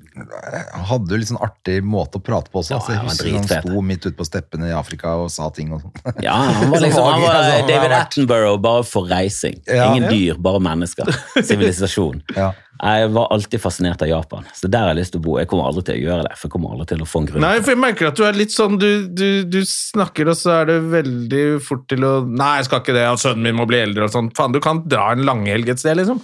Han 0.75 0.85
hadde 0.91 1.09
jo 1.15 1.17
litt 1.23 1.29
sånn 1.31 1.39
artig 1.41 1.77
måte 1.87 2.19
å 2.19 2.25
prate 2.25 2.51
på 2.51 2.59
også. 2.65 2.71
Ja, 2.75 2.77
altså, 2.81 2.91
jeg 2.91 2.99
han 2.99 3.07
husker 3.07 3.31
han 3.31 3.47
han 3.47 3.63
sto 3.63 3.83
midt 3.83 4.07
ute 4.07 4.17
på 4.19 4.27
steppene 4.27 4.67
i 4.67 4.75
Afrika 4.75 5.15
og 5.23 5.31
sa 5.31 5.49
ting 5.51 5.71
og 5.73 5.83
sånn. 5.87 5.95
Ja, 6.27 6.33
han 6.35 6.71
var 6.75 6.81
liksom 6.81 7.05
han 7.07 7.23
var- 7.29 7.69
David 7.69 7.93
Attenborough 7.93 8.59
bare 8.61 8.83
for 8.83 9.07
reising. 9.07 9.63
Ingen 9.71 10.11
dyr, 10.11 10.35
bare 10.35 10.59
mennesker. 10.59 11.07
Sivilisasjon. 11.53 12.23
Ja. 12.35 12.51
Jeg 12.79 13.09
var 13.15 13.33
alltid 13.35 13.61
fascinert 13.61 14.03
av 14.05 14.11
Japan, 14.11 14.45
så 14.55 14.69
der 14.71 14.85
har 14.87 14.93
jeg 14.93 15.01
lyst 15.01 15.15
til 15.17 15.23
å 15.23 15.25
bo. 15.25 15.33
Jeg 15.41 15.49
kommer 15.51 15.67
aldri 15.67 15.83
til 15.89 15.97
å 15.97 16.03
gjøre 16.05 16.27
det, 16.29 16.37
for 16.39 16.47
jeg 16.47 16.53
kommer 16.55 16.77
aldri 16.77 16.87
til 16.93 17.03
å 17.03 17.09
få 17.11 17.23
en 17.23 17.31
grunn. 17.31 17.43
Nei, 17.43 17.57
for 17.65 17.75
jeg 17.75 17.81
merker 17.83 18.11
at 18.13 18.21
du 18.21 18.23
er 18.29 18.39
litt 18.39 18.55
sånn 18.55 18.77
Du, 18.79 18.89
du, 19.09 19.27
du 19.51 19.59
snakker, 19.67 20.31
og 20.31 20.39
så 20.39 20.61
er 20.61 20.71
det 20.71 20.79
veldig 20.93 21.43
fort 21.65 21.89
til 21.91 22.07
å 22.07 22.13
Nei, 22.29 22.53
jeg 22.61 22.69
skal 22.69 22.85
ikke 22.85 22.95
det, 22.95 23.09
og 23.11 23.19
sønnen 23.23 23.49
min 23.49 23.59
må 23.59 23.67
bli 23.67 23.81
eldre 23.83 24.07
og 24.07 24.15
sånn. 24.15 24.31
Faen, 24.39 24.55
du 24.55 24.63
kan 24.63 24.85
dra 24.87 25.11
en 25.17 25.27
langhelg 25.27 25.75
et 25.75 25.83
sted, 25.83 25.99
liksom. 25.99 26.23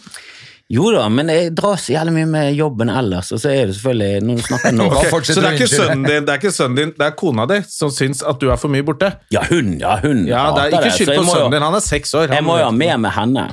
Jo 0.72 0.86
da, 0.94 1.02
men 1.12 1.28
jeg 1.28 1.50
drar 1.52 1.76
så 1.76 1.92
jævlig 1.92 2.14
mye 2.14 2.28
med 2.30 2.54
jobben 2.56 2.88
ellers, 2.88 3.28
og 3.36 3.42
så 3.42 3.50
er 3.52 3.68
det 3.68 3.74
selvfølgelig 3.76 4.22
noen 4.24 4.40
snakker 4.46 4.72
norsk 4.78 4.96
Ok. 4.96 5.10
Ok, 5.18 5.26
Så 5.28 5.42
det 5.42 5.50
er 5.50 5.58
ikke 5.58 5.72
sønnen 5.74 6.06
din, 6.06 6.24
det 6.24 6.32
er 6.32 6.40
ikke 6.40 6.54
sønnen 6.56 6.78
din, 6.78 6.94
det 6.96 7.08
er 7.10 7.18
kona 7.20 7.44
di 7.50 7.58
som 7.68 7.92
syns 7.92 8.22
at 8.24 8.40
du 8.40 8.48
er 8.48 8.60
for 8.60 8.72
mye 8.72 8.86
borte. 8.86 9.10
Ja, 9.34 9.42
hun, 9.50 9.74
ja, 9.82 9.98
hun 10.06 10.24
Ja, 10.30 10.46
det 10.56 10.70
er 10.70 10.78
Ikke 10.78 10.94
skyld 10.96 11.18
på 11.18 11.26
sønnen 11.28 11.58
din, 11.58 11.66
han 11.68 11.76
er 11.76 11.84
seks 11.84 12.16
år. 12.16 12.32
Jeg 12.32 12.46
må 12.46 12.56
jo 12.62 12.70
ha 12.70 12.72
med 12.72 13.04
meg 13.04 13.12
henne. 13.18 13.44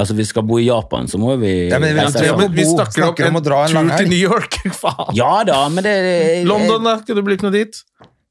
Altså, 0.00 0.14
vi 0.16 0.24
skal 0.24 0.42
bo 0.48 0.56
i 0.58 0.64
Japan, 0.66 1.06
så 1.08 1.18
må 1.20 1.34
vi 1.40 1.68
Ja, 1.68 1.78
men 1.78 1.94
vi- 1.94 2.00
men 2.00 2.52
vi 2.52 2.64
Bo 2.64 2.76
snakker 2.76 3.02
snakker 3.02 3.28
om 3.28 3.36
en 3.36 3.42
å 3.42 3.44
dra 3.44 3.58
en 3.66 3.90
tur 3.90 3.96
til 3.98 4.08
New 4.08 4.18
York. 4.18 4.56
Faen. 4.82 5.12
Ja 5.14 5.44
da, 5.44 5.68
men 5.68 5.84
det 5.84 6.46
London, 6.48 6.82
da? 6.82 6.96
Kunne 7.04 7.20
du 7.20 7.26
blitt 7.28 7.42
med 7.44 7.52
dit? 7.52 7.82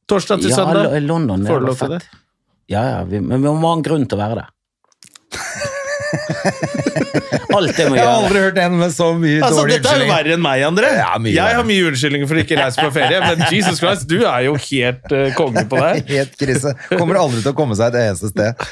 Torsdag 0.10 0.42
til 0.42 0.50
ja, 0.50 0.56
søndag? 0.58 0.90
Ja, 0.90 1.00
London, 1.06 1.46
det 1.46 1.52
Får 1.52 1.62
du 1.62 1.66
lov 1.70 1.78
til 1.78 1.94
fett. 1.96 2.10
Ja, 2.72 2.82
ja, 2.88 3.04
vi, 3.04 3.20
men 3.20 3.42
vi 3.44 3.48
må 3.48 3.68
ha 3.68 3.78
en 3.78 3.86
grunn 3.86 4.08
til 4.10 4.18
å 4.18 4.22
være 4.24 4.42
der. 4.42 4.50
Alt 7.52 7.76
det 7.78 7.86
må 7.90 7.96
Jeg 7.98 8.06
har 8.06 8.18
aldri 8.22 8.42
hørt 8.44 8.58
en 8.62 8.78
med 8.80 8.94
så 8.96 9.12
mye 9.20 9.42
Altså, 9.44 9.62
dårlige 9.62 9.82
Dette 9.82 9.94
er 9.94 10.04
jo 10.04 10.10
verre 10.12 10.36
enn 10.36 10.44
meg, 10.44 10.64
André. 10.68 10.90
Ja, 10.98 11.12
mye 11.22 11.36
jeg 11.36 11.58
har 11.58 11.68
mye 11.68 11.88
unnskyldninger 11.90 12.30
for 12.30 12.40
å 12.40 12.44
ikke 12.44 12.58
reise 12.60 12.86
på 12.86 12.92
ferie, 12.96 13.20
men 13.24 13.44
Jesus 13.56 13.82
Christ, 13.82 14.08
du 14.12 14.24
er 14.24 14.48
jo 14.48 14.56
helt 14.68 15.16
uh, 15.16 15.28
konge 15.38 15.66
på 15.72 15.80
det. 15.82 15.94
Helt 16.12 16.36
krise. 16.40 16.74
Kommer 16.94 17.20
aldri 17.22 17.44
til 17.44 17.54
å 17.54 17.58
komme 17.58 17.78
seg 17.80 17.96
et 17.96 18.10
eneste 18.10 18.32
sted. 18.32 18.66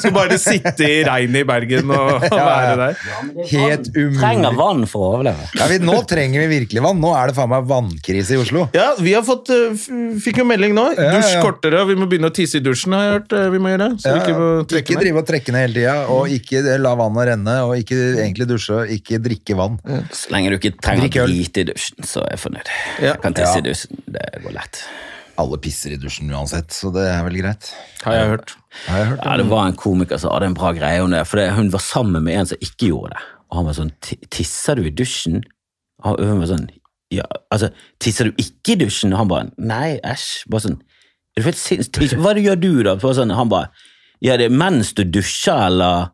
Skal 0.00 0.14
bare 0.14 0.38
sitte 0.40 0.86
i 0.86 1.00
regnet 1.06 1.42
i 1.42 1.46
Bergen 1.48 1.90
og, 1.94 2.24
være 2.30 2.74
der. 2.80 2.98
Helt 3.50 3.90
Trenger 4.18 4.56
vann 4.58 4.84
for 4.90 5.06
å 5.06 5.10
overleve. 5.18 5.48
Ja, 5.58 5.68
vi, 5.70 5.78
nå 5.82 5.96
trenger 6.08 6.44
vi 6.44 6.60
virkelig 6.60 6.84
vann. 6.84 7.00
Nå 7.02 7.12
er 7.18 7.30
det 7.30 7.36
faen 7.38 7.50
meg 7.52 7.66
vannkrise 7.70 8.36
i 8.36 8.40
Oslo. 8.40 8.66
Ja, 8.76 8.90
vi 9.00 9.14
har 9.16 9.24
fått, 9.26 9.50
eh, 9.54 9.76
fikk 10.24 10.42
jo 10.42 10.46
melding 10.48 10.76
nå. 10.76 10.86
Dusj 10.98 11.38
kortere, 11.44 11.82
og 11.84 11.92
vi 11.92 11.98
må 11.98 12.08
begynne 12.10 12.30
å 12.30 12.34
tisse 12.34 12.60
i 12.60 12.64
dusjen, 12.64 12.96
har 12.96 13.06
jeg 13.06 13.16
hørt 13.18 13.36
eh, 13.38 13.48
vi 13.54 13.62
må 13.62 13.72
gjøre. 13.74 13.90
Så 14.02 14.14
vi 14.14 14.22
ikke 14.22 14.36
må 14.38 14.50
ikke 14.80 15.00
drive 15.00 15.22
og 15.22 15.28
trekke 15.30 15.54
ned 15.54 15.66
hele 15.66 15.78
tida, 15.80 15.96
og 16.14 16.34
ikke 16.38 16.78
la 16.84 16.94
vannet 16.98 17.30
renne, 17.32 17.56
og 17.68 17.74
ikke 17.80 18.00
egentlig 18.24 18.48
dusje, 18.50 18.82
ikke 18.98 19.20
drikke 19.24 19.58
vann. 19.58 19.80
Så 20.14 20.34
lenge 20.34 20.52
du 20.52 20.58
ikke 20.60 20.76
trenger 20.78 21.24
å 21.24 21.28
drite 21.30 21.64
i 21.64 21.68
dusjen, 21.72 22.04
så 22.06 22.24
er 22.26 22.36
jeg 22.36 22.44
fornøyd. 22.44 22.72
Jeg 23.08 23.20
kan 23.24 23.36
tisse 23.36 23.60
i 23.60 23.66
dusjen, 23.66 24.04
det 24.14 24.28
går 24.44 24.56
lett. 24.58 24.84
Alle 25.40 25.58
pisser 25.58 25.96
i 25.96 25.98
dusjen 25.98 26.30
uansett, 26.30 26.70
så 26.74 26.92
det 26.94 27.08
er 27.10 27.24
vel 27.26 27.40
greit. 27.40 27.72
Har 28.04 28.14
jeg 28.14 28.28
hørt. 28.36 28.54
Ja, 28.88 29.36
det 29.38 29.46
var 29.50 29.68
en 29.68 29.76
komiker 29.78 30.20
som 30.20 30.34
hadde 30.34 30.50
en 30.50 30.56
bra 30.58 30.72
greie 30.76 31.02
om 31.04 31.12
det, 31.14 31.22
for 31.28 31.40
det, 31.40 31.50
hun 31.56 31.70
var 31.72 31.82
sammen 31.84 32.26
med 32.26 32.38
en 32.38 32.50
som 32.52 32.64
ikke 32.64 32.90
gjorde 32.90 33.14
det. 33.14 33.26
Og 33.50 33.58
han 33.60 33.68
var 33.68 33.76
sånn, 33.78 33.92
tisser 34.34 34.80
du 34.80 34.88
i 34.88 34.94
dusjen? 34.94 35.42
Og 36.04 36.18
hun 36.20 36.40
var 36.42 36.50
sånn, 36.50 36.66
ja, 37.14 37.26
altså, 37.54 37.70
tisser 38.02 38.30
du 38.30 38.42
ikke 38.42 38.74
i 38.74 38.80
dusjen? 38.82 39.14
Og 39.14 39.22
han 39.22 39.30
bare, 39.30 39.50
nei, 39.58 39.96
æsj, 40.02 40.28
bare 40.50 40.66
sånn, 40.66 40.80
er 41.34 41.42
du 41.42 41.48
helt 41.48 41.60
sinnssyk? 41.60 42.16
Hva 42.22 42.34
gjør 42.38 42.60
du 42.60 42.72
da? 42.86 42.96
Sånn, 43.02 43.34
han 43.34 43.52
bare, 43.52 43.70
ja, 44.24 44.36
det 44.40 44.48
er 44.48 44.58
mens 44.64 44.92
du 44.96 45.04
dusjer, 45.06 45.68
eller? 45.68 46.13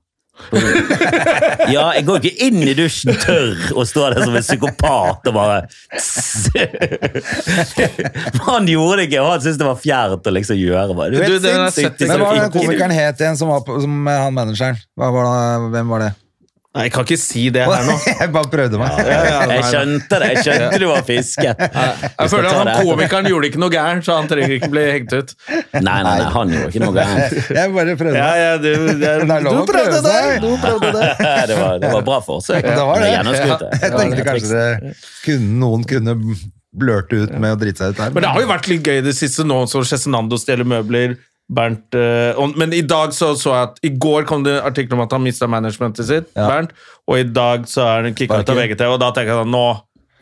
Bare 0.51 1.71
Ja, 1.75 1.85
jeg 1.97 2.05
går 2.09 2.17
ikke 2.21 2.37
inn 2.49 2.61
i 2.65 2.75
dusjen 2.79 3.13
tørr 3.23 3.59
og 3.75 3.85
står 3.89 4.09
der 4.17 4.23
som 4.27 4.35
en 4.39 4.47
psykopat 4.47 5.21
og 5.31 5.35
bare 5.37 5.59
Han 8.49 8.63
gjorde 8.69 8.97
det 9.01 9.05
ikke, 9.09 9.21
og 9.23 9.29
han 9.35 9.41
syntes 9.45 9.59
det 9.61 9.69
var 9.69 9.79
fjernt 9.81 10.27
å 10.27 10.33
liksom 10.35 10.57
gjøre 10.61 10.95
det. 10.95 11.07
Du 11.13 11.17
Du, 11.21 11.25
den 11.45 11.61
Men 12.11 12.17
hva 12.17 12.25
var 12.25 12.35
den 12.41 12.55
komikeren 12.55 12.93
het 12.95 13.17
igjen 13.23 13.37
som 13.39 13.47
var 13.53 13.61
på, 13.67 13.71
som 13.83 13.93
han 14.11 14.35
manageren? 14.35 14.77
Hva 14.99 15.09
var 15.15 15.23
det, 15.31 15.41
hvem 15.77 15.87
var 15.95 16.01
det? 16.07 16.13
Nei, 16.71 16.85
jeg 16.87 16.93
kan 16.95 17.03
ikke 17.03 17.17
si 17.19 17.41
det 17.51 17.65
her 17.67 17.83
nå. 17.83 17.95
Jeg 18.21 18.31
bare 18.31 18.47
prøvde 18.53 18.79
meg. 18.79 18.99
Ja, 19.03 19.07
ja, 19.11 19.23
ja, 19.27 19.55
Jeg 19.57 19.65
skjønte 19.73 20.19
det. 20.23 20.29
Jeg 20.37 20.43
skjønte 20.47 20.79
du 20.79 20.85
var 20.87 21.01
fisket. 21.09 21.63
Jeg 21.67 22.31
føler 22.31 22.47
at 22.47 22.59
han 22.61 22.71
komikeren 22.87 23.27
gjorde 23.27 23.49
ikke 23.51 23.63
noe 23.65 23.73
gærent, 23.75 24.05
så 24.07 24.19
han 24.21 24.29
trenger 24.31 24.55
ikke 24.55 24.69
bli 24.71 24.85
hengt 24.87 25.17
ut. 25.19 25.33
Nei, 25.51 25.81
nei, 25.83 26.03
nei, 26.05 26.29
han 26.37 26.53
gjorde 26.55 26.69
ikke 26.71 26.83
noe 26.85 26.95
gærent. 26.95 27.35
Jeg 27.59 27.75
bare 27.75 27.97
prøvde 28.05 28.21
Ja, 28.21 28.29
meg. 28.31 28.45
ja, 28.45 28.53
du, 28.63 28.71
lov 29.49 29.51
du 29.51 29.63
å 29.65 29.67
prøve 29.67 29.67
prøvde 29.73 29.99
det! 30.07 30.15
seg. 30.15 30.47
Du 30.47 30.49
prøvde 30.63 30.93
det. 30.95 31.11
Det 31.51 31.59
var, 31.59 31.81
det 31.83 31.91
var 31.97 32.07
bra 32.07 32.21
forsøk. 32.23 32.63
Det 32.71 32.87
var 32.87 33.03
det. 33.03 33.11
Jeg 33.17 33.93
tenkte 33.97 34.27
kanskje 34.31 34.63
det 34.63 34.95
kunne, 35.27 35.51
noen 35.65 35.83
kunne 35.91 36.15
blørte 36.71 37.25
ut 37.25 37.33
med 37.43 37.57
å 37.57 37.59
drite 37.59 37.83
seg 37.83 37.97
ut 37.97 37.99
der. 38.05 38.15
Men 38.15 38.23
det 38.29 38.31
har 38.37 38.45
jo 38.45 38.51
vært 38.53 38.71
litt 38.71 38.87
gøy 38.87 39.01
det 39.03 39.17
siste 39.19 39.43
nå, 39.43 39.65
som 39.71 39.83
Cezinando 39.91 40.39
stjeler 40.39 40.69
møbler. 40.71 41.17
Bernt, 41.51 41.97
eh, 41.99 42.31
og, 42.39 42.55
men 42.61 42.73
i 42.77 42.83
dag 42.87 43.15
så, 43.17 43.33
så 43.39 43.55
jeg 43.57 43.69
at 43.69 43.81
I 43.87 43.91
går 43.99 44.27
kom 44.29 44.45
det 44.47 44.55
artikkel 44.63 44.95
om 44.95 45.03
at 45.03 45.15
han 45.17 45.25
mista 45.25 45.49
managementet 45.51 46.07
sitt, 46.07 46.29
Ja. 46.39 46.47
Bernt, 46.47 46.75
og 47.11 47.19
i 47.19 47.27
dag 47.27 47.67
så 47.67 47.83
er 47.89 48.07
han 48.07 48.15
kicka 48.15 48.39
ut 48.39 48.53
av 48.53 48.61
VGT, 48.61 48.87
og 48.87 49.01
da 49.03 49.11
tenker 49.17 49.35
jeg 49.35 49.43
sånn 49.43 49.51
Nå 49.55 49.65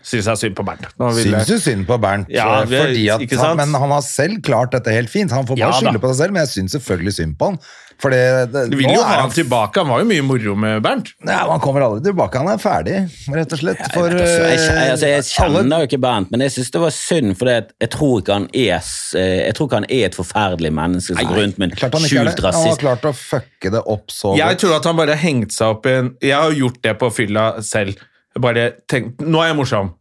syns 0.02 0.30
jeg 0.30 0.42
synd 0.44 0.56
på 0.58 0.64
Bernt. 0.66 0.86
Syns 1.18 1.50
du 1.50 1.58
synd 1.62 1.86
på 1.88 1.98
Bernt, 2.02 2.30
Ja, 2.32 2.62
fordi 2.64 3.08
at 3.12 3.24
ikke 3.24 3.40
han, 3.40 3.58
men 3.60 3.74
han 3.74 3.90
har 3.90 4.04
selv 4.06 4.40
klart 4.46 4.72
dette 4.76 4.94
helt 4.94 5.10
fint. 5.12 5.34
Han 5.34 5.46
får 5.48 5.58
bare 5.58 5.74
Ja, 5.74 5.82
skylde 5.82 6.00
på 6.02 6.12
seg 6.12 6.24
selv, 6.24 6.36
men 6.36 6.46
jeg 6.46 6.54
syns 6.56 6.78
selvfølgelig 6.78 7.18
synd 7.18 7.38
på 7.38 7.52
han. 7.52 7.60
For 7.98 8.14
det, 8.14 8.52
det, 8.52 8.60
Du 8.70 8.76
vil 8.78 8.92
jo 8.94 9.02
ha 9.02 9.16
han 9.24 9.32
tilbake. 9.34 9.82
Han 9.82 9.90
var 9.90 10.04
jo 10.04 10.06
mye 10.06 10.22
moro 10.22 10.54
med 10.58 10.82
Bernt. 10.84 11.10
Ja, 11.26 11.40
Han 11.50 11.58
kommer 11.62 11.82
aldri 11.82 12.04
tilbake. 12.06 12.38
Han 12.38 12.50
er 12.52 12.60
ferdig, 12.62 12.98
rett 13.34 13.54
og 13.56 13.58
slett. 13.58 13.80
For 13.90 14.06
Altså, 14.06 14.44
jeg, 14.46 14.60
jeg, 14.60 14.90
altså, 14.92 15.08
jeg 15.10 15.24
eh, 15.24 15.30
kjenner 15.34 15.82
jo 15.82 15.88
ikke 15.88 16.00
Bernt, 16.04 16.30
men 16.30 16.44
jeg 16.46 16.54
syns 16.54 16.70
det 16.74 16.82
var 16.84 16.94
synd, 16.94 17.34
for 17.40 17.50
jeg 17.50 17.90
tror 17.94 18.22
ikke 18.22 18.36
han 18.38 18.46
er 18.52 18.76
eh, 18.78 19.40
Jeg 19.48 19.56
tror 19.58 19.68
ikke 19.70 19.80
han 19.80 19.88
er 19.98 20.04
et 20.06 20.18
forferdelig 20.18 20.72
menneske 20.78 21.16
som 21.16 21.32
går 21.32 21.42
rundt 21.42 21.58
med 21.58 21.74
en 21.74 21.96
han 21.98 22.06
skjult 22.06 22.44
rasist. 22.46 22.62
Han 22.62 22.70
har 22.76 22.82
klart 22.84 23.08
å 23.10 23.14
fucke 23.18 23.74
det 23.74 23.82
opp 23.82 24.14
så 24.14 24.36
Jeg 24.38 24.60
tror 24.62 24.76
at 24.78 24.86
han 24.86 25.00
bare 25.00 25.16
har 25.18 25.22
hengt 25.24 25.56
seg 25.56 25.74
opp 25.74 25.90
i 25.90 25.96
en 25.98 26.12
Jeg 26.22 26.38
har 26.38 26.54
gjort 26.54 26.78
det 26.86 26.94
på 27.02 27.10
fylla 27.18 27.48
selv. 27.66 27.98
Bare 28.42 28.70
tenkt, 28.90 29.22
Nå 29.24 29.42
er 29.42 29.52
jeg 29.52 29.58
morsom. 29.58 29.92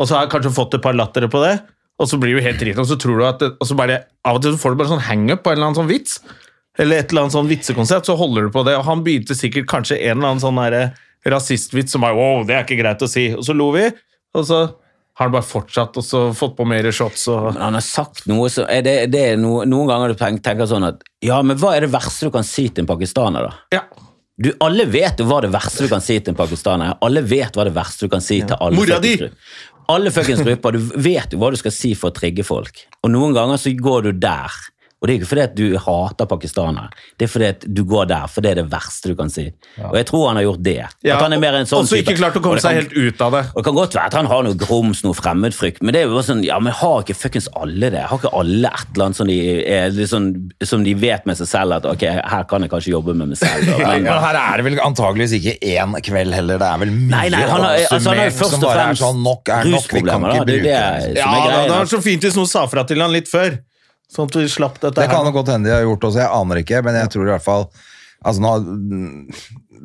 Og 0.00 0.08
så 0.08 0.16
har 0.16 0.26
jeg 0.26 0.32
kanskje 0.34 0.54
fått 0.56 0.74
et 0.78 0.84
par 0.84 0.96
lattere 0.96 1.28
på 1.30 1.42
det, 1.44 1.56
og 2.00 2.08
så 2.08 2.18
blir 2.18 2.34
du 2.34 2.44
helt 2.44 2.58
driten, 2.58 2.80
og 2.80 2.88
så 2.88 2.96
tror 2.98 3.20
du 3.20 3.26
at 3.28 3.42
det, 3.42 3.50
og 3.60 3.68
så 3.68 3.76
bare, 3.78 4.00
Av 4.26 4.38
og 4.38 4.42
til 4.42 4.54
så 4.54 4.62
får 4.62 4.72
du 4.72 4.80
bare 4.80 4.92
sånn 4.94 5.06
hangup 5.06 5.42
på 5.44 5.52
en 5.52 5.58
eller 5.58 5.68
annen 5.68 5.80
sånn 5.82 5.90
vits. 5.90 6.18
Eller 6.80 7.02
et 7.02 7.12
eller 7.12 7.26
annet 7.26 7.36
sånn 7.36 7.50
vitsekonsept, 7.50 8.08
så 8.08 8.16
holder 8.16 8.46
du 8.48 8.52
på 8.54 8.62
det. 8.64 8.78
Og 8.78 8.86
han 8.88 9.02
begynte 9.04 9.36
sikkert 9.36 9.68
kanskje 9.68 9.98
en 10.00 10.16
eller 10.16 10.32
annen 10.32 10.42
sånn 10.42 10.60
derre 10.60 10.84
rasistvits 11.28 11.92
som 11.92 12.02
bare 12.02 12.16
Wow, 12.16 12.46
det 12.48 12.56
er 12.56 12.64
ikke 12.64 12.80
greit 12.80 13.04
å 13.04 13.10
si. 13.10 13.28
Og 13.36 13.44
så 13.46 13.54
lo 13.54 13.68
vi, 13.76 13.84
og 14.32 14.46
så 14.48 14.62
har 15.18 15.28
han 15.28 15.34
bare 15.34 15.44
fortsatt 15.44 15.98
og 16.00 16.04
så 16.06 16.20
fått 16.36 16.54
på 16.56 16.64
mer 16.64 16.86
shots 16.94 17.26
og 17.28 17.50
han 17.60 17.76
har 17.76 17.84
sagt 17.84 18.24
noe 18.30 18.48
så 18.52 18.64
er 18.64 18.80
det, 18.86 18.94
det 19.12 19.24
er 19.34 19.40
noe, 19.40 19.66
Noen 19.68 19.90
ganger 19.90 20.14
du 20.14 20.16
tenker, 20.16 20.40
tenker 20.46 20.70
sånn 20.70 20.86
at 20.88 21.02
Ja, 21.24 21.42
men 21.44 21.58
hva 21.60 21.74
er 21.76 21.84
det 21.84 21.92
verste 21.92 22.30
du 22.30 22.32
kan 22.34 22.46
si 22.46 22.64
til 22.70 22.86
en 22.86 22.88
pakistaner, 22.88 23.50
da? 23.50 23.76
Ja. 23.76 23.82
Du, 24.42 24.50
alle 24.64 24.88
vet 24.90 25.20
hva 25.22 25.38
det 25.44 25.52
verste 25.54 25.86
du 25.86 25.92
kan 25.92 26.02
si 26.02 26.16
til 26.18 26.32
en 26.32 26.38
pakistaner 26.38 26.92
er. 26.92 26.98
Alle 27.06 27.22
vet 27.22 27.54
hva 27.54 27.66
det 27.68 27.74
verste 27.76 28.08
du 28.08 28.12
kan 28.12 28.24
si 28.24 28.40
til 28.42 28.56
alle 28.58 28.78
Mora 28.78 28.98
di! 29.02 29.14
Alle 29.92 30.10
fuckings 30.14 30.42
grupper. 30.42 30.74
Du 30.78 30.92
vet 31.04 31.34
jo 31.34 31.38
hva 31.42 31.52
du 31.52 31.58
skal 31.60 31.74
si 31.74 31.92
for 31.98 32.10
å 32.10 32.16
trigge 32.16 32.44
folk. 32.46 32.84
Og 33.02 33.12
noen 33.12 33.36
ganger 33.36 33.60
så 33.60 33.74
går 33.76 34.08
du 34.08 34.12
der. 34.24 34.56
Og 35.02 35.08
det 35.08 35.14
er 35.16 35.18
ikke 35.18 35.28
fordi 35.32 35.42
at 35.42 35.54
du 35.58 35.64
hater 35.82 36.26
pakistanere, 36.30 36.88
det 37.18 37.26
er 37.26 37.30
fordi 37.32 37.46
at 37.50 37.64
du 37.74 37.80
går 37.90 38.04
der, 38.06 38.28
for 38.30 38.40
det 38.44 38.52
er 38.52 38.58
det 38.62 38.68
verste 38.70 39.10
du 39.10 39.16
kan 39.18 39.28
si. 39.34 39.48
Og 39.82 39.96
jeg 39.98 40.06
tror 40.06 40.28
han 40.28 40.36
har 40.38 40.44
gjort 40.46 40.60
det. 40.62 40.76
Ja, 41.02 41.16
at 41.16 41.24
han 41.26 41.32
er 41.34 41.40
mer 41.42 41.56
en 41.58 41.66
sånn 41.66 41.88
så 41.90 41.98
ikke 41.98 42.14
klart 42.20 42.36
å 42.38 42.42
komme 42.44 42.60
kan- 42.60 42.68
seg 42.70 42.78
helt 42.78 42.92
ut 42.94 43.20
av 43.26 43.32
det. 43.34 43.40
og 43.50 43.56
Det 43.58 43.64
kan 43.66 43.74
godt 43.74 43.96
være 43.98 44.06
at 44.12 44.14
han 44.14 44.26
har 44.30 44.44
noe 44.46 44.54
grums, 44.54 45.02
noe 45.02 45.12
fremmedfrykt, 45.18 45.82
men 45.82 45.92
det 45.96 46.02
er 46.04 46.06
jo 46.06 46.22
sånn, 46.22 46.44
ja, 46.46 46.60
men 46.62 46.72
har 46.72 47.02
ikke 47.02 47.16
fuckings 47.18 47.48
alle 47.58 47.90
det? 47.90 48.04
Har 48.12 48.18
ikke 48.22 48.30
alle 48.32 48.70
et 48.70 48.86
eller 48.94 49.04
annet 49.08 49.16
som 49.16 49.26
de, 49.26 49.38
er, 49.66 49.90
sånn, 50.06 50.28
som 50.62 50.84
de 50.86 50.94
vet 50.94 51.26
med 51.26 51.36
seg 51.42 51.50
selv 51.50 51.72
at 51.80 51.84
ok, 51.90 52.06
her 52.06 52.44
kan 52.44 52.62
jeg 52.62 52.70
kanskje 52.70 52.94
jobbe 52.94 53.16
med 53.18 53.32
meg 53.34 53.38
selv? 53.42 53.66
Da, 53.66 53.78
men, 53.98 54.06
her 54.06 54.38
er 54.38 54.62
det 54.62 54.64
vel 54.70 54.78
antageligvis 54.86 55.34
ikke 55.40 55.58
én 55.74 55.98
kveld 55.98 56.32
heller, 56.38 56.62
det 56.62 56.70
er 56.70 56.78
vel 56.78 56.94
mye 56.94 57.10
Nei, 57.10 57.26
nei, 57.34 57.42
han 57.42 57.60
har- 57.66 57.74
altså, 57.90 58.08
han 58.08 58.18
har 58.22 58.30
først 58.30 58.50
som 58.54 58.62
og 58.62 58.68
bare 58.70 58.78
er 58.78 58.86
fremst 58.86 59.02
sånn 59.02 59.20
nok 59.26 59.48
er 59.58 59.64
nok, 59.74 59.90
vi 59.90 60.00
kan 60.06 60.22
ikke 60.22 60.30
er 60.30 60.46
bruke 60.46 60.62
det. 60.62 60.70
Ja, 60.70 60.86
det, 61.02 61.18
er 61.18 61.26
da, 61.26 61.58
det, 61.58 61.66
det 61.66 61.76
var 61.76 61.90
så 61.90 62.02
fint 62.06 62.22
hvis 62.22 62.38
noen 62.38 62.46
sa 62.54 62.66
fra 62.70 62.84
til 62.86 63.02
han 63.02 63.10
litt 63.10 63.26
før. 63.26 63.58
Sånn 64.12 64.28
at 64.28 64.36
vi 64.36 64.46
slapp 64.52 64.76
dette 64.82 65.00
Det 65.00 65.08
kan 65.08 65.22
her. 65.24 65.30
jo 65.30 65.36
godt 65.38 65.48
hende 65.54 65.70
de 65.70 65.74
har 65.74 65.86
gjort 65.86 66.04
også, 66.10 66.20
jeg 66.20 66.34
aner 66.36 66.60
ikke, 66.62 66.82
men 66.84 66.98
jeg 67.00 67.12
tror 67.14 67.26
i 67.28 67.32
hvert 67.32 67.46
fall 67.46 67.66
Altså 68.22 68.38
nå, 68.44 68.50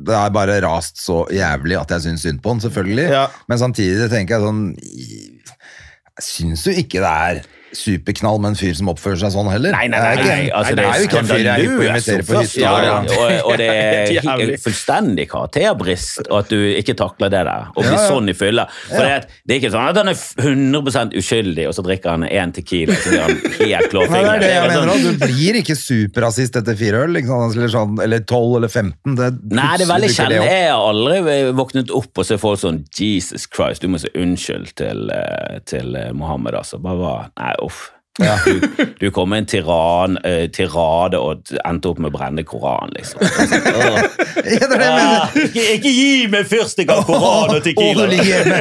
Det 0.06 0.14
er 0.14 0.30
bare 0.30 0.60
rast 0.62 1.00
så 1.02 1.24
jævlig 1.34 1.74
at 1.80 1.90
jeg 1.96 2.04
syns 2.04 2.22
synd 2.22 2.38
på 2.44 2.52
han, 2.52 2.60
selvfølgelig. 2.62 3.06
Ja. 3.10 3.24
Men 3.50 3.58
samtidig 3.58 4.06
tenker 4.12 4.36
jeg 4.36 4.44
sånn 4.46 4.60
Jeg 4.78 6.26
syns 6.28 6.62
jo 6.68 6.74
ikke 6.84 7.02
det 7.02 7.14
er 7.32 7.40
superknall 7.72 8.38
med 8.40 8.50
en 8.54 8.58
fyr 8.58 8.74
som 8.78 8.88
oppfører 8.92 9.20
seg 9.22 9.32
sånn 9.34 9.50
heller. 9.52 9.72
Nei, 9.76 9.86
nei, 9.92 10.00
nei, 10.00 10.24
nei, 10.24 10.50
altså, 10.54 10.74
det 10.78 10.84
er 10.84 10.98
jo 11.02 11.08
ikke 11.08 11.18
en 11.22 11.28
fyr 11.28 11.42
jeg 11.42 11.48
er 11.48 11.64
på 11.68 11.82
å 11.82 11.88
invitere 11.88 12.26
på 12.28 12.42
hytta. 12.42 12.60
Ja, 12.60 12.74
ja. 12.84 12.96
og- 12.98 13.46
Og, 13.48 13.56
det 13.58 13.68
er 14.28 14.56
fullstendig 14.62 15.28
karakterbrist 15.30 16.28
at 16.32 16.48
du 16.52 16.56
ikke 16.78 16.94
takler 16.98 17.30
det 17.32 17.44
der, 17.48 17.68
og 17.74 17.82
blir 17.84 17.92
Ja, 17.92 18.04
sånn 18.08 18.28
i 18.30 18.34
fylla. 18.36 18.66
For 18.88 19.02
det, 19.04 19.26
det 19.46 19.54
er 19.56 19.60
ikke 19.62 19.72
sånn 19.74 19.88
at 19.88 19.96
han 19.96 20.08
er 20.08 20.18
100% 20.18 21.16
uskyldig, 21.18 21.66
og 21.68 21.74
så 21.76 21.84
drikker 21.86 22.10
han 22.14 22.24
én 22.28 22.52
Tequila, 22.56 22.94
så 22.94 23.10
blir 23.12 23.22
han 23.24 23.36
helt 23.58 23.90
klåfingret. 23.92 24.40
det 24.40 24.48
det 24.48 24.52
jeg 24.54 24.68
mener 24.68 24.92
sånn- 24.92 25.18
Du 25.18 25.26
blir 25.26 25.60
ikke 25.62 25.76
superrasist 25.78 26.56
etter 26.60 26.76
fire 26.78 27.04
øl, 27.04 27.16
eller, 27.16 27.68
sånn, 27.72 27.98
eller 28.02 28.20
12 28.24 28.56
eller 28.58 28.68
15. 28.72 29.16
Det, 29.18 29.30
Nei, 29.52 29.76
det 29.76 29.86
er 29.86 29.92
veldig 29.92 30.10
opp. 30.14 30.48
Jeg 30.48 30.70
har 30.70 30.84
aldri 30.88 31.38
våknet 31.58 31.90
opp 31.94 32.18
og 32.22 32.24
så 32.28 32.38
folk 32.40 32.60
sånn 32.60 32.82
Jesus 32.98 33.46
Christ, 33.46 33.82
du 33.82 33.88
må 33.92 34.00
si 34.02 34.08
unnskyld 34.18 34.74
til, 34.78 35.10
eh, 35.14 35.58
til 35.68 35.94
eh, 35.98 36.12
Mohammed, 36.12 36.54
altså. 36.58 36.78
Bare? 36.82 37.28
Nei, 37.38 37.54
uff. 37.64 37.88
Du, 38.18 38.60
du 38.98 39.10
kom 39.14 39.28
med 39.30 39.38
en 39.38 39.46
tiran, 39.46 40.16
uh, 40.26 40.48
tirade 40.50 41.14
og 41.22 41.52
endte 41.62 41.86
opp 41.92 42.00
med 42.02 42.08
å 42.10 42.16
brenne 42.16 42.42
Koranen, 42.42 42.90
liksom. 42.96 43.20
Ja, 44.48 44.66
jeg. 44.66 44.88
Ah, 44.88 45.36
ikke, 45.38 45.62
ikke 45.76 45.90
gi 45.92 46.26
meg 46.32 46.48
fyrstikk 46.50 46.90
av 46.94 47.04
Koran 47.06 47.52
og 47.52 47.58
Å, 47.58 47.60
du 47.60 48.02
ligger 48.10 48.26
hjemme 48.26 48.58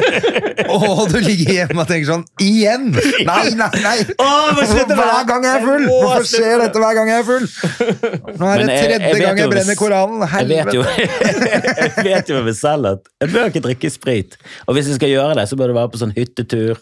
Å, 0.67 1.05
du 1.09 1.15
ligger 1.23 1.51
hjemme 1.55 1.81
og 1.83 1.89
tenker 1.89 2.09
sånn 2.11 2.25
Igjen! 2.43 2.89
Nei, 3.25 3.53
nei, 3.57 3.69
nei! 3.81 3.95
Å, 4.21 4.27
men 4.57 4.69
slutt 4.69 4.91
med 4.91 4.93
det. 4.93 4.97
hver 4.99 5.25
gang 5.31 5.47
jeg 5.47 5.53
er 5.55 5.65
full! 5.65 5.85
Hvorfor 5.89 6.27
skjer 6.29 6.61
dette 6.65 6.83
hver 6.83 6.97
gang 6.99 7.11
jeg 7.13 7.23
er 7.23 7.27
full? 7.31 7.47
Nå 7.47 8.51
er 8.51 8.61
det 8.61 8.67
det 8.67 8.75
jeg- 8.77 8.91
jeg 8.91 9.01
tredje 9.07 9.23
gang 9.25 9.41
jeg 9.41 9.53
brenner 9.55 9.79
Koranen. 9.79 10.27
Jeg 10.35 10.49
vet 10.51 10.75
jo 10.77 10.85
Helvete! 10.91 11.79
jeg 11.87 12.05
vet 12.11 12.29
jo 12.29 12.37
med 12.41 12.45
meg 12.51 12.59
selv 12.61 12.91
at 12.93 13.09
jeg 13.25 13.33
bør 13.33 13.49
ikke 13.53 13.63
drikke 13.71 13.91
sprit. 13.93 14.37
Og 14.67 14.77
hvis 14.77 14.91
jeg 14.91 14.99
skal 15.01 15.13
gjøre 15.15 15.39
det, 15.41 15.47
så 15.49 15.57
bør 15.59 15.73
det 15.73 15.79
være 15.79 15.93
på 15.95 16.01
sånn 16.03 16.13
hyttetur. 16.17 16.77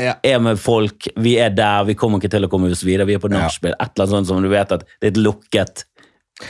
Ja. 0.00 0.16
Er 0.24 0.40
med 0.42 0.60
folk, 0.60 1.08
vi 1.20 1.36
er 1.42 1.52
der, 1.54 1.84
vi 1.88 1.96
kommer 1.98 2.20
ikke 2.20 2.32
til 2.32 2.46
å 2.46 2.50
komme 2.52 2.70
oss 2.72 2.84
videre, 2.86 3.08
vi 3.08 3.18
er 3.18 3.22
på 3.22 3.30
nachspiel. 3.32 3.74
Et 3.76 3.90
eller 3.92 4.06
annet 4.06 4.16
sånt 4.16 4.30
som 4.30 4.44
du 4.44 4.50
vet 4.52 4.74
at 4.76 4.86
det 4.86 5.10
er 5.10 5.14
et 5.14 5.20
lukket 5.20 5.84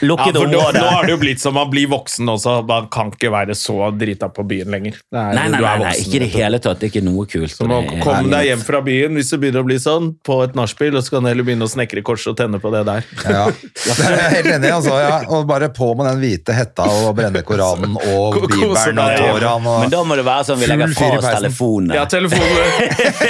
Ja, 0.01 0.15
for 0.15 0.47
nå, 0.47 0.59
nå 0.73 0.85
har 0.87 1.05
det 1.05 1.11
jo 1.11 1.17
blitt 1.21 1.41
som 1.43 1.53
man 1.57 1.69
blir 1.71 1.89
voksen 1.91 2.29
også. 2.31 2.53
Man 2.67 2.87
kan 2.93 3.11
ikke 3.11 3.31
være 3.33 3.55
så 3.59 3.89
drita 3.97 4.29
på 4.31 4.45
byen 4.47 4.71
lenger. 4.71 4.95
Er- 5.11 5.17
Nei, 5.17 5.33
nei, 5.35 5.47
nei, 5.49 5.59
nei, 5.61 5.73
voksen, 5.83 6.05
ikke 6.05 6.15
i 6.15 6.21
det 6.23 6.29
hele 6.35 6.59
tatt. 6.63 6.79
Det 6.79 6.87
er 6.87 6.91
ikke 6.93 7.03
noe 7.05 7.25
kult. 7.29 7.51
Så 7.53 7.67
må 7.67 7.81
komme 8.01 8.29
deg 8.31 8.47
hjem 8.47 8.63
fra 8.65 8.81
byen 8.85 9.17
hvis 9.19 9.29
det 9.33 9.39
begynner 9.43 9.65
å 9.65 9.67
bli 9.67 9.77
sånn, 9.83 10.11
på 10.25 10.37
et 10.45 10.55
nachspiel, 10.57 10.95
og 10.95 11.03
så 11.03 11.17
kan 11.17 11.23
du 11.27 11.29
heller 11.31 11.43
begynne 11.47 11.67
å 11.67 11.71
snekre 11.71 12.03
kors 12.07 12.25
og 12.31 12.37
tenne 12.39 12.59
på 12.63 12.71
det 12.73 12.85
der. 12.87 13.05
Ja, 13.27 13.43
det 13.51 14.07
er 14.07 14.35
helt 14.37 14.51
enig. 14.55 14.71
Altså, 14.77 14.95
ja. 15.01 15.19
Og 15.27 15.45
bare 15.49 15.69
på 15.75 15.91
med 15.99 16.07
den 16.11 16.21
hvite 16.23 16.55
hetta 16.55 16.87
og 16.87 17.15
brenne 17.19 17.43
Koranen 17.47 17.97
og 17.99 18.39
Bibelen 18.47 19.01
og 19.01 19.17
Toraen. 19.19 19.67
Og... 19.67 19.79
Men 19.83 19.93
da 19.93 20.03
må 20.07 20.15
det 20.19 20.25
være 20.27 20.47
sånn 20.51 20.59
vi 20.61 20.71
legger 20.71 20.95
fra 20.95 21.11
oss 21.19 21.27
telefonene. 21.35 21.99
Ja, 21.99 22.05
telefonene. 22.05 22.65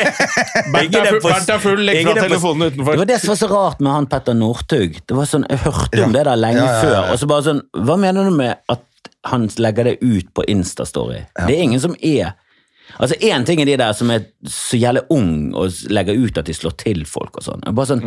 Bernt 0.72 1.50
er 1.50 1.60
full, 1.62 1.82
legg 1.86 2.04
fra 2.06 2.16
telefonene 2.22 2.70
utenfor. 2.72 2.94
Det 2.96 3.02
var 3.04 3.10
det 3.10 3.20
som 3.24 3.32
var 3.34 3.40
så 3.42 3.48
rart 3.52 3.80
med 3.84 3.92
han 3.96 4.08
Petter 4.12 4.36
Northug. 4.38 5.00
Det 5.08 5.18
var 5.18 5.26
sånn, 5.30 5.46
Jeg 5.50 5.60
hørte 5.66 6.04
om 6.06 6.12
Ja. 6.12 6.18
det 6.20 6.24
der 6.30 6.36
lenge 6.40 6.51
Ja. 6.58 6.82
før. 6.82 7.12
Og 7.12 7.20
så 7.20 7.28
bare 7.28 7.44
sånn, 7.44 7.62
Hva 7.74 7.98
mener 8.00 8.24
du 8.30 8.32
med 8.36 8.58
at 8.70 8.86
han 9.26 9.48
legger 9.62 9.84
det 9.84 9.98
ut 10.02 10.34
på 10.34 10.46
Instastory? 10.48 11.26
Det 11.36 11.56
er 11.58 11.62
ingen 11.64 11.80
som 11.80 11.96
er 12.02 12.34
Altså, 13.00 13.16
Én 13.24 13.46
ting 13.46 13.62
er 13.62 13.66
de 13.66 13.78
der 13.78 13.94
som 13.94 14.10
er 14.12 14.26
så 14.44 14.76
jævlig 14.76 15.06
ung 15.10 15.54
og 15.56 15.72
legger 15.88 16.18
ut 16.18 16.38
at 16.38 16.46
de 16.50 16.54
slår 16.54 16.74
til 16.76 17.06
folk 17.08 17.38
og 17.38 17.46
sånn. 17.46 17.62
Bare 17.72 17.88
sånn. 17.88 18.04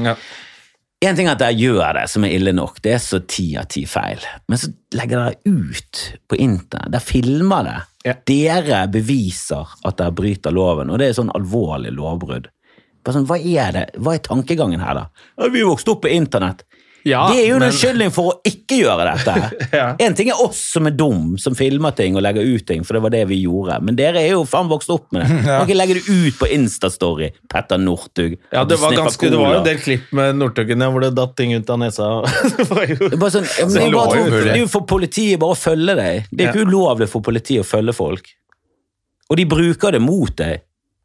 En 1.04 1.16
ting 1.16 1.28
er 1.28 1.32
at 1.32 1.40
dere 1.42 1.56
gjør 1.56 1.96
det, 1.98 2.04
som 2.12 2.24
er 2.24 2.34
ille 2.36 2.52
nok. 2.56 2.82
Det 2.84 2.92
er 2.94 3.00
så 3.02 3.20
ti 3.28 3.56
av 3.60 3.66
ti 3.72 3.84
feil. 3.88 4.20
Men 4.48 4.60
så 4.60 4.70
legger 4.96 5.20
dere 5.20 5.56
ut 5.56 6.02
på 6.28 6.38
internett. 6.40 6.92
Dere 6.92 7.04
filmer 7.04 7.64
det. 7.64 7.76
Ja. 8.04 8.14
Dere 8.28 8.82
beviser 8.92 9.72
at 9.84 9.98
dere 10.00 10.14
bryter 10.16 10.54
loven, 10.54 10.92
og 10.92 11.00
det 11.00 11.10
er 11.10 11.18
sånn 11.18 11.32
alvorlig 11.34 11.92
lovbrudd. 11.96 12.48
Bare 13.04 13.18
sånn, 13.18 13.26
Hva 13.28 13.36
er 13.40 13.72
det? 13.76 13.84
Hva 14.00 14.14
er 14.16 14.24
tankegangen 14.24 14.80
her, 14.80 14.94
da? 15.02 15.48
Vi 15.52 15.64
vokste 15.66 15.92
opp 15.92 16.04
på 16.06 16.12
internett. 16.12 16.64
Ja, 17.04 17.26
det 17.28 17.42
er 17.42 17.48
jo 17.50 17.56
en 17.58 17.64
men- 18.00 18.10
for 18.14 18.30
å 18.32 18.34
ikke 18.48 18.78
gjøre 18.80 19.04
dette. 19.10 19.34
Ja. 19.74 19.96
En 20.00 20.14
ting 20.14 20.28
er 20.30 20.38
oss 20.40 20.56
som 20.72 20.86
er 20.86 20.94
dum, 20.96 21.34
som 21.38 21.54
filmer 21.58 21.92
ting 21.96 22.16
og 22.16 22.22
legger 22.24 22.46
ut 22.46 22.64
ting, 22.66 22.84
for 22.86 22.94
det 22.96 23.02
var 23.04 23.10
det 23.12 23.22
vi 23.28 23.42
gjorde. 23.42 23.76
Men 23.84 23.96
dere 23.98 24.22
er 24.22 24.30
jo 24.32 24.44
faen 24.48 24.68
vokst 24.70 24.88
opp 24.94 25.10
med 25.12 25.24
det. 25.26 25.40
Kan 25.44 25.66
ikke 25.66 25.76
legge 25.76 25.96
det 25.98 26.04
ut 26.08 26.38
på 26.40 26.48
Instastory, 26.54 27.28
Petter 27.52 27.76
Northug. 27.82 28.38
Ja, 28.54 28.62
det 28.64 28.78
var, 28.80 28.94
ganske, 28.96 29.28
det 29.30 29.36
var 29.40 29.52
jo 29.52 29.58
en 29.60 29.66
del 29.68 29.80
klipp 29.84 30.12
med 30.16 30.38
Northugen 30.40 30.86
hvor 30.94 31.04
det 31.04 31.12
datt 31.18 31.34
ting 31.36 31.52
ut 31.58 31.70
av 31.74 31.82
nesa. 31.82 32.08
Det 32.56 32.68
var 32.70 32.86
jo- 32.88 33.10
Det 33.10 33.18
bare 33.20 33.34
sånn, 33.34 33.48
ja, 33.58 33.66
men 33.66 33.74
det 33.74 33.98
bare 33.98 34.16
jo 34.16 34.24
for- 34.30 34.44
det 34.48 34.54
er 34.54 34.62
jo 34.64 34.70
for 34.78 34.86
politiet 34.94 35.38
bare 35.44 35.56
å 35.56 35.60
følge 35.60 35.96
deg. 36.00 36.30
Det 36.30 36.46
er 36.46 36.52
ikke 36.54 36.68
ulovlig 36.70 37.08
for 37.12 37.20
politiet 37.26 37.64
å 37.64 37.68
følge 37.68 37.92
folk. 37.96 38.30
Og 39.30 39.36
de 39.40 39.44
bruker 39.48 39.92
det 39.96 40.00
mot 40.04 40.32
deg. 40.36 40.62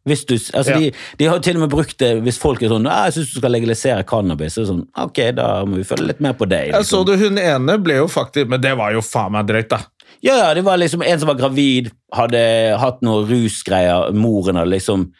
Hvis 0.07 0.25
du, 0.25 0.33
altså 0.35 0.71
Ja. 0.71 0.79
de, 0.79 0.91
de 1.19 1.25
har 1.25 1.35
jo 1.35 1.41
til 1.41 1.55
og 1.57 1.61
med 1.65 1.69
brukt 1.69 1.97
det 1.99 2.23
hvis 2.23 2.37
folk 2.39 2.61
er 2.63 2.69
sånn 2.69 2.85
'Jeg 2.87 3.13
syns 3.13 3.33
du 3.33 3.39
skal 3.39 3.51
legalisere 3.51 4.03
cannabis.' 4.07 4.53
Så 4.55 4.65
sånn, 4.65 4.85
ok, 4.97 5.35
da 5.35 5.65
må 5.65 5.75
vi 5.75 5.83
følge 5.83 6.07
litt 6.07 6.21
mer 6.21 6.33
på 6.33 6.47
deg. 6.47 6.71
Jeg 6.71 6.85
så 6.85 7.03
Liksom. 7.03 7.05
du, 7.05 7.17
Hun 7.17 7.37
ene 7.37 7.77
ble 7.83 7.95
jo 7.99 8.07
faktisk 8.07 8.47
Men 8.47 8.61
det 8.61 8.75
var 8.77 8.91
jo 8.93 9.01
faen 9.01 9.31
meg 9.31 9.45
drøyt, 9.47 9.69
da. 9.69 9.79
Ja, 10.21 10.35
ja, 10.37 10.53
det 10.53 10.63
var 10.63 10.77
liksom 10.77 11.01
en 11.05 11.19
som 11.19 11.27
var 11.27 11.35
gravid, 11.35 11.91
hadde 12.13 12.77
hatt 12.79 13.01
noe 13.01 13.25
rusgreier, 13.27 14.11
moren 14.13 14.55
hadde 14.55 14.71
liksom 14.71 15.11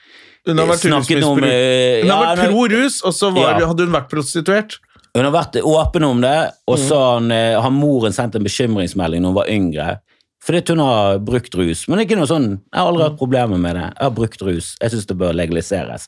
Hun 0.48 0.58
har 0.58 0.66
vært 0.68 0.80
snakket 0.88 1.24
om 1.24 1.44
eh, 1.44 2.02
har 2.08 2.08
ja, 2.08 2.36
vært 2.36 2.50
pro 2.50 2.68
rus, 2.68 3.02
og 3.04 3.14
så 3.14 3.34
var, 3.34 3.60
hadde 3.60 3.86
hun 3.86 3.92
vært 3.94 4.10
prostituert. 4.10 4.78
Hun 5.16 5.26
har 5.26 5.32
vært 5.34 5.62
åpen 5.62 6.04
om 6.04 6.22
det, 6.22 6.52
og 6.68 6.78
Mm. 6.78 6.88
så 6.88 6.96
har, 6.96 7.14
han, 7.20 7.32
eh, 7.32 7.62
har 7.62 7.70
moren 7.72 8.12
sendt 8.14 8.36
en 8.36 8.44
bekymringsmelding 8.44 9.22
når 9.22 9.28
hun 9.28 9.36
var 9.36 9.48
yngre. 9.50 10.00
Fordi 10.44 10.62
hun 10.72 10.80
har 10.80 11.20
brukt 11.20 11.56
rus. 11.60 11.84
Men 11.88 11.98
det 12.00 12.04
er 12.04 12.08
ikke 12.10 12.20
noe 12.22 12.30
sånn, 12.30 12.50
jeg 12.64 12.80
har 12.80 12.90
aldri 12.90 13.06
hatt 13.10 13.20
problemer 13.20 13.60
med 13.60 13.76
det. 13.76 13.88
Jeg 13.92 14.06
har 14.06 14.16
brukt 14.16 14.44
rus. 14.48 14.74
Jeg 14.80 14.94
syns 14.94 15.10
det 15.10 15.18
bør 15.20 15.36
legaliseres. 15.36 16.08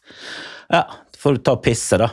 Ja, 0.71 0.85
får 1.19 1.37
du 1.37 1.43
ta 1.45 1.57
og 1.57 1.63
pisse, 1.65 1.99
da. 1.99 2.07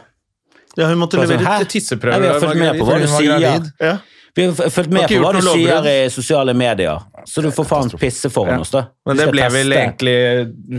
Ja, 0.79 0.89
hun 0.91 1.01
måtte 1.01 1.19
levere 1.19 1.65
tisseprøver. 1.71 2.27
Jeg 2.27 2.35
har 2.35 2.43
fulgt 2.43 2.61
med 2.61 2.79
på 2.79 2.87
hva 2.89 2.99
du 3.03 3.09
sier. 3.11 3.69
Ja. 3.83 3.97
Vi 4.39 4.45
har 4.47 4.71
fulgt 4.71 4.93
med 4.95 5.09
på 5.11 5.17
hva 5.19 5.33
du 5.35 5.41
sier 5.43 5.87
i 5.91 5.97
sosiale 6.15 6.53
medier, 6.55 7.01
så 7.27 7.43
du 7.43 7.49
får 7.51 7.67
faen 7.67 7.89
pisse 7.99 8.31
foran 8.31 8.55
Ja. 8.55 8.61
oss, 8.63 8.71
da. 8.71 8.85
Men 9.09 9.17
det 9.19 9.25
ble 9.33 9.49
vel 9.51 9.73
egentlig 9.75 10.15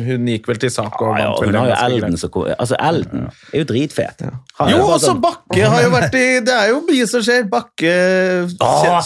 Hun 0.05 0.27
gikk 0.31 0.47
vel 0.47 0.59
til 0.61 0.71
sak 0.71 0.95
og 1.01 1.17
Ja, 1.17 1.25
ja, 1.25 1.25
vant 1.27 1.39
og 1.39 1.43
vel 1.43 1.49
hun 1.49 1.57
har 1.59 1.67
jo. 1.67 1.95
Elden 1.97 2.17
som 2.21 2.29
kom- 2.31 2.47
Altså, 2.55 2.77
Elden 2.79 3.25
er 3.51 3.57
jo 3.59 3.65
dritfet. 3.65 4.23
Han 4.59 4.69
Jo, 4.71 4.77
også 4.87 5.09
sånn- 5.09 5.21
Bakke 5.21 5.67
har 5.73 5.81
jo 5.83 5.89
vært 5.89 6.15
i 6.15 6.39
Det 6.39 6.55
er 6.55 6.69
jo 6.69 6.79
mye 6.87 7.07
som 7.07 7.21
skjer. 7.21 7.43
Bakke, 7.49 7.93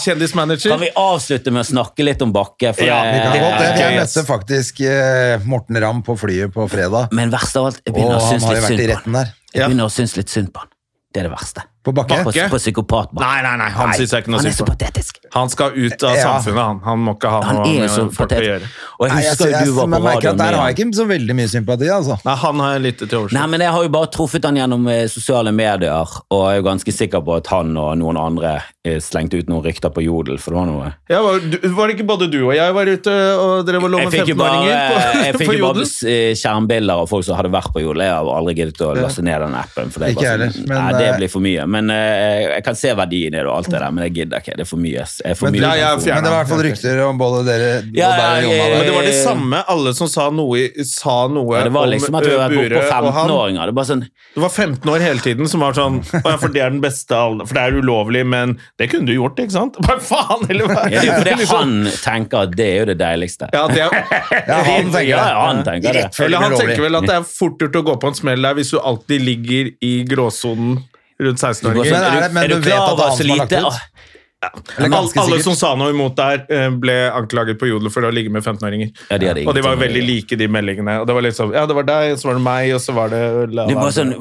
kjendismanager. 0.04 0.70
Kan 0.70 0.80
vi 0.80 0.90
avslutte 0.96 1.50
med 1.50 1.64
å 1.64 1.68
snakke 1.72 2.04
litt 2.04 2.22
om 2.22 2.32
Bakke? 2.32 2.74
For 2.74 2.84
Ja, 2.84 3.02
Vi 3.10 3.18
kan 3.20 3.32
det- 3.32 3.40
godt 3.42 3.58
det. 3.58 3.78
Jeg 3.80 3.98
møtte 4.00 4.24
faktisk 4.26 4.80
eh, 4.86 5.38
Morten 5.44 5.80
Ramm 5.80 6.02
på 6.02 6.16
flyet 6.18 6.52
på 6.54 6.68
fredag. 6.70 7.08
Men 7.12 7.30
verst 7.30 7.56
av 7.56 7.66
alt, 7.66 7.80
jeg 7.84 7.94
begynner 7.94 8.18
å 8.18 8.30
synes 8.30 8.48
litt 8.48 8.62
synd 8.62 9.02
på 9.02 9.14
han. 9.14 9.26
Jeg 9.54 9.68
begynner 9.68 9.84
å 9.84 9.90
synes 9.90 10.16
litt 10.16 10.28
synd 10.28 10.52
på 10.52 10.58
han. 10.60 10.68
Det 11.12 11.24
er 11.24 11.28
det 11.28 11.32
verste. 11.36 11.62
På 11.84 11.92
Bakke? 11.92 12.16
På, 12.24 12.32
på 12.32 12.58
psykopatbakke. 12.62 13.20
Nei, 13.20 13.42
nei, 13.44 13.56
nei, 13.60 13.68
han 13.76 13.90
synes 13.92 14.12
jeg 14.14 14.24
ikke 14.24 14.32
noe 14.32 14.40
Han 14.40 14.46
er 14.48 14.54
synd 14.54 14.58
så 14.58 14.64
på. 14.64 14.72
patetisk. 14.72 15.18
Han 15.34 15.50
skal 15.52 15.74
ut 15.76 16.04
av 16.08 16.14
Ja. 16.16 16.22
samfunnet, 16.30 16.62
han. 16.64 16.78
Han 16.86 16.98
må 17.04 17.12
ikke 17.18 17.28
ha 17.34 17.40
Han 17.44 17.56
noe 17.60 17.72
med 17.82 17.90
folk 18.16 18.32
å 18.32 18.40
gjøre. 18.40 18.68
Og 18.98 19.04
jeg 19.08 19.14
Nei, 19.14 19.22
jeg, 19.24 19.30
husker 19.34 19.50
jeg, 19.52 19.66
du 19.68 19.72
var 19.76 19.86
på 19.92 20.00
radioen 20.06 20.38
Der 20.40 20.54
har 20.56 20.70
jeg 20.70 20.78
ikke 20.78 20.96
så 20.96 21.06
veldig 21.10 21.36
mye 21.36 21.50
sympati, 21.52 21.90
altså. 21.92 22.16
Nei, 22.24 22.36
han 22.44 22.62
har 22.64 22.72
jeg 22.78 22.82
lite 22.86 23.08
til 23.10 23.18
overs 23.18 23.32
Nei, 23.36 23.46
men 23.52 23.60
Jeg 23.66 23.72
har 23.76 23.82
jo 23.82 23.92
bare 23.98 24.10
truffet 24.14 24.44
han 24.48 24.56
gjennom 24.62 24.88
eh, 24.88 25.02
sosiale 25.12 25.52
medier, 25.52 26.14
og 26.30 26.40
jeg 26.48 26.54
er 26.54 26.62
jo 26.62 26.66
ganske 26.70 26.92
sikker 26.94 27.20
på 27.26 27.36
at 27.36 27.50
han 27.52 27.76
og 27.76 27.90
noen 28.00 28.16
andre 28.22 28.54
eh, 28.84 28.96
slengte 29.04 29.36
ut 29.42 29.48
noen 29.52 29.64
rykter 29.66 29.92
på 29.92 30.04
Jodel, 30.06 30.38
for 30.40 30.54
det 30.54 30.60
var 30.62 30.70
noe 30.72 30.92
Ja, 31.10 31.20
var, 31.26 31.40
var 31.76 31.88
det 31.92 31.98
ikke 31.98 32.08
både 32.14 32.30
du 32.32 32.40
og 32.46 32.54
jeg 32.56 32.74
var 32.78 32.86
ute 32.94 33.12
og 33.44 33.66
drev 33.68 33.84
og 33.84 33.90
lå 33.92 33.98
med 34.04 34.12
fikk 34.14 34.32
jo 34.32 34.38
bare, 34.40 34.56
15-åringer 34.62 34.88
på, 34.88 34.96
jodel? 34.96 35.24
jeg 35.26 35.34
fikk 35.42 35.52
jo 35.52 35.66
bare 35.66 35.84
Jodel? 35.84 36.14
eh, 36.14 36.32
skjermbilder 36.40 37.04
av 37.04 37.10
folk 37.12 37.24
som 37.28 37.36
hadde 37.36 37.52
vært 37.52 37.72
på 37.74 37.82
Jodel. 37.84 38.04
Jeg 38.06 38.14
har 38.14 38.30
aldri 38.38 38.54
giddet 38.62 38.80
å 38.86 38.94
laste 38.96 39.22
ned 39.26 39.40
den 39.44 39.54
appen. 39.58 39.90
For 39.92 40.00
det, 40.04 40.14
er 40.14 40.18
bare 40.38 40.48
sånn, 40.54 40.68
nei, 40.70 40.92
det 40.96 41.06
eh, 41.10 41.16
blir 41.18 41.32
for 41.32 41.44
mye. 41.44 41.66
Men 41.74 41.90
eh, 41.92 42.44
jeg 42.54 42.64
kan 42.66 42.76
se 42.78 42.92
verdien 42.96 43.34
i 43.34 43.38
det 43.40 43.44
og 43.48 43.56
alt 43.58 43.70
det 43.72 43.80
der, 43.82 43.90
men 43.94 44.04
jeg 44.06 44.14
gidder 44.20 44.42
ikke. 44.44 44.54
Det 44.60 44.64
er 44.66 44.70
for 44.70 44.80
mye. 44.82 45.04
Er 45.24 45.38
for 45.38 45.50
Men, 45.50 45.58
mye 45.60 45.72
Ja, 45.80 45.90
men 45.98 46.04
det 46.04 46.30
var 46.30 46.36
i 46.36 46.40
hvert 46.42 46.52
fall 46.54 46.62
rykter 46.68 47.02
om 47.08 47.18
både 47.20 47.42
dere 47.48 47.70
Ja, 47.96 48.10
og 48.10 48.20
deg 48.22 48.48
og 48.48 48.54
Jonna. 48.54 48.68
Men 48.78 48.86
det 48.88 48.94
var 48.98 49.08
det 49.08 49.14
Eh, 49.14 49.20
samme. 49.24 49.62
Alle 49.74 49.92
som 49.98 50.08
sa 50.10 50.28
noe, 50.34 50.64
sa 50.88 51.16
noe 51.32 51.56
Ja, 51.58 51.64
det 51.68 51.72
var 51.74 51.88
om 51.88 51.92
liksom 51.94 52.18
at 52.18 52.26
vi 52.28 52.34
var 52.38 52.54
på 52.54 52.64
og 52.64 53.12
han. 53.14 53.28
15-åringer. 53.28 53.72
Det 53.74 53.86
sånn 53.90 54.04
Det 54.34 54.42
var 54.42 54.50
15 54.54 54.90
år 54.94 55.04
hele 55.04 55.20
tiden 55.24 55.48
som 55.50 55.60
var 55.64 55.76
sånn 55.76 56.00
ja, 56.12 56.36
For 56.40 56.48
det 56.54 56.62
er 56.64 56.70
den 56.74 56.80
beste 56.84 57.14
For 57.44 57.54
det 57.58 57.62
er 57.66 57.78
ulovlig, 57.80 58.24
men 58.26 58.56
det 58.80 58.88
kunne 58.92 59.06
du 59.10 59.14
gjort, 59.16 59.38
ikke 59.42 59.54
sant? 59.56 59.78
Bare 59.84 60.00
faen, 60.04 60.46
eller 60.50 60.70
hva? 60.70 60.86
ja, 60.92 61.02
Det 61.04 61.10
er 61.10 61.18
fordi 61.20 61.36
Liksom. 61.44 61.58
han 61.58 61.92
tenker 62.04 62.46
at 62.48 62.56
det 62.58 62.66
er 62.70 62.78
jo 62.82 62.86
det 62.92 62.98
deiligste. 63.00 63.50
Ja, 63.54 63.66
det 63.70 63.82
er, 63.84 64.00
Ja, 64.50 64.58
han 64.66 64.90
tenker 64.90 65.08
Ja, 65.10 65.20
det. 65.20 65.34
ja, 65.34 65.44
han 65.48 65.62
tenker 65.66 65.98
det. 66.00 66.04
Eller 66.26 66.44
han 66.46 66.56
tenker 66.58 66.82
vel 66.86 66.98
at 67.00 67.06
det 67.10 67.16
er 67.20 67.26
fort 67.28 67.60
gjort 67.64 67.78
å 67.80 67.84
gå 67.90 67.94
på 68.02 68.10
en 68.12 68.18
smell 68.18 68.42
der 68.48 68.58
hvis 68.58 68.70
du 68.74 68.78
alltid 68.80 69.24
ligger 69.24 69.70
i 69.84 69.94
gråsonen 70.08 70.78
rundt 71.20 71.38
16-åringer. 71.38 71.90
sånn, 71.92 72.00
Men 72.00 72.22
du, 72.22 72.34
men 72.34 72.50
du 72.50 72.54
du 72.56 72.60
vet 72.68 72.80
at 72.80 72.88
han 72.88 72.98
så 72.98 73.22
som 73.22 73.30
har 73.30 73.36
lagt 73.36 73.50
lite 73.50 73.62
ut? 73.66 74.12
Alle, 74.44 74.88
ganske 74.92 75.20
alle 75.20 75.38
sikkert. 75.38 75.44
som 75.46 75.54
sa 75.56 75.70
noe 75.78 75.92
imot 75.94 76.16
der, 76.18 76.42
eh, 76.52 76.66
ble 76.76 76.94
anklaget 77.16 77.56
på 77.60 77.68
Jodel 77.70 77.88
for 77.92 78.04
å 78.04 78.10
ligge 78.12 78.32
med 78.32 78.44
15-åringer. 78.44 78.90
Ja, 79.08 79.16
de 79.18 79.46
Og 79.46 79.54
de 79.56 79.62
var 79.64 79.78
veldig 79.80 80.02
like, 80.04 80.36
de 80.36 80.48
meldingene. 80.48 80.98
Og 81.00 81.06
det 81.08 81.14
var 81.16 81.24
litt 81.24 81.38
sånn, 81.38 81.54
ja, 81.56 81.64
det 81.70 81.76
var 81.78 81.86
deg, 81.88 82.12
og 82.12 82.20
så 82.20 82.28
var 82.28 82.34
det 82.40 82.44
meg, 82.44 82.74
og 82.76 82.82
så 82.84 82.96
var 82.96 83.08
det 83.14 83.22
la, 83.54 83.66
bare 83.72 83.94
sånn, 83.96 84.12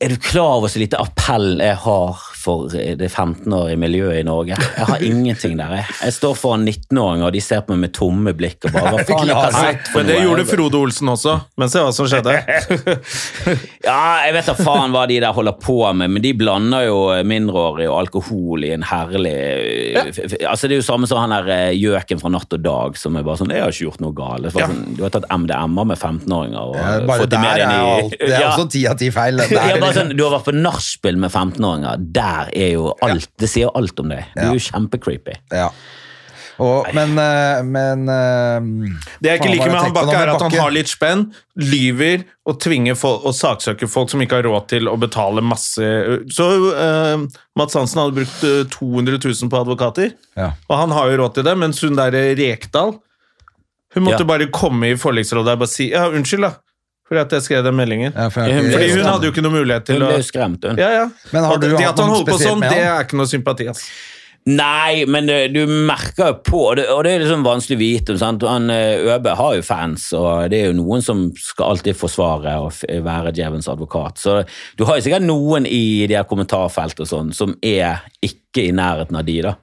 er 0.00 0.14
du 0.14 0.16
klar 0.22 0.60
over 0.60 0.70
så 0.70 0.82
lite 0.82 1.00
appell 1.02 1.58
jeg 1.58 1.80
har 1.82 2.22
for 2.42 2.68
det 2.72 3.08
15-årige 3.10 3.78
miljøet 3.78 4.18
i 4.20 4.26
Norge? 4.26 4.56
Jeg 4.58 4.86
har 4.88 5.02
ingenting 5.06 5.56
der. 5.60 5.76
Jeg, 5.78 5.86
jeg 6.02 6.12
står 6.18 6.34
foran 6.38 6.66
19-åringer, 6.68 7.26
og 7.28 7.32
de 7.36 7.40
ser 7.44 7.62
på 7.66 7.72
meg 7.76 7.84
med 7.86 7.94
tomme 7.96 8.34
blikk. 8.36 8.66
og 8.66 8.72
bare, 8.74 8.92
hva 8.96 9.04
faen 9.08 9.30
har 9.32 9.52
sett 9.56 9.88
for 9.92 10.02
Men 10.02 10.10
det 10.10 10.16
noe? 10.18 10.24
gjorde 10.26 10.46
Frode 10.50 10.80
Olsen 10.82 11.08
også, 11.14 11.36
men 11.58 11.70
se 11.72 11.78
hva 11.86 11.92
som 11.94 12.10
skjedde. 12.10 12.36
Ja, 13.82 14.22
jeg 14.26 14.34
vet 14.36 14.46
da 14.46 14.54
faen 14.54 14.92
hva 14.94 15.04
de 15.10 15.16
der 15.22 15.32
holder 15.34 15.56
på 15.58 15.74
med, 15.96 16.10
men 16.14 16.22
de 16.22 16.30
blander 16.38 16.84
jo 16.86 16.98
mindreårige 17.26 17.90
og 17.90 17.96
alkohol 18.04 18.62
i 18.66 18.70
en 18.76 18.84
herlig 18.86 19.32
Altså 20.46 20.68
Det 20.70 20.76
er 20.76 20.78
jo 20.78 20.84
samme 20.86 21.08
som 21.10 21.18
han 21.22 21.32
der 21.34 21.48
eh, 21.50 21.72
gjøken 21.78 22.20
fra 22.22 22.30
Natt 22.32 22.54
og 22.54 22.62
Dag, 22.62 22.96
som 23.00 23.16
er 23.18 23.24
bare 23.26 23.40
sånn 23.40 23.50
'Jeg 23.52 23.62
har 23.64 23.72
ikke 23.74 23.86
gjort 23.88 24.00
noe 24.04 24.14
galt'. 24.16 24.54
Ja. 24.58 24.66
Sånn, 24.68 24.94
du 24.96 25.02
har 25.02 25.10
tatt 25.14 25.26
MDMA 25.30 25.84
med 25.90 25.98
15-åringer 25.98 26.60
og 26.62 26.76
Ja, 26.76 27.00
Bare 27.06 27.18
fått 27.24 27.30
de 27.34 27.38
med 27.42 27.50
der 27.50 27.58
deg 27.58 27.64
inn 27.66 27.74
i 27.74 28.08
Det 28.16 28.32
er 28.32 28.40
Ja. 28.40 28.50
også 28.52 28.66
ti 28.70 28.86
av 28.86 28.96
ti 28.98 29.10
feil. 29.10 29.36
Der, 29.42 29.50
Ja, 29.52 29.78
bare 29.80 29.92
sånn, 29.94 30.16
du 30.16 30.22
har 30.24 30.32
vært 30.38 30.46
på 30.50 30.54
nachspiel 30.56 31.16
med 31.16 31.30
15-åringer. 31.32 31.96
Der 32.12 32.31
er 32.52 32.72
jo 32.76 32.92
alt 33.04 33.28
Det 33.38 33.48
sier 33.50 33.68
jo 33.68 33.74
alt 33.78 34.00
om 34.02 34.08
deg. 34.14 34.24
Du 34.36 34.44
er 34.46 34.54
jo 34.56 34.62
kjempecreepy. 34.70 35.34
Ja. 35.54 35.68
Og, 36.62 36.84
men 36.94 37.14
eh, 37.18 37.62
men 37.64 38.02
eh, 38.12 38.66
Det 39.24 39.30
jeg 39.30 39.40
ikke 39.40 39.52
liker 39.54 39.70
med 39.72 39.78
han 39.80 39.94
Bakke, 39.96 40.16
er 40.20 40.30
at 40.34 40.42
han 40.44 40.52
har 40.60 40.74
litt 40.74 40.90
spenn, 40.90 41.22
lyver 41.58 42.26
og 42.46 42.58
tvinger 42.62 42.94
folk, 42.98 43.24
og 43.26 43.34
saksøker 43.34 43.88
folk 43.90 44.12
som 44.12 44.20
ikke 44.22 44.36
har 44.38 44.46
råd 44.46 44.66
til 44.74 44.90
å 44.90 44.96
betale 45.00 45.42
masse 45.42 45.86
Så 46.34 46.48
uh, 46.76 47.24
Mats 47.58 47.78
Hansen 47.78 48.02
hadde 48.02 48.18
brukt 48.20 48.44
eh, 48.46 48.60
200 48.74 49.16
000 49.24 49.50
på 49.52 49.62
advokater, 49.64 50.12
Ja. 50.38 50.52
og 50.68 50.76
han 50.84 50.92
har 50.94 51.10
jo 51.10 51.22
råd 51.22 51.34
til 51.38 51.48
det, 51.48 51.56
mens 51.64 51.80
hun 51.82 51.96
der 51.98 52.14
eh, 52.20 52.34
Rekdal 52.38 52.94
Hun 53.96 54.04
måtte 54.06 54.22
Ja. 54.22 54.28
bare 54.34 54.50
komme 54.52 54.92
i 54.92 55.00
forliksrådet 55.00 55.56
og 55.56 55.64
bare 55.64 55.72
si 55.72 55.88
ja, 55.90 56.04
unnskyld, 56.12 56.46
da, 56.46 56.52
for 57.12 57.20
at 57.26 57.36
jeg 57.36 57.44
skrev 57.46 57.66
den 57.68 57.76
meldingen. 57.78 58.14
Ja, 58.16 58.30
for 58.32 58.48
jeg 58.48 58.56
Hun 58.62 58.70
Fordi 58.72 58.88
hun 58.96 59.04
hadde 59.12 59.28
jo 59.28 59.34
ikke 59.36 59.44
noe 59.44 59.56
mulighet 59.60 59.84
Hun 59.92 59.94
til 60.00 60.02
å 60.06 60.08
ble 60.08 60.16
jo 60.22 60.26
skremt, 60.32 60.64
hun. 60.64 60.80
ja, 60.80 60.88
ja. 60.96 61.04
Men 61.34 61.44
har 61.44 61.52
Og 61.54 61.60
du 61.62 61.68
det 61.68 61.76
hatt 61.84 61.92
at 61.92 62.00
han 62.02 62.08
noe 62.10 62.16
holder 62.16 62.32
på 62.32 62.38
spesielt 62.40 62.50
sånn, 62.56 62.64
med 62.64 62.72
det 62.72 62.80
han? 62.82 62.96
er 62.96 63.06
ikke 63.06 63.20
noe 63.20 63.30
sympati. 63.30 63.68
ass. 63.74 63.84
Nei, 64.44 65.04
men 65.06 65.28
du, 65.30 65.34
du 65.54 65.70
merker 65.86 66.32
jo 66.32 66.34
på, 66.42 66.60
og 66.72 66.76
det, 66.80 66.88
og 66.90 67.04
det 67.06 67.12
er 67.14 67.20
liksom 67.22 67.44
vanskelig 67.46 67.76
å 67.76 67.78
vite. 67.78 68.16
Sant? 68.18 68.42
Han, 68.42 68.64
eh, 68.74 68.98
Øbe 69.14 69.36
har 69.38 69.52
jo 69.54 69.62
fans, 69.62 70.08
og 70.18 70.48
det 70.50 70.58
er 70.58 70.72
jo 70.72 70.78
noen 70.80 71.04
som 71.06 71.28
skal 71.38 71.76
alltid 71.76 71.94
forsvare 71.94 72.56
og 72.64 72.72
f- 72.72 72.82
være 73.06 73.30
djevelens 73.36 73.68
advokat. 73.70 74.18
Så 74.18 74.40
du 74.80 74.82
har 74.88 74.98
jo 74.98 75.04
sikkert 75.06 75.22
noen 75.28 75.68
i 75.70 76.08
de 76.10 76.16
her 76.18 76.26
kommentarfeltet 76.26 77.04
og 77.06 77.10
sånn 77.12 77.30
som 77.38 77.54
er 77.62 78.02
ikke 78.26 78.64
i 78.66 78.72
nærheten 78.74 79.20
av 79.22 79.28
de, 79.30 79.36
da. 79.46 79.54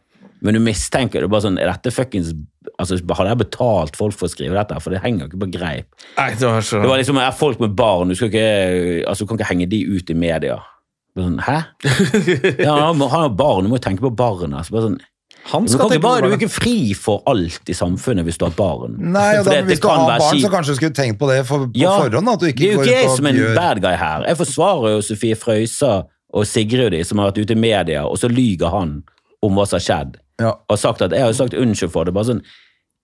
Men 0.42 0.56
du 0.56 0.62
mistenker 0.64 1.24
det 1.24 1.30
bare 1.32 1.44
sånn, 1.44 1.60
er 1.60 1.68
dette 1.68 1.92
fuckings 1.92 2.32
altså, 2.80 2.96
Hadde 3.18 3.34
jeg 3.34 3.42
betalt 3.42 3.98
folk 4.00 4.16
for 4.16 4.30
å 4.30 4.32
skrive 4.32 4.56
dette? 4.56 4.78
For 4.80 4.96
det 4.96 5.02
henger 5.04 5.26
jo 5.26 5.30
ikke 5.32 5.42
på 5.44 5.52
greip. 5.58 5.90
Nei, 6.16 6.30
det 6.40 6.48
var 6.48 6.64
så 6.66 6.80
Det 6.84 6.92
var 6.92 7.02
liksom, 7.02 7.20
er 7.20 7.36
folk 7.36 7.60
med 7.64 7.76
barn, 7.78 8.12
du, 8.12 8.16
skal 8.16 8.32
ikke, 8.32 8.50
altså, 9.10 9.26
du 9.26 9.32
kan 9.32 9.40
ikke 9.40 9.50
henge 9.52 9.70
de 9.72 9.84
ut 9.90 10.12
i 10.14 10.18
media. 10.18 10.60
Bare 11.18 11.28
Sånn, 11.28 11.40
Hæ? 11.44 11.58
Ja, 12.66 12.76
han 12.88 13.02
har 13.12 13.32
barn, 13.36 13.66
du 13.68 13.72
må 13.74 13.80
jo 13.80 13.86
tenke 13.90 14.06
på 14.06 14.14
barna. 14.16 14.62
Altså, 14.62 14.76
bare 14.78 14.86
sånn, 14.88 15.00
Han 15.50 15.66
du, 15.68 15.74
kan 15.80 15.92
ikke 15.92 16.04
bare, 16.04 16.22
du 16.24 16.30
er 16.30 16.36
jo 16.36 16.40
ikke 16.40 16.52
fri 16.52 16.78
for 16.96 17.24
alt 17.32 17.72
i 17.72 17.76
samfunnet 17.76 18.28
hvis 18.28 18.40
du 18.40 18.46
har 18.48 18.56
barn. 18.56 18.96
Nei, 19.00 19.40
og 19.40 19.48
da, 19.48 19.60
Hvis 19.68 19.82
du 19.84 19.90
har 19.90 20.06
barn, 20.06 20.24
kjipt. 20.30 20.46
så 20.46 20.54
kanskje 20.54 20.76
du 20.76 20.80
skulle 20.80 20.96
tenkt 20.96 21.20
på 21.20 21.30
det 21.32 21.42
for, 21.50 21.68
på 21.68 21.80
Ja, 21.80 21.98
forhånd. 22.04 22.32
At 22.36 22.44
du 22.44 22.48
Det 22.48 22.70
er 22.70 22.78
jo 22.78 22.86
ikke 22.86 22.96
jeg 22.96 23.12
som 23.18 23.28
en 23.32 23.40
gjør 23.40 23.56
bad 23.60 23.84
guy 23.84 23.96
her. 24.00 24.28
Jeg 24.30 24.40
forsvarer 24.40 24.96
jo 24.96 25.04
Sofie 25.10 25.36
Frøysa 25.40 25.94
og 26.30 26.46
Sigrid 26.46 26.92
de, 26.94 27.04
som 27.08 27.20
har 27.20 27.32
vært 27.32 27.44
ute 27.44 27.56
i 27.56 27.60
media, 27.60 28.04
og 28.06 28.20
så 28.22 28.30
lyger 28.30 28.70
han 28.76 29.00
om 29.42 29.56
hva 29.58 29.66
som 29.66 29.80
har 29.80 29.86
skjedd. 29.88 30.20
Ja. 30.40 30.56
Og 30.70 30.80
sagt 30.80 31.02
at 31.06 31.12
jeg 31.16 31.22
har 31.26 31.34
sagt 31.36 31.54
unnskyld 31.58 31.92
for 31.92 32.08
det. 32.08 32.14
bare 32.16 32.32
sånn, 32.32 32.44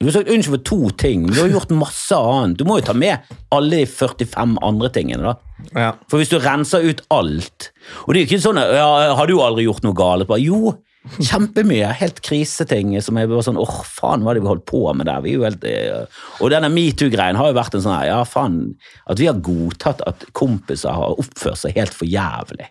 Du 0.02 0.08
har 0.10 0.12
sagt 0.18 0.28
unnskyld 0.30 0.58
for 0.58 0.64
to 0.68 0.90
ting, 1.00 1.22
men 1.24 1.34
du 1.34 1.42
har 1.42 1.54
gjort 1.54 1.70
masse 1.72 2.16
annet. 2.16 2.58
Du 2.60 2.66
må 2.68 2.80
jo 2.80 2.86
ta 2.88 2.94
med 2.94 3.20
alle 3.56 3.78
de 3.84 3.86
45 3.88 4.58
andre 4.62 4.90
tingene, 4.92 5.24
da. 5.24 5.36
ja. 5.76 5.92
For 6.12 6.20
hvis 6.20 6.32
du 6.34 6.38
renser 6.40 6.84
ut 6.84 7.02
alt 7.16 7.70
Og 8.04 8.14
det 8.14 8.20
er 8.20 8.26
jo 8.26 8.28
ikke 8.28 8.44
sånn 8.44 8.60
ja, 8.60 9.16
'Har 9.16 9.28
du 9.28 9.40
aldri 9.40 9.64
gjort 9.68 9.84
noe 9.84 9.96
galt?' 9.96 10.28
Bare, 10.28 10.42
jo, 10.44 10.76
kjempemye. 11.20 11.94
Helt 11.96 12.22
kriseting 12.26 12.96
som 13.02 13.16
jeg 13.18 13.30
bare 13.30 13.46
sånn 13.46 13.60
åh, 13.62 13.84
faen, 13.86 14.24
hva 14.26 14.32
er 14.32 14.40
det 14.40 14.44
vi 14.44 14.52
holdt 14.52 14.66
på 14.66 14.82
med 14.96 15.06
der? 15.08 15.22
Vi 15.22 15.32
er 15.32 15.38
jo 15.38 15.44
helt, 15.44 15.64
eh, 15.64 16.06
Og 16.42 16.50
denne 16.52 16.70
metoo-greien 16.70 17.36
har 17.38 17.48
jo 17.52 17.60
vært 17.60 17.76
en 17.76 17.82
sånn 17.86 17.96
her, 18.00 18.08
ja, 18.08 18.24
faen 18.24 18.76
At 19.08 19.18
vi 19.20 19.28
har 19.28 19.40
godtatt 19.40 20.02
at 20.08 20.26
kompiser 20.34 20.92
har 20.92 21.16
oppført 21.20 21.58
seg 21.62 21.76
helt 21.76 21.94
for 21.94 22.06
jævlig. 22.06 22.68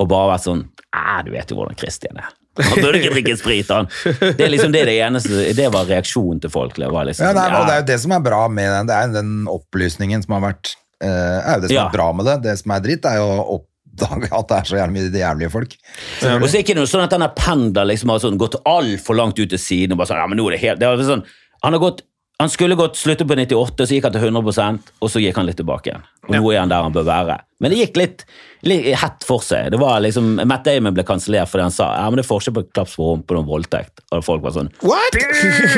Og 0.00 0.08
bare 0.08 0.34
vært 0.34 0.46
sånn 0.48 0.66
Æ, 0.94 1.22
du 1.24 1.30
vet 1.32 1.50
jo 1.50 1.56
hvordan 1.56 1.78
Christian 1.78 2.16
er. 2.16 2.32
Han 2.58 2.82
burde 2.82 2.98
ikke 3.00 3.12
drikke 3.14 3.36
sprit, 3.40 3.70
han. 3.70 3.88
Det 4.20 4.42
er 4.44 4.50
liksom 4.52 4.72
det, 4.74 4.84
det 4.88 4.96
eneste 5.04 5.46
Det 5.56 5.68
var 5.74 5.86
reaksjonen 5.88 6.40
til 6.42 6.50
folk. 6.52 6.76
Det 6.78 6.90
var 6.92 7.06
liksom, 7.08 7.28
Ja, 7.28 7.32
nei, 7.36 7.46
ja. 7.52 7.60
og 7.62 7.66
Det 7.70 7.76
er 7.76 7.80
jo 7.84 7.88
det 7.92 7.98
som 8.04 8.14
er 8.18 8.24
bra 8.24 8.42
med 8.50 8.68
den. 8.74 8.90
Det 8.90 8.98
er 8.98 9.14
den 9.20 9.32
opplysningen 9.52 10.24
som 10.26 10.36
har 10.38 10.44
vært 10.50 10.74
uh, 11.04 11.08
er 11.08 11.56
jo 11.58 11.64
Det 11.64 11.70
som 11.72 11.76
Ja. 11.78 11.86
er 11.88 11.96
bra 11.96 12.08
med 12.18 12.26
det. 12.30 12.36
Det 12.48 12.56
som 12.62 12.74
er 12.76 12.84
dritt, 12.88 13.06
er 13.08 13.20
jo 13.20 13.28
å 13.30 13.46
oppdage 13.58 14.30
at 14.30 14.50
det 14.50 14.58
er 14.58 14.68
så 14.72 14.76
jævlig 14.80 14.94
mye 14.98 15.22
jævlige 15.22 15.50
folk. 15.54 15.72
Og 15.78 16.20
så 16.20 16.34
er 16.34 16.58
det 16.58 16.64
ikke 16.66 16.78
noe 16.78 16.90
sånn 16.90 17.06
at 17.06 17.14
denne 17.14 17.30
pendelen 17.38 17.90
liksom 17.94 18.12
har 18.14 18.20
sånn, 18.22 18.38
gått 18.38 18.58
altfor 18.68 19.18
langt 19.18 19.38
ut 19.38 19.50
til 19.54 19.58
siden 19.62 19.94
og 19.96 20.02
bare 20.02 20.12
sånn, 20.12 20.20
ja, 20.22 20.28
men 20.30 20.38
nå 20.38 20.46
er 20.50 20.54
det 20.58 20.62
helt, 20.66 20.82
det 20.82 20.86
er 20.90 21.02
sånn, 21.08 21.24
han 21.64 21.74
har 21.78 21.82
gått 21.82 22.04
Han 22.38 22.46
skulle 22.46 22.76
gått 22.78 22.94
slutte 22.94 23.24
på 23.26 23.34
98, 23.34 23.82
så 23.82 23.96
gikk 23.96 24.04
han 24.06 24.12
til 24.14 24.22
100% 24.28 24.92
og 25.02 25.08
så 25.10 25.18
gikk 25.18 25.34
han 25.40 25.48
litt 25.48 25.56
tilbake 25.58 25.90
igjen. 25.90 26.04
Og 26.28 26.36
nå 26.36 26.52
er 26.52 26.60
han 26.60 26.70
der 26.70 26.84
han 26.86 26.94
bør 26.94 27.02
være. 27.08 27.40
Men 27.58 27.72
det 27.74 27.80
gikk 27.80 27.96
litt 27.98 28.22
hett 28.64 29.24
for 29.26 29.42
seg. 29.44 29.70
Det 29.70 29.78
var 29.80 30.00
liksom, 30.02 30.40
Matt 30.48 30.64
Damon 30.66 30.94
ble 30.96 31.04
kansellert 31.06 31.48
fordi 31.50 31.62
han 31.68 31.74
sa 31.74 31.90
ja, 31.94 32.08
men 32.10 32.18
det 32.18 32.24
er 32.26 32.28
forskjell 32.32 32.54
på 32.58 32.64
klaps 32.74 32.96
på 32.98 33.06
rumpen 33.12 33.38
og 33.42 33.46
voldtekt. 33.46 34.02
Og 34.10 34.24
folk 34.26 34.42
var 34.42 34.56
sånn 34.56 34.72
What?! 34.82 35.20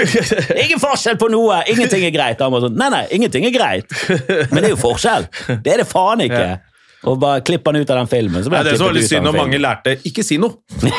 Ingen 0.65 0.81
forskjell 0.81 1.19
på 1.21 1.29
noe! 1.33 1.61
Ingenting 1.71 2.05
er 2.09 2.15
greit. 2.15 2.41
Han 2.41 2.53
var 2.55 2.67
sånn, 2.67 2.79
nei, 2.81 2.89
nei, 2.95 3.05
ingenting 3.19 3.47
er 3.51 3.55
greit. 3.55 3.93
Men 4.51 4.61
det 4.63 4.71
er 4.71 4.75
jo 4.77 4.81
forskjell. 4.81 5.29
Det 5.61 5.77
er 5.77 5.83
det 5.85 5.89
faen 5.91 6.25
ikke. 6.27 6.49
Og 7.09 7.15
bare 7.17 7.41
klipp 7.41 7.65
han 7.65 7.79
ut 7.81 7.89
av 7.89 7.97
den 8.03 8.09
filmen. 8.11 8.43
Så 8.45 8.51
ble 8.53 8.59
ja, 8.61 8.65
det 8.67 8.75
som 8.77 8.85
var 8.85 8.91
veldig 8.93 9.01
litt 9.07 9.09
synd 9.09 9.25
når 9.25 9.37
mange 9.39 9.57
lærte 9.61 9.95
ikke 10.11 10.21
si 10.27 10.37
noe. 10.37 10.59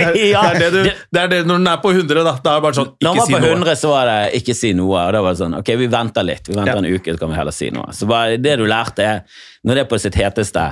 Er, 0.00 0.14
Ja, 0.16 0.46
det, 0.56 0.62
er 0.70 0.70
det, 0.70 0.70
du, 0.72 1.02
det- 1.12 1.20
er 1.20 1.28
det 1.28 1.40
når 1.44 1.58
den 1.60 1.68
er 1.68 1.80
på 1.82 1.90
100, 1.92 2.22
da. 2.24 2.32
Da 2.40 2.54
er 2.54 2.62
det 2.62 2.64
bare 2.64 2.76
sånn 2.78 2.88
Når 3.04 3.10
han 3.10 3.18
ikke 3.18 3.26
var 3.26 3.34
på 3.34 3.50
noe. 3.50 3.56
100, 3.58 3.74
så 3.82 3.90
var 3.92 4.08
det 4.08 4.16
ikke 4.40 4.54
si 4.56 4.70
noe. 4.78 4.94
Og 5.02 5.12
da 5.12 5.20
var 5.26 5.34
det 5.36 5.42
sånn, 5.42 5.58
ok, 5.58 5.72
vi 5.82 5.88
venter 5.92 6.24
litt. 6.24 6.48
Vi 6.48 6.56
venter 6.56 6.72
Ja. 6.72 6.80
en 6.80 6.88
uke, 6.88 7.12
så 7.12 7.20
kan 7.20 7.28
vi 7.34 7.36
heller 7.36 7.52
si 7.58 7.68
noe. 7.76 7.92
Så 7.92 8.08
bare 8.08 8.40
det 8.40 8.54
du 8.62 8.64
lærte, 8.64 9.04
er, 9.04 9.44
når 9.68 9.76
det 9.76 9.84
er 9.84 9.90
på 9.92 10.00
sitt 10.00 10.16
heteste 10.16 10.64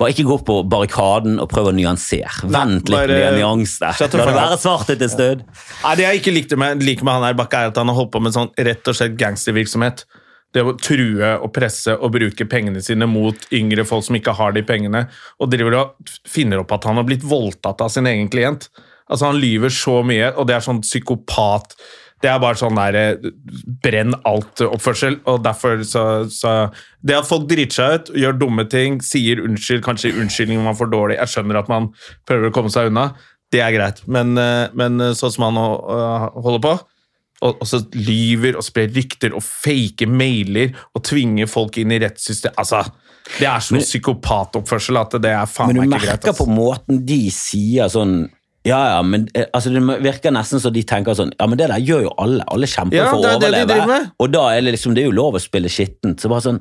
bare 0.00 0.14
ikke 0.14 0.24
gå 0.24 0.38
på 0.48 0.54
barrikaden 0.72 1.36
og 1.42 1.50
prøv 1.52 1.68
å 1.70 1.74
nyansere. 1.76 2.48
Vent 2.48 2.88
litt 2.88 2.96
bare- 2.96 3.18
med 3.20 3.36
nyansene. 3.36 3.92
La 4.00 4.06
det 4.08 4.24
være 4.38 4.58
svart 4.62 4.90
et 4.94 5.04
stund. 5.12 5.44
Nei, 5.84 5.94
Det 5.96 6.06
jeg 6.06 6.20
ikke 6.22 6.34
likte 6.34 6.56
med, 6.56 6.82
liker 6.82 7.04
med 7.04 7.14
han 7.14 7.22
her 7.28 7.34
Bakke, 7.34 7.60
er 7.60 7.66
at 7.68 7.76
han 7.76 7.88
har 7.92 7.94
holdt 7.94 8.12
på 8.12 8.22
med 8.22 8.32
sånn 8.32 8.50
rett 8.56 8.88
og 8.88 8.94
slett 8.96 9.16
gangstervirksomhet. 9.20 10.04
Det 10.52 10.64
å 10.64 10.72
true 10.80 11.22
og 11.38 11.52
presse 11.54 11.92
og 11.94 12.10
bruke 12.12 12.48
pengene 12.48 12.82
sine 12.82 13.06
mot 13.06 13.36
yngre 13.52 13.84
folk 13.86 14.02
som 14.02 14.16
ikke 14.16 14.34
har 14.34 14.52
de 14.52 14.62
pengene, 14.62 15.08
og 15.38 15.50
driver 15.52 15.76
og 15.78 15.94
finner 16.26 16.58
opp 16.64 16.72
at 16.72 16.84
han 16.84 16.96
har 16.96 17.04
blitt 17.04 17.22
voldtatt 17.22 17.80
av 17.80 17.90
sin 17.92 18.06
egen 18.06 18.28
klient. 18.28 18.68
Altså 19.10 19.26
Han 19.26 19.40
lyver 19.40 19.68
så 19.68 20.02
mye, 20.06 20.32
og 20.36 20.46
det 20.46 20.56
er 20.56 20.60
sånn 20.60 20.80
psykopat 20.82 21.76
Det 22.20 22.28
er 22.28 22.40
bare 22.42 22.58
sånn 22.60 22.76
der 22.76 22.98
eh, 23.00 23.30
brenn 23.84 24.14
alt-oppførsel. 24.28 25.20
Og 25.30 25.42
derfor 25.44 25.80
så, 25.88 26.04
så 26.28 26.54
Det 27.00 27.16
at 27.16 27.28
folk 27.28 27.48
driter 27.48 27.76
seg 27.78 27.94
ut, 27.96 28.14
gjør 28.24 28.38
dumme 28.42 28.66
ting, 28.68 29.00
sier 29.04 29.40
unnskyld, 29.44 29.82
kanskje 29.86 30.12
unnskyldninger 30.20 30.64
man 30.64 30.76
får 30.76 30.92
dårlig 30.92 31.16
Jeg 31.20 31.32
skjønner 31.34 31.62
at 31.62 31.72
man 31.72 31.90
prøver 32.28 32.50
å 32.50 32.54
komme 32.54 32.72
seg 32.72 32.92
unna. 32.92 33.10
Det 33.50 33.64
er 33.64 33.74
greit, 33.74 34.04
men, 34.06 34.36
eh, 34.38 34.68
men 34.78 35.00
sånn 35.18 35.32
som 35.34 35.48
han 35.48 35.60
holder 35.60 36.64
på 36.68 36.78
og, 37.40 37.60
og 37.60 37.68
så 37.68 37.80
lyver 37.96 38.58
og 38.58 38.64
sprer 38.66 38.90
rykter 38.92 39.32
og 39.36 39.44
faker 39.44 40.10
mailer 40.10 40.74
og 40.92 41.04
tvinger 41.08 41.48
folk 41.50 41.78
inn 41.80 41.94
i 41.94 42.00
rettssystemet 42.02 42.58
Altså, 42.60 42.82
Det 43.38 43.48
er 43.48 43.64
sånn 43.64 43.80
psykopatoppførsel 43.80 45.00
at 45.00 45.16
det 45.22 45.32
er 45.32 45.48
faen 45.48 45.72
Men 45.72 45.78
du 45.78 45.80
meg 45.80 45.88
ikke 45.94 46.04
greit. 46.04 46.26
merker 46.26 46.36
på 46.36 46.48
Altså. 46.48 46.58
måten 46.58 47.00
de 47.08 47.20
sier 47.34 47.88
sånn 47.92 48.18
ja, 48.66 48.78
ja, 48.92 49.02
men 49.02 49.22
eh, 49.32 49.46
altså, 49.56 49.70
Det 49.72 49.80
virker 50.04 50.34
nesten 50.36 50.60
som 50.60 50.72
de 50.74 50.82
tenker 50.84 51.16
sånn 51.16 51.30
Ja, 51.38 51.46
men 51.48 51.56
det 51.56 51.70
der 51.70 51.80
gjør 51.80 52.02
jo 52.04 52.10
alle. 52.20 52.44
Alle 52.52 52.68
kjemper 52.68 52.98
Ja, 52.98 53.06
for 53.08 53.22
å 53.22 53.30
er 53.30 53.38
de 53.40 53.48
overleve. 53.48 53.86
med. 53.88 54.10
Og 54.20 54.28
da 54.34 54.42
er 54.52 54.60
det 54.60 54.74
liksom 54.74 54.92
Det 54.94 55.00
er 55.04 55.08
jo 55.08 55.16
lov 55.16 55.38
å 55.38 55.40
spille 55.40 55.70
skittent. 55.72 56.20
Så 56.20 56.28
bare 56.28 56.44
sånn 56.44 56.60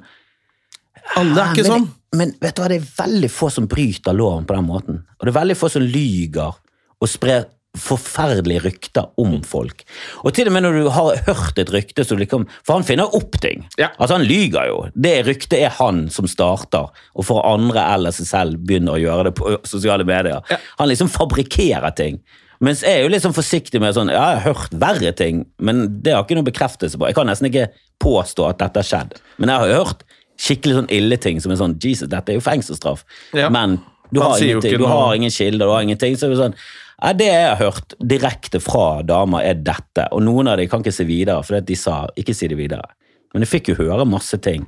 Alle 1.20 1.44
er 1.44 1.52
ikke 1.52 1.66
men, 1.68 1.72
sånn. 1.74 1.90
Men 2.16 2.34
vet 2.40 2.56
du 2.56 2.62
hva, 2.64 2.70
det 2.72 2.80
er 2.80 2.88
veldig 3.04 3.30
få 3.34 3.50
som 3.52 3.68
bryter 3.70 4.16
loven 4.16 4.48
på 4.48 4.56
den 4.56 4.66
måten. 4.70 5.02
Og 5.20 5.28
det 5.28 5.34
er 5.34 5.40
veldig 5.42 5.58
få 5.60 5.70
som 5.76 5.84
lyger 5.84 6.56
og 7.00 7.10
sprer 7.10 7.46
forferdelige 7.78 8.64
rykter 8.64 9.12
om 9.22 9.36
folk. 9.46 9.84
Og 10.26 10.34
til 10.34 10.50
og 10.50 10.56
med 10.56 10.66
når 10.66 10.80
du 10.80 10.90
har 10.94 11.22
hørt 11.28 11.60
et 11.62 11.70
rykte 11.74 12.04
så 12.06 12.18
liksom, 12.18 12.48
For 12.66 12.80
han 12.80 12.88
finner 12.88 13.14
opp 13.16 13.38
ting. 13.42 13.68
Ja. 13.78 13.92
Altså 14.00 14.18
Han 14.18 14.26
lyger 14.26 14.72
jo. 14.72 14.80
Det 14.96 15.16
ryktet 15.28 15.60
er 15.62 15.76
han 15.78 16.08
som 16.14 16.28
starter, 16.28 16.90
og 17.14 17.28
for 17.28 17.46
andre 17.46 17.86
eller 17.94 18.16
seg 18.16 18.30
selv 18.30 18.66
begynner 18.66 18.98
å 18.98 19.02
gjøre 19.02 19.30
det 19.30 19.36
på 19.38 19.56
sosiale 19.70 20.08
medier. 20.08 20.42
Han 20.82 20.90
liksom 20.90 21.12
fabrikkerer 21.14 21.94
ting. 21.98 22.20
Mens 22.60 22.82
jeg 22.84 22.98
er 22.98 23.06
jo 23.06 23.12
litt 23.14 23.24
sånn 23.24 23.38
forsiktig 23.38 23.80
med 23.80 23.94
sånn, 23.96 24.10
ja, 24.12 24.34
jeg 24.34 24.42
har 24.42 24.50
hørt 24.50 24.74
verre 24.82 25.14
ting, 25.16 25.46
men 25.64 25.86
det 26.04 26.12
har 26.12 26.26
ikke 26.26 26.36
noe 26.36 26.50
bekreftelse 26.50 27.00
på. 27.00 27.08
Jeg 27.08 27.16
kan 27.16 27.30
nesten 27.30 27.48
ikke 27.48 27.70
påstå 28.04 28.50
at 28.50 28.60
dette 28.60 28.82
har 28.82 28.90
skjedd. 28.90 29.16
Men 29.40 29.54
jeg 29.54 29.62
har 29.62 29.70
jo 29.70 29.78
hørt 29.86 30.04
skikkelig 30.40 30.76
sånn 30.82 30.92
ille 30.96 31.20
ting 31.22 31.40
som 31.44 31.54
er 31.54 31.60
sånn 31.60 31.78
Jesus, 31.84 32.10
dette 32.12 32.34
er 32.34 32.40
jo 32.40 32.44
fengselsstraff. 32.44 33.06
Ja. 33.38 33.48
Men 33.54 33.78
du 34.12 34.22
har, 34.24 34.36
ingenting, 34.42 34.78
du 34.82 34.88
har 34.90 35.16
ingen 35.16 35.32
kilder, 35.32 35.66
du 35.68 35.72
har 35.72 35.86
ingenting. 35.86 36.18
Så 36.18 36.28
er 36.28 36.34
det 36.34 36.42
sånn, 36.42 36.56
ja, 37.00 37.12
det 37.16 37.28
jeg 37.30 37.48
har 37.48 37.60
hørt 37.62 37.96
direkte 38.04 38.62
fra 38.64 39.02
damer, 39.08 39.46
er 39.48 39.60
dette. 39.64 40.08
Og 40.16 40.24
noen 40.26 40.52
av 40.52 40.60
dem 40.60 40.70
kan 40.72 40.84
ikke 40.84 40.96
si 40.96 41.08
videre, 41.08 41.44
for 41.48 41.60
de 41.64 41.78
sa 41.80 42.02
ikke 42.20 42.36
si 42.36 42.50
det 42.52 42.60
videre. 42.60 42.88
Men 43.34 43.46
jeg 43.46 43.54
fikk 43.54 43.72
jo 43.72 43.80
høre 43.84 44.08
masse 44.10 44.40
ting 44.44 44.66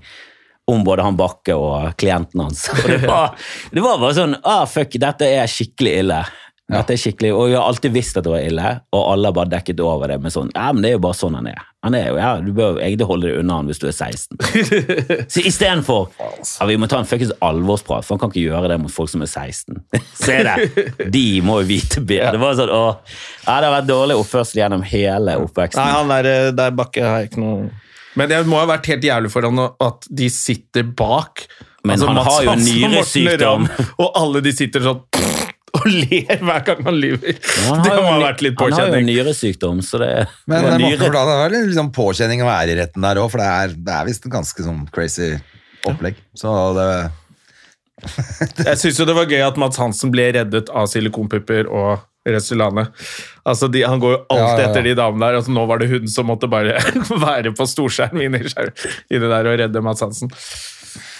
om 0.69 0.83
både 0.85 1.03
han 1.03 1.17
Bakke 1.19 1.55
og 1.57 1.97
klienten 1.99 2.43
hans. 2.45 2.67
Og 2.83 2.87
det 2.87 3.01
var, 3.03 3.35
det 3.73 3.83
var 3.83 3.99
bare 3.99 4.15
sånn 4.15 4.37
ah, 4.47 4.63
fuck, 4.69 4.95
dette 5.01 5.27
er 5.27 5.49
skikkelig 5.49 5.95
ille. 6.03 6.21
Dette 6.71 6.95
er 6.95 6.99
skikkelig, 7.01 7.31
Og 7.35 7.49
Vi 7.49 7.55
har 7.57 7.67
alltid 7.67 7.93
visst 7.93 8.17
at 8.17 8.25
det 8.25 8.31
var 8.31 8.45
ille, 8.45 8.71
og 8.95 9.03
alle 9.11 9.29
har 9.29 9.35
bare 9.35 9.51
dekket 9.51 9.81
over 9.83 10.11
det 10.11 10.17
med 10.23 10.33
sånn 10.33 10.51
Ja, 10.55 10.69
men 10.71 10.83
det 10.83 10.91
er 10.91 10.95
jo 10.97 11.03
bare 11.03 11.17
sånn 11.17 11.35
han 11.37 11.49
er. 11.51 11.59
Han 11.83 11.97
er 11.97 12.11
jo, 12.11 12.17
ja, 12.21 12.31
Du 12.43 12.51
bør 12.55 12.79
egentlig 12.79 13.07
holde 13.09 13.27
deg 13.29 13.39
unna 13.41 13.59
han 13.59 13.71
hvis 13.71 13.81
du 13.81 13.87
er 13.89 13.95
16. 13.95 14.39
Så 15.33 15.43
istedenfor 15.49 16.11
ja, 16.21 16.67
vi 16.69 16.77
må 16.79 16.89
ta 16.91 17.01
en 17.01 17.09
fuckings 17.09 17.33
alvorsprat, 17.43 18.05
for 18.05 18.15
han 18.15 18.23
kan 18.23 18.33
ikke 18.33 18.45
gjøre 18.45 18.71
det 18.71 18.79
mot 18.83 18.93
folk 18.93 19.11
som 19.11 19.25
er 19.25 19.31
16. 19.31 19.81
Se 20.17 20.37
det! 20.47 20.85
De 21.15 21.25
må 21.45 21.61
jo 21.61 21.69
vite 21.69 22.03
bedre. 22.03 22.35
Det 22.35 22.41
var 22.41 22.57
sånn, 22.59 22.71
å, 22.73 22.83
ja, 23.45 23.55
det 23.57 23.67
har 23.67 23.75
vært 23.79 23.89
dårlig 23.89 24.19
oppførsel 24.21 24.61
gjennom 24.61 24.85
hele 24.87 25.37
oppveksten. 25.41 25.81
Nei, 25.81 25.97
han 25.97 26.13
der, 26.13 26.29
eh, 26.31 26.51
der 26.55 26.77
Bakke 26.77 27.03
har 27.05 27.27
ikke 27.27 27.41
noe 27.41 27.71
Men 28.19 28.31
det 28.31 28.41
må 28.49 28.59
ha 28.59 28.67
vært 28.69 28.89
helt 28.91 29.05
jævlig 29.07 29.31
for 29.33 29.47
han 29.47 29.65
at 29.65 30.07
de 30.09 30.29
sitter 30.33 30.87
bak. 30.87 31.45
Men 31.87 32.01
han 32.03 32.15
Mats 32.15 32.29
har 32.29 32.45
jo 32.45 32.55
nyresykdom. 32.61 33.69
Og 33.97 34.17
alle 34.19 34.43
de 34.45 34.53
sitter 34.53 34.85
sånn 34.85 35.01
og 35.77 35.87
ler 35.87 36.41
hver 36.43 36.65
gang 36.67 36.83
han 36.87 36.97
lyver. 36.99 37.37
Han 37.69 37.81
Det 37.85 37.93
må 37.95 38.09
ha 38.09 38.19
vært 38.25 38.43
litt 38.43 38.59
Han 38.59 38.75
har 38.75 38.91
jo 38.91 39.01
nyresykdom, 39.07 39.79
så 39.85 40.01
det, 40.01 40.11
Men 40.51 40.67
det 40.67 40.75
nyre- 40.83 41.07
det 41.07 41.23
var 41.29 41.53
litt 41.53 41.69
liksom 41.69 41.91
påkjenning 41.95 42.43
å 42.43 42.49
være 42.49 42.75
i 42.75 42.77
retten 42.81 43.07
der 43.07 43.21
òg, 43.21 43.31
for 43.31 43.41
det 43.43 43.47
er, 43.47 43.73
det 43.87 43.95
er 43.97 44.07
visst 44.09 44.27
en 44.27 44.35
ganske 44.35 44.67
sånn 44.67 44.83
crazy 44.91 45.33
opplegg. 45.87 46.19
Så 46.37 46.51
det 46.77 46.87
Jeg 48.65 48.79
syns 48.81 48.99
jo 48.99 49.05
det 49.05 49.15
var 49.17 49.29
gøy 49.29 49.43
at 49.45 49.59
Mats 49.61 49.79
Hansen 49.81 50.11
ble 50.13 50.31
reddet 50.35 50.71
av 50.73 50.87
silikonpupper 50.89 51.69
og 51.69 52.07
Restylane. 52.27 52.87
Altså, 53.49 53.65
de, 53.71 53.81
han 53.87 54.01
går 54.01 54.11
jo 54.13 54.19
alltid 54.29 54.41
Ja, 54.41 54.49
ja, 54.51 54.61
ja. 54.61 54.69
etter 54.69 54.85
de 54.85 54.93
damene 54.97 55.25
der. 55.25 55.39
Altså, 55.39 55.53
nå 55.55 55.63
var 55.69 55.81
det 55.81 55.89
hun 55.89 56.09
som 56.11 56.27
måtte 56.29 56.49
bare 56.51 56.77
være 57.25 57.53
på 57.57 57.65
storskjerm 57.69 58.21
inni 58.21 58.43
inni 58.45 59.31
der 59.31 59.49
og 59.49 59.57
redde 59.63 59.81
Mats 59.85 60.03
Hansen. 60.05 60.29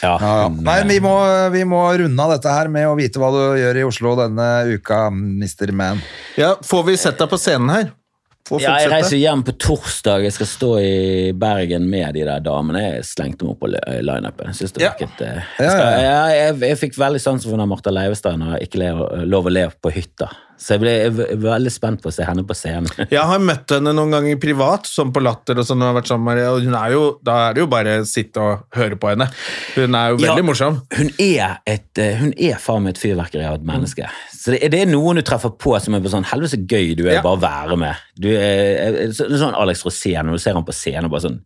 Ja, 0.02 0.18
Ja, 0.22 0.34
ja. 0.44 0.50
Nei, 0.50 0.78
eh, 0.82 0.88
vi 0.90 1.00
må, 1.04 1.14
vi 1.54 1.64
må 1.68 1.82
runde 2.02 2.24
av 2.26 2.32
dette 2.36 2.52
her 2.54 2.68
med 2.74 2.88
å 2.90 2.96
vite 3.00 3.20
hva 3.22 3.30
du 3.34 3.42
gjør 3.62 3.80
i 3.82 3.88
Oslo 3.88 4.16
denne 4.20 4.50
uka, 4.76 5.08
Mr. 5.14 5.72
Man. 5.72 6.02
Ja, 6.40 6.56
Får 6.66 6.86
vi 6.90 6.98
sett 6.98 7.18
deg 7.22 7.30
på 7.32 7.40
scenen 7.42 7.70
her? 7.74 7.92
Ja, 8.60 8.74
jeg 8.82 8.90
reiser 8.92 9.16
hjem 9.22 9.44
på 9.48 9.54
torsdag. 9.64 10.26
Jeg 10.26 10.34
skal 10.36 10.48
stå 10.50 10.70
i 10.84 11.32
Bergen 11.40 11.86
med 11.88 12.18
de 12.18 12.26
der 12.28 12.42
damene. 12.44 12.82
Jeg 12.98 13.06
slengte 13.08 13.46
dem 13.46 13.54
opp 13.54 13.62
på 13.62 13.70
li- 13.72 14.02
lineupen. 14.04 14.52
Jeg 14.52 14.72
Ja. 14.82 14.90
virket 14.92 15.22
eh, 15.24 15.44
jeg, 15.62 15.70
skal, 15.70 15.92
jeg, 16.02 16.36
jeg, 16.42 16.58
jeg 16.68 16.80
fikk 16.82 16.98
veldig 17.00 17.22
sansen 17.24 17.48
for 17.54 17.62
når 17.62 17.70
Martha 17.72 17.94
Leivestad 17.96 18.36
når 18.42 18.58
jeg 18.58 18.68
ikke 18.68 18.90
lov 19.30 19.48
å 19.48 19.54
le 19.54 19.70
på 19.80 19.94
hytta. 19.96 20.28
Så 20.62 20.76
jeg 20.76 20.82
ble 20.84 20.92
jeg 20.94 21.40
veldig 21.42 21.72
spent 21.74 22.02
på 22.04 22.12
å 22.12 22.14
se 22.14 22.22
henne 22.28 22.44
på 22.46 22.54
scenen. 22.54 22.86
Jeg 23.10 23.24
har 23.26 23.40
møtt 23.42 23.72
henne 23.74 23.96
noen 23.98 24.12
ganger 24.14 24.38
privat, 24.44 24.86
sånn 24.86 25.10
på 25.16 25.24
Latter, 25.26 25.58
og 25.58 25.66
sånn, 25.66 25.82
og, 25.82 25.98
med 26.22 26.42
og 26.46 26.68
er 26.78 26.92
jo, 26.94 27.00
da 27.26 27.38
er 27.48 27.56
det 27.58 27.64
jo 27.64 27.70
bare 27.72 27.96
å 28.04 28.06
sitte 28.06 28.44
og 28.46 28.78
høre 28.78 29.00
på 29.02 29.10
henne. 29.10 29.26
Hun 29.74 29.98
er 29.98 30.12
jo 30.14 30.20
Ja. 30.22 30.28
veldig 30.36 30.46
morsom. 30.46 30.78
Hun 30.94 31.10
er, 31.18 31.58
et, 31.66 31.90
eh, 31.98 32.14
hun 32.22 32.36
er 32.38 32.62
faen 32.62 32.86
meg 32.86 32.94
et 32.94 33.02
fyrverkeri 33.02 33.48
av 33.50 33.58
et 33.58 33.66
menneske. 33.66 34.06
Så 34.38 34.54
det, 34.54 34.70
det 34.76 34.84
er 34.84 34.92
noen 34.94 35.18
du 35.18 35.26
treffer 35.26 35.50
på 35.58 35.74
som 35.82 35.98
er 35.98 36.06
på 36.06 36.14
sånn 36.14 36.30
Helvete 36.30 36.54
så 36.54 36.62
gøy 36.62 36.94
du 37.00 37.08
er 37.08 37.18
Ja. 37.18 37.26
bare 37.26 37.40
å 37.40 37.42
være 37.42 37.78
med. 37.82 37.96
Du 38.22 38.30
er, 38.30 39.02
er, 39.08 39.12
så- 39.18 39.32
sånn 39.34 39.58
Alex 39.58 39.82
Rosén, 39.84 40.30
når 40.30 40.38
du 40.38 40.46
ser 40.46 40.54
ham 40.54 40.66
på 40.70 40.78
scenen 40.78 41.10
og 41.10 41.16
bare 41.18 41.26
sånn 41.26 41.42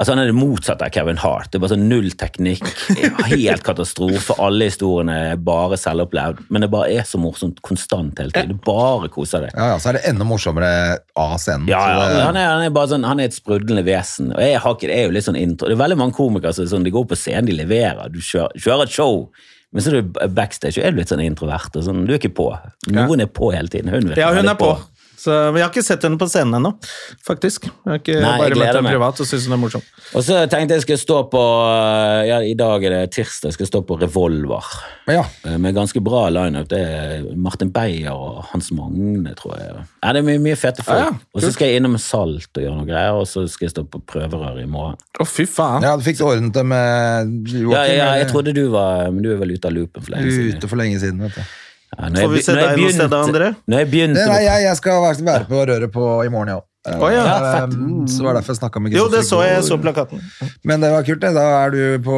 Altså 0.00 0.14
Han 0.14 0.22
er 0.22 0.30
det 0.30 0.36
motsatte 0.38 0.86
av 0.86 0.92
Kevin 0.94 1.18
Hart. 1.20 1.50
Det 1.52 1.58
er 1.58 1.62
bare 1.66 1.74
sånn 1.74 1.82
Null 1.90 2.06
teknikk, 2.16 2.64
helt 3.28 3.64
katastrofe. 3.66 4.32
Alle 4.40 4.70
historiene 4.70 5.16
er 5.34 5.40
bare 5.44 5.76
selvopplevd. 5.76 6.40
Men 6.48 6.64
det 6.64 6.70
bare 6.72 6.88
er 6.96 7.04
så 7.04 7.20
morsomt 7.20 7.60
konstant 7.66 8.16
hele 8.22 8.32
tiden. 8.32 8.54
Du 8.56 8.64
bare 8.64 9.10
koser 9.12 9.44
deg. 9.44 9.52
Ja, 9.58 9.74
ja, 9.74 9.76
så 9.82 9.90
er 9.92 9.98
det 9.98 10.04
enda 10.08 10.24
morsommere 10.24 10.70
av 11.20 11.36
scenen. 11.42 11.68
Ja, 11.68 11.82
ja, 11.92 12.08
det- 12.14 12.24
han 12.30 12.38
er, 12.40 12.48
han 12.54 12.64
er 12.64 12.72
bare 12.78 12.88
sånn, 12.94 13.04
han 13.04 13.20
er 13.20 13.28
et 13.28 13.36
sprudlende 13.36 13.84
vesen. 13.84 14.32
Og 14.32 14.40
jeg, 14.40 14.56
har 14.64 14.74
ikke, 14.78 14.88
det 14.88 14.96
er 14.96 15.04
jo 15.10 15.14
litt 15.18 15.28
sånn 15.28 15.36
intro. 15.40 15.68
Det 15.68 15.76
er 15.76 15.82
veldig 15.84 16.00
mange 16.00 16.16
komikere 16.16 16.54
som 16.56 16.70
sånn, 16.72 16.86
de 16.88 16.94
går 16.96 17.04
på 17.12 17.18
scenen, 17.20 17.50
de 17.52 17.58
leverer. 17.60 18.08
Du 18.14 18.20
kjører, 18.24 18.56
kjører 18.56 18.88
et 18.88 18.94
show, 18.96 19.26
men 19.70 19.84
så 19.84 19.92
er 19.92 20.00
du 20.00 20.16
backstage 20.34 20.80
og 20.80 20.86
er 20.88 20.96
du 20.96 21.02
litt 21.02 21.12
sånn 21.12 21.20
introvert. 21.22 21.76
Og 21.76 21.84
sånn, 21.86 22.06
du 22.08 22.14
er 22.16 22.18
ikke 22.22 22.32
på. 22.40 22.48
Noen 22.88 23.20
er 23.26 23.28
på 23.30 23.52
hele 23.52 23.68
tiden. 23.68 23.92
Hun, 23.92 24.14
Ja, 24.16 24.32
hun 24.32 24.46
er, 24.46 24.54
er 24.56 24.58
på. 24.64 24.72
Så, 25.20 25.34
men 25.52 25.58
jeg 25.60 25.66
har 25.66 25.72
ikke 25.74 25.84
sett 25.84 26.04
henne 26.06 26.16
på 26.16 26.24
scenen 26.32 26.56
ennå, 26.56 26.70
faktisk. 27.26 27.66
Jeg 27.68 27.90
har 27.90 27.98
ikke 28.00 28.14
Nei, 28.22 28.30
jeg 28.30 28.40
bare 28.40 28.56
møtt 28.62 28.76
henne 28.78 28.92
privat 28.94 29.18
og 29.20 29.28
syns 29.28 29.44
hun 29.50 29.56
er 29.56 29.60
morsom. 29.60 29.82
Og 30.16 30.24
så 30.24 30.38
tenkte 30.48 30.78
jeg 30.78 30.84
skulle 30.86 31.02
stå 31.02 31.18
på 31.30 31.42
ja, 32.30 32.38
I 32.46 32.54
dag 32.58 32.86
er 32.88 32.94
det 32.94 33.02
tirsdag, 33.18 33.50
jeg 33.52 33.58
skal 33.58 33.68
stå 33.68 33.82
på 33.86 33.98
Revolver. 34.00 34.70
Ja. 35.10 35.26
Eh, 35.44 35.58
Med 35.60 35.76
ganske 35.76 36.00
bra 36.04 36.22
lineup. 36.32 36.70
Det 36.72 36.80
er 36.80 37.28
Martin 37.36 37.70
Beyer 37.74 38.14
og 38.16 38.40
Hans 38.54 38.70
Magne, 38.72 39.34
tror 39.38 39.58
jeg. 39.60 39.84
Ja, 40.00 40.14
det 40.16 40.22
er 40.22 40.26
mye, 40.30 40.40
mye 40.48 40.56
fete 40.58 40.84
folk. 40.86 40.98
Ja, 40.98 41.10
ja, 41.12 41.30
og 41.36 41.44
så 41.44 41.52
skal 41.54 41.68
jeg 41.70 41.82
innom 41.82 41.98
Salt 42.00 42.48
og 42.56 42.64
gjøre 42.64 42.76
noe 42.80 42.88
greier, 42.88 43.20
og 43.20 43.28
så 43.28 43.44
skal 43.50 43.68
jeg 43.68 43.74
stå 43.76 43.84
på 43.92 44.00
prøverør 44.14 44.62
i 44.64 44.68
morgen. 44.70 44.96
Å, 45.20 45.26
fy 45.28 45.44
faen. 45.50 45.84
ja, 45.84 45.96
du 46.00 46.06
fikk 46.06 46.24
ordnet 46.24 46.56
det 46.56 46.64
med 46.70 47.34
Joakim. 47.52 47.74
Ja, 47.76 47.84
ja, 47.92 48.10
jeg 48.22 48.30
trodde 48.32 48.54
du 48.56 48.64
var 48.72 49.10
Men 49.12 49.20
du 49.24 49.34
er 49.34 49.40
vel 49.42 49.52
ute 49.52 49.68
av 49.68 49.74
loopen 49.76 50.00
for 50.00 50.14
Du 50.14 50.16
lenge 50.16 50.32
siden. 50.32 50.56
ute 50.56 50.70
for 50.70 50.80
lenge 50.80 51.02
siden, 51.02 51.20
vet 51.26 51.36
du. 51.36 51.58
Ja, 52.00 52.08
når 52.08 52.22
Får 52.24 52.30
vi 52.32 52.36
jeg, 52.40 52.44
se 52.46 52.52
når 52.54 52.60
jeg 52.60 52.70
deg 52.70 52.80
noe 52.80 52.92
sted 52.94 53.10
begynte- 53.10 53.28
André? 53.28 53.48
Når 53.68 53.78
jeg 53.82 53.88
begynte 53.92 54.26
nei, 54.30 54.40
jeg, 54.46 54.62
jeg 54.64 54.76
skal 54.80 55.02
være 55.04 55.24
være 55.26 55.44
på 55.50 55.58
røret 55.68 55.92
på 55.92 56.04
i 56.24 56.28
morgen, 56.32 56.48
ja. 56.54 56.60
Å, 56.80 57.08
ja. 57.12 57.24
Eh, 57.60 57.74
Så 58.08 58.22
var 58.24 58.32
det 58.32 58.40
derfor 58.40 58.54
jeg 58.54 58.58
snakka 58.62 58.80
med 58.80 58.94
Jo, 58.96 59.02
det 59.12 59.20
så 59.28 59.42
jeg. 59.44 59.58
Jeg 59.58 59.64
så 59.68 59.76
plakaten. 59.76 60.20
Men 60.64 60.80
det 60.80 60.88
var 60.94 61.02
kult, 61.04 61.20
det. 61.20 61.34
Da 61.36 61.42
er 61.66 61.74
du 61.74 61.80
på 62.06 62.14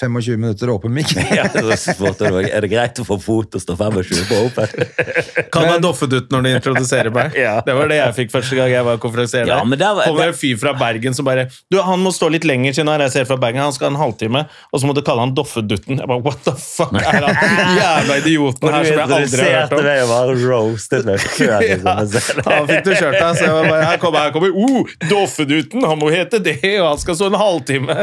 25 0.00 0.38
minutter 0.40 0.70
åpen 0.72 0.94
mic. 0.96 1.10
Ja, 1.38 1.44
du, 1.52 1.68
er 1.68 2.64
det 2.64 2.70
greit 2.72 2.96
å 3.02 3.04
få 3.04 3.18
fot 3.20 3.58
og 3.58 3.60
stå 3.60 3.76
25 3.76 4.22
på 4.30 4.38
Open? 4.46 4.72
Kall 5.52 5.66
meg 5.68 5.82
Doffedutt 5.84 6.32
når 6.32 6.46
de 6.46 6.52
introduserer 6.56 7.12
meg. 7.12 7.36
Ja. 7.36 7.58
Det 7.66 7.74
var 7.76 7.90
det 7.92 7.98
jeg 8.00 8.14
fikk 8.22 8.32
første 8.32 8.56
gang 8.56 8.72
jeg 8.72 8.86
var 8.88 8.96
konferansier 9.02 9.44
Ja, 9.44 9.58
det 9.60 9.68
men 9.74 9.84
var- 9.84 10.08
Kom 10.08 10.16
det 10.22 10.30
en 10.30 10.38
fyr 10.40 10.56
fra 10.64 10.72
Bergen 10.80 11.12
som 11.18 11.28
bare 11.28 11.44
Du, 11.68 11.76
han 11.84 12.00
må 12.00 12.08
stå 12.16 12.30
litt 12.32 12.48
lenger 12.48 12.78
siden 12.78 12.88
han 12.88 13.02
reiser 13.04 13.28
fra 13.28 13.36
Bergen. 13.36 13.60
Han 13.60 13.76
skal 13.76 13.90
ha 13.90 13.92
en 13.92 14.00
halvtime, 14.06 14.46
og 14.72 14.80
så 14.80 14.88
må 14.88 14.96
du 14.96 15.02
kalle 15.04 15.26
han 15.26 15.36
Doffedutten. 15.36 16.00
Jeg 16.00 16.08
bare, 16.08 16.24
What 16.24 16.40
the 16.48 16.56
fuck 16.56 16.96
er 16.96 17.28
han 17.28 17.76
jævla 17.76 18.18
idioten 18.24 18.72
her 18.72 18.88
som 18.88 19.02
jeg 19.02 19.04
aldri 19.20 19.44
har 19.44 19.54
hørt 19.60 19.76
om? 19.76 19.84
Det 19.84 20.00
var 20.14 20.34
roasted 20.48 21.06
meg. 21.12 21.28
Ja, 21.44 21.60
han 22.00 22.68
fikk 22.72 22.88
du 22.88 22.92
kjørt 22.96 23.20
deg, 23.20 23.30
så 23.36 23.44
jeg 23.44 23.54
var 23.58 23.68
bare, 23.68 23.84
her 23.92 24.00
kommer, 24.08 24.24
her 24.24 24.34
kommer 24.34 24.56
oh, 24.56 24.94
Doffeduten, 25.10 25.84
han 25.86 26.00
må 26.00 26.10
hete 26.12 26.40
det, 26.42 26.56
og 26.80 26.88
han 26.94 27.00
skal 27.02 27.18
stå 27.18 27.28
en 27.30 27.38
halvtime. 27.40 27.96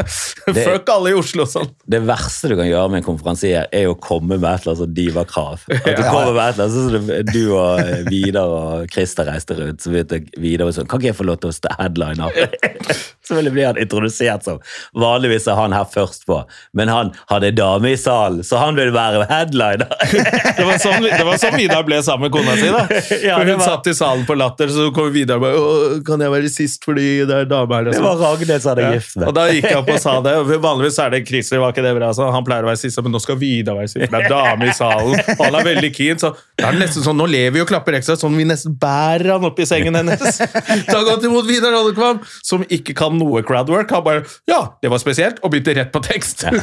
Fuck 0.46 0.92
alle 0.94 1.12
i 1.12 1.18
Oslo 1.18 1.44
og 1.46 1.50
sånn. 1.52 1.70
Det 1.86 2.00
verste 2.06 2.50
du 2.52 2.56
kan 2.58 2.68
gjøre 2.70 2.92
med 2.94 3.02
en 3.02 3.08
konferansier, 3.10 3.66
er 3.74 3.90
å 3.90 3.96
komme 3.98 4.38
med 4.38 4.46
et 4.48 4.64
eller 4.64 4.72
annet 4.74 4.82
sånn 4.84 4.96
diva-krav. 4.96 5.66
At 5.76 5.90
du 5.90 6.02
kommer 6.06 6.32
med 6.32 6.42
et 6.42 6.60
eller 6.60 6.66
annet, 6.66 6.76
sånn 6.76 6.90
som 6.94 7.32
Du 7.32 7.42
og 7.56 7.82
eh, 7.82 8.02
Vidar 8.08 8.52
og 8.56 8.86
Christer 8.94 9.28
reiste 9.30 9.56
rundt, 9.58 9.82
så 9.84 9.92
begynte 9.92 10.22
Vidar 10.40 10.70
sånn 10.76 10.88
Kan 10.90 11.00
ikke 11.02 11.10
jeg 11.12 11.18
få 11.18 11.26
lov 11.28 11.40
til 11.42 11.50
å 11.52 11.56
stå 11.56 11.74
headliner? 11.80 12.32
Så 13.26 13.34
ville 13.34 13.50
bli 13.50 13.64
han 13.66 13.74
introdusert 13.82 14.44
som 14.46 14.60
Vanligvis 14.94 15.48
er 15.50 15.56
han 15.58 15.72
her 15.74 15.86
først 15.90 16.28
på, 16.28 16.36
men 16.78 16.86
han 16.92 17.08
hadde 17.26 17.48
dame 17.58 17.90
i 17.90 17.96
salen, 17.98 18.44
så 18.46 18.60
han 18.60 18.76
ville 18.78 18.92
være 18.94 19.24
headliner. 19.26 19.90
Det 20.06 20.62
var 20.62 20.78
sånn, 20.78 21.02
det 21.10 21.24
var 21.26 21.40
sånn 21.42 21.56
Vidar 21.58 21.82
ble 21.88 21.98
sammen 22.06 22.28
med 22.28 22.36
kona 22.36 22.54
si. 22.60 22.68
da. 22.70 22.84
Ja, 23.26 23.40
Hun 23.42 23.56
var- 23.56 23.64
satt 23.66 23.90
i 23.90 23.94
salen 23.98 24.22
på 24.28 24.36
Latter, 24.38 24.70
så 24.70 24.92
kom 24.94 25.10
Vidar 25.14 25.40
og 25.40 25.46
bare 25.46 25.58
«Åh, 25.58 25.85
Kan 26.06 26.22
jeg 26.24 26.32
være 26.32 26.50
sist 26.52 26.84
fordi 26.86 27.06
det 27.28 27.36
er 27.42 27.48
dame 27.50 27.78
her? 27.78 27.90
Det 27.90 28.02
var 28.04 28.18
Ragnhild 28.20 28.62
som 28.62 28.72
hadde 28.74 28.86
Ja. 28.86 28.92
gift. 28.96 29.16
Og 29.22 29.34
da 29.36 29.46
gikk 29.50 29.68
jeg 29.70 29.78
opp 29.80 29.90
og 29.94 30.00
sa 30.02 30.14
det. 30.24 30.34
Vanligvis 30.62 30.98
er 31.02 31.14
det 31.14 31.22
Christer, 31.28 31.60
var 31.62 31.74
ikke 31.74 31.84
det 31.86 31.94
bra? 31.98 32.10
Så 32.16 32.28
han 32.32 32.46
pleier 32.46 32.66
å 32.66 32.70
være 32.70 32.80
sist, 32.80 33.00
men 33.02 33.14
nå 33.14 33.20
skal 33.22 33.38
Vidar 33.40 33.78
være 33.78 33.92
sist. 33.92 34.10
Det 34.10 34.20
er 34.22 34.28
dame 34.32 34.68
i 34.70 34.74
salen. 34.76 35.14
Og 35.36 35.42
han 35.44 35.58
er 35.60 35.68
veldig 35.70 35.92
keen, 35.96 36.20
så 36.22 36.32
det 36.56 36.66
er 36.68 36.78
nesten 36.80 37.04
sånn, 37.04 37.18
nå 37.20 37.28
lever 37.30 37.56
vi 37.58 37.64
og 37.64 37.70
klapper 37.70 37.98
ekstra, 37.98 38.16
sånn 38.20 38.36
vi 38.36 38.46
nesten 38.48 38.76
bærer 38.80 39.34
han 39.36 39.44
opp 39.48 39.58
i 39.60 39.68
sengen 39.68 39.96
hennes. 39.98 40.40
Ta 40.88 41.02
godt 41.06 41.24
imot 41.28 41.48
Vidar 41.48 41.76
Ollekvam, 41.78 42.20
som 42.46 42.64
ikke 42.64 42.96
kan 42.96 43.16
noe 43.18 43.42
crowdwork. 43.46 43.92
Han 43.96 44.04
bare 44.06 44.24
Ja, 44.48 44.62
det 44.82 44.90
var 44.92 45.02
spesielt, 45.02 45.40
og 45.42 45.52
begynte 45.52 45.76
rett 45.76 45.92
på 45.94 46.02
tekst. 46.04 46.46
Ja. 46.46 46.54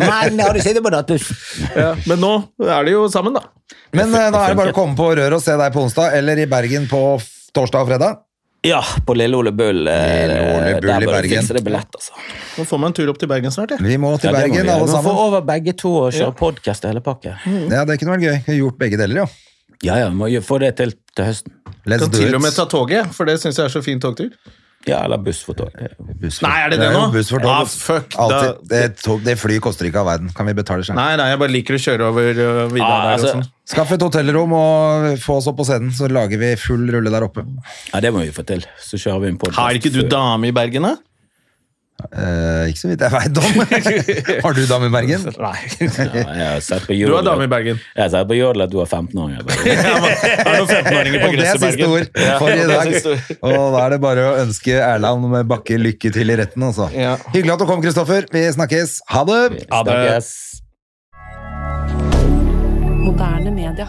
Men 0.00 0.38
har 0.40 0.54
du 0.56 0.80
på 0.80 0.90
datus? 0.94 1.30
men 2.06 2.20
nå 2.20 2.32
er 2.66 2.84
de 2.86 2.94
jo 2.96 3.06
sammen, 3.12 3.36
da. 3.36 3.44
Men 3.94 4.14
eh, 4.14 4.30
da 4.30 4.44
er 4.46 4.54
det 4.54 4.60
bare 4.60 4.72
å 4.74 4.76
komme 4.76 4.96
på 4.98 5.10
Rør 5.18 5.38
og 5.38 5.42
se 5.44 5.56
deg 5.58 5.74
på 5.74 5.84
onsdag, 5.84 6.16
eller 6.18 6.40
i 6.42 6.48
Bergen 6.50 6.86
på 6.90 7.02
torsdag 7.56 7.84
og 7.84 7.90
fredag. 7.90 8.20
Ja, 8.62 8.82
på 9.06 9.14
Lille 9.16 9.36
Ole 9.36 9.52
Bull. 9.56 9.86
eh, 9.88 10.28
Lille 10.28 10.40
Ole 10.42 10.80
Bull 10.80 11.02
i 11.02 11.06
Bergen. 11.06 11.46
det 11.46 11.62
billett, 11.64 11.94
altså. 11.96 12.12
Nå 12.58 12.64
får 12.68 12.78
vi 12.82 12.86
en 12.90 12.92
tur 12.98 13.08
opp 13.12 13.18
til 13.18 13.28
Bergen 13.30 13.50
snart, 13.54 13.70
Ja. 13.70 13.76
Vi 13.80 13.96
må 13.96 14.10
til 14.20 14.28
Ja, 14.30 14.36
Bergen, 14.36 14.50
må 14.50 14.62
vi 14.62 14.68
alle 14.68 14.84
Vi 14.84 14.92
må 14.92 14.96
få 14.96 15.02
sammen. 15.02 15.16
over 15.16 15.40
begge 15.48 15.72
to 15.72 15.94
og 15.96 16.12
kjøre 16.12 16.36
podcast 16.36 16.84
og 16.84 16.90
hele 16.92 17.00
pakke. 17.00 17.36
Ja, 17.70 17.84
Det 17.84 17.98
kunne 18.00 18.18
vært 18.18 18.26
gøy. 18.26 18.36
Vi 18.46 18.52
har 18.52 18.58
gjort 18.60 18.78
begge 18.78 18.98
deler, 19.00 19.16
jo. 19.24 19.26
Ja, 19.82 19.94
ja, 19.96 20.08
vi 20.10 20.14
må 20.16 20.28
få 20.44 20.58
det 20.60 20.76
til 20.76 20.92
til 21.16 21.24
høsten. 21.24 21.52
Let's 21.86 21.98
Kan 22.04 22.10
do 22.10 22.18
til 22.18 22.34
og 22.34 22.42
med 22.42 22.52
ta 22.52 22.64
toget, 22.66 23.06
for 23.14 23.24
det 23.24 23.40
syns 23.40 23.56
jeg 23.56 23.64
er 23.64 23.68
så 23.72 23.82
fin 23.82 23.98
togtur. 23.98 24.28
Ja, 24.88 25.02
eller 25.04 25.18
buss 25.20 25.42
for 25.44 25.52
tog. 25.58 25.74
Buss 26.22 26.38
for- 26.40 26.48
Nei, 26.48 26.58
er 26.64 26.70
det 26.72 26.78
det 26.80 26.88
nå? 26.94 27.02
Buss 27.12 27.28
for 27.28 27.38
tog. 27.44 27.50
Ah, 27.52 27.64
fuck, 27.68 28.14
Alltid. 28.16 28.46
da- 28.48 28.68
det, 28.70 28.96
tog, 29.02 29.20
det 29.26 29.34
fly 29.38 29.58
koster 29.60 29.84
ikke 29.90 30.00
av 30.00 30.06
verden. 30.08 30.30
Kan 30.34 30.46
vi 30.48 30.54
betale 30.56 30.84
selv? 30.86 30.96
Nei, 30.96 31.16
nei, 31.20 31.26
jeg 31.34 31.38
bare 31.42 31.52
liker 31.52 31.76
å 31.76 31.82
kjøre 31.84 32.06
over 32.08 32.30
uh, 32.40 32.68
Vidar 32.72 32.86
Ah, 32.88 33.02
der 33.04 33.12
altså, 33.18 33.34
sånn. 33.36 33.44
Skaff 33.70 33.92
et 33.92 34.00
hotellrom 34.00 34.52
og 34.56 35.18
få 35.20 35.36
oss 35.36 35.46
opp 35.52 35.58
på 35.60 35.66
scenen, 35.68 35.92
så 35.94 36.08
lager 36.10 36.40
vi 36.40 36.54
full 36.56 36.88
rulle 36.90 37.12
der 37.12 37.22
oppe. 37.28 37.44
Ja, 37.92 38.00
det 38.00 38.10
må 38.16 38.24
vi 38.24 38.32
få 38.32 38.42
til. 38.48 38.64
Så 38.80 38.96
kjører 38.98 39.20
vi 39.20 39.28
en 39.34 39.38
podcast. 39.38 39.60
Har 39.60 39.76
ikke 39.76 39.92
du 39.92 40.00
dame 40.08 40.48
i 40.48 40.52
Bergen, 40.56 40.82
da? 40.88 40.96
Eh, 42.10 42.70
ikke 42.70 42.80
så 42.80 42.88
vidt 42.90 43.02
jeg 43.04 43.12
veit 43.14 43.38
om. 43.40 43.52
har 44.44 44.56
du 44.56 44.60
dame 44.70 44.88
i 44.88 44.92
Bergen? 44.94 45.26
Nei. 45.40 45.60
Ja, 45.80 46.24
jeg 46.24 46.48
har 46.50 46.60
sett 46.64 46.86
på 46.88 46.96
Du 46.96 47.14
har 47.14 47.24
dame 47.26 47.46
i 47.46 47.50
Bergen. 47.52 47.80
Jeg 47.96 48.02
har 48.04 48.10
sett 48.14 48.28
på 48.30 48.38
Jodel 48.38 48.64
at 48.66 48.72
du 48.72 48.78
har 48.82 48.88
15-åringer. 48.90 49.40
Er 49.40 49.46
det 49.46 50.66
15-åringer 50.68 51.24
på 51.24 51.30
Og 51.30 51.38
det 51.40 51.48
er 51.48 51.62
siste 51.66 51.88
ord 51.88 52.06
for 52.40 52.48
i 52.50 52.68
dag. 52.70 52.88
Og 53.40 53.56
da 53.76 53.84
er 53.86 53.96
det 53.96 54.00
bare 54.04 54.28
å 54.32 54.36
ønske 54.44 54.76
Erland 54.80 55.28
med 55.32 55.48
Bakke 55.50 55.78
lykke 55.80 56.12
til 56.14 56.32
i 56.34 56.38
retten, 56.40 56.66
altså. 56.70 56.90
Ja. 56.96 57.16
Hyggelig 57.34 57.56
at 57.56 57.64
du 57.64 57.68
kom, 57.70 57.82
Kristoffer. 57.84 58.28
Vi 58.32 58.46
snakkes. 58.58 58.98
Ha 59.14 59.24
det! 59.30 59.40
Vi 59.56 59.64
det- 59.64 59.68
Snakkes. 59.70 60.30
Moderne 63.00 63.50
media. 63.50 63.88